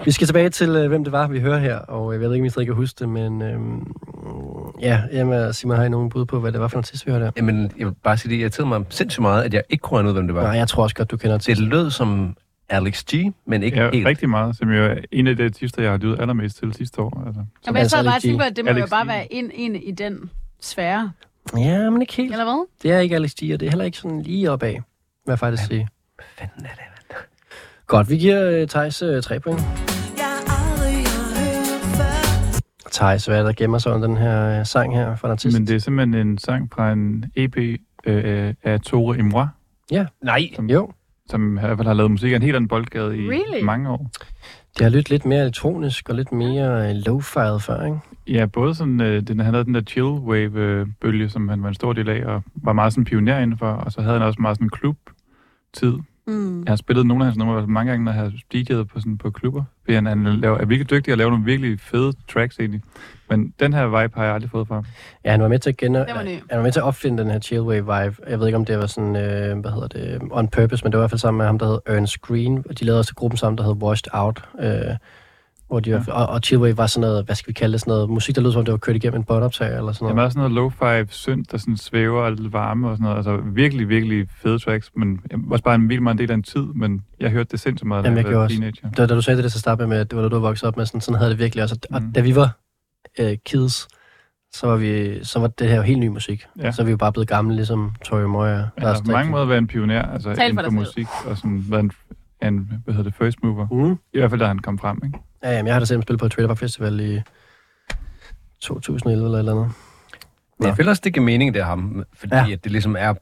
vi 0.06 0.11
skal 0.11 0.27
tilbage 0.27 0.49
til, 0.49 0.84
uh, 0.84 0.86
hvem 0.86 1.03
det 1.03 1.14
var, 1.14 1.27
vi 1.27 1.40
hører 1.40 1.60
her. 1.60 1.76
Og 1.76 2.14
jeg 2.14 2.22
ved 2.22 2.34
ikke, 2.34 2.44
om 2.44 2.45
I 2.45 2.49
stadig 2.49 2.68
kan 2.68 2.76
huske 2.76 2.95
det, 2.99 3.10
men 3.10 3.41
um, 3.41 3.95
ja, 4.81 5.02
Emma 5.11 5.52
Simon, 5.52 5.77
har 5.77 5.84
I 5.84 5.90
nogen 5.90 6.10
bud 6.10 6.26
på, 6.26 6.40
hvad 6.40 6.52
det 6.52 6.60
var 6.60 6.68
for 6.68 6.77
noget 6.77 6.88
sidst, 6.88 7.06
vi 7.06 7.11
hørte 7.11 7.26
her? 7.26 7.31
Jamen, 7.38 7.72
jeg 7.77 7.88
vil 7.88 7.95
bare 8.03 8.18
sige, 8.18 8.31
det 8.31 8.41
irriterede 8.41 8.69
mig 8.69 8.86
sindssygt 8.90 9.22
meget, 9.22 9.44
at 9.44 9.53
jeg 9.53 9.64
ikke 9.69 9.81
kunne 9.81 9.98
regne 9.98 10.10
ud, 10.10 10.14
hvem 10.14 10.27
det 10.27 10.36
var. 10.36 10.44
Nej, 10.44 10.52
jeg 10.52 10.68
tror 10.68 10.84
også 10.84 10.95
godt, 10.95 11.11
du 11.11 11.18
kender 11.18 11.38
til. 11.38 11.57
Det 11.57 11.64
lød 11.64 11.91
som 11.91 12.36
Alex 12.69 13.03
G, 13.03 13.33
men 13.45 13.63
ikke 13.63 13.81
Ja, 13.83 13.89
helt. 13.93 14.05
rigtig 14.07 14.29
meget, 14.29 14.57
som 14.57 14.69
jo 14.71 14.85
er 14.85 14.95
en 15.11 15.27
af 15.27 15.37
de 15.37 15.45
artister, 15.45 15.81
jeg 15.81 15.91
har 15.91 15.97
lyttet 15.97 16.19
allermest 16.21 16.57
til 16.57 16.73
sidste 16.73 17.01
år. 17.01 17.23
Altså. 17.27 17.41
Jamen, 17.67 17.79
jeg 17.81 17.89
sad 17.89 18.03
bare 18.03 18.19
tænkte 18.19 18.37
på, 18.37 18.43
at 18.43 18.55
det 18.55 18.65
må 18.65 18.71
jo 18.71 18.77
Alex 18.77 18.89
bare 18.89 19.03
G. 19.05 19.07
være 19.07 19.33
en, 19.33 19.51
en 19.53 19.75
i 19.75 19.91
den 19.91 20.29
sfære. 20.61 21.11
Ja, 21.57 21.89
men 21.89 22.01
ikke 22.01 22.13
helt. 22.13 22.31
Eller 22.31 22.45
hvad? 22.45 22.65
Det 22.83 22.91
er 22.91 22.99
ikke 22.99 23.15
Alex 23.15 23.31
G, 23.33 23.43
og 23.53 23.59
det 23.59 23.65
er 23.65 23.69
heller 23.69 23.85
ikke 23.85 23.97
sådan 23.97 24.21
lige 24.21 24.51
opad, 24.51 24.71
vil 24.73 24.81
jeg 25.27 25.39
faktisk 25.39 25.65
sige. 25.67 25.87
fanden 26.37 26.65
er 26.65 26.69
det? 26.69 27.15
Godt, 27.87 28.09
vi 28.09 28.17
giver 28.17 28.61
uh, 28.61 28.67
Thijs 28.67 29.03
uh, 29.03 29.21
tre 29.21 29.39
point. 29.39 29.61
Thijs, 32.91 33.25
hvad 33.25 33.39
er 33.39 33.43
der 33.43 33.53
gemmer 33.53 33.77
sig 33.77 33.93
under 33.93 34.07
den 34.07 34.17
her 34.17 34.59
uh, 34.59 34.65
sang 34.65 34.95
her 34.95 35.15
fra 35.15 35.27
en 35.27 35.31
artist? 35.31 35.57
Men 35.59 35.67
det 35.67 35.75
er 35.75 35.79
simpelthen 35.79 36.27
en 36.27 36.37
sang 36.37 36.71
fra 36.73 36.91
en 36.91 37.25
EP 37.35 37.57
øh, 38.05 38.53
af 38.63 38.81
Tore 38.81 39.17
Imrois, 39.17 39.47
Nej. 40.23 40.49
som, 40.55 40.69
Jo, 40.69 40.91
som 41.30 41.57
i 41.57 41.60
hvert 41.60 41.77
fald 41.77 41.88
har 41.88 41.93
lavet 41.93 42.11
musik 42.11 42.31
af 42.31 42.35
en 42.35 42.41
helt 42.41 42.56
anden 42.56 42.68
boldgade 42.68 43.18
i 43.18 43.30
Really? 43.30 43.64
mange 43.65 43.89
år. 43.89 44.10
det 44.77 44.81
har 44.84 44.89
lyttet 44.89 45.10
lidt 45.10 45.26
mere 45.26 45.41
elektronisk 45.41 46.10
og 46.10 46.15
lidt 46.15 46.31
mere 46.31 46.89
uh, 46.89 46.97
low-fi'et 47.07 47.57
før, 47.57 47.85
ikke? 47.85 47.99
Ja, 48.27 48.45
både 48.45 48.76
sådan, 48.76 49.01
øh, 49.01 49.22
den, 49.27 49.39
han 49.39 49.53
havde 49.53 49.65
den 49.65 49.76
der 49.76 49.81
chill 49.81 50.06
wave-bølge, 50.07 51.30
som 51.30 51.49
han 51.49 51.64
var 51.64 51.68
en 51.69 51.76
stor 51.76 51.93
del 51.93 52.10
af, 52.10 52.26
og 52.26 52.43
var 52.56 52.73
meget 52.73 52.93
sådan 52.93 53.06
pioner 53.06 53.39
indenfor, 53.39 53.68
og 53.68 53.91
så 53.91 54.01
havde 54.01 54.14
han 54.14 54.27
også 54.27 54.41
meget 54.41 54.57
sådan 54.57 54.69
klub-tid. 54.69 55.93
Mm. 56.27 56.64
Jeg 56.64 56.72
har 56.72 56.76
spillet 56.76 57.06
nogle 57.06 57.23
af 57.23 57.26
hans 57.26 57.38
numre 57.38 57.68
mange 57.68 57.91
gange, 57.91 58.06
når 58.06 58.11
jeg 58.11 58.22
har 58.22 58.31
DJ'et 58.56 58.84
på, 58.84 58.99
sådan, 58.99 59.18
på 59.18 59.30
klubber. 59.31 59.64
Fordi 59.84 59.95
han, 59.95 60.06
han 60.06 60.23
laver, 60.23 60.57
er 60.57 60.65
virkelig 60.65 60.89
dygtig 60.89 61.11
at 61.11 61.18
lave 61.18 61.30
nogle 61.30 61.45
virkelig 61.45 61.80
fede 61.80 62.14
tracks 62.27 62.60
egentlig. 62.60 62.81
Men 63.30 63.53
den 63.60 63.73
her 63.73 64.01
vibe 64.01 64.14
har 64.18 64.26
jeg 64.26 64.34
aldrig 64.34 64.51
fået 64.51 64.68
fra. 64.68 64.84
Ja, 65.26 65.31
han 65.31 65.41
var 65.41 65.47
med 65.47 65.60
til 65.60 65.69
at, 65.69 65.91
var 65.91 66.23
ny. 66.23 66.30
han 66.49 66.57
var 66.57 66.61
med 66.64 66.72
til 66.72 66.80
at 66.80 66.84
opfinde 66.84 67.23
den 67.23 67.31
her 67.31 67.39
chillwave 67.39 67.81
vibe. 68.03 68.15
Jeg 68.30 68.39
ved 68.39 68.47
ikke, 68.47 68.57
om 68.57 68.65
det 68.65 68.77
var 68.77 68.85
sådan, 68.85 69.15
øh, 69.15 69.60
hvad 69.60 69.72
hedder 69.72 69.88
det, 69.88 70.22
on 70.31 70.47
purpose, 70.47 70.84
men 70.85 70.91
det 70.91 70.97
var 70.97 71.01
i 71.01 71.03
hvert 71.03 71.11
fald 71.11 71.19
sammen 71.19 71.38
med 71.38 71.45
ham, 71.45 71.60
der 71.60 71.65
hed 71.65 71.80
Ernst 71.85 72.22
Green. 72.22 72.64
Og 72.69 72.80
de 72.80 72.85
lavede 72.85 72.99
også 72.99 73.15
gruppen 73.15 73.38
sammen, 73.38 73.57
der 73.57 73.64
hed 73.64 73.73
Washed 73.84 74.10
Out. 74.14 74.43
Øh, 74.61 74.72
hvor 75.68 75.80
de, 75.80 75.89
ja. 75.89 76.01
og, 76.07 76.30
og 76.30 76.39
chillwave 76.43 76.77
var 76.77 76.88
sådan 76.88 77.10
noget, 77.10 77.26
hvad 77.26 77.35
skal 77.35 77.47
vi 77.47 77.53
kalde 77.53 77.72
det, 77.73 77.80
sådan 77.81 77.91
noget 77.91 78.10
musik, 78.10 78.35
der 78.35 78.41
lød 78.41 78.51
som 78.51 78.60
om 78.60 78.65
det 78.65 78.72
var 78.72 78.77
kørt 78.77 78.95
igennem 78.95 79.19
en 79.19 79.23
båndoptager 79.23 79.77
eller 79.77 79.91
sådan 79.91 79.93
Det 79.95 80.01
noget. 80.01 80.15
meget 80.15 80.34
sådan 80.34 80.51
noget 80.51 80.72
lo-fi 81.03 81.07
synt, 81.14 81.51
der 81.51 81.57
sådan 81.57 81.77
svæver 81.77 82.22
og 82.22 82.31
lidt 82.31 82.53
varme 82.53 82.89
og 82.89 82.97
sådan 82.97 83.03
noget. 83.03 83.18
Altså 83.18 83.38
virkelig, 83.53 83.89
virkelig 83.89 84.27
fede 84.41 84.60
tracks, 84.60 84.91
men 84.95 85.19
også 85.51 85.64
bare 85.64 85.76
en 85.76 85.81
virkelig 85.81 86.03
meget 86.03 86.14
en 86.15 86.19
del 86.19 86.31
af 86.31 86.35
en 86.35 86.43
tid, 86.43 86.61
men 86.76 87.01
jeg 87.19 87.30
hørte 87.31 87.49
det 87.51 87.60
sindssygt 87.60 87.88
meget, 87.88 88.03
da 88.03 88.10
Jamen, 88.10 88.18
jeg 88.18 88.23
jeg 88.23 88.30
gjorde 88.31 88.38
var 88.39 88.43
også. 88.43 88.56
teenager. 88.56 88.89
Da, 88.97 89.06
da 89.06 89.15
du 89.15 89.22
sagde 89.22 89.41
det 89.43 89.51
til 89.51 89.57
at 89.57 89.61
starte 89.61 89.88
med, 89.88 89.97
at 89.97 90.10
det 90.11 90.15
var 90.15 90.22
noget, 90.22 90.31
du 90.31 90.39
voksede 90.39 90.68
op 90.68 90.77
med, 90.77 90.85
sådan, 90.85 91.01
sådan 91.01 91.18
havde 91.18 91.31
det 91.31 91.39
virkelig 91.39 91.64
også. 91.64 91.77
Og 91.91 92.01
Mm. 92.01 92.14
da 92.14 92.22
vi 92.22 92.35
var 92.35 92.57
øh, 93.19 93.38
kids, 93.45 93.88
så 94.53 94.68
var, 94.68 94.76
vi, 94.76 95.23
så 95.23 95.40
var 95.40 95.48
det 95.48 95.69
her 95.69 95.76
jo 95.76 95.81
helt 95.81 95.99
ny 95.99 96.07
musik. 96.07 96.45
Ja. 96.57 96.64
Ja. 96.65 96.72
Så 96.72 96.81
er 96.81 96.86
vi 96.86 96.91
jo 96.91 96.98
bare 96.98 97.11
blevet 97.14 97.27
gamle, 97.27 97.56
ligesom 97.56 97.95
Tori 98.06 98.27
Moya. 98.27 98.49
Jeg 98.52 98.68
har 98.77 99.02
på 99.06 99.11
mange 99.11 99.31
måder 99.31 99.45
været 99.45 99.57
en 99.57 99.68
pioner, 99.68 100.02
altså 100.02 100.34
Tal 100.36 100.49
inden 100.52 100.65
for 100.65 100.72
musik, 100.72 101.07
og 101.26 101.38
sådan 101.38 101.65
været 101.69 101.84
en, 101.84 101.91
en, 102.48 102.81
hvad 102.84 102.94
hedder 102.94 103.10
det, 103.10 103.15
first 103.18 103.44
mover. 103.44 103.68
Mm. 103.72 103.91
I 104.14 104.18
hvert 104.19 104.30
fald, 104.30 104.41
da 104.41 104.48
han 104.48 104.60
kom 104.60 104.77
frem, 104.80 105.02
ikke? 105.06 105.19
Ja, 105.44 105.52
jamen, 105.52 105.68
jeg 105.68 105.76
har 105.76 105.80
da 105.80 105.86
selv 105.86 106.02
spillet 106.02 106.19
på 106.19 106.27
Trailer 106.27 106.48
Park 106.48 106.57
Festival 106.57 106.99
i 106.99 107.22
2011 108.61 109.26
eller 109.26 109.36
et 109.38 109.40
eller 109.40 109.52
andet. 109.52 109.72
Men 110.60 110.68
jeg 110.68 110.76
føler 110.76 110.90
også, 110.90 111.02
det 111.06 111.14
giver 111.14 111.26
mening, 111.26 111.53
det 111.53 111.60
er 111.60 111.65
ham, 111.65 112.03
fordi 112.14 112.36
Ja. 112.36 112.45
ja. 112.45 112.52
at 112.53 112.64
det 112.64 112.72
ligesom 112.72 112.95
er 112.99 113.14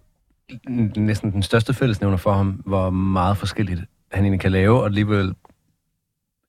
næsten 1.00 1.32
den 1.32 1.44
største 1.44 1.74
fællesnævner 1.74 2.18
for 2.18 2.34
ham, 2.34 2.48
hvor 2.66 2.90
meget 2.90 3.38
forskelligt 3.38 3.82
han 4.12 4.24
egentlig 4.24 4.40
kan 4.42 4.52
lave, 4.52 4.80
og 4.80 4.86
alligevel 4.86 5.34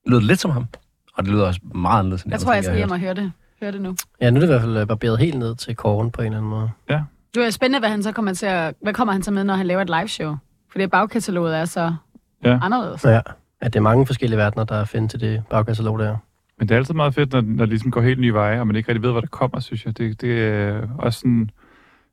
lyder 0.06 0.19
det 0.20 0.27
lidt 0.27 0.40
som 0.40 0.51
ham. 0.51 0.66
Og 1.18 1.24
det 1.24 1.32
lyder 1.32 1.46
også 1.46 1.60
meget 1.74 1.98
anderledes, 1.98 2.22
end 2.22 2.32
Jeg 2.32 2.40
tror, 2.40 2.52
jeg 2.52 2.64
skal 2.64 2.76
hjem 2.76 2.90
og 2.90 2.98
høre 3.00 3.14
det. 3.14 3.32
Høre 3.60 3.72
det 3.72 3.80
nu. 3.82 3.94
Ja, 4.20 4.30
nu 4.30 4.36
er 4.36 4.40
det 4.40 4.46
i 4.46 4.50
hvert 4.52 4.60
fald 4.60 4.76
øh, 4.76 4.86
barberet 4.86 5.18
helt 5.18 5.38
ned 5.38 5.54
til 5.56 5.76
koren 5.76 6.10
på 6.10 6.22
en 6.22 6.26
eller 6.26 6.38
anden 6.38 6.50
måde. 6.50 6.70
Det 7.34 7.46
er 7.46 7.50
spændende, 7.50 7.78
hvad 7.78 7.88
han 7.90 8.02
så 8.02 8.12
kommer 8.12 8.32
til 8.32 8.46
at... 8.46 8.74
Hvad 8.82 8.92
kommer 8.94 9.12
han 9.12 9.22
så 9.22 9.30
med, 9.30 9.44
når 9.44 9.54
han 9.54 9.66
laver 9.66 9.82
et 9.82 9.88
live 9.88 10.08
show? 10.08 10.36
Fordi 10.70 10.86
bagkataloget 10.86 11.56
er 11.56 11.64
så 11.64 11.94
Ja. 12.44 12.58
anderledes. 12.62 13.00
Så 13.00 13.10
ja, 13.10 13.20
at 13.60 13.72
det 13.72 13.78
er 13.78 13.82
mange 13.82 14.06
forskellige 14.06 14.38
verdener, 14.38 14.64
der 14.64 14.74
er 14.74 14.84
findes 14.84 15.10
til 15.10 15.20
det 15.20 15.42
bagkatalog 15.50 15.98
der. 15.98 16.16
Men 16.58 16.68
det 16.68 16.74
er 16.74 16.78
altid 16.78 16.94
meget 16.94 17.14
fedt, 17.14 17.32
når, 17.32 17.40
når 17.40 17.58
det 17.64 17.68
ligesom 17.68 17.90
går 17.90 18.00
helt 18.00 18.20
nye 18.20 18.34
veje, 18.34 18.60
og 18.60 18.66
man 18.66 18.76
ikke 18.76 18.88
rigtig 18.88 19.02
ved, 19.02 19.12
hvad 19.12 19.22
der 19.22 19.28
kommer, 19.28 19.60
synes 19.60 19.84
jeg. 19.84 19.98
Det, 19.98 20.20
det 20.20 20.42
er 20.44 20.80
også 20.98 21.20
sådan, 21.20 21.50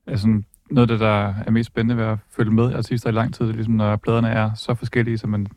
er 0.08 0.16
sådan 0.16 0.46
noget 0.72 0.92
af 0.92 0.98
det, 0.98 1.00
der 1.00 1.34
er 1.46 1.52
mest 1.52 1.68
spændende 1.68 1.98
ved 2.04 2.12
at 2.12 2.18
følge 2.36 2.52
med 2.52 2.74
artister 2.74 3.10
i 3.10 3.12
lang 3.12 3.34
tid. 3.34 3.46
Det 3.46 3.52
er 3.52 3.56
ligesom, 3.56 3.74
når 3.74 3.96
pladerne 3.96 4.30
er 4.30 4.54
så 4.54 4.74
forskellige, 4.74 5.18
så 5.18 5.28
man 5.28 5.48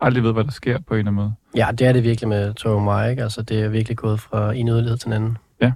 aldrig 0.00 0.24
ved, 0.24 0.32
hvad 0.32 0.44
der 0.44 0.50
sker 0.50 0.78
på 0.86 0.94
en 0.94 0.98
eller 0.98 1.10
anden 1.10 1.14
måde. 1.14 1.34
Ja, 1.56 1.68
det 1.78 1.86
er 1.86 1.92
det 1.92 2.02
virkelig 2.04 2.28
med 2.28 2.54
Toro 2.54 2.78
Moy, 2.78 3.10
ikke? 3.10 3.22
Altså, 3.22 3.42
det 3.42 3.60
er 3.62 3.68
virkelig 3.68 3.96
gået 3.96 4.20
fra 4.20 4.52
en 4.54 4.68
yderlighed 4.68 4.96
til 4.98 5.06
en 5.06 5.12
anden. 5.12 5.38
Ja. 5.60 5.72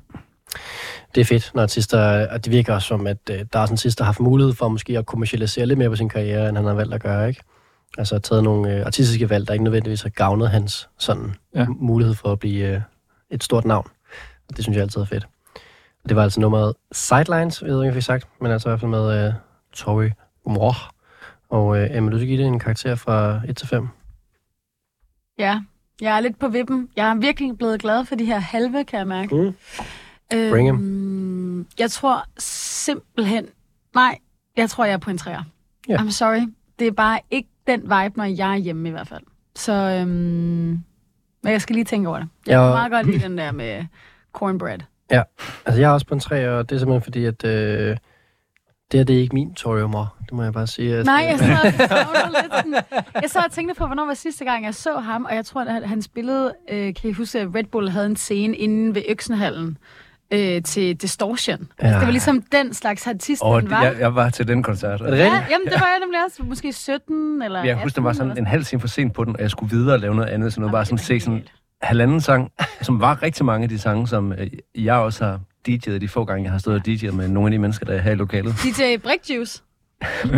det 1.14 1.20
er 1.20 1.24
fedt, 1.24 1.50
når 1.54 1.62
artister, 1.62 2.26
og 2.30 2.44
det 2.44 2.52
virker 2.52 2.74
også 2.74 2.88
som, 2.88 3.06
at 3.06 3.18
øh, 3.30 3.36
der 3.52 3.58
er 3.58 3.66
sådan 3.66 3.74
artister, 3.74 4.00
der 4.00 4.04
har 4.04 4.12
haft 4.12 4.20
mulighed 4.20 4.54
for 4.54 4.68
måske 4.68 4.98
at 4.98 5.06
kommercialisere 5.06 5.66
lidt 5.66 5.78
mere 5.78 5.88
på 5.90 5.96
sin 5.96 6.08
karriere, 6.08 6.48
end 6.48 6.56
han 6.56 6.66
har 6.66 6.74
valgt 6.74 6.94
at 6.94 7.02
gøre, 7.02 7.28
ikke? 7.28 7.40
Altså 7.98 8.18
taget 8.18 8.44
nogle 8.44 8.74
øh, 8.74 8.86
artistiske 8.86 9.30
valg, 9.30 9.46
der 9.46 9.52
ikke 9.52 9.64
nødvendigvis 9.64 10.02
har 10.02 10.08
gavnet 10.08 10.50
hans 10.50 10.88
sådan 10.98 11.34
Ja. 11.54 11.66
mulighed 11.68 12.14
for 12.14 12.32
at 12.32 12.38
blive 12.38 12.74
øh, 12.74 12.80
et 13.30 13.44
stort 13.44 13.64
navn. 13.64 13.86
Og 14.48 14.56
det 14.56 14.64
synes 14.64 14.76
jeg 14.76 14.82
altid 14.82 15.00
er 15.00 15.04
fedt. 15.04 15.28
Det 16.08 16.16
var 16.16 16.22
altså 16.22 16.40
nummeret 16.40 16.74
Sidelines, 16.92 17.62
jeg 17.62 17.68
ved 17.68 17.74
ikke, 17.74 17.78
om 17.80 17.84
jeg 17.84 17.94
fik 17.94 18.02
sagt, 18.02 18.28
men 18.40 18.52
altså 18.52 18.68
i 18.68 18.70
hvert 18.70 18.80
fald 18.80 18.90
med 18.90 19.26
øh, 19.26 19.32
Tori 19.72 20.10
Moore. 20.46 20.74
Og 21.50 21.78
øh, 21.78 21.96
Emma, 21.96 22.10
du 22.10 22.16
skal 22.16 22.28
give 22.28 22.38
det 22.38 22.46
en 22.46 22.58
karakter 22.58 22.94
fra 22.94 23.40
1 23.48 23.56
til 23.56 23.68
5. 23.68 23.88
Ja, 25.38 25.60
jeg 26.00 26.16
er 26.16 26.20
lidt 26.20 26.38
på 26.38 26.48
vippen. 26.48 26.88
Jeg 26.96 27.10
er 27.10 27.14
virkelig 27.14 27.58
blevet 27.58 27.80
glad 27.80 28.04
for 28.04 28.14
de 28.14 28.24
her 28.24 28.38
halve, 28.38 28.84
kan 28.84 28.98
jeg 28.98 29.06
mærke. 29.06 29.34
Mm. 29.34 29.54
Bring 30.30 30.70
'em. 30.70 30.74
Øhm, 30.74 31.66
jeg 31.78 31.90
tror 31.90 32.24
simpelthen... 32.38 33.46
Nej, 33.94 34.18
jeg 34.56 34.70
tror, 34.70 34.84
jeg 34.84 34.92
er 34.92 34.98
på 34.98 35.10
en 35.10 35.18
træer. 35.18 35.42
Ja. 35.88 35.96
I'm 35.96 36.10
sorry. 36.10 36.52
Det 36.78 36.86
er 36.86 36.90
bare 36.92 37.20
ikke 37.30 37.48
den 37.66 37.82
vibe, 37.82 38.12
når 38.16 38.24
jeg 38.24 38.52
er 38.52 38.56
hjemme 38.56 38.88
i 38.88 38.92
hvert 38.92 39.08
fald. 39.08 39.22
Så 39.56 39.72
øhm, 39.72 40.08
men 41.42 41.52
jeg 41.52 41.62
skal 41.62 41.74
lige 41.74 41.84
tænke 41.84 42.08
over 42.08 42.18
det. 42.18 42.28
Jeg 42.46 42.52
Ja, 42.52 42.56
kan 42.58 42.62
og- 42.68 42.74
meget 42.74 42.92
godt 42.92 43.06
lide 43.06 43.18
den 43.28 43.38
der 43.38 43.52
med 43.52 43.84
cornbread. 44.32 44.78
Ja, 45.10 45.22
altså 45.66 45.80
jeg 45.80 45.88
er 45.88 45.92
også 45.92 46.06
på 46.06 46.14
en 46.14 46.20
3, 46.20 46.50
og 46.50 46.68
det 46.70 46.74
er 46.74 46.78
simpelthen 46.78 47.02
fordi, 47.02 47.24
at 47.24 47.44
øh, 47.44 47.96
det 48.92 49.00
her 49.00 49.04
det 49.04 49.16
er 49.16 49.20
ikke 49.20 49.34
min 49.34 49.54
Tori 49.54 49.86
Moore. 49.88 50.08
Det 50.24 50.32
må 50.32 50.42
jeg 50.42 50.52
bare 50.52 50.66
sige. 50.66 50.96
At, 50.96 51.06
Nej, 51.06 51.26
jeg 51.28 51.38
sad, 51.38 51.48
og 51.90 52.30
lidt 52.42 52.54
sådan, 52.54 52.74
jeg 53.22 53.30
sad 53.30 53.40
og 53.46 53.52
tænkte 53.52 53.74
på, 53.74 53.86
hvornår 53.86 54.06
var 54.06 54.14
sidste 54.14 54.44
gang, 54.44 54.64
jeg 54.64 54.74
så 54.74 54.98
ham, 54.98 55.24
og 55.24 55.34
jeg 55.34 55.44
tror, 55.46 55.60
at 55.60 55.88
han 55.88 56.02
spillede, 56.02 56.54
øh, 56.70 56.94
kan 56.94 57.10
I 57.10 57.12
huske, 57.12 57.40
at 57.40 57.48
Red 57.54 57.64
Bull 57.64 57.88
havde 57.88 58.06
en 58.06 58.16
scene 58.16 58.56
inde 58.56 58.94
ved 58.94 59.02
Øksenhallen 59.08 59.78
øh, 60.30 60.62
til 60.62 60.96
Distortion. 60.96 61.58
Ja. 61.58 61.84
Altså, 61.84 61.98
det 61.98 62.06
var 62.06 62.12
ligesom 62.12 62.42
den 62.42 62.74
slags 62.74 63.06
artist, 63.06 63.42
Og 63.42 63.60
han 63.60 63.70
var. 63.70 63.82
jeg, 63.82 63.96
jeg 63.98 64.14
var 64.14 64.30
til 64.30 64.48
den 64.48 64.62
koncert. 64.62 65.00
Er 65.00 65.10
det 65.10 65.18
Ja, 65.18 65.24
jamen, 65.24 65.66
det 65.66 65.80
var 65.80 65.86
jeg 65.86 65.98
nemlig 66.00 66.24
også. 66.26 66.42
Måske 66.42 66.72
17 66.72 67.42
eller 67.42 67.64
Jeg 67.64 67.76
husker, 67.82 67.94
den 67.94 68.04
var 68.04 68.10
18 68.10 68.28
sådan 68.28 68.38
en 68.38 68.46
halv 68.46 68.64
time 68.64 68.80
for 68.80 68.88
sent 68.88 69.14
på 69.14 69.24
den, 69.24 69.36
og 69.36 69.42
jeg 69.42 69.50
skulle 69.50 69.70
videre 69.76 69.94
og 69.94 70.00
lave 70.00 70.14
noget 70.14 70.28
andet, 70.28 70.52
så 70.52 70.60
noget 70.60 70.68
Jamen, 70.68 70.72
bare 70.72 70.80
det 70.80 70.88
sådan 70.88 70.98
se 70.98 71.20
sådan 71.20 71.44
halvanden 71.82 72.20
sang, 72.20 72.52
som 72.82 73.00
var 73.00 73.22
rigtig 73.22 73.44
mange 73.44 73.62
af 73.62 73.68
de 73.68 73.78
sange, 73.78 74.08
som 74.08 74.32
øh, 74.32 74.50
jeg 74.74 74.94
også 74.94 75.24
har 75.24 75.40
DJ'et 75.68 75.98
de 75.98 76.08
få 76.08 76.24
gange, 76.24 76.42
jeg 76.44 76.52
har 76.52 76.58
stået 76.58 76.76
og 76.76 76.82
DJ'et 76.88 77.12
med 77.12 77.28
nogle 77.28 77.46
af 77.46 77.50
de 77.50 77.58
mennesker, 77.58 77.86
der 77.86 77.92
er 77.92 77.98
her 78.00 78.12
i 78.12 78.14
lokalet. 78.14 78.54
DJ 78.64 78.96
Brickjuice. 79.02 79.62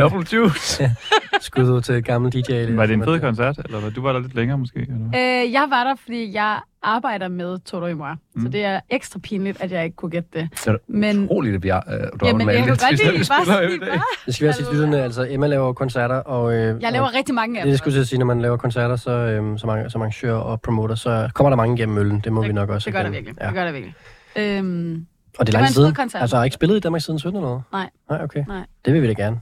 Apple 0.03 0.27
Juice. 0.33 0.91
Skud 1.41 1.63
ud 1.71 1.81
til 1.81 2.03
gammel 2.05 2.33
DJ. 2.33 2.75
Var 2.75 2.87
det 2.87 2.95
en 2.95 3.05
fed 3.05 3.21
koncert, 3.21 3.59
eller 3.65 3.81
hvad? 3.81 3.91
Du 3.91 4.03
var 4.03 4.13
der 4.13 4.21
lidt 4.21 4.35
længere 4.35 4.59
måske? 4.59 4.81
Eller? 4.81 5.43
Øh, 5.45 5.53
jeg 5.53 5.67
var 5.71 5.85
der, 5.85 5.95
fordi 6.05 6.35
jeg 6.35 6.59
arbejder 6.83 7.29
med 7.29 7.59
Toto 7.59 7.87
i. 7.87 7.95
Mm. 7.95 8.43
Så 8.43 8.49
det 8.49 8.65
er 8.65 8.81
ekstra 8.91 9.19
pinligt, 9.23 9.63
at 9.63 9.73
jeg 9.73 9.85
ikke 9.85 9.97
kunne 9.97 10.11
gætte 10.11 10.29
det. 10.33 10.49
Så 10.57 10.71
er 10.71 10.75
det 10.75 10.83
Men 10.89 11.25
utroligt, 11.25 11.55
at 11.55 11.63
vi 11.63 11.69
har, 11.69 11.85
øh, 11.93 12.07
du 12.21 12.27
jamen, 12.27 12.49
jeg 12.49 12.57
kan 12.57 12.69
godt 12.69 12.91
lide 13.05 13.25
bare 13.29 13.47
bare. 13.47 14.01
Det 14.27 14.35
skal 14.35 14.45
vi 14.45 14.49
også 14.49 14.65
sige 14.65 14.73
lytterne, 14.75 15.03
altså 15.03 15.27
Emma 15.31 15.47
laver 15.47 15.73
koncerter, 15.73 16.15
og... 16.17 16.53
Øh, 16.55 16.83
Jeg 16.83 16.93
laver 16.93 17.07
og, 17.07 17.15
rigtig 17.15 17.35
mange 17.35 17.59
af 17.59 17.63
det, 17.63 17.67
dem. 17.67 17.71
det 17.73 17.79
skulle 17.79 17.99
jeg 17.99 18.07
sige, 18.07 18.19
når 18.19 18.27
man 18.27 18.41
laver 18.41 18.57
koncerter, 18.57 18.97
så, 18.97 19.11
øh, 19.11 19.59
som, 19.59 19.71
arr- 19.71 19.89
som 19.89 20.01
arrangør 20.03 20.35
og 20.35 20.61
promoter, 20.61 20.95
så 20.95 21.29
kommer 21.35 21.51
der 21.51 21.57
mange 21.57 21.77
gennem 21.77 21.95
møllen. 21.95 22.21
Det 22.25 22.33
må 22.33 22.41
Det- 22.43 22.49
vi 22.49 22.53
nok 22.55 22.69
også 22.69 22.87
Det 22.87 22.95
gør 22.95 23.03
der 23.03 23.11
virkelig. 23.11 23.35
Ja. 23.41 23.47
Det 23.47 23.55
gør 23.55 23.65
der 23.65 23.73
virkelig. 23.73 23.95
Øhm, 24.37 25.07
Og 25.39 25.47
det 25.47 25.55
er 25.55 25.59
lang 25.61 25.73
tid. 25.73 25.93
koncert. 25.93 26.23
Altså, 26.23 26.37
har 26.37 26.45
ikke 26.45 26.55
spillet 26.55 26.77
i 26.77 26.81
Danmark 26.81 27.03
siden 27.03 27.19
17 27.19 27.37
eller 27.37 27.49
noget? 27.49 27.63
Nej. 27.73 27.91
Nej, 28.11 28.23
okay. 28.25 28.45
Nej. 28.49 28.67
Det 28.85 28.95
vil 28.95 29.03
vi 29.03 29.07
da 29.07 29.13
gerne. 29.13 29.41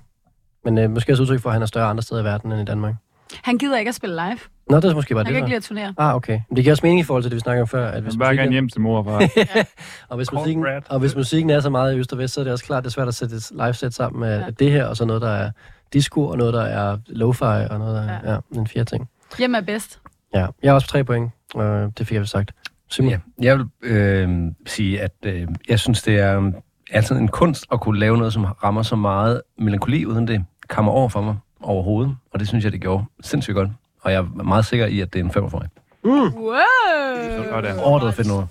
Men 0.65 0.79
øh, 0.79 0.91
måske 0.91 1.13
også 1.13 1.23
udtryk 1.23 1.41
for, 1.41 1.49
at 1.49 1.53
han 1.55 1.63
er 1.63 1.67
større 1.67 1.87
andre 1.91 2.03
steder 2.03 2.21
i 2.21 2.25
verden 2.25 2.53
end 2.53 2.61
i 2.61 2.65
Danmark. 2.65 2.95
han 3.43 3.59
gider 3.59 3.79
ikke 3.79 3.89
at 3.89 3.95
spille 3.95 4.15
live. 4.17 4.39
Nå, 4.71 4.77
det 4.77 4.85
er 4.85 4.95
måske 4.95 5.15
bare 5.15 5.25
Han 5.25 5.35
kan 5.35 5.43
det. 5.43 5.49
ikke 5.55 5.67
så. 5.67 5.75
lide 5.75 5.85
at 5.87 5.95
turnere. 5.97 6.09
Ah, 6.11 6.15
okay. 6.15 6.41
Men 6.49 6.57
det 6.57 6.65
giver 6.65 6.73
også 6.73 6.87
mening 6.87 7.01
i 7.01 7.03
forhold 7.03 7.23
til 7.23 7.31
det, 7.31 7.35
vi 7.37 7.41
snakker 7.41 7.63
om 7.63 7.69
før. 7.69 7.89
At 7.91 8.03
hvis 8.03 8.17
bare 8.17 8.29
musikken, 8.29 8.45
gerne 8.45 8.53
hjem 8.53 8.69
til 8.69 8.81
mor 8.81 8.99
og 8.99 9.05
far. 9.05 9.65
og, 10.09 10.17
hvis 10.17 10.33
musikken, 10.33 10.67
og 10.89 10.99
hvis 10.99 11.17
musikken 11.17 11.51
er 11.51 11.61
så 11.61 11.71
meget 11.71 11.95
i 11.95 11.99
øst 11.99 12.13
og 12.13 12.19
vest, 12.19 12.35
så 12.35 12.41
er 12.41 12.45
det 12.45 12.53
også 12.53 12.65
klart, 12.65 12.85
det 12.85 12.89
er 12.91 12.93
svært 12.93 13.09
at 13.09 13.15
sætte 13.15 13.37
et 13.37 13.51
live-set 13.51 13.95
sammen 13.95 14.21
med 14.21 14.39
Ja. 14.41 14.51
det 14.51 14.71
her, 14.73 14.85
og 14.85 14.97
så 14.97 15.05
noget, 15.05 15.23
der 15.23 15.31
er 15.31 15.51
disco, 15.93 16.25
og 16.27 16.39
noget, 16.39 16.55
der 16.55 16.63
er 16.63 16.97
lo-fi, 17.09 17.73
og 17.73 17.79
noget, 17.79 17.95
der 17.95 18.03
er 18.31 18.33
Ja. 18.53 18.59
en 18.61 18.67
fire 18.67 18.85
ting. 18.85 19.09
Hjem 19.39 19.55
er 19.55 19.61
bedst. 19.61 20.01
Ja, 20.35 20.47
jeg 20.63 20.71
har 20.71 20.75
også 20.75 20.87
på 20.87 20.91
tre 20.91 21.05
point, 21.05 21.31
og 21.55 21.93
det 21.99 22.07
fik 22.07 22.15
jeg 22.15 22.21
vel 22.21 22.29
sagt. 22.29 22.53
Simon? 22.89 23.11
Ja, 23.11 23.19
jeg 23.43 23.59
vil 23.59 23.67
øh, 23.83 24.39
sige, 24.67 25.01
at 25.01 25.13
øh, 25.25 25.49
jeg 25.69 25.81
synes, 25.81 26.03
det 26.03 26.19
er 26.19 26.41
øh, 26.41 26.53
altid 26.91 27.17
en 27.17 27.29
kunst 27.29 27.67
at 27.73 27.81
kunne 27.81 27.99
lave 27.99 28.17
noget, 28.19 28.33
som 28.33 28.45
rammer 28.45 28.83
så 28.83 28.97
meget 28.97 29.43
melankoli, 29.59 30.05
uden 30.07 30.29
det 30.29 30.45
kommer 30.69 30.93
over 30.93 31.09
for 31.09 31.23
mig 31.23 31.37
overhovedet. 31.61 32.17
Og 32.33 32.41
det 32.41 32.49
synes 32.49 32.65
jeg, 32.65 32.73
det 32.73 32.81
gjorde 32.81 33.05
sindssygt 33.21 33.55
godt. 33.55 33.71
Og 34.03 34.13
jeg 34.13 34.19
er 34.19 34.43
meget 34.43 34.65
sikker 34.67 34.87
i, 34.87 35.01
at 35.01 35.13
det 35.13 35.21
er 35.21 35.25
en 35.25 35.31
femmer 35.31 35.51
for 35.51 35.59
mig. 35.59 35.69
Mm. 36.05 36.11
Wow! 36.11 36.53
Ja. 36.55 37.39
Det 37.69 37.77
var 37.83 38.11
fedt 38.11 38.29
nummer. 38.29 38.47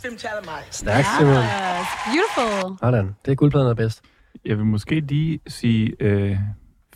Stærkt, 0.72 1.08
Simon. 1.20 1.34
Yes, 1.34 1.88
beautiful. 2.06 2.78
Sådan. 2.80 3.16
Det 3.26 3.32
er 3.32 3.36
guldpladen, 3.36 3.66
der 3.66 3.72
er 3.72 3.76
bedst. 3.76 4.02
Jeg 4.46 4.58
vil 4.58 4.66
måske 4.66 5.00
lige 5.00 5.40
sige 5.48 5.94
øh, 6.00 6.38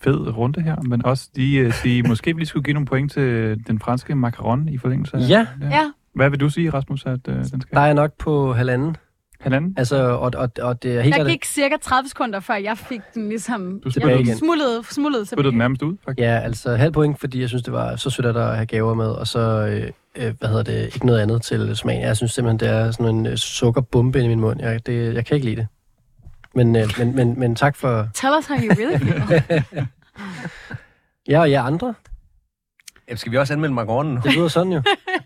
fed 0.01 0.37
runde 0.37 0.61
her, 0.61 0.75
men 0.81 1.05
også 1.05 1.29
lige 1.35 1.59
øh, 1.59 1.73
sige, 1.73 2.03
måske 2.09 2.33
vi 2.35 2.39
lige 2.39 2.47
skulle 2.47 2.63
give 2.63 2.73
nogle 2.73 2.85
point 2.87 3.11
til 3.11 3.57
den 3.67 3.79
franske 3.79 4.15
macaron 4.15 4.69
i 4.69 4.77
forlængelse 4.77 5.17
af 5.17 5.29
Ja. 5.29 5.47
det. 5.61 5.69
Ja, 5.71 5.91
Hvad 6.15 6.29
vil 6.29 6.39
du 6.39 6.49
sige, 6.49 6.69
Rasmus, 6.69 7.05
at 7.05 7.19
øh, 7.27 7.35
den 7.35 7.45
skal? 7.45 7.61
Der 7.73 7.79
er 7.79 7.85
jeg 7.85 7.93
nok 7.93 8.11
på 8.19 8.53
halvanden. 8.53 8.97
Halvanden? 9.41 9.73
Altså, 9.77 9.95
og, 9.97 10.31
og, 10.37 10.49
og 10.61 10.83
det 10.83 10.97
er 10.97 11.01
helt 11.01 11.15
der 11.15 11.19
klart- 11.23 11.31
gik 11.31 11.45
cirka 11.45 11.75
30 11.81 12.09
sekunder, 12.09 12.39
før 12.39 12.53
jeg 12.55 12.77
fik 12.77 13.01
den 13.13 13.29
ligesom... 13.29 13.81
Du 13.83 13.91
Tilbage 13.91 14.11
jeg 14.11 14.21
igen. 14.21 14.37
smuldede, 14.37 14.81
smuldede 14.91 15.25
spyttede 15.25 15.43
den 15.43 15.51
tilbage. 15.51 15.57
nærmest 15.57 15.81
ud, 15.81 15.97
faktisk. 16.05 16.19
Ja, 16.19 16.39
altså 16.39 16.75
halv 16.75 16.91
point, 16.91 17.19
fordi 17.19 17.41
jeg 17.41 17.49
synes, 17.49 17.63
det 17.63 17.73
var 17.73 17.95
så 17.95 18.09
sødt 18.09 18.25
at 18.25 18.55
have 18.55 18.65
gaver 18.65 18.93
med, 18.93 19.05
og 19.05 19.27
så, 19.27 19.39
øh, 19.39 19.91
øh, 20.27 20.33
hvad 20.39 20.49
hedder 20.49 20.63
det, 20.63 20.85
ikke 20.93 21.05
noget 21.05 21.19
andet 21.19 21.41
til 21.41 21.75
smagen. 21.75 22.01
Jeg 22.01 22.17
synes 22.17 22.31
simpelthen, 22.31 22.59
det 22.59 22.67
er 22.77 22.91
sådan 22.91 23.15
en 23.15 23.25
øh, 23.25 23.37
sukkerbombe 23.37 24.17
ind 24.19 24.25
i 24.25 24.29
min 24.29 24.39
mund. 24.39 24.61
Jeg, 24.61 24.85
det, 24.85 25.13
jeg 25.13 25.25
kan 25.25 25.35
ikke 25.35 25.45
lide 25.45 25.55
det. 25.55 25.67
Men, 26.55 26.75
øh, 26.75 26.83
men, 26.97 27.15
men, 27.15 27.39
men 27.39 27.55
tak 27.55 27.75
for... 27.75 28.07
Tell 28.13 28.33
us 28.39 28.45
how 28.47 28.57
you 28.57 28.69
really 28.79 28.97
feel. 28.97 29.63
Ja, 31.27 31.39
og 31.39 31.51
jer 31.51 31.61
andre. 31.63 31.93
Ja, 33.09 33.15
skal 33.15 33.31
vi 33.31 33.37
også 33.37 33.53
anmelde 33.53 33.73
macaronen 33.75 34.13
nu? 34.13 34.21
Det 34.23 34.33
lyder 34.35 34.47
sådan 34.47 34.71
jo. 34.73 34.81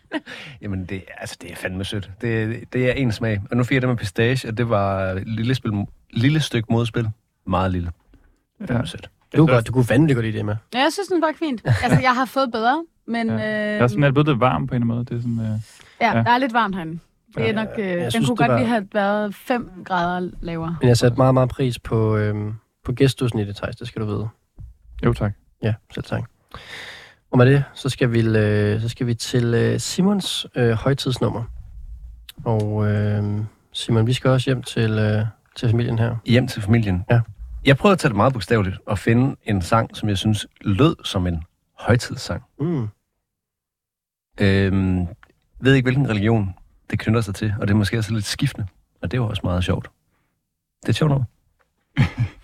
Jamen, 0.62 0.86
det, 0.86 1.04
altså, 1.18 1.38
det 1.42 1.52
er 1.52 1.56
fandme 1.56 1.84
sødt. 1.86 2.12
Det, 2.22 2.64
det 2.74 2.90
er 2.90 2.94
en 2.94 3.12
smag. 3.12 3.42
Og 3.52 3.58
nu 3.58 3.64
fik 3.64 3.74
jeg 3.76 3.82
det 3.82 3.90
med 3.90 3.98
pistache, 3.98 4.50
og 4.50 4.58
det 4.58 4.70
var 4.70 5.00
et 5.02 5.28
lille, 5.28 5.56
spil, 5.56 5.72
lille 6.14 6.40
stykke 6.40 6.68
modspil. 6.74 7.10
Meget 7.48 7.72
lille. 7.72 7.92
Fandme 8.60 8.78
Ja. 8.78 8.86
sødt. 8.86 9.10
Du, 9.38 9.48
godt, 9.48 9.68
du 9.68 9.72
kunne 9.72 9.86
fandme 9.86 10.14
godt 10.14 10.26
lide 10.26 10.38
det 10.38 10.46
med. 10.46 10.56
ja, 10.74 10.80
jeg 10.80 10.94
synes, 10.94 11.08
den 11.08 11.22
var 11.22 11.32
fint. 11.40 11.62
Altså, 11.66 12.00
jeg 12.02 12.16
har 12.16 12.26
fået 12.26 12.52
bedre, 12.52 12.86
men... 13.08 13.28
Ja. 13.28 13.34
Øh, 13.36 13.40
Jeg 13.42 13.78
er 13.78 13.88
sådan 13.88 14.04
lidt 14.04 14.14
blevet 14.14 14.28
lidt 14.28 14.40
varm 14.40 14.68
på 14.68 14.76
en 14.76 14.82
eller 14.82 14.94
anden 14.94 14.96
måde. 14.96 15.06
Det 15.06 15.18
er 15.18 15.22
sådan, 15.22 15.40
øh, 15.40 15.60
ja, 16.02 16.18
ja. 16.18 16.24
der 16.24 16.32
er 16.32 16.38
lidt 16.38 16.54
varmt 16.54 16.76
herinde. 16.76 17.00
Det 17.36 17.42
er 17.44 17.46
Ja, 17.48 17.52
nok... 17.52 17.68
Øh, 17.78 17.86
jeg 17.88 17.98
den 18.02 18.12
synes, 18.12 18.28
kunne 18.28 18.34
det 18.34 18.38
godt 18.40 18.52
var- 18.52 18.58
lige 18.58 18.68
have 18.68 18.88
været 18.94 19.36
5 19.36 19.72
grader 19.86 20.30
lavere. 20.42 20.78
Men 20.82 20.88
jeg 20.88 20.98
satte 20.98 21.18
meget, 21.18 21.34
meget 21.34 21.50
pris 21.50 21.80
på, 21.80 22.18
øh, 22.18 22.36
på 22.86 22.92
gæstdusen 22.92 23.40
i 23.40 23.46
det, 23.46 23.56
Thijs, 23.56 23.76
det 23.76 23.88
skal 23.88 24.02
du 24.02 24.06
vide. 24.08 24.30
jo 25.06 25.14
tak. 25.14 25.32
Ja, 25.64 25.74
selv 25.94 26.06
tak. 26.06 26.24
Og 27.36 27.40
med 27.40 27.46
det, 27.46 27.64
så 27.74 27.90
skal 27.90 28.12
vi, 28.12 28.20
øh, 28.20 28.82
så 28.82 28.90
skal 28.90 29.08
vi 29.08 29.14
til 29.14 29.54
øh, 29.54 29.80
Simons 29.80 30.48
øh, 30.56 30.72
højtidsnummer. 30.72 31.44
Og 32.46 32.88
øh, 32.88 33.44
Simon, 33.72 34.08
vi 34.08 34.14
skal 34.14 34.30
også 34.30 34.50
hjem 34.50 34.64
til, 34.64 34.92
øh, 34.92 35.26
til 35.56 35.70
familien 35.70 36.00
her. 36.00 36.16
Hjem 36.26 36.48
til 36.48 36.62
familien. 36.62 37.06
Ja. 37.12 37.22
Jeg 37.66 37.78
prøvede 37.78 37.94
at 37.94 38.00
tage 38.00 38.10
det 38.10 38.16
meget 38.16 38.34
bogstaveligt 38.34 38.78
og 38.86 39.00
finde 39.00 39.36
en 39.44 39.62
sang, 39.62 39.98
som 39.98 40.10
jeg 40.10 40.18
synes 40.18 40.48
lød 40.62 40.96
som 41.04 41.28
en 41.28 41.44
højtidssang. 41.80 42.44
Mm. 42.60 42.88
Øhm, 44.42 45.08
ved 45.60 45.74
ikke, 45.74 45.86
hvilken 45.86 46.10
religion 46.10 46.54
det 46.90 47.00
knytter 47.00 47.22
sig 47.22 47.36
til, 47.36 47.54
og 47.60 47.68
det 47.68 47.74
er 47.74 47.78
måske 47.78 47.98
også 47.98 48.14
lidt 48.14 48.26
skiftende. 48.26 48.68
Og 49.02 49.12
det 49.12 49.22
var 49.22 49.26
også 49.28 49.42
meget 49.44 49.64
sjovt. 49.64 49.90
Det 50.82 50.90
er 50.90 50.94
sjovt 50.94 51.10
nummer. 51.10 51.26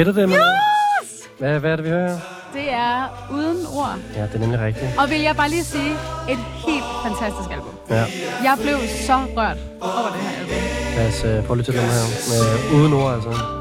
Gættet 0.00 0.14
det? 0.14 0.28
Yes! 0.28 1.30
Hvad, 1.38 1.58
hvad 1.58 1.70
er 1.72 1.76
det, 1.76 1.84
vi 1.84 1.90
hører? 1.90 2.18
Det 2.54 2.72
er 2.72 3.26
uden 3.32 3.66
ord. 3.66 3.98
Ja, 4.16 4.22
det 4.22 4.34
er 4.34 4.38
nemlig 4.38 4.60
rigtigt. 4.60 4.86
Og 4.98 5.10
vil 5.10 5.20
jeg 5.20 5.36
bare 5.36 5.48
lige 5.48 5.64
sige 5.64 5.92
et 6.30 6.38
helt 6.66 6.84
fantastisk 7.02 7.50
album. 7.50 7.74
Ja. 7.90 8.04
Jeg 8.44 8.58
blev 8.62 8.76
så 9.06 9.16
rørt 9.36 9.56
over 9.80 10.08
det 10.14 10.20
her 10.20 10.40
album. 10.40 10.54
Lad 10.96 11.08
os 11.08 11.24
øh, 11.24 11.44
prøve 11.46 11.56
lidt 11.56 11.66
til 11.66 11.74
den 11.74 11.82
her. 11.82 12.04
Med, 12.30 12.80
uden 12.80 12.92
ord, 12.92 13.14
altså. 13.14 13.59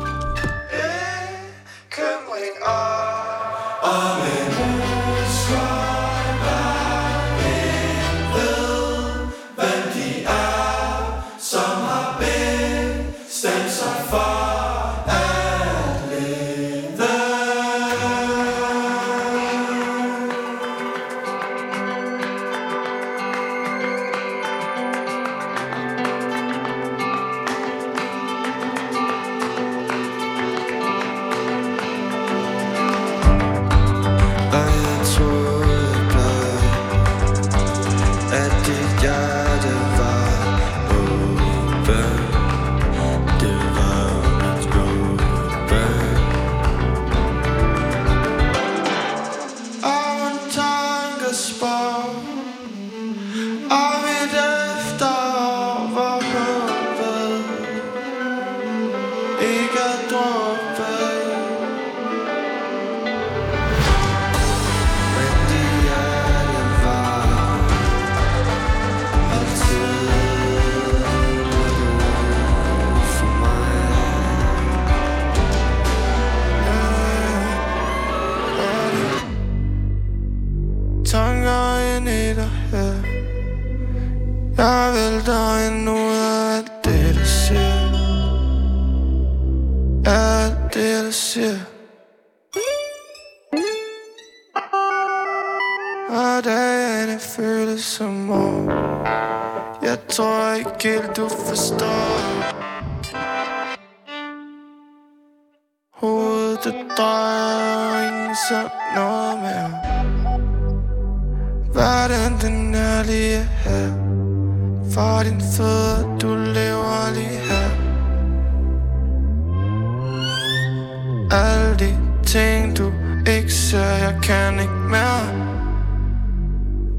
Ikke 123.74 123.86
Jeg 123.86 124.20
kan 124.24 124.60
ikke 124.60 124.74
mere. 124.74 125.50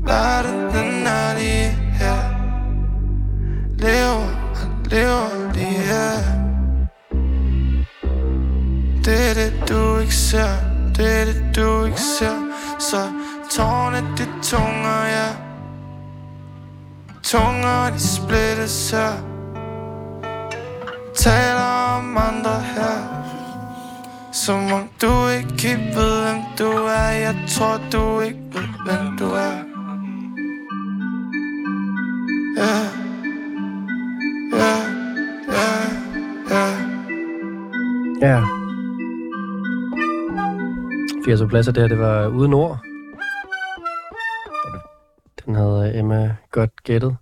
Verden 0.02 0.60
den 0.60 1.06
er 1.06 1.38
lige 1.38 1.70
her. 1.70 2.20
Lever 3.78 4.26
og 4.60 4.90
lever 4.90 5.52
lige 5.52 5.80
her. 5.90 6.40
Det 9.05 9.30
er 9.30 9.34
det 9.34 9.68
du 9.68 9.98
ikke 9.98 10.14
ser. 10.14 10.51
Det 10.97 11.20
er 11.20 11.24
det 11.24 11.56
du 11.56 11.84
ikke 11.84 12.01
ser. 12.01 12.36
Så 12.78 13.12
tårne 13.51 13.98
de 14.18 14.26
tunger 14.42 15.05
ja. 15.05 15.28
Tunger 17.22 17.90
de 17.90 18.01
splittes 18.01 18.90
her. 18.90 19.12
Taler 21.16 21.97
om 21.97 22.16
andre 22.16 22.60
her. 22.60 23.19
Som 24.32 24.73
om 24.73 24.89
du 25.02 25.28
ikke 25.28 25.78
ved 25.94 26.23
hvem 26.23 26.43
du 26.59 26.70
er 26.86 27.11
Jeg 27.11 27.36
tror 27.48 27.81
du 27.93 28.20
ikke 28.20 28.44
ved 28.52 28.69
hvem 28.85 29.16
du 29.19 29.24
er 29.24 29.57
Ja 32.57 32.77
Ja 34.59 34.74
Ja 35.57 35.66
Ja 36.51 36.65
Ja. 38.23 38.44
80 41.24 41.48
pladser 41.48 41.73
der, 41.73 41.89
det 41.89 41.98
var 41.98 42.27
uden 42.27 42.55
ord. 42.55 42.78
Den 45.44 45.55
havde 45.55 45.98
Emma 45.98 46.36
godt 46.51 46.82
gættet. 46.85 47.16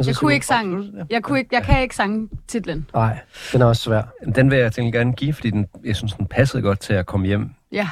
Så 0.00 0.10
Jeg 0.10 0.16
kunne 0.16 0.34
ikke 0.34 0.46
sangen. 0.46 0.94
Jeg, 1.10 1.22
kunne 1.22 1.38
ikke, 1.38 1.54
jeg 1.54 1.62
kan 1.62 1.82
ikke 1.82 1.96
sange 1.96 2.28
titlen. 2.48 2.86
Nej, 2.94 3.18
den 3.52 3.62
er 3.62 3.66
også 3.66 3.82
svær. 3.82 4.02
Den 4.34 4.50
vil 4.50 4.58
jeg 4.58 4.72
tænke 4.72 4.98
gerne 4.98 5.12
give, 5.12 5.32
fordi 5.34 5.50
den, 5.50 5.66
jeg 5.84 5.96
synes, 5.96 6.12
den 6.12 6.26
passede 6.26 6.62
godt 6.62 6.80
til 6.80 6.92
at 6.92 7.06
komme 7.06 7.26
hjem. 7.26 7.50
Ja. 7.72 7.88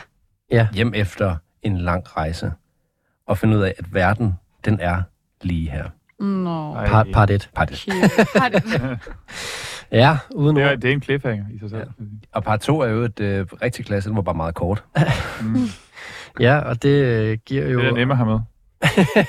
Ja. 0.50 0.68
Hjem 0.74 0.92
efter 0.94 1.36
en 1.62 1.78
lang 1.78 2.16
rejse. 2.16 2.52
Og 3.26 3.38
finde 3.38 3.56
ud 3.56 3.62
af, 3.62 3.74
at 3.78 3.94
verden, 3.94 4.34
den 4.64 4.80
er 4.80 5.02
lige 5.42 5.70
her. 5.70 5.84
Nå. 6.24 6.74
Ej, 6.74 6.86
Part, 6.86 7.06
part 7.12 7.30
1. 7.30 7.50
Part 7.54 7.70
1. 7.70 7.84
Har 8.36 8.48
det- 8.48 8.98
Ja, 9.92 10.18
uden 10.34 10.56
det, 10.56 10.64
er, 10.64 10.76
det 10.76 10.90
er 10.90 10.94
en 10.94 11.02
cliffhanger 11.02 11.44
i 11.54 11.58
sig 11.58 11.70
selv. 11.70 11.88
Og 12.32 12.44
part 12.44 12.60
2 12.60 12.80
er 12.80 12.88
jo 12.88 13.02
et 13.02 13.20
øh, 13.20 13.46
rigtig 13.62 13.86
klasse, 13.86 14.08
den 14.08 14.16
var 14.16 14.22
bare 14.22 14.34
meget 14.34 14.54
kort. 14.54 14.84
Ja, 16.40 16.58
og 16.58 16.82
det 16.82 17.04
øh, 17.04 17.38
giver 17.46 17.66
jo... 17.68 17.80
Det 17.80 17.88
er 17.88 17.92
nemmere 17.94 18.18
her 18.18 18.24
med. 18.24 18.38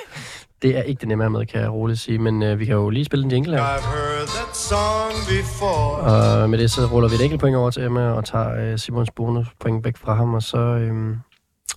det 0.61 0.77
er 0.77 0.81
ikke 0.81 0.99
det 0.99 1.07
nemmere 1.07 1.29
med, 1.29 1.45
kan 1.45 1.61
jeg 1.61 1.73
roligt 1.73 1.99
sige. 1.99 2.19
Men 2.19 2.43
øh, 2.43 2.59
vi 2.59 2.65
kan 2.65 2.75
jo 2.75 2.89
lige 2.89 3.05
spille 3.05 3.25
en 3.25 3.31
jingle 3.31 3.57
her. 3.57 3.63
I've 3.63 3.95
heard 3.95 4.27
that 4.27 4.57
song 4.57 5.13
before 5.27 6.41
Og 6.41 6.49
med 6.49 6.59
det 6.59 6.71
så 6.71 6.85
ruller 6.85 7.09
vi 7.09 7.15
et 7.15 7.21
enkelt 7.23 7.41
point 7.41 7.55
over 7.55 7.69
til 7.69 7.83
Emma 7.83 8.11
og 8.11 8.25
tager 8.25 8.71
øh, 8.71 8.77
Simons 8.77 9.11
bonuspoint 9.11 9.85
væk 9.85 9.97
fra 9.97 10.13
ham. 10.13 10.33
Og 10.33 10.43
så 10.43 10.57
øh, 10.57 11.15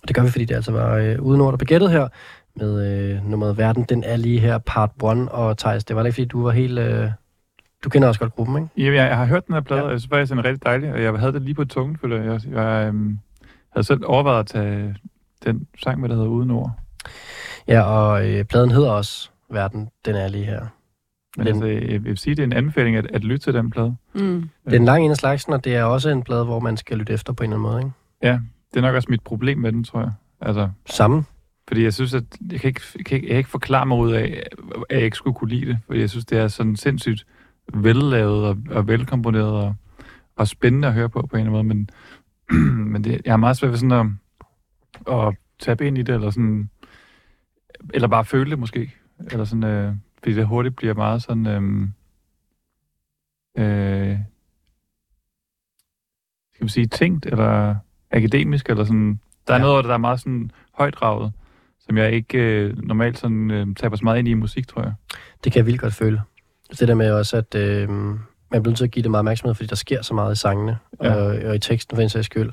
og 0.04 0.08
det 0.08 0.16
gør 0.16 0.22
vi, 0.22 0.30
fordi 0.30 0.44
det 0.44 0.54
altså 0.54 0.72
var 0.72 0.96
øh, 0.96 1.20
uden 1.20 1.40
ord, 1.40 1.52
der 1.52 1.56
blev 1.56 1.66
gættet 1.66 1.90
her 1.90 2.08
med 2.56 2.86
øh, 2.86 3.30
nummeret 3.30 3.58
Verden. 3.58 3.84
Den 3.88 4.04
er 4.04 4.16
lige 4.16 4.40
her, 4.40 4.58
part 4.58 4.90
1. 4.96 5.28
Og 5.30 5.58
Thijs, 5.58 5.84
det 5.84 5.96
var 5.96 6.02
da 6.02 6.06
ikke, 6.06 6.14
fordi 6.14 6.24
du 6.24 6.42
var 6.42 6.50
helt... 6.50 6.78
Øh, 6.78 7.10
du 7.84 7.88
kender 7.88 8.08
også 8.08 8.20
godt 8.20 8.34
gruppen, 8.34 8.56
ikke? 8.56 8.68
Ja, 8.76 8.84
jeg, 8.84 9.08
jeg 9.08 9.16
har 9.16 9.24
hørt 9.26 9.46
den 9.46 9.54
her 9.54 9.60
plade, 9.60 9.80
ja. 9.80 9.86
og 9.86 9.92
jeg 9.92 10.00
synes 10.00 10.10
faktisk, 10.10 10.30
den 10.30 10.38
er 10.38 10.44
rigtig 10.44 10.64
dejlig, 10.66 10.92
og 10.92 11.02
jeg 11.02 11.12
havde 11.12 11.32
det 11.32 11.42
lige 11.42 11.54
på 11.54 11.64
tungen, 11.64 11.98
føler 12.00 12.22
jeg. 12.22 12.26
Jeg, 12.26 12.52
jeg 12.52 12.86
øhm, 12.88 13.18
havde 13.72 13.86
selv 13.86 14.00
overvejet 14.06 14.40
at 14.40 14.46
tage 14.46 14.96
den 15.44 15.66
sang 15.82 16.00
med, 16.00 16.08
der 16.08 16.14
hedder 16.14 16.28
Uden 16.28 16.50
Ord. 16.50 16.70
Ja, 17.68 17.80
og 17.82 18.30
øh, 18.30 18.44
pladen 18.44 18.70
hedder 18.70 18.90
også 18.90 19.30
Verden. 19.50 19.88
Den 20.04 20.14
er 20.14 20.28
lige 20.28 20.44
her. 20.44 20.66
Men 21.36 21.46
Den- 21.46 21.54
altså, 21.54 21.66
jeg, 21.66 21.90
jeg 21.92 22.04
vil 22.04 22.18
sige, 22.18 22.34
det 22.34 22.42
er 22.42 22.46
en 22.46 22.52
anbefaling 22.52 22.96
at, 22.96 23.06
at 23.06 23.24
lytte 23.24 23.38
til 23.46 23.54
den 23.54 23.70
plade. 23.70 23.96
Mm. 24.14 24.48
Det 24.64 24.72
er 24.74 24.78
en 24.78 24.84
lang 24.84 25.04
en 25.04 25.10
af 25.10 25.16
slagsen, 25.16 25.52
og 25.52 25.64
det 25.64 25.74
er 25.76 25.84
også 25.84 26.10
en 26.10 26.22
plade, 26.22 26.44
hvor 26.44 26.60
man 26.60 26.76
skal 26.76 26.98
lytte 26.98 27.12
efter 27.12 27.32
på 27.32 27.44
en 27.44 27.52
eller 27.52 27.56
anden 27.68 27.72
måde, 27.72 27.80
ikke? 27.82 27.92
Ja, 28.22 28.40
det 28.70 28.76
er 28.76 28.80
nok 28.80 28.94
også 28.94 29.08
mit 29.10 29.22
problem 29.22 29.58
med 29.58 29.72
den, 29.72 29.84
tror 29.84 30.00
jeg. 30.00 30.12
Altså, 30.40 30.70
Samme. 30.86 31.24
fordi 31.68 31.82
jeg 31.84 31.94
synes, 31.94 32.14
at 32.14 32.24
jeg 32.52 32.60
kan 32.60 32.68
ikke, 32.68 32.80
jeg 32.96 33.04
kan 33.04 33.14
ikke, 33.16 33.26
jeg 33.26 33.32
kan 33.32 33.38
ikke 33.38 33.50
forklare 33.50 33.86
mig 33.86 33.98
ud 33.98 34.12
af, 34.12 34.42
at 34.90 34.96
jeg 34.96 35.04
ikke 35.04 35.16
skulle 35.16 35.34
kunne 35.36 35.50
lide 35.50 35.66
det. 35.66 35.78
Fordi 35.86 36.00
jeg 36.00 36.10
synes, 36.10 36.24
det 36.24 36.38
er 36.38 36.48
sådan 36.48 36.76
sindssygt 36.76 37.26
vellavet 37.74 38.44
og, 38.46 38.56
og 38.70 38.88
velkomponeret 38.88 39.52
og, 39.52 39.74
og 40.36 40.48
spændende 40.48 40.88
at 40.88 40.94
høre 40.94 41.08
på 41.08 41.26
på 41.30 41.36
en 41.36 41.46
eller 41.46 41.58
anden 41.58 41.68
måde. 41.68 41.86
Men, 42.52 42.86
men 42.92 43.04
det, 43.04 43.20
jeg 43.24 43.32
har 43.32 43.36
meget 43.36 43.56
svært 43.56 43.70
ved 43.70 43.78
sådan 43.78 44.16
at, 45.06 45.14
at 45.14 45.34
tabe 45.58 45.86
ind 45.86 45.98
i 45.98 46.02
det, 46.02 46.14
eller 46.14 46.30
sådan, 46.30 46.70
eller 47.94 48.08
bare 48.08 48.24
føle 48.24 48.50
det 48.50 48.58
måske. 48.58 48.92
Eller 49.30 49.44
sådan, 49.44 49.64
øh, 49.64 49.94
fordi 50.18 50.34
det 50.34 50.46
hurtigt 50.46 50.76
bliver 50.76 50.94
meget 50.94 51.22
sådan, 51.22 51.46
øh, 51.46 51.88
øh, 53.58 54.18
skal 56.54 56.64
man 56.64 56.68
sige, 56.68 56.86
tænkt, 56.86 57.26
eller 57.26 57.76
akademisk, 58.10 58.70
eller 58.70 58.84
sådan. 58.84 59.20
Der 59.48 59.54
er 59.54 59.58
Ja. 59.58 59.62
noget, 59.64 59.84
der 59.84 59.92
er 59.94 59.98
meget 59.98 60.20
sådan 60.20 60.50
højdraget, 60.72 61.32
som 61.78 61.96
jeg 61.96 62.12
ikke 62.12 62.38
øh, 62.38 62.76
normalt 62.82 63.18
sådan 63.18 63.50
øh, 63.50 63.66
taber 63.76 63.96
så 63.96 64.04
meget 64.04 64.18
ind 64.18 64.28
i 64.28 64.34
musik, 64.34 64.68
tror 64.68 64.82
jeg. 64.82 64.92
Det 65.44 65.52
kan 65.52 65.58
jeg 65.58 65.66
vildt 65.66 65.80
godt 65.80 65.94
føle. 65.94 66.20
Det 66.80 66.88
der 66.88 66.94
med 66.94 67.10
også, 67.10 67.36
at 67.36 67.54
øh, 67.54 67.88
man 67.88 68.18
bliver 68.50 68.66
nødt 68.66 68.76
til 68.76 68.84
at 68.84 68.90
give 68.90 69.02
det 69.02 69.10
meget 69.10 69.20
opmærksomhed, 69.20 69.54
fordi 69.54 69.66
der 69.66 69.76
sker 69.76 70.02
så 70.02 70.14
meget 70.14 70.32
i 70.34 70.38
sangene. 70.38 70.78
Ja. 71.02 71.14
og, 71.14 71.26
og 71.26 71.54
i 71.54 71.58
teksten 71.58 71.96
for 71.96 72.02
en 72.02 72.08
sags 72.08 72.26
skyld. 72.26 72.50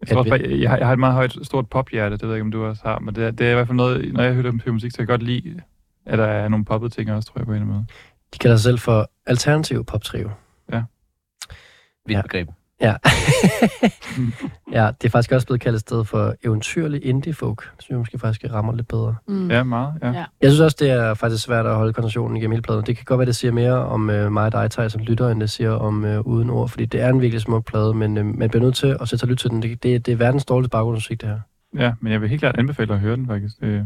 Jeg, 0.00 0.08
tror 0.08 0.18
også, 0.18 0.34
At 0.34 0.40
bare, 0.40 0.50
jeg, 0.60 0.70
har, 0.70 0.76
jeg 0.76 0.86
har 0.86 0.92
et 0.92 0.98
meget 0.98 1.14
højt, 1.14 1.36
stort 1.42 1.68
pophjerte, 1.68 2.16
det 2.16 2.22
ved 2.22 2.28
jeg 2.30 2.36
ikke, 2.36 2.44
om 2.44 2.50
du 2.50 2.64
også 2.64 2.82
har, 2.84 2.98
men 2.98 3.14
det 3.14 3.24
er, 3.24 3.30
det 3.30 3.46
er 3.46 3.50
i 3.50 3.54
hvert 3.54 3.66
fald 3.66 3.76
noget, 3.76 4.12
når 4.12 4.22
jeg 4.22 4.34
hører, 4.34 4.72
musik, 4.72 4.90
så 4.90 4.96
kan 4.96 5.02
jeg 5.02 5.08
godt 5.08 5.22
lide 5.22 5.60
at 6.06 6.18
der 6.18 6.26
er 6.26 6.48
nogle 6.48 6.64
poppede 6.64 6.94
ting 6.94 7.12
også, 7.12 7.28
tror 7.28 7.38
jeg, 7.40 7.46
på 7.46 7.52
en 7.52 7.56
eller 7.56 7.66
anden 7.66 7.74
måde. 7.76 7.86
De 8.34 8.38
kalder 8.38 8.56
sig 8.56 8.62
selv 8.62 8.78
for 8.78 9.10
alternativ 9.26 9.84
poptrio. 9.84 10.30
Vidt 10.68 12.16
Ja. 12.16 12.22
begreb. 12.22 12.48
Ja. 12.80 12.94
ja, 14.78 14.90
det 15.00 15.04
er 15.04 15.10
faktisk 15.10 15.32
også 15.32 15.46
blevet 15.46 15.60
kaldt 15.60 15.74
et 15.74 15.80
sted 15.80 16.04
for 16.04 16.34
eventyrlig 16.44 17.04
indie 17.04 17.34
folk. 17.34 17.58
Det 17.76 17.82
synes 17.84 17.90
jeg 17.90 17.98
måske 17.98 18.18
faktisk 18.18 18.52
rammer 18.52 18.74
lidt 18.74 18.88
bedre. 18.88 19.14
Mm. 19.28 19.50
Ja, 19.50 19.62
meget, 19.62 19.94
ja. 20.02 20.12
Jeg 20.12 20.50
synes 20.50 20.60
også, 20.60 20.76
det 20.80 20.90
er 20.90 21.14
faktisk 21.14 21.44
svært 21.44 21.66
at 21.66 21.74
holde 21.74 21.92
koncentrationen 21.92 22.36
igennem 22.36 22.52
hele 22.52 22.62
pladen. 22.62 22.86
Det 22.86 22.96
kan 22.96 23.04
godt 23.04 23.18
være, 23.18 23.26
det 23.26 23.36
siger 23.36 23.52
mere 23.52 23.72
om 23.86 24.10
øh, 24.10 24.32
mig 24.32 24.44
og 24.46 24.52
dig, 24.52 24.70
Thaj, 24.70 24.88
som 24.88 25.00
lytter, 25.00 25.28
end 25.28 25.40
det 25.40 25.50
siger 25.50 25.70
om 25.70 26.04
øh, 26.04 26.20
uden 26.20 26.50
ord. 26.50 26.68
Fordi 26.68 26.84
det 26.84 27.00
er 27.00 27.08
en 27.08 27.20
virkelig 27.20 27.40
smuk 27.40 27.66
plade, 27.66 27.94
men 27.94 28.18
øh, 28.18 28.24
man 28.26 28.50
bliver 28.50 28.64
nødt 28.64 28.74
til 28.74 28.96
at 29.00 29.08
sætte 29.08 29.18
sig 29.18 29.26
og 29.26 29.28
lytte 29.28 29.42
til 29.44 29.50
den. 29.50 29.62
Det, 29.62 29.82
det, 29.82 30.06
det 30.06 30.12
er 30.12 30.16
verdens 30.16 30.44
dårligste 30.44 30.70
baggrundsmusik, 30.70 31.20
det 31.20 31.28
her. 31.28 31.40
ja, 31.78 31.92
men 32.00 32.12
jeg 32.12 32.20
vil 32.20 32.28
helt 32.28 32.40
klart 32.40 32.58
anbefale 32.58 32.92
at 32.94 33.00
høre 33.00 33.16
den, 33.16 33.26
faktisk. 33.26 33.54
Øh, 33.62 33.82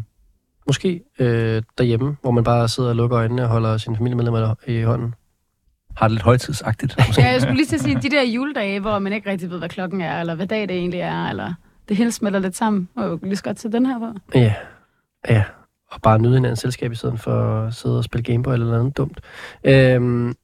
Måske 0.67 1.01
øh, 1.19 1.63
derhjemme, 1.79 2.17
hvor 2.23 2.31
man 2.31 2.45
bare 2.45 2.69
sidder 2.69 2.89
og 2.89 2.97
lukker 2.97 3.19
øjnene 3.19 3.43
og 3.43 3.49
holder 3.49 3.77
sine 3.77 3.97
familiemedlemmer 3.97 4.55
i 4.67 4.83
hånden. 4.83 5.15
Har 5.97 6.09
det 6.09 6.13
lidt 6.13 6.23
højtidsagtigt? 6.23 6.97
Måske? 7.09 7.23
Ja, 7.23 7.31
jeg 7.31 7.41
skulle 7.41 7.57
lige 7.57 7.67
til 7.67 7.75
at 7.77 7.81
sige, 7.83 7.99
de 8.03 8.11
der 8.11 8.23
juledage, 8.23 8.81
hvor 8.81 8.99
man 8.99 9.13
ikke 9.13 9.31
rigtig 9.31 9.51
ved, 9.51 9.59
hvad 9.59 9.69
klokken 9.69 10.01
er, 10.01 10.21
eller 10.21 10.35
hvad 10.35 10.47
dag 10.47 10.61
det 10.61 10.71
egentlig 10.71 11.01
er, 11.01 11.25
eller 11.29 11.55
det 11.89 11.97
hele 11.97 12.13
smelter 12.13 12.39
lidt 12.41 12.57
sammen, 12.57 12.89
og 12.97 13.07
jo 13.09 13.19
lige 13.23 13.37
så 13.37 13.43
godt 13.45 13.57
til 13.57 13.73
den 13.73 13.87
her 13.87 13.99
på. 13.99 14.13
Ja, 14.35 14.55
ja. 15.29 15.45
Og 15.91 16.03
bare 16.03 16.19
nyde 16.19 16.35
hinandens 16.35 16.59
selskab 16.61 16.93
i 16.93 16.95
stedet 16.95 17.21
for 17.21 17.61
at 17.67 17.75
sidde 17.75 17.99
og 17.99 18.05
spille 18.05 18.23
Gameboy 18.25 18.53
eller 18.53 18.67
noget 18.67 18.81
andet 18.81 18.97
dumt. 18.97 19.21
Øhm, 19.65 20.35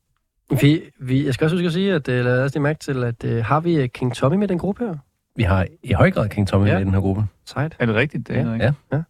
vi, 0.61 0.81
vi, 1.01 1.27
jeg 1.27 1.35
skal 1.35 1.45
også 1.45 1.57
huske 1.57 1.67
at 1.67 1.73
sige, 1.73 1.95
at 1.95 2.09
øh, 2.09 2.25
lad 2.25 2.45
os 2.45 2.55
lige 2.55 2.63
mærke 2.63 2.79
til, 2.79 3.05
at 3.05 3.25
øh, 3.25 3.45
har 3.45 3.61
vi 3.61 3.75
øh, 3.75 3.89
King 3.89 4.15
Tommy 4.15 4.37
med 4.37 4.49
i 4.49 4.51
den 4.51 4.59
gruppe 4.59 4.85
her? 4.87 4.95
Vi 5.37 5.43
har 5.43 5.67
i 5.83 5.93
høj 5.93 6.11
grad 6.11 6.29
King 6.29 6.49
Tommy 6.49 6.67
Ja. 6.67 6.71
ja. 6.73 6.75
med 6.79 6.83
i 6.83 6.85
den 6.85 6.95
her 6.95 7.01
gruppe. 7.01 7.25
Sejt. 7.47 7.77
er 7.79 7.87
det 7.87 7.95
rigtigt? 7.95 8.29
Det 8.29 8.35
er 8.35 8.39
Ja, 8.39 8.45
noget, 8.45 8.57
ikke? 8.57 8.75
Ja. 8.93 9.03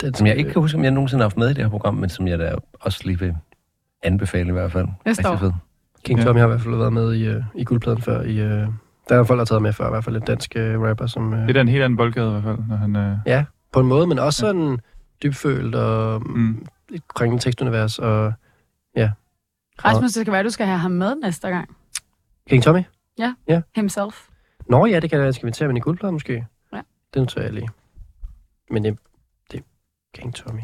Den, 0.00 0.14
Som 0.14 0.26
jeg 0.26 0.36
ikke 0.36 0.50
kan 0.50 0.62
huske, 0.62 0.78
om 0.78 0.84
jeg 0.84 0.90
nogensinde 0.90 1.22
har 1.22 1.24
haft 1.24 1.36
med 1.36 1.46
i 1.50 1.54
det 1.54 1.64
her 1.64 1.68
program, 1.70 1.94
men 1.94 2.10
som 2.10 2.28
jeg 2.28 2.38
da 2.38 2.54
også 2.80 3.00
lige 3.04 3.18
vil 3.18 3.34
anbefale 4.02 4.48
i 4.48 4.52
hvert 4.52 4.72
fald. 4.72 4.88
Næste 5.06 5.28
år. 5.28 5.32
Rigtig 5.32 5.46
fed. 5.46 5.52
King 6.04 6.18
Ja. 6.18 6.24
Tommy 6.24 6.38
har 6.38 6.46
i 6.46 6.48
hvert 6.48 6.60
fald 6.60 6.76
været 6.76 6.92
med 6.92 7.14
i, 7.14 7.26
øh, 7.26 7.42
i 7.54 7.64
guldpladen 7.64 8.02
før. 8.02 8.22
I, 8.22 8.40
øh, 8.40 8.66
der 9.08 9.18
er 9.18 9.24
folk, 9.24 9.28
der 9.28 9.40
har 9.40 9.44
taget 9.44 9.62
med 9.62 9.72
før, 9.72 9.86
i 9.86 9.90
hvert 9.90 10.04
fald 10.04 10.16
en 10.16 10.22
dansk 10.22 10.52
øh, 10.56 10.80
rapper, 10.80 11.06
som... 11.06 11.30
Det 11.30 11.48
er 11.48 11.52
da 11.52 11.60
en 11.60 11.68
helt 11.68 11.82
anden 11.82 11.96
boldgade 11.96 12.28
i 12.28 12.30
hvert 12.30 12.42
fald, 12.42 12.58
når 12.68 12.76
han... 12.76 12.96
Øh, 12.96 13.44
på 13.72 13.80
en 13.80 13.86
måde, 13.86 14.06
men 14.06 14.18
også 14.18 14.38
sådan 14.38 14.78
dybfølt 15.22 15.74
og 15.74 16.22
mm. 16.26 16.66
et 16.92 17.08
kringende 17.14 17.42
tekstunivers. 17.42 17.98
Og 17.98 18.32
Rasmus, 19.84 20.12
det 20.12 20.20
skal 20.20 20.32
være, 20.32 20.40
at 20.40 20.44
du 20.44 20.50
skal 20.50 20.66
have 20.66 20.78
ham 20.78 20.90
med 20.90 21.14
næste 21.14 21.48
gang. 21.48 21.76
King 22.48 22.62
Tommy? 22.62 22.82
Himself. 23.74 24.28
Nå 24.68 24.86
ja, 24.86 25.00
det 25.00 25.10
kan 25.10 25.20
jeg. 25.20 25.34
Skal 25.34 25.46
vi 25.46 25.52
tage 25.52 25.68
med 25.68 25.76
i 25.76 25.80
guldpladen 25.80 26.14
måske? 26.14 26.46
Ja. 26.72 26.80
Det 27.14 27.22
noterer 27.22 27.44
jeg 27.44 27.52
lige. 27.52 27.68
Men 28.70 28.84
det, 28.84 28.98
King 30.14 30.34
Tommy. 30.34 30.62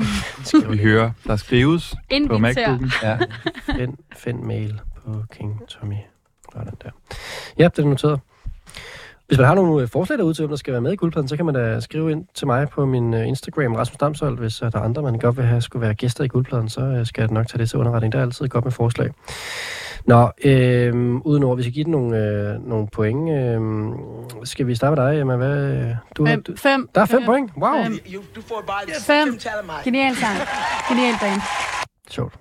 vi 0.70 0.78
hører, 0.78 1.10
der 1.26 1.36
skrives 1.36 1.90
på 1.90 1.96
Inviter. 2.10 2.78
MacBook'en. 2.78 3.06
Ja. 3.06 3.18
Find, 3.76 3.96
find 4.16 4.42
mail 4.42 4.80
på 5.04 5.22
King 5.32 5.68
Tommy. 5.68 5.96
Sådan 6.52 6.74
der. 6.82 6.90
Ja, 7.58 7.64
det 7.64 7.78
er 7.78 7.88
noteret. 7.88 8.20
Hvis 9.28 9.38
man 9.38 9.46
har 9.46 9.54
nogle 9.54 9.82
øh, 9.82 9.88
forslag 9.88 10.18
derude 10.18 10.34
til, 10.34 10.42
hvem 10.42 10.48
der 10.48 10.56
skal 10.56 10.72
være 10.72 10.80
med 10.80 10.92
i 10.92 10.96
guldpladen, 10.96 11.28
så 11.28 11.36
kan 11.36 11.44
man 11.44 11.54
da 11.54 11.80
skrive 11.80 12.10
ind 12.12 12.24
til 12.34 12.46
mig 12.46 12.68
på 12.68 12.86
min 12.86 13.14
øh, 13.14 13.28
Instagram, 13.28 13.74
Rasmus 13.74 13.96
Damshold. 13.98 14.38
Hvis 14.38 14.62
øh, 14.62 14.72
der 14.72 14.78
er 14.78 14.82
andre, 14.82 15.02
man 15.02 15.18
godt 15.18 15.36
vil 15.36 15.44
have, 15.44 15.60
skulle 15.60 15.82
være 15.82 15.94
gæster 15.94 16.24
i 16.24 16.28
guldpladen, 16.28 16.68
så 16.68 17.00
skal 17.04 17.22
jeg 17.22 17.30
nok 17.30 17.46
tage 17.48 17.58
det 17.58 17.70
til 17.70 17.78
underretning. 17.78 18.12
Der 18.12 18.18
er 18.18 18.22
altid 18.22 18.48
godt 18.48 18.64
med 18.64 18.72
forslag. 18.72 19.10
Nå, 20.06 20.30
øh, 20.44 20.94
uden 21.24 21.42
ord, 21.42 21.56
vi 21.56 21.62
skal 21.62 21.72
give 21.72 21.84
den 21.84 21.92
nogle, 21.92 22.18
øh, 22.18 22.68
nogle 22.68 22.88
point. 22.92 23.30
Øh, 23.30 23.60
skal 24.44 24.66
vi 24.66 24.74
starte 24.74 25.00
med 25.00 25.06
dig, 25.12 25.20
Emma? 25.20 25.36
Hvad, 25.36 25.86
du, 26.16 26.24
har- 26.26 26.32
Fem. 26.32 26.42
du, 26.42 26.56
Fem. 26.56 26.88
der 26.94 27.00
er 27.00 27.04
fem 27.06 27.24
point. 27.24 27.50
Wow. 27.62 27.84
Fem. 27.84 27.98
Fem. 29.00 29.38
Genial 29.84 30.14
sang. 30.16 30.36
Genial 30.88 31.14
band. 31.20 31.40
Sjovt. 32.10 32.34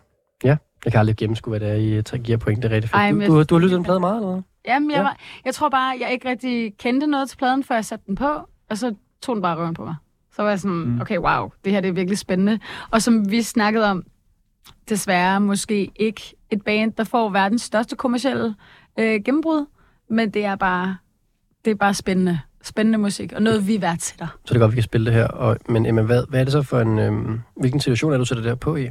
Ja, 0.44 0.57
jeg 0.86 0.91
kan 0.91 0.99
aldrig 0.99 1.16
gennemskue, 1.16 1.52
hvad 1.52 1.60
det 1.60 1.70
er, 1.70 2.14
I 2.16 2.18
giver 2.18 2.38
point. 2.38 2.64
Det 2.64 2.72
er 2.72 2.76
rigtig 2.76 2.91
Ej, 2.94 3.07
fedt. 3.10 3.18
men 3.18 3.28
Du, 3.30 3.38
du, 3.38 3.44
du 3.44 3.56
har 3.56 3.60
lyttet 3.60 3.76
den 3.78 3.84
plade 3.84 3.99
meget, 3.99 4.16
eller 4.16 4.32
hvad? 4.32 4.41
Jamen, 4.68 4.92
jeg, 4.92 4.98
Ja. 4.98 5.02
var, 5.04 5.18
jeg 5.46 5.54
tror 5.56 5.70
bare, 5.70 5.98
jeg 6.00 6.12
ikke 6.12 6.30
rigtig 6.30 6.78
kendte 6.78 7.08
noget 7.08 7.30
til 7.30 7.38
pladen, 7.38 7.64
før 7.64 7.76
jeg 7.76 7.86
satte 7.86 8.06
den 8.08 8.16
på, 8.16 8.30
og 8.70 8.78
så 8.78 8.96
tog 9.22 9.36
den 9.36 9.42
bare 9.42 9.58
røven 9.58 9.74
på 9.74 9.86
mig. 9.86 9.96
Så 10.36 10.42
var 10.44 10.50
jeg 10.50 10.60
sådan, 10.60 10.78
Mm. 10.78 11.02
okay, 11.02 11.18
wow, 11.18 11.50
det 11.66 11.72
her 11.74 11.82
det 11.82 11.88
er 11.88 11.94
virkelig 11.94 12.18
spændende. 12.18 12.60
Og 12.92 13.02
som 13.02 13.32
vi 13.32 13.42
snakkede 13.42 13.92
om, 13.92 14.04
desværre 14.90 15.42
måske 15.42 15.92
ikke 15.96 16.22
et 16.52 16.62
band, 16.62 16.94
der 16.94 17.04
får 17.04 17.30
verdens 17.30 17.62
største 17.62 17.96
kommercielle 17.96 18.56
øh, 19.00 19.22
gennembrud, 19.26 19.66
men 20.10 20.30
det 20.30 20.46
er 20.46 20.56
bare, 20.56 20.98
det 21.66 21.72
er 21.72 21.76
bare 21.76 21.94
spændende. 21.94 22.40
Spændende 22.64 22.98
musik, 23.00 23.34
og 23.34 23.42
noget 23.42 23.68
vi 23.68 23.82
værdsætter. 23.82 24.28
Så 24.46 24.54
det 24.54 24.56
er 24.56 24.60
godt, 24.60 24.72
vi 24.72 24.76
kan 24.76 24.84
spille 24.84 25.06
det 25.06 25.14
her. 25.14 25.28
Og, 25.28 25.58
men 25.70 25.86
Emma, 25.86 26.02
hvad, 26.02 26.24
hvad 26.30 26.40
er 26.40 26.44
det 26.44 26.52
så 26.52 26.62
for 26.62 26.80
en... 26.80 27.00
Øhm, 27.00 27.40
hvilken 27.58 27.80
situation 27.80 28.14
er 28.14 28.18
du 28.18 28.26
sætter 28.26 28.42
det 28.44 28.50
der 28.50 28.56
på 28.56 28.76
i? 28.76 28.88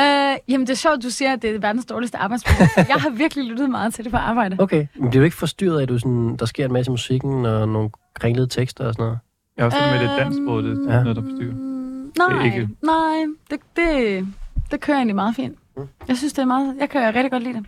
Øh, 0.00 0.36
jamen, 0.48 0.66
det 0.66 0.70
er 0.72 0.76
sjovt, 0.76 1.02
du 1.02 1.10
siger, 1.10 1.32
at 1.32 1.42
det 1.42 1.54
er 1.54 1.58
verdens 1.58 1.84
dårligste 1.86 2.18
arbejdsplads. 2.18 2.76
jeg 2.76 2.96
har 2.96 3.10
virkelig 3.10 3.44
lyttet 3.44 3.70
meget 3.70 3.94
til 3.94 4.04
det 4.04 4.12
på 4.12 4.18
arbejde. 4.18 4.56
Okay, 4.62 4.86
men 4.94 5.10
bliver 5.10 5.20
du 5.20 5.24
ikke 5.24 5.36
forstyrret 5.36 5.78
af, 5.78 5.82
at 5.82 5.88
du 5.88 5.98
sådan, 5.98 6.36
der 6.36 6.46
sker 6.46 6.64
en 6.64 6.72
masse 6.72 6.90
i 6.90 6.92
musikken 6.92 7.46
og 7.46 7.68
nogle 7.68 7.90
kringlede 8.14 8.46
tekster 8.46 8.86
og 8.86 8.94
sådan 8.94 9.04
noget? 9.04 9.18
Jeg 9.56 9.62
er 9.62 9.66
også 9.66 9.78
lidt 9.78 10.02
med 10.02 10.08
det 10.10 10.18
dansksprog, 10.18 10.62
det 10.62 10.86
Ja. 10.88 10.94
er 10.94 11.02
noget, 11.02 11.16
der 11.16 11.22
forstyrrer. 11.22 11.52
Mm, 11.54 12.12
Det 12.14 12.22
er 12.22 12.28
Nej, 12.28 12.44
ikke- 12.44 12.68
nej, 12.82 13.24
det, 13.50 13.60
det, 13.76 14.26
det 14.70 14.80
kører 14.80 14.96
egentlig 14.96 15.14
meget 15.14 15.36
fint. 15.36 15.58
Mm. 15.76 15.88
Jeg 16.08 16.16
synes, 16.16 16.32
det 16.32 16.42
er 16.42 16.46
meget... 16.46 16.76
Jeg 16.80 16.90
kan 16.90 17.14
rigtig 17.14 17.30
godt 17.30 17.42
lide 17.42 17.54
det. 17.54 17.66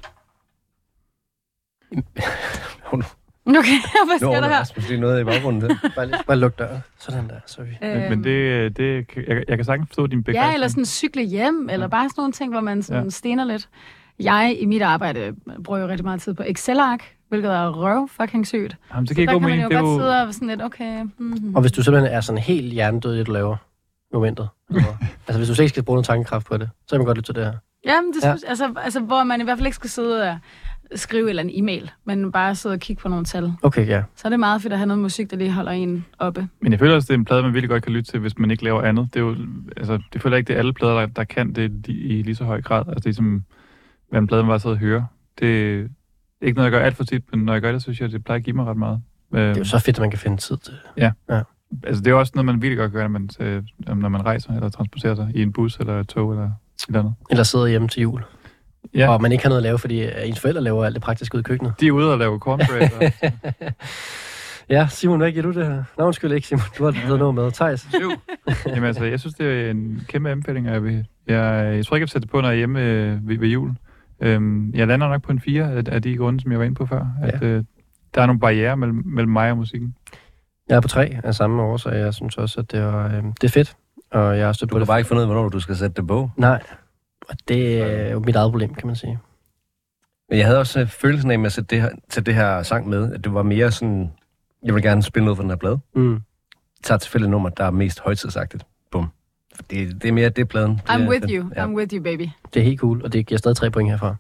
Okay, 3.59 3.69
hvad 4.07 4.15
Nu 4.15 4.19
sker 4.19 4.29
er 4.37 4.41
der 4.41 4.49
her? 4.49 4.61
Rasmus 4.61 4.89
lige 4.89 5.01
noget 5.01 5.21
i 5.21 5.25
baggrunden 5.25 5.61
der. 5.71 5.77
Bare, 5.97 6.07
lige, 6.07 6.19
bare 6.27 6.37
luk 6.37 6.59
døren. 6.59 6.79
Sådan 6.99 7.29
der, 7.29 7.35
sorry. 7.47 7.65
Men, 7.83 8.11
men 8.11 8.25
det, 8.25 8.77
det, 8.77 9.09
kan- 9.09 9.25
jeg, 9.29 9.45
jeg 9.49 9.59
kan 9.59 9.65
sagtens 9.65 9.89
forstå 9.89 10.07
din 10.07 10.23
begejstring. 10.25 10.45
Øhm. 10.47 10.51
Ja, 10.51 10.55
eller 10.55 10.69
sådan 10.69 10.85
cykle 10.85 11.23
hjem, 11.23 11.69
eller 11.73 11.87
bare 11.89 12.09
sådan 12.09 12.15
nogle 12.21 12.33
ting, 12.33 12.53
hvor 12.53 12.61
man 12.61 12.83
sådan 12.83 13.03
Ja. 13.05 13.11
stener 13.11 13.45
lidt. 13.45 13.69
Jeg 14.21 14.57
i 14.61 14.67
mit 14.67 14.83
arbejde 14.83 15.33
bruger 15.65 15.81
jo 15.81 15.89
rigtig 15.89 16.05
meget 16.05 16.21
tid 16.21 16.35
på 16.35 16.43
Excel-ark, 16.47 17.05
hvilket 17.29 17.51
er 17.53 17.69
røv 17.69 18.09
fucking 18.09 18.47
sygt. 18.47 18.77
Jamen, 18.91 19.03
det 19.03 19.09
Så 19.09 19.15
giver 19.15 19.27
der 19.27 19.39
kan 19.39 19.49
man 19.49 19.61
jo 19.61 19.69
Det 19.69 19.77
er 19.77 19.81
godt 19.81 19.95
jo, 19.95 19.99
sidde 20.01 20.23
og 20.23 20.35
sådan 20.35 20.49
lidt, 20.49 20.63
okay... 20.63 21.03
Mm-hmm. 21.19 21.55
Og 21.55 21.61
hvis 21.61 21.73
du 21.73 21.83
simpelthen 21.83 22.15
er 22.15 22.21
sådan 22.21 22.39
helt 22.39 22.73
hjernedød 22.73 23.15
i 23.15 23.19
det, 23.19 23.27
du 23.27 23.33
laver 23.33 23.57
momentet. 24.13 24.49
altså, 25.27 25.39
hvis 25.39 25.49
du 25.49 25.55
slet 25.55 25.65
ikke 25.65 25.69
skal 25.69 25.83
bruge 25.83 25.95
noget 25.97 26.07
tankekraft 26.07 26.47
på 26.47 26.57
det, 26.57 26.69
så 26.87 26.91
kan 26.91 26.99
man 26.99 27.07
godt 27.07 27.19
lytte 27.19 27.29
til 27.29 27.35
det 27.35 27.45
her. 27.45 27.53
Jamen, 27.87 28.13
det 28.13 28.25
Ja. 28.25 28.31
synes, 28.31 28.45
altså, 28.45 28.73
altså, 28.85 29.01
hvor 29.01 29.25
man 29.25 29.41
i 29.41 29.45
hvert 29.45 29.59
fald 29.59 29.67
ikke 29.67 29.75
skal 29.77 29.91
sidde 29.91 30.23
og 30.31 30.39
skrive 30.95 31.29
eller 31.29 31.43
en 31.43 31.51
e-mail, 31.53 31.91
men 32.05 32.33
bare 32.33 32.55
sidde 32.55 32.73
og 32.73 32.79
kigge 32.81 33.03
på 33.03 33.09
nogle 33.09 33.25
tal. 33.25 33.53
Okay, 33.63 33.87
ja. 33.87 34.03
Så 34.17 34.29
er 34.29 34.31
det 34.31 34.41
meget 34.41 34.63
fedt 34.63 34.73
at 34.73 34.79
have 34.79 34.87
noget 34.87 35.03
musik, 35.03 35.31
der 35.31 35.37
lige 35.37 35.53
holder 35.53 35.73
en 35.73 36.05
oppe. 36.19 36.49
men 36.61 36.73
jeg 36.73 36.79
føler 36.79 36.95
også, 36.95 37.07
det 37.07 37.15
er 37.15 37.19
en 37.19 37.25
plade, 37.25 37.43
man 37.43 37.55
virkelig 37.55 37.69
godt 37.69 37.83
kan 37.83 37.93
lytte 37.93 38.11
til, 38.13 38.21
hvis 38.21 38.39
man 38.39 38.51
ikke 38.51 38.65
laver 38.65 38.83
andet. 38.83 39.09
Det 39.15 39.21
er 39.21 39.25
jo, 39.25 39.37
altså, 39.77 39.99
det 40.13 40.23
føler 40.23 40.37
jeg 40.37 40.39
ikke, 40.39 40.49
det 40.49 40.55
er 40.55 40.59
alle 40.59 40.73
plader, 40.73 40.95
der, 40.95 41.07
der 41.07 41.25
kan 41.25 41.53
det 41.53 41.87
i, 41.89 42.23
lige 42.23 42.35
så 42.35 42.45
høj 42.45 42.63
grad. 42.63 42.85
Altså, 42.89 43.01
det 43.01 43.11
er 43.11 43.15
som, 43.15 43.45
hvad 44.11 44.21
en 44.21 44.27
plade, 44.27 44.43
man 44.43 44.49
bare 44.49 44.61
sidder 44.61 44.77
og 44.77 44.81
hører. 44.81 45.03
Det 45.39 45.81
er 45.81 45.87
ikke 46.47 46.57
noget, 46.57 46.73
jeg 46.73 46.79
gør 46.79 46.87
alt 46.87 46.97
for 46.97 47.05
tit, 47.05 47.25
men 47.33 47.45
når 47.45 47.53
jeg 47.53 47.63
gør 47.63 47.73
det, 47.73 47.83
så 47.83 47.85
synes 47.85 48.01
jeg, 48.01 48.13
det 48.13 48.25
plejer 48.25 48.39
at 48.39 48.45
give 48.45 48.57
mig 48.57 48.67
ret 48.67 48.77
meget. 48.77 49.01
Det 49.33 49.41
er 49.41 49.59
jo 49.59 49.65
så 49.65 49.79
fedt, 49.79 49.97
at 49.97 50.01
man 50.01 50.11
kan 50.11 50.19
finde 50.19 50.37
tid 50.37 50.57
til 50.57 50.73
det. 50.73 50.81
altså, 51.85 52.03
det 52.03 52.11
er 52.11 52.15
også 52.15 52.33
noget, 52.35 52.47
man 52.47 52.63
virkelig 52.63 52.79
godt 52.79 52.93
gør, 52.93 53.03
når 53.03 53.09
man, 53.09 53.29
øh, 53.41 53.63
når 53.79 54.09
man 54.09 54.27
rejser 54.27 54.53
eller 54.53 54.69
transporterer 54.69 55.15
sig 55.15 55.31
i 55.35 55.43
en 55.43 55.53
bus 55.53 55.77
eller 55.77 56.01
et 56.01 56.09
tog 56.09 56.31
eller 56.31 56.45
et 56.45 56.53
eller 56.89 57.01
andet. 57.01 57.15
Eller 57.31 57.43
sidder 57.43 57.67
hjemme 57.67 57.89
til 57.89 58.03
jul. 58.03 58.23
Ja. 58.95 59.09
Og 59.13 59.23
man 59.23 59.33
ikke 59.33 59.45
har 59.45 59.49
noget 59.49 59.59
at 59.59 59.63
lave, 59.63 59.79
fordi 59.79 60.03
øh, 60.05 60.13
ens 60.25 60.41
forældre 60.41 60.61
laver 60.63 60.85
alt 60.85 60.95
det 60.95 61.03
praktiske 61.03 61.35
ud 61.35 61.41
i 61.41 61.43
køkkenet. 61.43 61.73
De 61.81 61.87
er 61.87 61.93
ude 61.93 62.13
og 62.13 62.19
lave 62.19 62.39
cornbread. 62.39 62.91
og, 63.01 63.73
Ja, 64.71 64.87
Simon, 64.91 65.19
hvad 65.19 65.33
giver 65.33 65.43
du 65.43 65.53
det 65.53 65.67
her? 65.67 65.83
Nå, 65.99 66.05
undskyld 66.05 66.33
ikke, 66.33 66.47
Simon. 66.47 66.63
Du 66.79 66.85
har 66.85 66.91
taget 66.93 67.19
noget 67.19 67.35
med. 67.35 67.51
Thijs. 67.53 67.89
Jamen 68.67 68.85
altså, 68.85 69.05
jeg 69.05 69.21
synes, 69.21 69.35
det 69.35 69.67
er 69.67 69.71
en 69.71 70.03
kæmpe 70.09 70.31
anbefaling, 70.31 70.69
og 70.69 70.73
jeg, 70.75 70.85
vil, 70.85 71.07
jeg, 71.27 71.75
jeg 71.77 71.87
tror 71.87 71.97
ikke, 71.97 72.01
jeg 72.01 72.01
vil 72.01 72.09
sætte 72.09 72.21
det 72.27 72.31
på, 72.31 72.41
når 72.41 72.49
jeg 72.49 72.55
er 72.55 72.59
hjemme 72.59 72.81
øh, 72.83 73.29
ved, 73.29 73.39
ved 73.39 73.49
jul. 73.49 73.71
Øhm, 74.21 74.71
jeg 74.75 74.87
lander 74.87 75.09
nok 75.09 75.23
på 75.23 75.33
en 75.33 75.41
4 75.41 75.65
af, 75.73 75.83
af 75.87 76.03
de 76.03 76.17
grunde, 76.17 76.41
som 76.41 76.51
jeg 76.51 76.59
var 76.59 76.65
inde 76.65 76.75
på 76.75 76.87
før. 76.87 77.07
At, 77.23 77.43
øh, 77.43 77.65
der 78.15 78.23
er 78.23 78.27
nogle 78.27 78.41
barriere 78.41 78.77
mellem, 78.77 79.03
mellem 79.07 79.33
mig 79.33 79.51
og 79.51 79.57
musikken. 79.57 79.95
Jeg 80.69 80.77
er 80.77 80.81
på 80.81 80.89
tre 80.89 81.19
af 81.25 81.35
samme 81.35 81.63
årsag. 81.63 81.93
Jeg 81.93 82.15
synes 82.15 82.37
også, 82.37 82.61
at 82.61 82.73
det 82.73 82.81
er, 82.81 83.05
øh, 83.07 83.13
det 83.41 83.45
er 83.45 83.49
fedt. 83.49 83.77
Og 84.13 84.39
jeg 84.39 84.47
har 84.47 84.53
stødt 84.53 84.71
Du 84.71 84.75
kan 84.75 84.81
det. 84.81 84.87
bare 84.89 84.99
ikke 84.99 85.09
finde 85.09 85.19
ud 85.19 85.23
af, 85.23 85.29
hvornår 85.35 85.49
du 85.49 85.61
skal 85.61 85.77
sætte 85.77 86.01
det 86.01 86.07
på. 86.09 86.31
Nej. 86.37 86.63
Og 87.31 87.37
det 87.49 87.81
er 87.83 88.11
jo 88.11 88.19
mit 88.19 88.37
eget 88.37 88.51
problem, 88.51 88.75
kan 88.75 88.87
man 88.87 88.97
sige. 88.97 89.19
Men 90.29 90.39
jeg 90.39 90.47
havde 90.47 90.59
også 90.59 90.81
øh, 90.81 90.87
følelsen 90.89 91.31
af 91.31 91.39
med 91.39 91.47
at 91.47 91.53
sætte 91.53 91.69
det 91.75 91.83
her, 91.83 91.91
til 92.11 92.27
det 92.27 92.35
her 92.35 92.63
sang 92.63 92.89
med, 92.89 93.13
at 93.15 93.25
det 93.25 93.35
var 93.35 93.43
mere 93.43 93.71
sådan, 93.73 94.13
jeg 94.63 94.75
vil 94.75 94.83
gerne 94.83 95.03
spille 95.03 95.25
noget 95.25 95.37
fra 95.37 95.43
den 95.43 95.51
her 95.51 95.57
plade. 95.57 95.79
Mm. 95.95 96.21
tager 96.83 96.99
tilfældigt 96.99 97.31
nummer, 97.31 97.49
der 97.49 97.65
er 97.65 97.71
mest 97.71 98.01
højtidsagtigt. 98.01 98.67
Bum. 98.91 99.09
For 99.55 99.63
Det, 99.63 100.03
det 100.03 100.09
er 100.09 100.13
mere 100.13 100.29
det 100.29 100.49
pladen. 100.49 100.71
Det 100.75 100.83
I'm 100.91 101.03
er 101.03 101.09
with 101.09 101.23
den. 101.27 101.31
you. 101.37 101.51
Ja. 101.57 101.67
I'm 101.67 101.71
with 101.71 101.95
you, 101.95 102.03
baby. 102.03 102.29
Det 102.55 102.61
er 102.61 102.65
helt 102.65 102.81
cool, 102.81 103.03
og 103.05 103.13
det 103.13 103.27
giver 103.27 103.39
stadig 103.39 103.57
tre 103.57 103.71
point 103.71 103.91
herfra. 103.91 104.15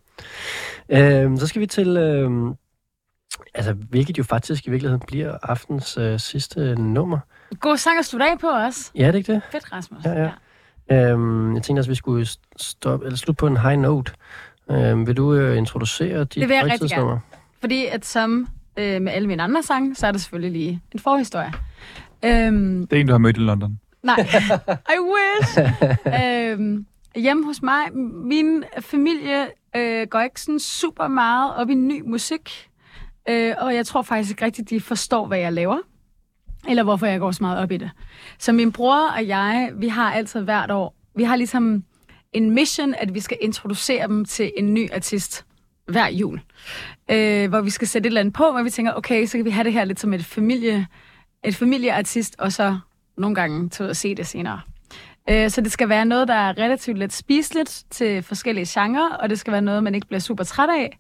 Øhm, 0.89 1.37
så 1.37 1.47
skal 1.47 1.61
vi 1.61 1.66
til, 1.66 1.97
øhm, 1.97 2.55
altså, 3.55 3.73
hvilket 3.73 4.19
jo 4.19 4.23
faktisk 4.23 4.66
i 4.66 4.70
virkeligheden 4.70 5.03
bliver 5.07 5.37
aftens 5.43 5.97
øh, 5.99 6.19
sidste 6.20 6.74
nummer. 6.74 7.19
God 7.61 7.77
sang 7.77 7.99
at 7.99 8.05
slutte 8.05 8.27
af 8.27 8.39
på 8.39 8.49
os. 8.51 8.93
Ja, 8.95 9.07
er 9.07 9.11
det 9.12 9.19
ikke 9.19 9.32
det? 9.32 9.43
Fedt, 9.53 9.73
Rasmus. 9.73 10.05
Ja, 10.05 10.23
ja. 10.23 10.31
Øhm, 10.92 11.54
jeg 11.54 11.62
tænkte 11.62 11.80
også, 11.80 11.88
at 11.88 11.90
vi 11.90 11.94
skulle 11.94 12.26
stoppe, 12.56 13.06
eller 13.06 13.16
slutte 13.16 13.38
på 13.40 13.46
en 13.46 13.56
high 13.56 13.78
note. 13.78 14.12
Øhm, 14.70 15.06
vil 15.06 15.16
du 15.16 15.34
øh, 15.34 15.56
introducere 15.58 16.20
dit 16.20 16.34
Det 16.34 16.48
vil 16.48 16.54
jeg 16.54 16.64
rigtig 16.64 16.80
højtidsnummer? 16.80 17.18
Fordi 17.60 17.86
at 17.86 18.06
som 18.06 18.46
øh, 18.76 19.02
med 19.02 19.12
alle 19.12 19.28
mine 19.28 19.42
andre 19.42 19.62
sange, 19.62 19.94
så 19.94 20.06
er 20.06 20.12
der 20.12 20.18
selvfølgelig 20.18 20.52
lige 20.52 20.82
en 20.92 20.98
forhistorie. 21.00 21.52
Øhm, 22.24 22.86
Det 22.86 22.96
er 22.96 23.00
en, 23.00 23.06
du 23.06 23.12
har 23.12 23.18
mødt 23.18 23.36
i 23.36 23.40
London. 23.40 23.78
Nej, 24.02 24.16
I 24.94 24.98
wish. 25.00 25.58
øhm, 26.24 26.86
hjemme 27.16 27.44
hos 27.46 27.62
mig, 27.62 27.80
min 28.24 28.64
familie 28.80 29.46
øh, 29.76 30.06
går 30.10 30.20
ikke 30.20 30.40
sådan 30.40 30.58
super 30.58 31.08
meget 31.08 31.54
op 31.56 31.70
i 31.70 31.74
ny 31.74 32.02
musik. 32.06 32.68
Øh, 33.28 33.54
og 33.60 33.74
jeg 33.74 33.86
tror 33.86 34.02
faktisk 34.02 34.30
ikke 34.30 34.44
rigtigt, 34.44 34.70
de 34.70 34.80
forstår, 34.80 35.26
hvad 35.26 35.38
jeg 35.38 35.52
laver. 35.52 35.76
Eller 36.69 36.82
hvorfor 36.82 37.07
jeg 37.07 37.20
går 37.20 37.31
så 37.31 37.43
meget 37.43 37.59
op 37.59 37.73
i 37.73 37.77
det. 37.77 37.91
Så 38.39 38.53
min 38.53 38.73
bror 38.73 39.09
og 39.16 39.28
jeg, 39.28 39.70
vi 39.74 39.89
har 39.89 40.12
altid 40.12 40.41
hvert 40.41 40.70
år, 40.70 40.95
vi 41.15 41.23
har 41.23 41.37
ligesom 41.37 41.85
en 42.32 42.51
mission, 42.51 42.95
at 42.95 43.15
vi 43.15 43.20
skal 43.20 43.37
introducere 43.41 44.09
dem 44.09 44.24
til 44.24 44.53
en 44.57 44.74
ny 44.74 44.93
artist 44.93 45.45
hver 45.87 46.09
jul. 46.09 46.41
Øh, 47.11 47.49
hvor 47.49 47.61
vi 47.61 47.70
skal 47.70 47.89
sætte 47.89 48.07
et 48.07 48.11
eller 48.11 48.20
andet 48.20 48.35
på, 48.35 48.51
hvor 48.53 48.62
vi 48.62 48.70
tænker, 48.70 48.93
okay, 48.93 49.27
så 49.27 49.39
kan 49.39 49.45
vi 49.45 49.51
have 49.51 49.65
det 49.65 49.73
her 49.73 49.85
lidt 49.85 50.01
som 50.01 50.12
et 50.12 50.24
familie, 50.24 50.87
et 51.45 51.57
familieartist, 51.57 52.35
og 52.39 52.53
så 52.53 52.78
nogle 53.16 53.35
gange 53.35 53.69
til 53.69 53.85
at 53.85 53.97
se 53.97 54.15
det 54.15 54.27
senere. 54.27 54.61
Øh, 55.31 55.51
så 55.51 55.61
det 55.61 55.73
skal 55.73 55.89
være 55.89 56.05
noget, 56.05 56.28
der 56.28 56.35
er 56.35 56.59
relativt 56.59 56.99
let 56.99 57.12
spiseligt 57.12 57.85
til 57.91 58.23
forskellige 58.23 58.66
genrer, 58.69 59.15
og 59.15 59.31
det 59.31 59.39
skal 59.39 59.53
være 59.53 59.62
noget, 59.62 59.82
man 59.82 59.95
ikke 59.95 60.07
bliver 60.07 60.20
super 60.20 60.45
træt 60.45 60.69
af. 60.69 60.99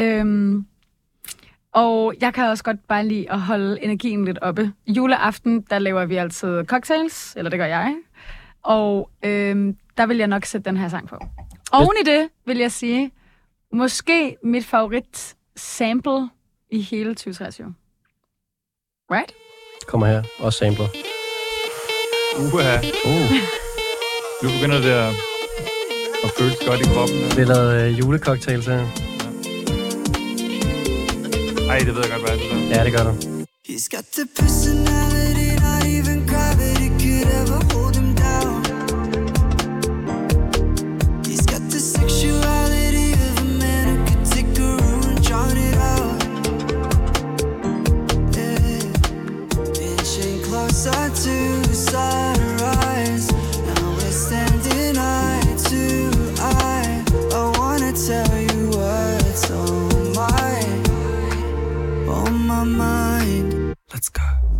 Øhm, 0.00 0.66
og 1.74 2.14
jeg 2.20 2.34
kan 2.34 2.44
også 2.44 2.64
godt 2.64 2.88
bare 2.88 3.06
lide 3.06 3.30
at 3.30 3.40
holde 3.40 3.82
energien 3.82 4.24
lidt 4.24 4.38
oppe. 4.42 4.72
Juleaften, 4.86 5.60
der 5.60 5.78
laver 5.78 6.04
vi 6.04 6.16
altid 6.16 6.64
cocktails, 6.64 7.34
eller 7.36 7.50
det 7.50 7.58
gør 7.58 7.66
jeg. 7.66 7.96
Og 8.62 9.10
øhm, 9.22 9.76
der 9.96 10.06
vil 10.06 10.16
jeg 10.16 10.26
nok 10.26 10.44
sætte 10.44 10.70
den 10.70 10.76
her 10.76 10.88
sang 10.88 11.08
på. 11.08 11.16
Oven 11.72 11.96
i 12.00 12.04
det 12.04 12.28
vil 12.46 12.58
jeg 12.58 12.72
sige, 12.72 13.10
måske 13.72 14.36
mit 14.44 14.64
favorit 14.64 15.36
sample 15.56 16.28
i 16.70 16.80
hele 16.80 17.14
2023. 17.14 17.74
Right? 19.10 19.32
Kommer 19.86 20.06
her, 20.06 20.22
og 20.38 20.52
sampler. 20.52 20.86
Uha. 22.38 22.76
Uh. 23.04 23.32
Nu 24.42 24.48
begynder 24.56 24.80
det 24.80 24.90
at, 24.90 25.08
at 26.24 26.30
føles 26.38 26.56
godt 26.66 26.80
i 26.80 26.84
kroppen. 26.94 27.18
Vi 27.36 27.40
har 27.42 27.54
lavet 27.54 27.70
øh, 27.82 27.98
julecocktails 27.98 28.66
her. 28.66 29.17
Ej, 31.68 31.78
det 31.78 31.94
ved 31.94 32.02
jeg 32.02 32.10
godt, 32.10 32.22
hvad 32.22 32.38
det 32.38 32.52
er. 32.52 32.76
Ja, 32.76 32.84
det 32.84 32.92
gør 32.92 33.04
du. 33.04 33.12
He's 33.68 33.88
got 33.94 34.04
the 34.18 34.26
personality, 34.40 35.50
not 35.66 35.84
even 35.96 36.18
gravity 36.32 36.88
could 37.00 37.28
ever 37.40 37.60
hold 37.72 37.94
him 38.00 38.10
down. 38.26 38.56
He's 41.28 41.44
got 41.52 41.62
the 41.74 41.80
sexuality 41.96 43.08
of 43.26 43.34
a 43.44 43.48
man 43.62 43.84
who 43.88 43.96
could 44.08 44.24
take 44.34 44.50
a 44.66 44.68
room 44.80 45.02
and 45.10 45.20
drown 45.28 45.56
it 45.68 45.76
out. 45.92 46.18
Yeah. 48.36 49.86
Inching 49.88 50.36
closer 50.48 51.02
to 51.22 51.34
sunrise. 51.74 52.27
Mind. 63.98 64.04
Let's 64.04 64.10
go. 64.10 64.57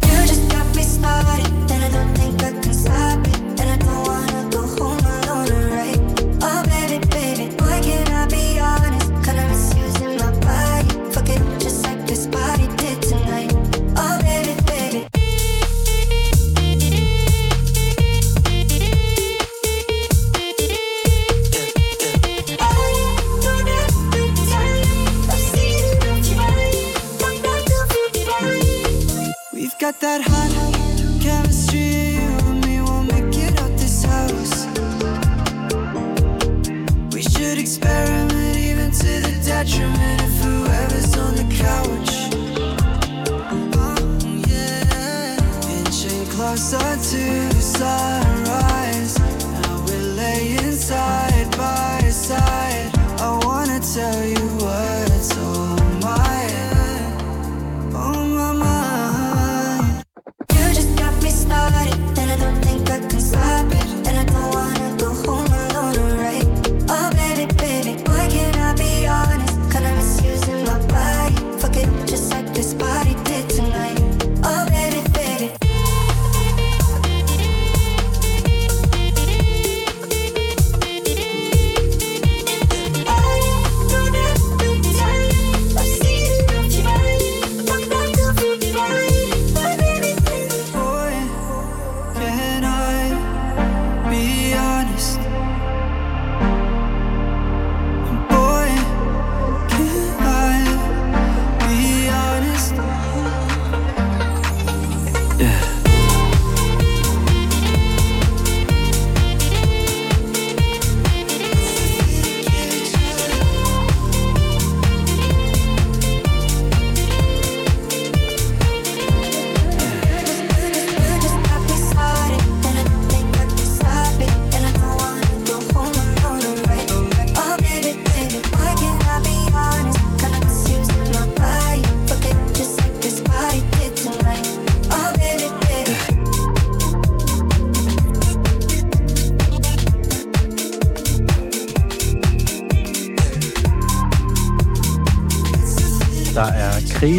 Got 29.92 30.00
that 30.00 30.20
hot 30.20 30.52
chemistry, 31.18 32.16
you 32.18 32.28
and 32.50 32.60
me 32.66 32.78
will 32.82 33.04
make 33.04 33.34
it 33.38 33.58
out 33.58 33.72
this 33.78 34.04
house. 34.04 34.66
We 37.14 37.22
should 37.22 37.58
experiment 37.58 38.56
even 38.58 38.90
to 38.90 39.12
the 39.26 39.34
detriment 39.42 40.20
of 40.26 40.32
whoever's 40.42 41.16
on 41.16 41.32
the 41.40 41.48
couch. 41.64 42.12
Oh, 43.80 43.96
yeah. 44.52 45.78
Inching 45.78 46.26
closer 46.36 46.88
to 47.10 47.52
sunrise. 47.54 49.18
Now 49.62 49.84
we're 49.86 50.08
laying 50.22 50.72
side 50.72 51.50
by 51.56 52.00
side. 52.10 52.90
I 53.20 53.40
wanna 53.42 53.80
tell 53.80 54.22
you 54.22 54.37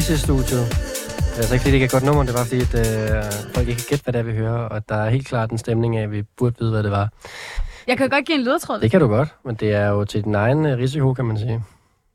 krise 0.09 0.21
i 0.21 0.25
studiet. 0.25 0.65
Det 0.69 1.33
er 1.33 1.37
altså 1.37 1.53
ikke 1.53 1.63
fordi, 1.63 1.71
det 1.71 1.73
ikke 1.73 1.83
er 1.83 1.87
et 1.87 1.91
godt 1.91 2.03
nummer, 2.03 2.23
det 2.23 2.33
var 2.33 2.43
fordi, 2.43 2.61
at 2.61 2.75
øh, 2.83 3.23
folk 3.55 3.67
ikke 3.67 3.81
kan 3.81 3.87
gætte, 3.89 4.03
hvad 4.03 4.13
det 4.13 4.19
er, 4.19 4.23
vi 4.23 4.33
hører, 4.33 4.57
og 4.73 4.89
der 4.89 4.95
er 4.95 5.09
helt 5.09 5.27
klart 5.27 5.51
en 5.51 5.57
stemning 5.57 5.97
af, 5.97 6.03
at 6.03 6.11
vi 6.11 6.21
burde 6.37 6.55
vide, 6.59 6.71
hvad 6.71 6.83
det 6.83 6.91
var. 6.91 7.09
Jeg 7.87 7.97
kan 7.97 8.09
godt 8.09 8.25
give 8.25 8.37
en 8.37 8.43
ledetråd. 8.43 8.79
Det 8.79 8.91
kan 8.91 8.99
du 8.99 9.07
godt, 9.07 9.35
men 9.45 9.55
det 9.55 9.73
er 9.73 9.87
jo 9.87 10.05
til 10.05 10.23
din 10.23 10.35
egen 10.35 10.65
øh, 10.65 10.77
risiko, 10.77 11.13
kan 11.13 11.25
man 11.25 11.37
sige. 11.37 11.63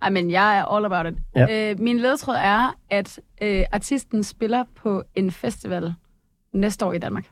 Ej, 0.02 0.10
men 0.10 0.30
jeg 0.30 0.58
er 0.58 0.64
all 0.64 0.84
about 0.84 1.06
it. 1.06 1.18
Ja. 1.36 1.70
Øh, 1.70 1.80
min 1.80 1.98
ledetråd 1.98 2.34
er, 2.34 2.76
at 2.90 3.20
øh, 3.42 3.64
artisten 3.72 4.24
spiller 4.24 4.64
på 4.82 5.02
en 5.14 5.30
festival 5.30 5.94
næste 6.52 6.84
år 6.86 6.92
i 6.92 6.98
Danmark. 6.98 7.24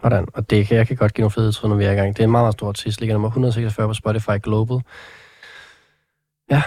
Hvordan? 0.00 0.26
Og 0.34 0.50
det 0.50 0.66
kan 0.66 0.76
jeg 0.76 0.86
kan 0.86 0.96
godt 0.96 1.14
give 1.14 1.22
nogle 1.22 1.32
fede 1.32 1.52
tråd, 1.52 1.68
når 1.68 1.76
vi 1.76 1.84
er 1.84 1.92
i 1.92 1.94
gang. 1.94 2.16
Det 2.16 2.22
er 2.22 2.24
en 2.24 2.30
meget, 2.30 2.44
meget 2.44 2.54
stor 2.54 2.68
artist, 2.68 3.00
ligger 3.00 3.14
nummer 3.14 3.28
146 3.28 3.88
på 3.88 3.94
Spotify 3.94 4.42
Global. 4.42 4.80
Ja, 6.50 6.62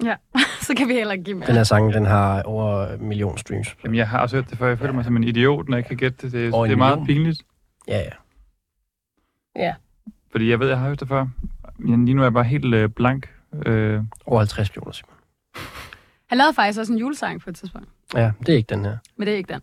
så 0.66 0.74
kan 0.76 0.88
vi 0.88 0.92
heller 0.92 1.12
ikke 1.12 1.24
give 1.24 1.36
mere. 1.36 1.46
Den 1.46 1.54
her 1.56 1.64
sang, 1.64 1.92
den 1.94 2.06
har 2.06 2.42
over 2.42 2.86
en 2.86 3.08
million 3.08 3.38
streams. 3.38 3.76
Jamen, 3.84 3.96
jeg 3.96 4.08
har 4.08 4.18
også 4.20 4.36
hørt 4.36 4.50
det 4.50 4.58
før. 4.58 4.68
Jeg 4.68 4.78
føler 4.78 4.92
mig 4.92 5.04
som 5.04 5.16
en 5.16 5.24
idiot, 5.24 5.68
når 5.68 5.76
jeg 5.76 5.78
ikke 5.78 5.88
kan 5.88 5.96
gætte 5.96 6.16
det. 6.22 6.32
Det, 6.32 6.52
det 6.52 6.72
er 6.72 6.76
meget 6.76 7.06
pinligt. 7.06 7.42
Ja, 7.88 7.98
ja. 7.98 8.10
Ja. 9.56 9.74
Fordi 10.30 10.50
jeg 10.50 10.60
ved, 10.60 10.68
jeg 10.68 10.78
har 10.78 10.88
hørt 10.88 11.00
det 11.00 11.08
før. 11.08 11.26
Men 11.78 12.04
lige 12.04 12.14
nu 12.14 12.22
er 12.22 12.26
jeg 12.26 12.32
bare 12.32 12.44
helt 12.44 12.74
øh, 12.74 12.88
blank. 12.88 13.28
Øh, 13.66 14.02
Over 14.26 14.38
50 14.38 14.70
millioner, 14.70 14.92
Simon. 14.92 15.14
Han 16.26 16.38
lavede 16.38 16.54
faktisk 16.54 16.80
også 16.80 16.92
en 16.92 16.98
julesang 16.98 17.40
på 17.40 17.50
et 17.50 17.56
tidspunkt, 17.56 17.88
Ja, 18.14 18.32
det 18.40 18.48
er 18.48 18.56
ikke 18.56 18.74
den 18.74 18.84
her. 18.84 18.96
men 19.16 19.26
det 19.26 19.34
er 19.34 19.38
ikke 19.38 19.52
den. 19.52 19.60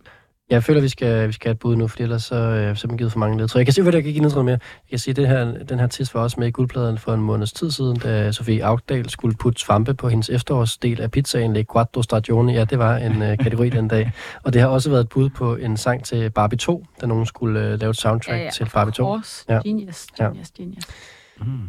Jeg 0.49 0.63
føler, 0.63 0.81
vi 0.81 0.89
skal, 0.89 1.27
vi 1.27 1.33
skal 1.33 1.47
have 1.49 1.53
et 1.53 1.59
bud 1.59 1.75
nu, 1.75 1.87
for 1.87 1.99
ellers 1.99 2.23
så 2.23 2.35
øh, 2.35 2.41
har 2.41 2.49
jeg 2.55 2.77
simpelthen 2.77 2.97
givet 2.97 3.11
for 3.11 3.19
mange 3.19 3.37
ledtråd. 3.37 3.59
Jeg 3.59 3.65
kan 3.65 3.73
sige, 3.73 3.87
at 3.87 3.93
jeg 3.93 4.03
kan 4.03 4.11
give 4.13 4.21
noget 4.23 4.45
mere. 4.45 4.53
Jeg 4.53 4.89
kan 4.89 4.99
sige, 4.99 5.11
at 5.11 5.15
det 5.15 5.27
her, 5.27 5.63
den 5.63 5.79
her 5.79 5.87
test 5.87 6.13
var 6.15 6.21
også 6.21 6.39
med 6.39 6.47
i 6.47 6.51
guldpladen 6.51 6.97
for 6.97 7.13
en 7.13 7.21
måneds 7.21 7.53
tid 7.53 7.71
siden, 7.71 7.97
da 7.97 8.31
Sofie 8.31 8.65
Augdal 8.65 9.09
skulle 9.09 9.35
putte 9.35 9.59
svampe 9.61 9.93
på 9.93 10.09
hendes 10.09 10.29
efterårsdel 10.29 11.01
af 11.01 11.11
pizzaen 11.11 11.53
Le 11.53 11.65
Quattro 11.73 12.01
Stagioni. 12.01 12.53
Ja, 12.53 12.63
det 12.65 12.79
var 12.79 12.97
en 12.97 13.21
øh, 13.21 13.37
kategori 13.43 13.69
den 13.69 13.87
dag. 13.87 14.11
Og 14.43 14.53
det 14.53 14.61
har 14.61 14.67
også 14.67 14.89
været 14.89 15.01
et 15.01 15.09
bud 15.09 15.29
på 15.29 15.55
en 15.55 15.77
sang 15.77 16.03
til 16.03 16.29
Barbie 16.29 16.57
2, 16.57 16.85
da 17.01 17.05
nogen 17.05 17.25
skulle 17.25 17.59
øh, 17.59 17.79
lave 17.79 17.89
et 17.89 17.97
soundtrack 17.97 18.37
Ja, 18.39 18.43
ja, 18.43 18.49
til 18.49 18.69
Barbie 18.73 18.91
2. 18.93 19.03
course. 19.03 19.45
Ja. 19.49 19.59
Genius, 19.63 20.05
Ja. 20.19 20.27
genius, 20.27 20.51
genius. 20.57 20.83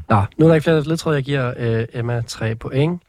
Nå, 0.08 0.22
nu 0.38 0.44
er 0.44 0.48
der 0.48 0.54
ikke 0.54 0.64
flere 0.64 0.82
ledtråd. 0.82 1.14
Jeg 1.14 1.22
giver 1.24 1.52
øh, 1.56 1.84
Emma 1.94 2.22
3 2.26 2.54
point 2.54 3.02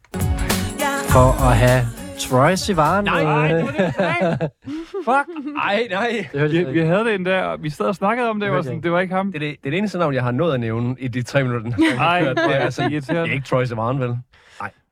for 1.09 1.41
at 1.49 1.57
have 1.57 1.81
Troy 2.19 2.55
Sivan. 2.55 3.03
Nej, 3.03 3.23
nej, 3.23 3.47
det 3.47 3.63
var 3.65 3.71
det. 3.71 4.51
Fuck! 5.05 5.53
Nej, 5.55 5.87
nej. 5.91 6.27
Det 6.31 6.39
hørte 6.39 6.51
Vi, 6.53 6.57
jeg 6.57 6.65
vi 6.65 6.69
ikke. 6.79 6.85
havde 6.85 7.05
det 7.05 7.15
endda, 7.15 7.41
og 7.41 7.63
vi 7.63 7.69
sad 7.69 7.85
og 7.85 7.95
snakkede 7.95 8.29
om 8.29 8.39
det, 8.39 8.41
Det 8.45 8.49
og 8.49 8.55
jeg 8.55 8.63
sådan, 8.63 8.75
ikke. 8.77 8.83
det 8.83 8.91
var 8.91 8.99
ikke 8.99 9.15
ham. 9.15 9.31
Det 9.31 9.35
er 9.43 9.47
det, 9.47 9.57
det, 9.63 9.67
er 9.67 9.71
det 9.71 9.77
eneste 9.77 9.97
navn, 9.97 10.13
jeg 10.13 10.23
har 10.23 10.31
nået 10.31 10.53
at 10.53 10.59
nævne 10.59 10.95
i 10.99 11.07
de 11.07 11.21
tre 11.21 11.43
minutter. 11.43 11.71
Ej, 11.99 12.19
det 12.19 12.37
er, 12.37 12.49
altså 12.49 12.81
det 12.89 13.09
er 13.09 13.23
ikke 13.23 13.45
Troy 13.47 13.63
Sivan, 13.65 13.99
vel? 13.99 14.17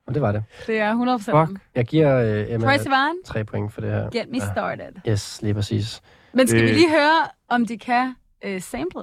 Og 0.06 0.14
det 0.14 0.22
var 0.22 0.32
det. 0.32 0.44
Det 0.66 0.78
er 0.80 1.16
100% 1.18 1.24
Fuck. 1.24 1.34
ham. 1.34 1.56
Jeg 1.74 1.84
giver 1.86 2.16
øh, 2.22 2.44
Emma 2.54 2.66
Troy 2.66 2.82
Sivan, 2.82 3.22
3 3.24 3.44
point 3.44 3.72
for 3.72 3.80
det 3.80 3.90
her. 3.90 4.10
get 4.10 4.30
me 4.32 4.40
started. 4.40 4.92
Yes, 5.08 5.42
lige 5.42 5.54
præcis. 5.54 6.00
Men 6.32 6.48
skal 6.48 6.62
vi 6.62 6.68
lige 6.68 6.90
høre, 6.90 7.28
om 7.48 7.66
de 7.66 7.78
kan 7.78 8.14
øh, 8.44 8.60
sample? 8.60 9.02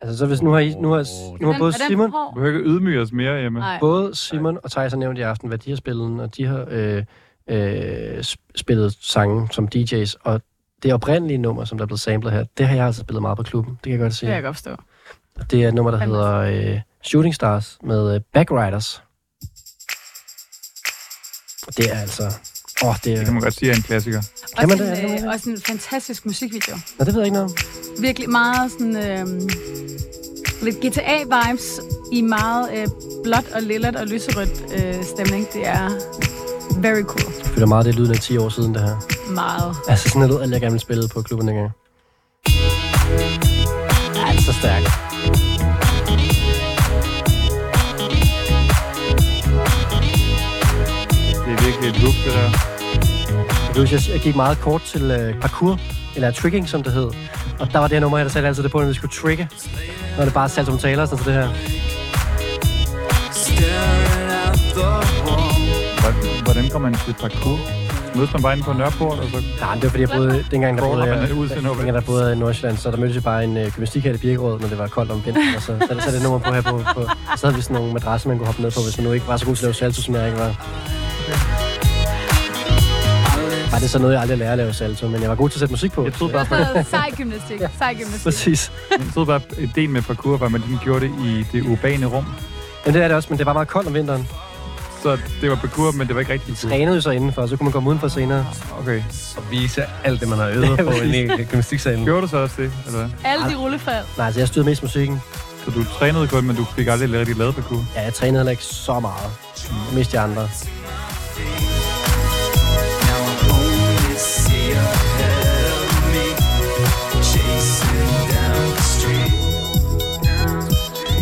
Altså, 0.00 0.18
så 0.18 0.26
hvis 0.26 0.42
nu 0.42 0.50
har, 0.50 0.58
I, 0.58 0.74
nu 0.74 0.90
har, 0.90 1.06
nu 1.40 1.52
har 1.52 1.58
både 1.58 1.72
Simon? 1.72 2.10
Du 2.10 2.30
behøver 2.34 2.58
ikke 2.58 2.70
ydmyge 2.70 3.00
os 3.00 3.12
mere, 3.12 3.42
Emma. 3.42 3.60
Nej. 3.60 3.76
både 3.80 4.14
Simon 4.14 4.58
og 4.64 4.70
Thijs 4.70 4.92
har 4.92 4.98
nævnt 4.98 5.18
i 5.18 5.22
aften, 5.22 5.48
hvad 5.48 5.58
de 5.58 5.70
har 5.70 5.76
spillet, 5.76 6.20
og 6.20 6.36
de 6.36 6.46
har 6.46 6.66
øh, 6.70 7.04
øh, 7.50 8.18
sp- 8.18 8.50
spillet 8.56 8.96
sange 9.00 9.48
som 9.52 9.68
DJ's, 9.74 10.14
og 10.20 10.42
det 10.82 10.92
oprindelige 10.94 11.38
nummer, 11.38 11.64
som 11.64 11.78
der 11.78 11.82
er 11.84 11.86
blevet 11.86 12.00
samlet 12.00 12.32
her, 12.32 12.44
det 12.58 12.68
har 12.68 12.76
jeg 12.76 12.86
altså 12.86 13.00
spillet 13.00 13.22
meget 13.22 13.36
på 13.36 13.42
klubben. 13.42 13.74
Det 13.74 13.82
kan 13.82 13.92
jeg 13.92 13.98
godt 13.98 14.10
Det 14.10 14.18
se. 14.18 14.26
kan 14.26 14.34
jeg 14.34 14.42
godt 14.42 14.56
forstå. 14.56 14.76
Det 15.50 15.64
er 15.64 15.68
et 15.68 15.74
nummer, 15.74 15.90
der 15.90 15.98
hedder 15.98 16.30
øh, 16.36 16.80
Shooting 17.02 17.34
Stars 17.34 17.78
med 17.84 18.14
øh, 18.14 18.20
Backriders. 18.32 19.02
Og 21.66 21.76
det 21.76 21.92
er 21.92 22.00
altså... 22.00 22.22
Åh, 22.82 22.88
oh, 22.88 22.94
det 23.04 23.12
er... 23.12 23.16
Det 23.16 23.24
kan 23.24 23.34
man 23.34 23.42
godt 23.42 23.54
sige 23.54 23.70
er 23.72 23.76
en 23.76 23.82
klassiker. 23.82 24.22
Kan 24.58 24.68
man 24.68 24.78
det? 24.78 24.86
en, 24.98 25.04
Er 25.04 25.16
det 25.16 25.22
øh, 25.24 25.28
også 25.30 25.50
en 25.50 25.60
fantastisk 25.66 26.26
musikvideo. 26.26 26.76
Nå, 26.98 27.04
det 27.04 27.14
ved 27.14 27.20
jeg 27.20 27.26
ikke 27.26 27.34
noget 27.38 27.50
om. 27.50 27.56
Virkelig 28.02 28.30
meget 28.30 28.72
sådan... 28.72 28.96
Øh, 28.96 29.26
lidt 30.62 30.76
GTA-vibes 30.84 31.82
i 32.12 32.20
meget 32.22 32.70
øh, 32.78 32.86
blåt 33.24 33.48
og 33.54 33.62
lillet 33.62 33.96
og 33.96 34.06
lyserødt 34.06 34.64
øh, 34.74 35.04
stemning. 35.04 35.46
Det 35.52 35.66
er 35.66 35.90
very 36.76 37.02
cool. 37.02 37.32
Jeg 37.38 37.46
føler 37.46 37.66
meget, 37.66 37.86
det 37.86 37.94
lyden 37.94 38.10
af 38.10 38.20
10 38.20 38.36
år 38.36 38.48
siden, 38.48 38.74
det 38.74 38.82
her. 38.82 38.96
Meget. 39.34 39.76
Altså, 39.88 40.08
sådan 40.08 40.28
noget, 40.28 40.42
alt 40.42 40.52
jeg 40.52 40.60
gerne 40.60 40.72
ville 40.72 40.80
spille 40.80 41.08
på 41.14 41.22
klubben 41.22 41.48
dengang. 41.48 41.70
Ja, 44.16 44.32
det 44.32 44.38
er 44.38 44.42
så 44.42 44.52
stærkt. 44.52 44.86
Det 51.44 51.52
er 51.56 51.64
virkelig 51.64 51.88
et 51.90 51.96
hook, 51.96 52.14
det 52.24 52.32
der. 52.34 52.50
Jeg 53.66 53.74
kan 53.74 53.80
huske, 53.80 53.94
jeg, 53.94 54.14
jeg 54.14 54.20
gik 54.20 54.36
meget 54.36 54.58
kort 54.60 54.82
til 54.82 55.10
øh, 55.10 55.40
parkour, 55.40 55.80
eller 56.16 56.30
tricking, 56.30 56.68
som 56.68 56.82
det 56.82 56.92
hed. 56.92 57.10
Og 57.60 57.72
der 57.72 57.78
var 57.78 57.86
det 57.86 57.94
her 57.94 58.00
nummer 58.00 58.18
her, 58.18 58.24
der 58.24 58.30
satte 58.30 58.48
altid 58.48 58.62
det 58.62 58.72
på, 58.72 58.80
når 58.80 58.86
vi 58.86 58.94
skulle 58.94 59.12
trigge. 59.12 59.48
Når 60.16 60.24
det 60.24 60.34
bare 60.34 60.48
satte 60.48 60.70
som 60.70 60.78
taler, 60.78 61.06
sådan 61.06 61.24
så 61.24 61.30
det 61.30 61.38
her. 61.38 61.48
Hvordan, 64.74 65.49
hvordan 66.44 66.68
går 66.68 66.78
man 66.78 66.94
til 66.94 67.14
parkour? 67.20 67.58
Mødes 68.16 68.32
man 68.32 68.42
bare 68.42 68.52
inde 68.52 68.64
på 68.64 68.72
Nørreport, 68.72 69.18
og 69.18 69.24
så... 69.30 69.42
Nej, 69.60 69.74
det 69.74 69.82
var 69.82 69.88
fordi, 69.88 70.00
jeg 70.00 70.10
boede, 70.16 70.44
dengang 70.50 70.78
der 70.78 70.84
boede 70.84 71.04
jeg, 71.04 71.28
dengang 71.28 71.94
der 71.94 72.00
boede 72.00 72.24
jeg 72.24 72.36
i 72.36 72.38
Nordsjælland, 72.38 72.78
så 72.78 72.90
der 72.90 72.96
mødtes 72.96 73.16
vi 73.16 73.20
bare 73.20 73.44
en 73.44 73.56
øh, 73.56 73.70
gymnastikhal 73.72 74.14
i 74.14 74.18
Birkerød, 74.18 74.60
når 74.60 74.68
det 74.68 74.78
var 74.78 74.86
koldt 74.86 75.10
om 75.10 75.22
vinteren, 75.26 75.54
og 75.56 75.62
så 75.62 75.76
satte 75.88 76.02
så 76.02 76.10
det 76.10 76.22
nummer 76.22 76.38
på 76.38 76.52
her 76.54 76.62
på, 76.62 76.82
på. 76.94 77.02
Så 77.36 77.46
havde 77.46 77.56
vi 77.56 77.62
sådan 77.62 77.76
nogle 77.76 77.92
madrasser, 77.92 78.28
man 78.28 78.38
kunne 78.38 78.46
hoppe 78.46 78.62
ned 78.62 78.70
på, 78.70 78.80
hvis 78.84 78.98
man 78.98 79.06
nu 79.06 79.12
ikke 79.12 79.26
var 79.26 79.36
så 79.36 79.46
god 79.46 79.56
til 79.56 79.62
at 79.62 79.66
lave 79.66 79.74
salto, 79.74 80.02
som 80.02 80.14
jeg 80.14 80.26
ikke 80.26 80.38
var. 80.38 80.52
Var 83.70 83.78
det 83.78 83.90
så 83.90 83.98
noget, 83.98 84.12
jeg 84.14 84.22
aldrig 84.22 84.38
lærer 84.38 84.52
at 84.52 84.58
lave 84.58 84.72
salto, 84.72 85.08
men 85.08 85.20
jeg 85.22 85.30
var 85.30 85.36
god 85.36 85.48
til 85.48 85.56
at 85.56 85.60
sætte 85.60 85.72
musik 85.72 85.92
på. 85.92 86.04
Jeg 86.04 86.12
troede 86.12 86.38
Det 86.38 86.48
bare, 86.48 86.76
er 86.76 86.82
sej 86.82 87.10
gymnastik. 87.16 87.60
Sej 87.78 87.94
gymnastik. 87.94 88.24
Præcis. 88.24 88.72
jeg 88.90 89.06
troede 89.14 89.26
bare, 89.26 89.40
at 89.50 89.58
ideen 89.58 89.92
med 89.92 90.02
parkour 90.02 90.36
var, 90.36 90.46
at 90.46 90.52
man 90.52 90.62
gjorde 90.82 91.00
det 91.00 91.12
i 91.24 91.46
det 91.52 91.66
urbane 91.68 92.06
rum. 92.06 92.26
Men 92.84 92.94
det 92.94 93.02
er 93.02 93.08
det 93.08 93.16
også, 93.16 93.28
men 93.30 93.38
det 93.38 93.46
var 93.46 93.52
meget 93.52 93.68
koldt 93.68 93.88
om 93.88 93.94
vinteren. 93.94 94.28
Så 95.02 95.18
det 95.40 95.50
var 95.50 95.56
parkour, 95.56 95.92
men 95.92 96.06
det 96.06 96.14
var 96.14 96.20
ikke 96.20 96.32
rigtigt 96.32 96.56
parkour. 96.60 96.70
Trænede 96.70 96.94
jo 96.94 97.00
så 97.00 97.10
indenfor, 97.10 97.46
så 97.46 97.56
kunne 97.56 97.64
man 97.64 97.72
komme 97.72 97.88
udenfor 97.88 98.08
senere. 98.08 98.46
Okay. 98.80 99.02
Og 99.36 99.42
vise 99.50 99.84
alt 100.04 100.20
det, 100.20 100.28
man 100.28 100.38
har 100.38 100.48
øvet 100.48 100.78
på 100.78 100.90
inde 101.04 101.18
i 101.40 101.44
gymnastiksalen. 101.44 102.04
Gjorde 102.04 102.22
du 102.22 102.26
så 102.28 102.36
også 102.36 102.54
det, 102.58 102.72
eller 102.86 102.98
hvad? 102.98 103.10
Alle 103.24 103.44
de 103.50 103.56
rullefald. 103.56 104.04
Nej, 104.16 104.26
altså 104.26 104.40
jeg 104.40 104.48
styrede 104.48 104.68
mest 104.68 104.82
musikken. 104.82 105.20
Så 105.64 105.70
du 105.70 105.84
trænede 105.84 106.28
kun, 106.28 106.44
men 106.46 106.56
du 106.56 106.64
fik 106.76 106.86
aldrig 106.86 107.12
rigtig 107.20 107.36
lavet 107.36 107.54
parkour? 107.54 107.84
Ja, 107.96 108.02
jeg 108.02 108.14
trænede 108.14 108.38
heller 108.38 108.50
ikke 108.50 108.64
så 108.64 109.00
meget. 109.00 109.30
Mest 109.94 110.12
de 110.12 110.18
andre. 110.18 110.48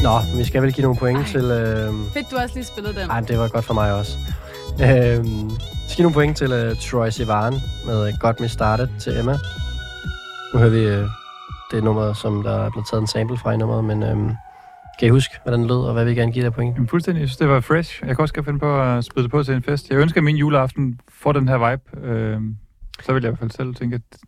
Nå, 0.02 0.38
vi 0.38 0.44
skal 0.44 0.62
vel 0.62 0.72
give 0.72 0.82
nogle 0.82 0.98
point 0.98 1.18
Ej. 1.18 1.24
til... 1.24 1.44
Øh... 1.44 1.92
Fedt, 2.14 2.30
du 2.30 2.36
også 2.36 2.54
lige 2.54 2.64
spillet 2.64 2.96
den. 2.96 3.10
Ej, 3.10 3.20
det 3.20 3.38
var 3.38 3.48
godt 3.48 3.64
for 3.64 3.74
mig 3.74 3.92
også. 3.92 4.18
Øh... 4.72 5.24
Vi 5.24 5.90
skal 5.90 5.96
give 5.96 6.02
nogle 6.02 6.14
point 6.14 6.36
til 6.36 6.52
uh, 6.52 6.76
Troy 6.76 7.08
Sivan 7.08 7.54
med 7.86 8.08
uh, 8.08 8.18
Got 8.20 8.40
Me 8.40 8.48
Started 8.48 8.88
til 8.98 9.18
Emma. 9.18 9.38
Nu 10.52 10.58
hører 10.58 10.70
vi 10.70 10.86
uh, 10.86 11.08
det 11.70 11.84
nummer, 11.84 12.12
som 12.12 12.42
der 12.42 12.64
er 12.64 12.70
blevet 12.70 12.86
taget 12.90 13.00
en 13.00 13.06
sample 13.06 13.38
fra 13.38 13.52
i 13.52 13.56
nummeret, 13.56 13.84
men 13.84 14.02
øhm, 14.02 14.30
kan 14.98 15.08
I 15.08 15.10
huske, 15.10 15.34
hvordan 15.42 15.60
det 15.60 15.68
lød, 15.68 15.76
og 15.76 15.92
hvad 15.92 16.04
vi 16.04 16.14
gerne 16.14 16.32
give 16.32 16.44
dig 16.44 16.52
point? 16.52 16.74
Jamen, 16.74 16.88
fuldstændig. 16.88 17.20
Jeg 17.20 17.28
synes, 17.28 17.36
det 17.36 17.48
var 17.48 17.60
fresh. 17.60 18.02
Jeg 18.06 18.16
kan 18.16 18.22
også 18.22 18.34
godt 18.34 18.46
finde 18.46 18.58
på 18.58 18.82
at 18.82 19.04
spille 19.04 19.22
det 19.22 19.30
på 19.30 19.42
til 19.42 19.54
en 19.54 19.62
fest. 19.62 19.90
Jeg 19.90 19.98
ønsker, 19.98 20.20
at 20.20 20.24
min 20.24 20.36
juleaften 20.36 21.00
får 21.08 21.32
den 21.32 21.48
her 21.48 21.70
vibe. 21.70 22.06
Øh, 22.06 22.40
så 23.02 23.12
vil 23.12 23.22
jeg 23.22 23.28
i 23.28 23.30
hvert 23.30 23.38
fald 23.38 23.50
selv 23.50 23.74
tænke, 23.74 23.94
at 23.94 24.18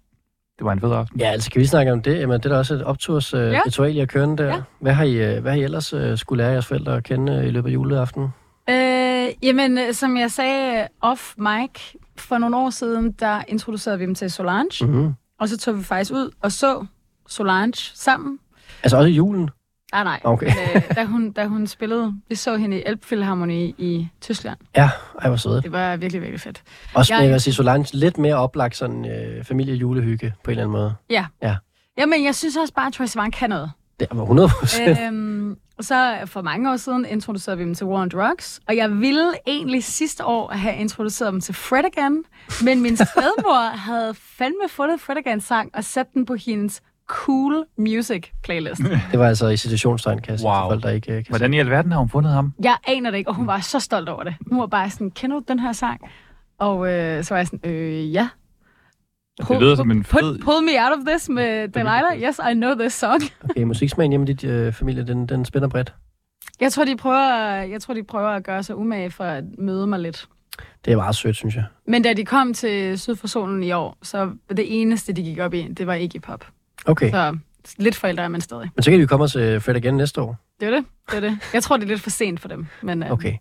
det 0.61 0.65
var 0.67 0.73
en 0.73 0.81
fed 0.81 0.93
aften. 0.93 1.21
Ja, 1.21 1.27
altså 1.31 1.51
kan 1.51 1.61
vi 1.61 1.67
snakke 1.67 1.93
om 1.93 2.03
det? 2.03 2.19
Jamen, 2.21 2.41
det 2.41 2.47
er 2.47 2.51
da 2.51 2.57
også 2.59 2.75
et 2.75 2.83
opturs 2.85 3.35
uh, 3.35 3.41
Ja. 3.41 3.61
ritual, 3.67 3.97
I 3.97 3.99
har 3.99 4.07
kørende 4.07 4.43
der. 4.43 4.49
Ja. 4.49 4.61
Hvad, 4.81 4.93
har 4.93 5.05
I, 5.05 5.37
uh, 5.37 5.43
hvad 5.43 5.53
har 5.53 5.59
I 5.59 5.63
ellers 5.63 5.95
uh, 5.95 6.01
skulle 6.19 6.43
lære 6.43 6.53
jeres 6.53 6.67
forældre 6.67 6.97
at 6.97 7.05
kende 7.05 7.39
uh, 7.39 7.47
i 7.47 7.51
løbet 7.51 7.69
af 7.71 7.75
juleaften? 7.75 8.23
Øh, 8.71 9.29
jamen, 9.43 9.79
øh, 9.79 9.93
som 9.95 10.17
jeg 10.17 10.31
sagde 10.31 10.89
off 11.01 11.35
mic, 11.39 11.81
for 12.19 12.39
nogle 12.39 12.57
år 12.57 12.71
siden, 12.71 13.13
der 13.13 13.43
introducerede 13.49 13.99
vi 13.99 14.07
dem 14.07 14.15
til 14.15 14.31
Solange. 14.31 14.87
Mm. 14.87 14.93
Mm-hmm. 14.93 15.15
Og 15.41 15.49
så 15.49 15.59
tog 15.59 15.79
vi 15.79 15.83
faktisk 15.83 16.13
ud 16.13 16.31
og 16.43 16.53
så 16.53 16.87
Solange 17.29 17.91
sammen. 17.95 18.39
Altså 18.83 18.97
også 18.97 19.09
i 19.09 19.13
julen? 19.13 19.51
Ah, 19.93 20.05
nej, 20.05 20.21
Okay. 20.25 20.47
men, 20.47 20.77
øh, 20.77 20.83
da, 20.97 21.05
hun, 21.05 21.33
da 21.33 21.47
hun 21.47 21.67
spillede, 21.67 22.15
vi 22.29 22.35
så 22.35 22.57
hende 22.57 22.79
i 22.79 22.83
Elbphilharmonie 22.87 23.75
i 23.79 24.09
Tyskland. 24.21 24.59
Ja, 24.77 24.91
ej, 25.23 25.29
hvor 25.29 25.37
søde. 25.37 25.63
Det 25.63 25.73
var 25.73 25.97
virkelig, 25.97 26.23
virkelig 26.23 26.41
fedt. 26.41 26.63
Også, 26.95 27.15
Jeg- 27.15 27.23
jeg 27.25 27.33
vil 27.33 27.41
sige, 27.41 27.55
Solange 27.55 27.97
lidt 27.97 28.19
mere 28.19 28.35
oplagt 28.35 28.77
sådan 28.77 29.05
øh, 29.11 29.45
familie-julehygge 29.45 30.35
på 30.45 30.51
en 30.51 30.59
eller 30.59 30.63
anden 30.65 30.73
måde. 30.73 30.95
Jamen, 31.99 32.25
jeg 32.25 32.35
synes 32.35 32.57
også 32.57 32.75
bare, 32.75 32.87
at 32.87 32.93
Troye 32.93 33.07
Sivan 33.09 33.31
kan 33.31 33.51
noget. 33.51 33.71
Det 34.01 34.09
var 34.13 34.23
100 34.23 34.49
procent. 34.61 34.99
øhm, 35.03 35.57
så 35.81 36.19
for 36.27 36.43
mange 36.43 36.73
år 36.73 36.77
siden 36.77 37.07
introducerede 37.07 37.59
vi 37.59 37.65
dem 37.65 37.75
til 37.75 37.87
War 37.87 38.03
on 38.03 38.09
Drugs, 38.09 38.61
og 38.69 38.77
jeg 38.77 38.91
ville 39.01 39.33
egentlig 39.47 39.85
sidste 39.85 40.25
år 40.25 40.53
have 40.53 40.75
introduceret 40.77 41.33
dem 41.33 41.41
til 41.41 41.55
Fred 41.55 41.85
Again, 41.85 42.25
men 42.65 42.83
min 42.83 42.97
stedmor 43.07 43.77
havde 43.77 44.15
fandme 44.15 44.69
fundet 44.69 45.01
Fred 45.01 45.17
Again 45.17 45.41
sang 45.41 45.71
og 45.75 45.85
sat 45.85 46.07
den 46.15 46.27
på 46.27 46.35
hendes 46.35 46.81
cool 47.11 47.65
music 47.77 48.27
playlist. 48.43 48.81
Det 49.11 49.19
var 49.19 49.27
altså 49.29 49.49
i 49.49 49.57
situationstegn, 49.57 50.19
kan 50.19 50.35
jeg 50.35 50.45
Wow. 50.45 50.69
folk, 50.71 50.83
der 50.83 50.91
ikke 50.91 51.13
øh, 51.13 51.25
kan 51.25 51.27
Hvordan 51.29 51.55
i 51.55 51.59
alverden 51.59 51.93
har 51.93 51.99
hun 51.99 52.09
fundet 52.09 52.33
ham? 52.33 52.53
Jeg 52.65 52.77
aner 52.89 53.11
det 53.11 53.19
ikke, 53.19 53.31
og 53.31 53.35
hun 53.35 53.47
var 53.47 53.61
så 53.61 53.81
stolt 53.81 54.09
over 54.09 54.23
det. 54.25 54.35
Hun 54.51 54.61
var 54.61 54.67
bare 54.67 54.91
sådan, 54.91 55.11
kender 55.11 55.37
du 55.39 55.45
den 55.49 55.59
her 55.59 55.73
sang? 55.73 56.01
Og 56.59 56.93
øh, 56.93 57.25
så 57.25 57.35
var 57.35 57.39
jeg 57.39 57.47
sådan, 57.47 57.71
øh, 57.71 58.13
ja. 58.13 58.29
Det 59.49 59.61
lyder 59.61 59.75
som 59.77 59.91
en 59.91 60.05
Put, 60.05 60.21
fed... 60.21 60.39
pull 60.39 60.65
me 60.65 60.71
out 60.85 60.99
of 60.99 61.05
this 61.07 61.29
med 61.29 61.69
Delilah. 61.69 62.23
Yes, 62.29 62.41
I 62.51 62.55
know 62.55 62.75
this 62.75 62.93
song. 62.93 63.23
Okay, 63.51 63.63
musiksmagen 63.63 64.13
hjemme 64.13 64.31
i 64.31 64.33
dit 64.33 64.45
øh, 64.45 64.73
familie, 64.73 65.07
den, 65.07 65.27
den 65.27 65.45
spænder 65.45 65.69
bredt. 65.69 65.95
Jeg 66.61 66.73
tror, 66.73 66.85
de 66.85 66.97
prøver, 66.97 67.53
jeg 67.63 67.81
tror, 67.83 67.95
de 67.95 68.03
prøver 68.03 68.29
at 68.29 68.45
gøre 68.45 68.63
sig 68.63 68.77
umage 68.77 69.11
for 69.11 69.25
at 69.25 69.45
møde 69.59 69.87
mig 69.87 69.99
lidt. 70.01 70.29
Det 70.85 70.93
er 70.93 70.97
meget 70.97 71.17
sødt, 71.17 71.37
synes 71.37 71.55
jeg. 71.57 71.65
Men 71.87 72.03
da 72.03 72.13
de 72.13 72.25
kom 72.25 72.55
til 72.55 72.99
Syd 72.99 73.17
for 73.17 73.27
Solen 73.27 73.63
i 73.63 73.73
år, 73.73 73.99
så 74.03 74.19
var 74.19 74.55
det 74.57 74.81
eneste, 74.81 75.13
de 75.13 75.23
gik 75.23 75.39
op 75.39 75.55
i, 75.55 75.69
det 75.69 75.87
var 75.87 75.95
Iggy 75.95 76.21
Pop. 76.23 76.45
Okay, 76.87 77.11
Så 77.11 77.37
lidt 77.79 77.97
forældre 77.97 78.25
er 78.25 78.29
man 78.29 78.41
stadig. 78.41 78.71
men 78.77 78.83
så 78.83 78.91
kan 78.91 79.01
vi 79.01 79.07
komme 79.07 79.29
til 79.29 79.61
Fred 79.61 79.77
igen 79.77 79.95
næste 79.97 80.21
år. 80.21 80.37
Det 80.61 80.67
er 80.69 80.71
det. 80.71 80.85
det, 81.11 81.17
er 81.17 81.21
det. 81.21 81.39
Jeg 81.55 81.63
tror, 81.63 81.77
det 81.77 81.85
er 81.85 81.89
lidt 81.89 82.01
for 82.01 82.11
sent 82.11 82.41
for 82.41 82.49
dem. 82.49 82.67
Men 82.83 83.03
øh, 83.03 83.11
Okay, 83.11 83.35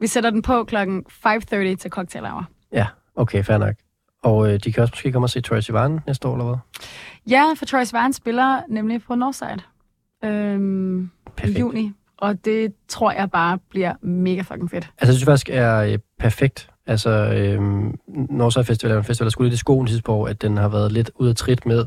vi 0.00 0.06
sætter 0.06 0.30
den 0.30 0.42
på 0.42 0.64
klokken 0.64 1.04
5.30 1.26 1.54
til 1.74 1.90
cocktail 1.90 2.24
hour. 2.26 2.48
ja, 2.72 2.86
okay, 3.16 3.44
fair 3.44 3.58
nok. 3.58 3.74
Og 4.22 4.52
øh, 4.52 4.60
de 4.64 4.72
kan 4.72 4.82
også 4.82 4.92
måske 4.92 5.12
komme 5.12 5.24
og 5.26 5.30
se 5.30 5.40
Troye 5.40 5.62
Sivan 5.62 6.00
næste 6.06 6.28
år, 6.28 6.32
eller 6.32 6.44
hvad? 6.44 6.56
Ja, 7.30 7.52
for 7.56 7.64
Troye 7.66 7.84
Sivan 7.86 8.12
spiller 8.12 8.62
nemlig 8.68 9.02
på 9.02 9.14
Northside 9.14 9.60
øhm, 10.24 11.10
i 11.44 11.58
juni. 11.58 11.92
Og 12.18 12.44
det 12.44 12.72
tror 12.88 13.12
jeg 13.12 13.30
bare 13.30 13.58
bliver 13.70 13.94
mega 14.02 14.40
fucking 14.40 14.70
fedt. 14.70 14.84
Altså, 14.84 15.12
jeg 15.12 15.14
synes 15.14 15.24
faktisk 15.24 15.48
er 15.52 15.76
øh, 15.78 15.98
perfekt 16.18 16.68
Altså, 16.86 17.10
øhm, 17.10 17.94
Northside 18.30 18.64
Festival 18.64 18.92
er 18.94 18.98
en 18.98 19.04
festival, 19.04 19.26
der 19.26 19.30
skulle 19.30 19.48
lidt 19.48 19.54
i 19.54 19.58
skoen 19.58 19.88
sidste 19.88 20.10
år, 20.10 20.28
at 20.28 20.42
den 20.42 20.56
har 20.56 20.68
været 20.68 20.92
lidt 20.92 21.10
ud 21.14 21.28
af 21.28 21.36
trit 21.36 21.66
med, 21.66 21.86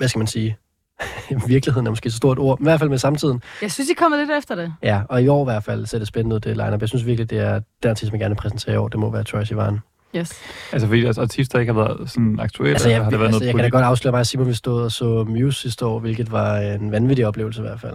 hvad 0.00 0.08
skal 0.08 0.18
man 0.18 0.26
sige, 0.26 0.56
virkeligheden 1.46 1.86
er 1.86 1.90
måske 1.90 2.06
et 2.06 2.12
stort 2.12 2.38
ord, 2.38 2.58
men 2.58 2.64
i 2.64 2.68
hvert 2.68 2.78
fald 2.80 2.90
med 2.90 2.98
samtiden. 2.98 3.42
Jeg 3.62 3.72
synes, 3.72 3.90
I 3.90 3.94
kommer 3.94 4.18
lidt 4.18 4.30
efter 4.38 4.54
det. 4.54 4.72
Ja, 4.82 5.02
og 5.08 5.22
i 5.22 5.28
år 5.28 5.42
i 5.42 5.44
hvert 5.52 5.64
fald 5.64 5.86
ser 5.86 5.98
det 5.98 6.06
spændende 6.08 6.36
ud, 6.36 6.40
det 6.40 6.56
line-up. 6.56 6.80
Jeg 6.80 6.88
synes 6.88 7.06
virkelig, 7.06 7.30
det 7.30 7.38
er 7.38 7.60
den 7.82 7.90
artist, 7.90 8.12
man 8.12 8.20
gerne 8.20 8.34
vil 8.34 8.40
præsentere 8.40 8.74
i 8.74 8.78
år. 8.78 8.88
Det 8.88 9.00
må 9.00 9.10
være 9.10 9.24
Troye 9.24 9.46
Sivan. 9.46 9.78
Yes. 10.16 10.40
Altså 10.72 10.86
fordi 10.88 11.00
deres 11.02 11.18
artister 11.18 11.58
ikke 11.58 11.72
har 11.72 11.80
været 11.80 12.10
sådan 12.10 12.40
aktuelle, 12.40 12.72
Altså, 12.72 12.88
jeg, 12.90 13.02
har 13.04 13.10
det 13.10 13.18
været 13.18 13.26
altså, 13.28 13.38
noget 13.38 13.46
jeg 13.46 13.52
kan 13.54 13.58
da 13.58 13.62
politik? 13.62 13.72
godt 13.72 13.84
afsløre 13.84 14.12
mig, 14.12 14.20
at 14.20 14.26
Simon 14.26 14.48
vi 14.48 14.54
stod 14.54 14.82
og 14.82 14.92
så 14.92 15.24
Muse 15.28 15.60
sidste 15.60 15.86
år, 15.86 15.98
hvilket 15.98 16.32
var 16.32 16.56
en 16.56 16.92
vanvittig 16.92 17.26
oplevelse 17.26 17.60
i 17.60 17.62
hvert 17.62 17.80
fald. 17.80 17.94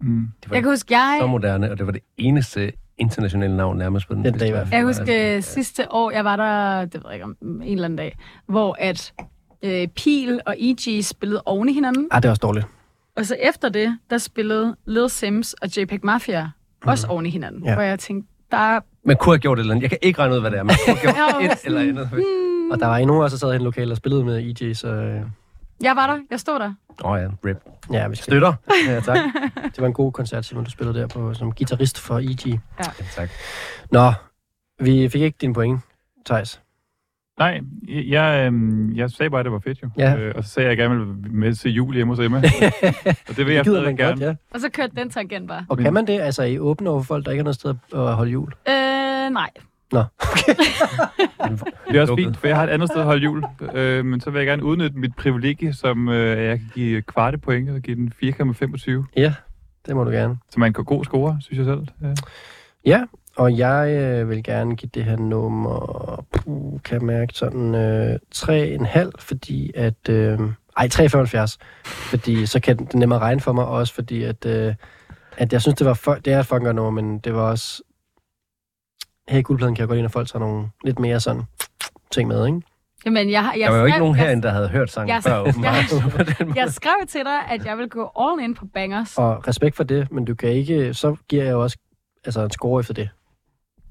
Mm. 0.00 0.28
Det 0.42 0.50
var 0.50 0.56
Jeg 0.56 0.62
kan 0.62 0.72
huske, 0.72 0.96
jeg... 0.96 1.18
så 1.20 1.26
moderne, 1.26 1.70
og 1.70 1.78
det 1.78 1.86
var 1.86 1.92
det 1.92 2.00
eneste 2.18 2.72
internationale 2.98 3.56
navn 3.56 3.78
nærmest 3.78 4.08
på 4.08 4.14
den 4.14 4.24
Den 4.24 4.38
dag 4.38 4.48
i 4.48 4.50
hvert 4.50 4.68
fald. 4.68 4.80
Jeg 4.80 4.88
Altså, 4.88 5.02
husker 5.02 5.36
øh, 5.36 5.42
sidste 5.42 5.92
år, 5.92 6.10
jeg 6.10 6.24
var 6.24 6.36
der, 6.36 6.84
det 6.84 6.94
ved 6.94 7.02
jeg 7.06 7.14
ikke 7.14 7.24
om 7.24 7.36
en 7.42 7.62
eller 7.62 7.84
anden 7.84 7.96
dag, 7.96 8.16
hvor 8.48 8.76
at 8.78 9.12
øh, 9.64 9.88
Peel 9.88 10.40
og 10.46 10.54
E.G. 10.58 11.04
spillede 11.04 11.42
oven 11.46 11.68
i 11.68 11.72
hinanden. 11.72 12.08
Ah, 12.10 12.22
det 12.22 12.28
er 12.28 12.30
også 12.30 12.40
dårligt. 12.40 12.66
Og 13.16 13.26
så 13.26 13.36
efter 13.42 13.68
det, 13.68 13.98
der 14.10 14.18
spillede 14.18 14.76
Lil 14.86 15.10
Sims 15.10 15.52
og 15.52 15.76
JPEG 15.76 16.04
Mafia 16.04 16.50
også 16.82 17.06
oven 17.06 17.26
i 17.26 17.30
hinanden. 17.30 17.58
Mhm. 17.58 17.64
Ja. 17.64 17.70
Ja. 17.70 17.76
Hvor 17.76 17.82
jeg 17.84 17.98
tænkte, 17.98 18.28
der 18.50 18.56
er... 18.56 18.80
Man 19.04 19.16
kunne 19.16 19.32
have 19.34 19.38
gjort 19.40 19.58
et 19.58 19.60
eller 19.60 19.74
andet. 19.74 19.82
Jeg 19.82 19.90
kan 19.90 19.98
ikke 20.02 20.18
regne 20.18 20.34
ud, 20.34 20.40
hvad 20.40 20.50
det 20.50 20.58
er. 20.58 20.62
Man 20.62 20.76
kunne 20.86 20.96
have 20.96 21.14
gjort 21.14 21.16
var 21.44 21.52
et 21.52 21.58
eller 21.64 21.80
andet. 21.80 22.08
hmm. 22.08 22.70
Og 22.70 22.80
der 22.80 22.86
var 22.86 22.96
endnu 22.96 23.22
også, 23.22 23.34
der 23.34 23.38
sad 23.38 23.52
i 23.52 23.56
en 23.56 23.62
lokal 23.62 23.90
og 23.90 23.96
spillede 23.96 24.24
med 24.24 24.60
EJ, 24.62 24.72
så 24.72 24.88
øh, 24.88 25.20
Jeg 25.82 25.96
var 25.96 26.06
der, 26.06 26.18
jeg 26.30 26.40
stod 26.40 26.58
der. 26.58 26.74
Åh 27.04 27.10
oh, 27.10 27.20
ja, 27.20 27.28
rip. 27.48 27.56
ja, 27.92 28.08
vi 28.08 28.16
skal... 28.16 28.24
Støtter. 28.24 28.52
Ja, 28.88 29.00
tak. 29.00 29.18
Det 29.64 29.78
var 29.80 29.86
en 29.86 29.92
god 29.92 30.12
koncert, 30.12 30.44
Simon, 30.44 30.64
du 30.64 30.70
spillede 30.70 30.98
der 30.98 31.06
på, 31.06 31.34
som 31.34 31.52
guitarist 31.52 31.98
for 32.00 32.18
EG. 32.18 32.46
Ja, 32.78 32.84
tak. 33.14 33.30
Nå, 33.90 34.12
vi 34.80 35.08
fik 35.08 35.22
ikke 35.22 35.38
dine 35.40 35.54
point, 35.54 35.80
Thijs. 36.26 36.60
Nej, 37.38 37.60
jeg, 37.88 38.04
jeg, 38.06 38.46
øhm, 38.46 38.96
jeg 38.96 39.10
sagde 39.10 39.30
bare, 39.30 39.40
at 39.40 39.44
det 39.44 39.52
var 39.52 39.58
fedt 39.58 39.82
jo. 39.82 39.90
Ja. 39.98 40.16
Øh, 40.16 40.32
og 40.36 40.44
så 40.44 40.50
sagde 40.50 40.64
jeg, 40.64 40.72
at 40.72 40.78
jeg 40.78 40.88
gerne 40.88 41.06
ville 41.06 41.14
med 41.30 41.54
til 41.54 41.72
jul 41.72 41.94
hjemme 41.94 42.12
hos 42.12 42.18
Emma. 42.24 42.36
og 43.28 43.36
det 43.36 43.46
vil 43.46 43.54
jeg 43.54 43.64
gider 43.64 43.80
stadig 43.80 43.84
man 43.84 43.96
gerne. 43.96 44.10
godt, 44.10 44.20
ja. 44.20 44.34
Og 44.54 44.60
så 44.60 44.68
kørte 44.68 44.92
den 44.96 45.10
tangent 45.10 45.48
bare. 45.48 45.66
Og 45.68 45.78
kan 45.78 45.92
man 45.94 46.06
det? 46.06 46.20
Altså, 46.20 46.42
er 46.42 46.46
I 46.46 46.58
åbne 46.58 46.90
over 46.90 47.00
for 47.00 47.06
folk, 47.06 47.24
der 47.24 47.30
ikke 47.30 47.40
har 47.40 47.44
noget 47.44 47.54
sted 47.54 47.74
at 47.94 48.14
holde 48.14 48.30
jul? 48.30 48.52
Øh, 48.68 48.74
nej. 49.32 49.50
Nå, 49.92 49.98
Det 51.88 51.96
er 51.96 52.00
også 52.00 52.16
fint, 52.16 52.36
for 52.36 52.46
jeg 52.46 52.56
har 52.56 52.64
et 52.64 52.68
andet 52.70 52.88
sted 52.88 53.00
at 53.00 53.06
holde 53.06 53.22
jul. 53.22 53.44
Øh, 53.74 54.04
men 54.04 54.20
så 54.20 54.30
vil 54.30 54.38
jeg 54.38 54.46
gerne 54.46 54.64
udnytte 54.64 54.98
mit 54.98 55.16
privilegie, 55.16 55.72
som 55.72 56.08
øh, 56.08 56.44
jeg 56.44 56.58
kan 56.58 56.70
give 56.74 57.02
kvarte 57.02 57.38
point 57.38 57.70
og 57.70 57.80
give 57.80 57.96
den 57.96 58.12
4,25. 58.22 59.12
ja, 59.16 59.34
det 59.86 59.96
må 59.96 60.04
du 60.04 60.10
gerne. 60.10 60.36
Som 60.50 60.62
er 60.62 60.66
en 60.66 60.72
god 60.72 61.04
score, 61.04 61.38
synes 61.40 61.58
jeg 61.58 61.66
selv. 61.66 61.86
Ja. 62.02 62.14
Ja, 62.86 63.04
og 63.36 63.58
jeg 63.58 63.90
øh, 63.90 64.30
vil 64.30 64.42
gerne 64.42 64.76
give 64.76 64.90
det 64.94 65.04
her 65.04 65.16
nummer, 65.16 66.24
puh, 66.32 66.80
kan 66.80 66.98
jeg 66.98 67.06
mærke, 67.06 67.32
sådan 67.34 67.74
øh, 67.74 68.18
3,5, 68.34 69.10
fordi 69.18 69.70
at... 69.74 70.08
Øh, 70.08 70.38
ej, 70.76 70.88
3,75, 70.94 71.56
fordi 71.84 72.46
så 72.46 72.60
kan 72.60 72.76
det 72.76 72.94
nemmere 72.94 73.18
regne 73.18 73.40
for 73.40 73.52
mig, 73.52 73.66
også 73.66 73.94
fordi 73.94 74.22
at, 74.22 74.46
øh, 74.46 74.74
at 75.36 75.52
jeg 75.52 75.62
synes, 75.62 75.76
det 75.76 75.86
var 75.86 75.94
for, 75.94 76.14
det 76.14 76.32
er 76.32 76.40
et 76.40 76.46
fucking 76.46 76.64
godt 76.64 76.76
nummer, 76.76 77.02
men 77.02 77.18
det 77.18 77.34
var 77.34 77.40
også... 77.50 77.82
Her 79.28 79.38
i 79.38 79.42
guldpladen 79.42 79.74
kan 79.74 79.80
jeg 79.80 79.88
godt 79.88 79.96
lide, 79.96 80.02
når 80.02 80.08
folk 80.08 80.28
tager 80.28 80.40
nogle 80.40 80.68
lidt 80.84 80.98
mere 80.98 81.20
sådan 81.20 81.42
ting 82.10 82.28
med, 82.28 82.46
ikke? 82.46 82.60
Jamen, 83.06 83.30
jeg, 83.30 83.54
jeg, 83.58 83.64
Der 83.66 83.70
var 83.70 83.78
jo 83.78 83.84
ikke 83.86 83.98
nogen 83.98 84.14
herinde, 84.14 84.42
der 84.42 84.50
havde 84.50 84.68
hørt 84.68 84.90
sangen 84.90 85.08
jeg- 85.14 85.22
før, 85.22 85.38
åbenbart. 85.40 85.74
jeg-. 86.40 86.56
Jeg 86.56 86.70
skrev 86.72 86.94
til 87.08 87.20
dig, 87.24 87.38
at 87.50 87.66
jeg 87.66 87.78
vil 87.78 87.88
gå 87.88 88.10
all 88.20 88.42
in 88.44 88.54
på 88.54 88.66
bangers. 88.74 89.18
Og 89.18 89.48
respekt 89.48 89.76
for 89.76 89.84
det, 89.84 90.12
men 90.12 90.24
du 90.24 90.34
kan 90.34 90.48
ikke... 90.48 90.94
Så 90.94 91.16
giver 91.28 91.44
jeg 91.44 91.52
jo 91.52 91.62
også 91.62 91.76
altså, 92.24 92.44
en 92.44 92.50
score 92.50 92.80
efter 92.80 92.94
det. 92.94 93.08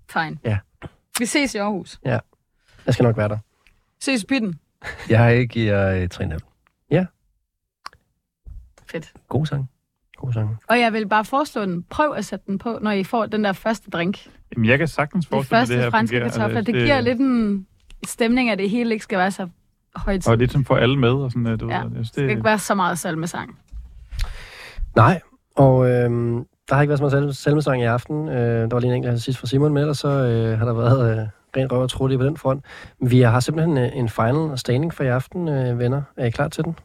Fine. 0.10 0.38
Ja. 0.46 0.58
Vi 1.20 1.26
ses 1.26 1.56
i 1.56 1.58
Aarhus. 1.58 2.00
Jeg 2.06 2.22
skal 2.90 3.04
nok 3.04 3.18
være 3.18 3.30
der. 3.30 3.38
Ses 4.00 4.24
i 4.24 4.26
pitten. 4.26 4.60
Jeg 5.10 5.48
giver 5.50 5.90
øh, 5.90 6.08
3,5. 6.14 6.38
Fedt. 8.92 9.14
God 9.30 9.46
sang. 9.46 9.70
God 10.18 10.34
sang. 10.34 10.58
Og 10.68 10.80
jeg 10.80 10.94
vil 10.94 11.08
bare 11.08 11.26
foreslå 11.26 11.62
den. 11.66 11.84
Prøv 11.84 12.14
at 12.14 12.26
sætte 12.26 12.46
den 12.48 12.58
på, 12.60 12.80
når 12.82 12.92
I 12.92 13.04
får 13.04 13.26
den 13.26 13.44
der 13.44 13.54
første 13.54 13.90
drink. 13.90 14.28
Jamen, 14.56 14.70
jeg 14.70 14.78
kan 14.78 14.88
sagtens 14.88 15.26
Det 15.26 15.30
forestille 15.32 15.56
mig, 15.58 15.62
første 15.62 15.76
det 15.76 15.84
her 15.84 15.90
franske 15.90 16.16
fungerer. 16.16 16.30
kartofler. 16.30 16.58
Altså, 16.58 16.72
Det 16.72 16.84
giver 16.84 17.02
lidt 17.02 17.20
en 17.20 17.68
stemning, 18.06 18.50
at 18.50 18.58
det 18.58 18.70
hele 18.70 18.94
ikke 18.94 19.04
skal 19.04 19.18
være 19.20 19.32
så 19.32 19.48
højt. 19.96 20.28
Og 20.28 20.38
lidt 20.38 20.52
som 20.52 20.66
får 20.66 20.78
alle 20.78 21.00
med. 21.00 21.10
Og 21.10 21.32
sådan, 21.32 21.48
øh, 21.48 21.60
du 21.60 21.70
Ja, 21.70 21.78
ved, 21.78 21.84
jeg 21.84 21.92
synes, 21.96 22.12
Det 22.12 22.16
skal 22.22 22.30
ikke 22.30 22.44
være 22.44 22.60
så 22.60 22.76
meget 22.76 23.00
salmesang. 23.00 23.60
Nej, 24.96 25.22
og 25.56 25.90
øhm, 25.90 26.46
der 26.70 26.76
har 26.76 26.82
ikke 26.82 26.90
været 26.90 27.00
så 27.00 27.04
meget 27.04 27.12
salme, 27.12 27.34
salmesang 27.34 27.82
i 27.82 27.86
aften. 27.86 28.30
Øh, 28.30 28.36
der 28.36 28.68
var 28.76 28.80
lige 28.80 28.90
en 28.90 28.96
enkelt 28.96 29.12
her 29.14 29.20
sidst 29.20 29.40
fra 29.40 29.48
Simon 29.48 29.74
med, 29.74 29.82
ellers 29.82 29.98
så 29.98 30.08
øh, 30.08 30.58
har 30.60 30.66
der 30.66 30.74
været 30.74 31.20
øh, 31.20 31.28
rent 31.58 31.72
røv 31.72 31.82
og 31.82 31.90
trutte 31.90 32.18
på 32.18 32.24
den 32.24 32.38
front. 32.38 32.66
Vi 33.02 33.22
har 33.22 33.40
simpelthen 33.40 33.78
øh, 33.78 33.90
en 33.94 34.10
final 34.10 34.58
standing 34.58 34.94
for 34.94 35.04
i 35.04 35.08
aften, 35.08 35.48
øh, 35.48 35.80
venner. 35.80 36.02
Er 36.18 36.26
I 36.26 36.30
klar 36.30 36.48
til 36.48 36.64
den? 36.64 36.76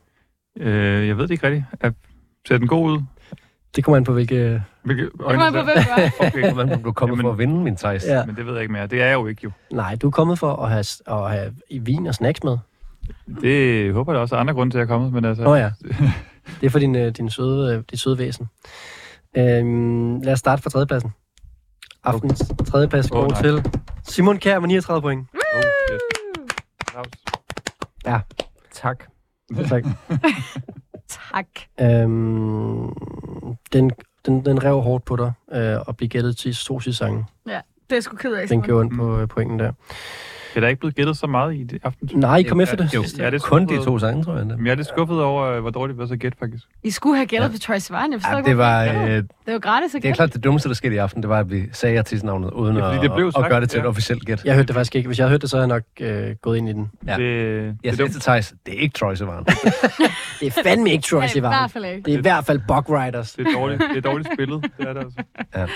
Øh, 0.56 1.09
jeg 1.09 1.16
ved 1.16 1.22
det 1.22 1.30
ikke 1.30 1.46
rigtigt. 1.46 1.64
Er, 1.80 1.90
ser 2.48 2.59
den 2.59 2.66
god 2.68 2.90
ud? 2.90 3.00
Det 3.76 3.84
kommer 3.84 3.96
an 3.96 4.05
på, 4.05 4.12
hvilke... 4.12 4.62
Hvilke 4.82 5.10
kommer 5.18 5.42
an 5.44 5.52
på, 5.52 5.62
hvem 5.62 5.76
du 5.76 6.02
er. 6.02 6.10
Okay, 6.26 6.52
Hvordan 6.52 6.82
du 6.82 6.92
kommer 6.92 7.12
Jamen- 7.16 7.24
for 7.24 7.32
at 7.32 7.38
vinde, 7.38 7.64
min 7.64 7.76
Thijs? 7.76 8.05
Ja. 8.06 8.24
men 8.24 8.36
det 8.36 8.46
ved 8.46 8.52
jeg 8.52 8.62
ikke 8.62 8.72
mere. 8.72 8.86
Det 8.86 9.02
er 9.02 9.06
jeg 9.06 9.14
jo 9.14 9.26
ikke 9.26 9.40
jo. 9.44 9.50
Nej, 9.72 9.96
du 10.02 10.06
er 10.06 10.10
kommet 10.10 10.38
for 10.38 10.56
at 10.56 10.70
have, 10.70 10.84
at 11.06 11.30
have 11.30 11.55
i 11.70 11.78
vin 11.78 12.06
og 12.06 12.14
snacks 12.14 12.44
med. 12.44 12.56
Det 13.40 13.92
håber 13.92 14.12
jeg 14.12 14.20
også 14.22 14.36
er 14.36 14.40
andre 14.40 14.55
grunde 14.55 14.74
til, 14.74 14.78
at 14.78 14.80
jeg 14.88 14.94
er 14.94 14.96
kommet. 14.98 15.12
Men 15.12 15.24
altså, 15.24 15.42
Nå 15.44 15.55
ja. 15.55 15.70
Det 16.60 16.66
er 16.66 16.70
for 16.70 16.78
din, 16.78 16.96
øh, 16.96 17.12
din 17.12 17.30
søde, 17.30 17.74
øh, 17.76 17.82
dit 17.90 18.00
søde 18.00 18.18
væsen. 18.18 18.48
Øhm, 19.36 20.20
lad 20.20 20.32
os 20.32 20.38
starte 20.38 20.62
fra 20.62 20.70
tredjepladsen. 20.70 21.10
Aftens 22.05 22.42
tredjeplads 22.66 23.10
Åh, 23.10 23.20
går 23.20 23.28
nej. 23.28 23.42
til 23.42 23.80
Simon 24.05 24.38
Kjær 24.38 24.59
med 24.59 24.68
39 24.68 25.02
point. 25.02 25.28
Oh. 25.55 25.62
Applaus. 28.05 28.34
Tak. 28.74 29.05
Tak. 29.68 29.84
Tak. 31.32 31.46
Øhm, 31.80 32.92
den, 33.72 33.90
den, 34.26 34.44
den 34.44 34.64
rev 34.64 34.80
hårdt 34.80 35.05
på 35.05 35.16
dig 35.16 35.32
øh, 35.52 35.76
og 35.86 35.96
blev 35.96 36.09
gættet 36.09 36.36
til 36.36 36.55
to 36.55 36.80
sidste 36.80 36.98
sange. 36.98 37.26
Ja, 37.48 37.60
det 37.90 37.96
er 37.96 38.00
sgu 38.00 38.16
ked 38.16 38.32
af. 38.34 38.48
Den 38.48 38.62
gjorde 38.62 38.80
ondt 38.80 38.96
på 38.96 39.18
øh, 39.18 39.28
pointen 39.28 39.59
der. 39.59 39.72
Det 40.48 40.56
er 40.56 40.60
der 40.60 40.68
ikke 40.68 40.80
blevet 40.80 40.94
gættet 40.94 41.16
så 41.16 41.26
meget 41.26 41.54
i 41.54 41.64
det 41.64 41.78
aften. 41.84 42.08
Nej, 42.14 42.36
I 42.36 42.42
kom 42.42 42.60
efter 42.60 42.76
det. 42.76 42.94
Jo, 42.94 43.04
Jeg 43.18 43.26
er 43.26 43.30
lidt 43.30 43.42
kun 43.42 43.66
de 43.66 43.84
to 43.84 43.98
sange, 43.98 44.24
tror 44.24 44.36
jeg. 44.36 44.46
Men 44.46 44.66
jeg 44.66 44.72
er 44.72 44.76
lidt 44.76 44.88
skuffet 44.88 45.22
over, 45.22 45.44
øh, 45.44 45.60
hvor 45.60 45.70
dårligt 45.70 45.94
det 45.96 46.00
var 46.02 46.06
så 46.06 46.16
gæt, 46.16 46.32
faktisk. 46.38 46.64
I 46.82 46.90
skulle 46.90 47.16
have 47.16 47.26
gættet 47.26 47.52
på 47.52 47.58
Troye 47.58 47.80
Sivan. 47.80 48.12
Jeg 48.12 48.20
forstår 48.20 48.36
Ja, 48.36 48.42
det 48.42 48.58
var, 48.58 48.84
øh, 48.84 49.08
det 49.08 49.26
var 49.46 49.58
gratis 49.58 49.94
at 49.94 50.02
det 50.02 50.08
er 50.10 50.14
klart, 50.14 50.34
det 50.34 50.44
dummeste, 50.44 50.68
der 50.68 50.74
skete 50.74 50.94
i 50.94 50.98
aften, 50.98 51.22
det 51.22 51.28
var, 51.28 51.38
at 51.38 51.50
vi 51.50 51.62
sagde 51.72 51.98
artistnavnet, 51.98 52.50
uden 52.50 52.76
Ja, 52.76 52.94
at, 52.96 53.02
det 53.02 53.12
blev 53.14 53.26
at 53.26 53.32
sagt, 53.32 53.48
gøre 53.48 53.60
det 53.60 53.70
til 53.70 53.78
et 53.78 53.82
ja. 53.82 53.88
officielt 53.88 54.26
gæt. 54.26 54.44
Jeg 54.44 54.54
hørte 54.54 54.66
det 54.66 54.74
faktisk 54.74 54.94
ikke. 54.96 55.06
Hvis 55.06 55.18
jeg 55.18 55.24
havde 55.24 55.30
hørt 55.32 55.42
det, 55.42 55.50
så 55.50 55.56
havde 55.56 55.68
jeg 55.68 55.82
nok 56.00 56.08
øh, 56.28 56.34
gået 56.42 56.56
ind 56.58 56.68
i 56.68 56.72
den. 56.72 56.90
Ja. 57.06 57.16
Det, 57.16 57.64
Jeg 57.64 57.74
det, 57.84 57.96
sagde 57.96 58.08
er 58.08 58.12
til. 58.12 58.20
Thijs, 58.20 58.54
det 58.66 58.74
er 58.74 58.78
ikke 58.80 58.98
Troy 58.98 59.14
Sivan. 59.14 59.44
Det 60.40 60.46
er 60.46 60.62
fandme 60.64 60.90
ikke 60.90 61.02
Troy 61.02 61.22
Ja, 61.36 61.66
fald 61.66 61.84
ikke. 61.84 62.02
Det 62.04 62.14
er 62.14 62.18
i 62.18 62.20
hvert 62.20 62.44
fald 62.44 62.60
Bug 62.68 62.84
Riders. 62.90 63.32
det 63.32 63.46
er 63.46 63.52
dårligt, 63.52 63.82
det 63.94 63.96
er 63.96 64.10
dårligt 64.10 64.28
spillet. 64.34 64.62
Det 64.78 64.88
er 64.88 64.92
det 64.92 65.04
altså. 65.54 65.72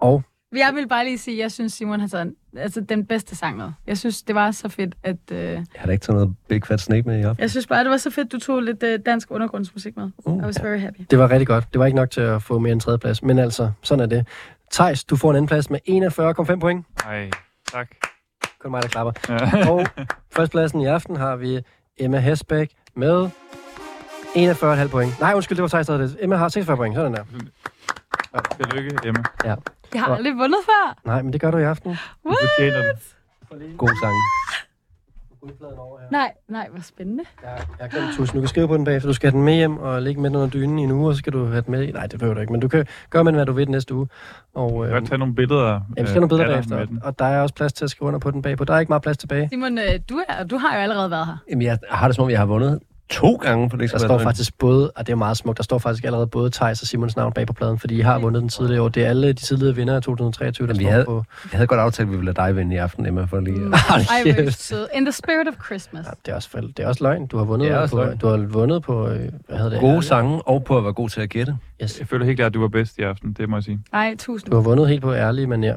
Og 0.00 0.22
Jeg 0.56 0.72
vil 0.74 0.88
bare 0.88 1.04
lige 1.04 1.18
sige, 1.18 1.34
at 1.36 1.42
jeg 1.42 1.52
synes, 1.52 1.72
Simon 1.72 2.00
har 2.00 2.08
taget 2.08 2.34
altså, 2.56 2.80
den 2.80 3.06
bedste 3.06 3.36
sang 3.36 3.56
med. 3.56 3.72
Jeg 3.86 3.98
synes, 3.98 4.22
det 4.22 4.34
var 4.34 4.50
så 4.50 4.68
fedt, 4.68 4.94
at... 5.02 5.16
Øh, 5.32 5.38
Jeg 5.38 5.64
har 5.76 5.86
da 5.86 5.92
ikke 5.92 6.02
taget 6.02 6.14
noget 6.20 6.36
Big 6.48 6.66
Fat 6.66 6.80
Snake 6.80 7.02
med 7.08 7.18
i 7.18 7.22
aften. 7.22 7.42
jeg 7.42 7.50
synes 7.50 7.66
bare, 7.66 7.84
det 7.84 7.90
var 7.90 7.96
så 7.96 8.10
fedt, 8.10 8.32
du 8.32 8.38
tog 8.38 8.60
lidt 8.60 8.82
øh, 8.82 8.98
dansk 9.06 9.30
undergrundsmusik 9.30 9.96
med. 9.96 10.10
Uh, 10.24 10.36
I 10.38 10.40
was 10.40 10.62
very 10.62 10.80
happy. 10.80 11.00
det 11.10 11.18
var 11.18 11.30
rigtig 11.30 11.46
godt. 11.46 11.64
Det 11.72 11.78
var 11.78 11.86
ikke 11.86 11.96
nok 11.96 12.10
til 12.10 12.20
at 12.20 12.42
få 12.42 12.58
mere 12.58 12.72
end 12.72 12.80
tredjeplads. 12.80 13.22
Men 13.22 13.38
altså, 13.38 13.70
sådan 13.82 14.02
er 14.02 14.06
det. 14.06 14.26
Thijs, 14.72 15.04
du 15.04 15.16
får 15.16 15.30
en 15.30 15.36
anden 15.36 15.48
plads 15.48 15.70
med 15.70 15.78
41,5 16.50 16.58
point. 16.60 16.86
Nej, 17.04 17.30
tak. 17.72 17.88
Kun 18.60 18.70
mig, 18.70 18.82
der 18.82 18.88
klapper. 18.88 19.12
Ja. 19.28 19.68
Og 19.72 19.86
førstpladsen 20.32 20.80
i 20.80 20.86
aften 20.86 21.16
har 21.16 21.36
vi 21.36 21.60
Emma 21.98 22.18
Hesbæk 22.18 22.70
med 22.96 23.28
41,5 24.36 24.88
point. 24.88 25.20
Nej, 25.20 25.32
undskyld, 25.34 25.56
det 25.56 25.62
var 25.62 25.68
Thijs, 25.68 25.86
der 25.86 25.96
havde 25.96 26.08
det. 26.08 26.16
Emma 26.20 26.36
har 26.36 26.48
46 26.48 26.76
point. 26.76 26.94
Sådan 26.94 27.12
der. 27.14 27.24
Tillykke, 28.56 28.98
Emma. 29.04 29.22
Jeg 29.94 30.02
har 30.02 30.14
aldrig 30.14 30.34
vundet 30.36 30.58
før. 30.64 30.98
Nej, 31.04 31.22
men 31.22 31.32
det 31.32 31.40
gør 31.40 31.50
du 31.50 31.58
i 31.58 31.62
aften. 31.62 31.90
Du 32.24 32.34
fortjener 32.56 32.82
den. 32.82 33.76
God 33.76 33.88
sang. 34.02 34.14
Nej, 36.10 36.32
nej, 36.48 36.68
hvor 36.70 36.80
spændende. 36.82 37.24
Jeg, 37.42 37.66
jeg 37.80 37.90
glemt 37.90 38.06
tusind. 38.16 38.34
Du 38.34 38.40
kan 38.40 38.48
skrive 38.48 38.68
på 38.68 38.76
den 38.76 38.84
bagefter. 38.84 39.08
Du 39.08 39.12
skal 39.12 39.30
have 39.30 39.36
den 39.36 39.44
med 39.44 39.54
hjem 39.54 39.78
og 39.78 40.02
ligge 40.02 40.20
med 40.20 40.30
den 40.30 40.36
under 40.36 40.48
dynen 40.50 40.78
i 40.78 40.82
en 40.82 40.90
uge, 40.90 41.08
og 41.08 41.14
så 41.14 41.18
skal 41.18 41.32
du 41.32 41.46
have 41.46 41.60
den 41.62 41.70
med. 41.70 41.92
Nej, 41.92 42.06
det 42.06 42.18
behøver 42.18 42.34
du 42.34 42.40
ikke, 42.40 42.52
men 42.52 42.60
du 42.60 42.68
kan 42.68 42.86
gøre 43.10 43.24
med 43.24 43.32
den, 43.32 43.36
hvad 43.36 43.46
du 43.46 43.52
vil 43.52 43.66
den 43.66 43.72
næste 43.72 43.94
uge. 43.94 44.08
Og, 44.54 44.84
Jeg 44.84 44.92
øh, 44.92 45.00
kan 45.00 45.06
tage 45.06 45.18
nogle 45.18 45.34
billeder. 45.34 45.72
ja, 45.72 45.78
vi 45.78 45.94
skal 45.96 46.06
have 46.06 46.14
nogle 46.20 46.28
billeder 46.28 46.48
bagefter, 46.48 46.86
og 47.02 47.18
der 47.18 47.24
er 47.24 47.40
også 47.42 47.54
plads 47.54 47.72
til 47.72 47.84
at 47.84 47.90
skrive 47.90 48.06
under 48.08 48.20
på 48.20 48.30
den 48.30 48.42
bagpå. 48.42 48.64
Der 48.64 48.74
er 48.74 48.78
ikke 48.80 48.90
meget 48.90 49.02
plads 49.02 49.18
tilbage. 49.18 49.48
Simon, 49.48 49.78
øh, 49.78 49.84
du, 50.08 50.20
er, 50.28 50.44
du 50.44 50.56
har 50.58 50.74
jo 50.76 50.80
allerede 50.82 51.10
været 51.10 51.26
her. 51.26 51.36
Jamen, 51.50 51.62
jeg 51.62 51.78
har 51.90 52.08
det 52.08 52.14
som 52.16 52.24
om, 52.24 52.30
jeg 52.30 52.38
har 52.38 52.46
vundet 52.46 52.80
to 53.10 53.34
gange 53.34 53.68
på 53.70 53.76
det. 53.76 53.92
Der 53.92 53.98
står 53.98 54.18
faktisk 54.18 54.58
både, 54.58 54.90
og 54.90 55.06
det 55.06 55.12
er 55.12 55.16
meget 55.16 55.36
smukt, 55.36 55.56
der 55.58 55.62
står 55.64 55.78
faktisk 55.78 56.04
allerede 56.04 56.26
både 56.26 56.50
Thijs 56.50 56.82
og 56.82 56.88
Simons 56.88 57.16
navn 57.16 57.32
bag 57.32 57.46
på 57.46 57.52
pladen, 57.52 57.78
fordi 57.78 57.94
I 57.98 58.00
har 58.00 58.18
vundet 58.18 58.40
den 58.42 58.48
tidligere 58.48 58.82
år. 58.82 58.88
Det 58.88 59.04
er 59.04 59.08
alle 59.08 59.28
de 59.28 59.32
tidligere 59.32 59.74
vinder 59.76 59.96
af 59.96 60.02
2023, 60.02 60.66
der 60.66 60.72
Jamen, 60.74 60.78
vi 60.78 60.84
står 60.84 60.90
havde- 60.92 61.04
på. 61.04 61.24
Jeg 61.52 61.58
havde 61.58 61.66
godt 61.66 61.80
aftalt, 61.80 62.06
at 62.06 62.10
vi 62.12 62.16
ville 62.16 62.32
lade 62.32 62.46
dig 62.48 62.56
vinde 62.56 62.74
i 62.74 62.78
aften, 62.78 63.06
Emma, 63.06 63.24
for 63.24 63.40
lige 63.40 63.56
at... 63.66 63.74
Ej, 63.88 64.32
hvor. 64.32 64.96
In 64.96 65.04
the 65.04 65.12
spirit 65.12 65.48
of 65.48 65.54
Christmas. 65.66 66.06
Ja, 66.06 66.10
det, 66.26 66.32
er 66.32 66.34
også, 66.34 66.48
det 66.76 66.82
er 66.84 66.88
også 66.88 67.04
løgn. 67.04 67.26
Du 67.26 67.36
har 67.38 67.44
vundet, 67.44 67.90
på, 67.90 67.96
løgn. 67.96 68.16
du 68.16 68.26
har 68.26 68.36
vundet 68.36 68.82
på, 68.82 69.08
øh, 69.08 69.18
hvad 69.48 69.56
hedder 69.56 69.70
det? 69.70 69.80
Gode 69.80 70.02
sange, 70.02 70.42
og 70.42 70.64
på 70.64 70.78
at 70.78 70.84
være 70.84 70.92
god 70.92 71.08
til 71.08 71.20
at 71.20 71.28
gætte. 71.30 71.56
Yes. 71.82 71.98
Jeg 71.98 72.06
føler 72.08 72.24
helt 72.26 72.36
klart, 72.38 72.46
at 72.50 72.54
du 72.54 72.60
var 72.60 72.68
bedst 72.68 72.98
i 72.98 73.02
aften, 73.02 73.32
det 73.32 73.48
må 73.48 73.56
jeg 73.56 73.62
sige. 73.64 73.80
Nej, 73.92 74.16
tusind. 74.18 74.50
Du 74.50 74.56
har 74.56 74.62
vundet 74.62 74.88
helt 74.88 75.02
på 75.02 75.12
ærlige 75.14 75.46
manier. 75.46 75.76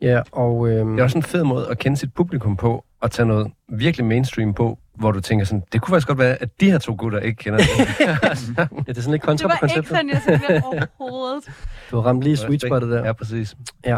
Ja, 0.00 0.20
og... 0.32 0.68
Øhm, 0.68 0.90
Det 0.90 0.98
er 1.00 1.04
også 1.04 1.18
en 1.18 1.22
fed 1.22 1.44
måde 1.44 1.66
at 1.70 1.78
kende 1.78 1.96
sit 1.96 2.14
publikum 2.14 2.56
på, 2.56 2.84
og 3.00 3.10
tage 3.10 3.26
noget 3.26 3.52
virkelig 3.72 4.06
mainstream 4.06 4.54
på, 4.54 4.78
hvor 4.94 5.12
du 5.12 5.20
tænker 5.20 5.44
sådan, 5.46 5.62
det 5.72 5.80
kunne 5.82 5.92
faktisk 5.92 6.06
godt 6.08 6.18
være, 6.18 6.42
at 6.42 6.60
de 6.60 6.70
her 6.70 6.78
to 6.78 6.94
gutter 6.98 7.18
ikke 7.18 7.36
kender 7.36 7.58
det. 7.58 7.68
ja, 8.00 8.12
det 8.16 8.28
er 8.28 8.34
sådan 8.34 8.84
lidt 8.86 9.06
Det 9.12 9.20
kontra 9.22 9.48
på 9.48 9.48
var 9.48 9.54
ikke 9.54 9.60
konceptet. 9.60 9.86
sådan, 9.96 10.10
jeg 10.10 10.22
tænkte 10.26 10.66
overhovedet. 11.00 11.44
Du 11.90 11.96
har 12.00 12.06
ramt 12.06 12.22
lige 12.22 12.36
sweet 12.36 12.62
spottet 12.68 12.90
der. 12.90 13.04
Ja, 13.06 13.12
præcis. 13.12 13.56
Ja. 13.86 13.96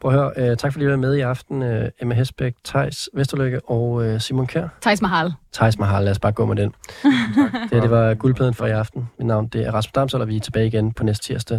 Prøv 0.00 0.14
at 0.14 0.18
høre, 0.36 0.50
uh, 0.50 0.56
tak 0.56 0.72
fordi 0.72 0.84
I 0.84 0.88
var 0.88 0.96
med 0.96 1.14
i 1.14 1.20
aften. 1.20 1.62
Uh, 1.62 1.84
Emma 2.00 2.14
Hesbæk, 2.14 2.54
Tejs 2.64 3.08
Vesterlykke 3.14 3.60
og 3.70 3.90
uh, 3.90 4.18
Simon 4.20 4.46
Kjær. 4.46 4.68
Thijs 4.82 5.02
Mahal. 5.02 5.32
Thijs 5.52 5.78
Mahal, 5.78 6.04
lad 6.04 6.10
os 6.10 6.18
bare 6.18 6.32
gå 6.32 6.46
med 6.46 6.56
den. 6.56 6.72
det, 7.70 7.82
det 7.82 7.90
var 7.90 8.14
guldpladen 8.14 8.54
for 8.54 8.66
i 8.66 8.70
aften. 8.70 9.08
Mit 9.18 9.26
navn 9.26 9.48
det 9.48 9.66
er 9.66 9.72
Rasmus 9.72 9.92
Damsel, 9.92 10.20
og 10.20 10.28
vi 10.28 10.36
er 10.36 10.40
tilbage 10.40 10.66
igen 10.66 10.92
på 10.92 11.04
næste 11.04 11.24
tirsdag. 11.26 11.56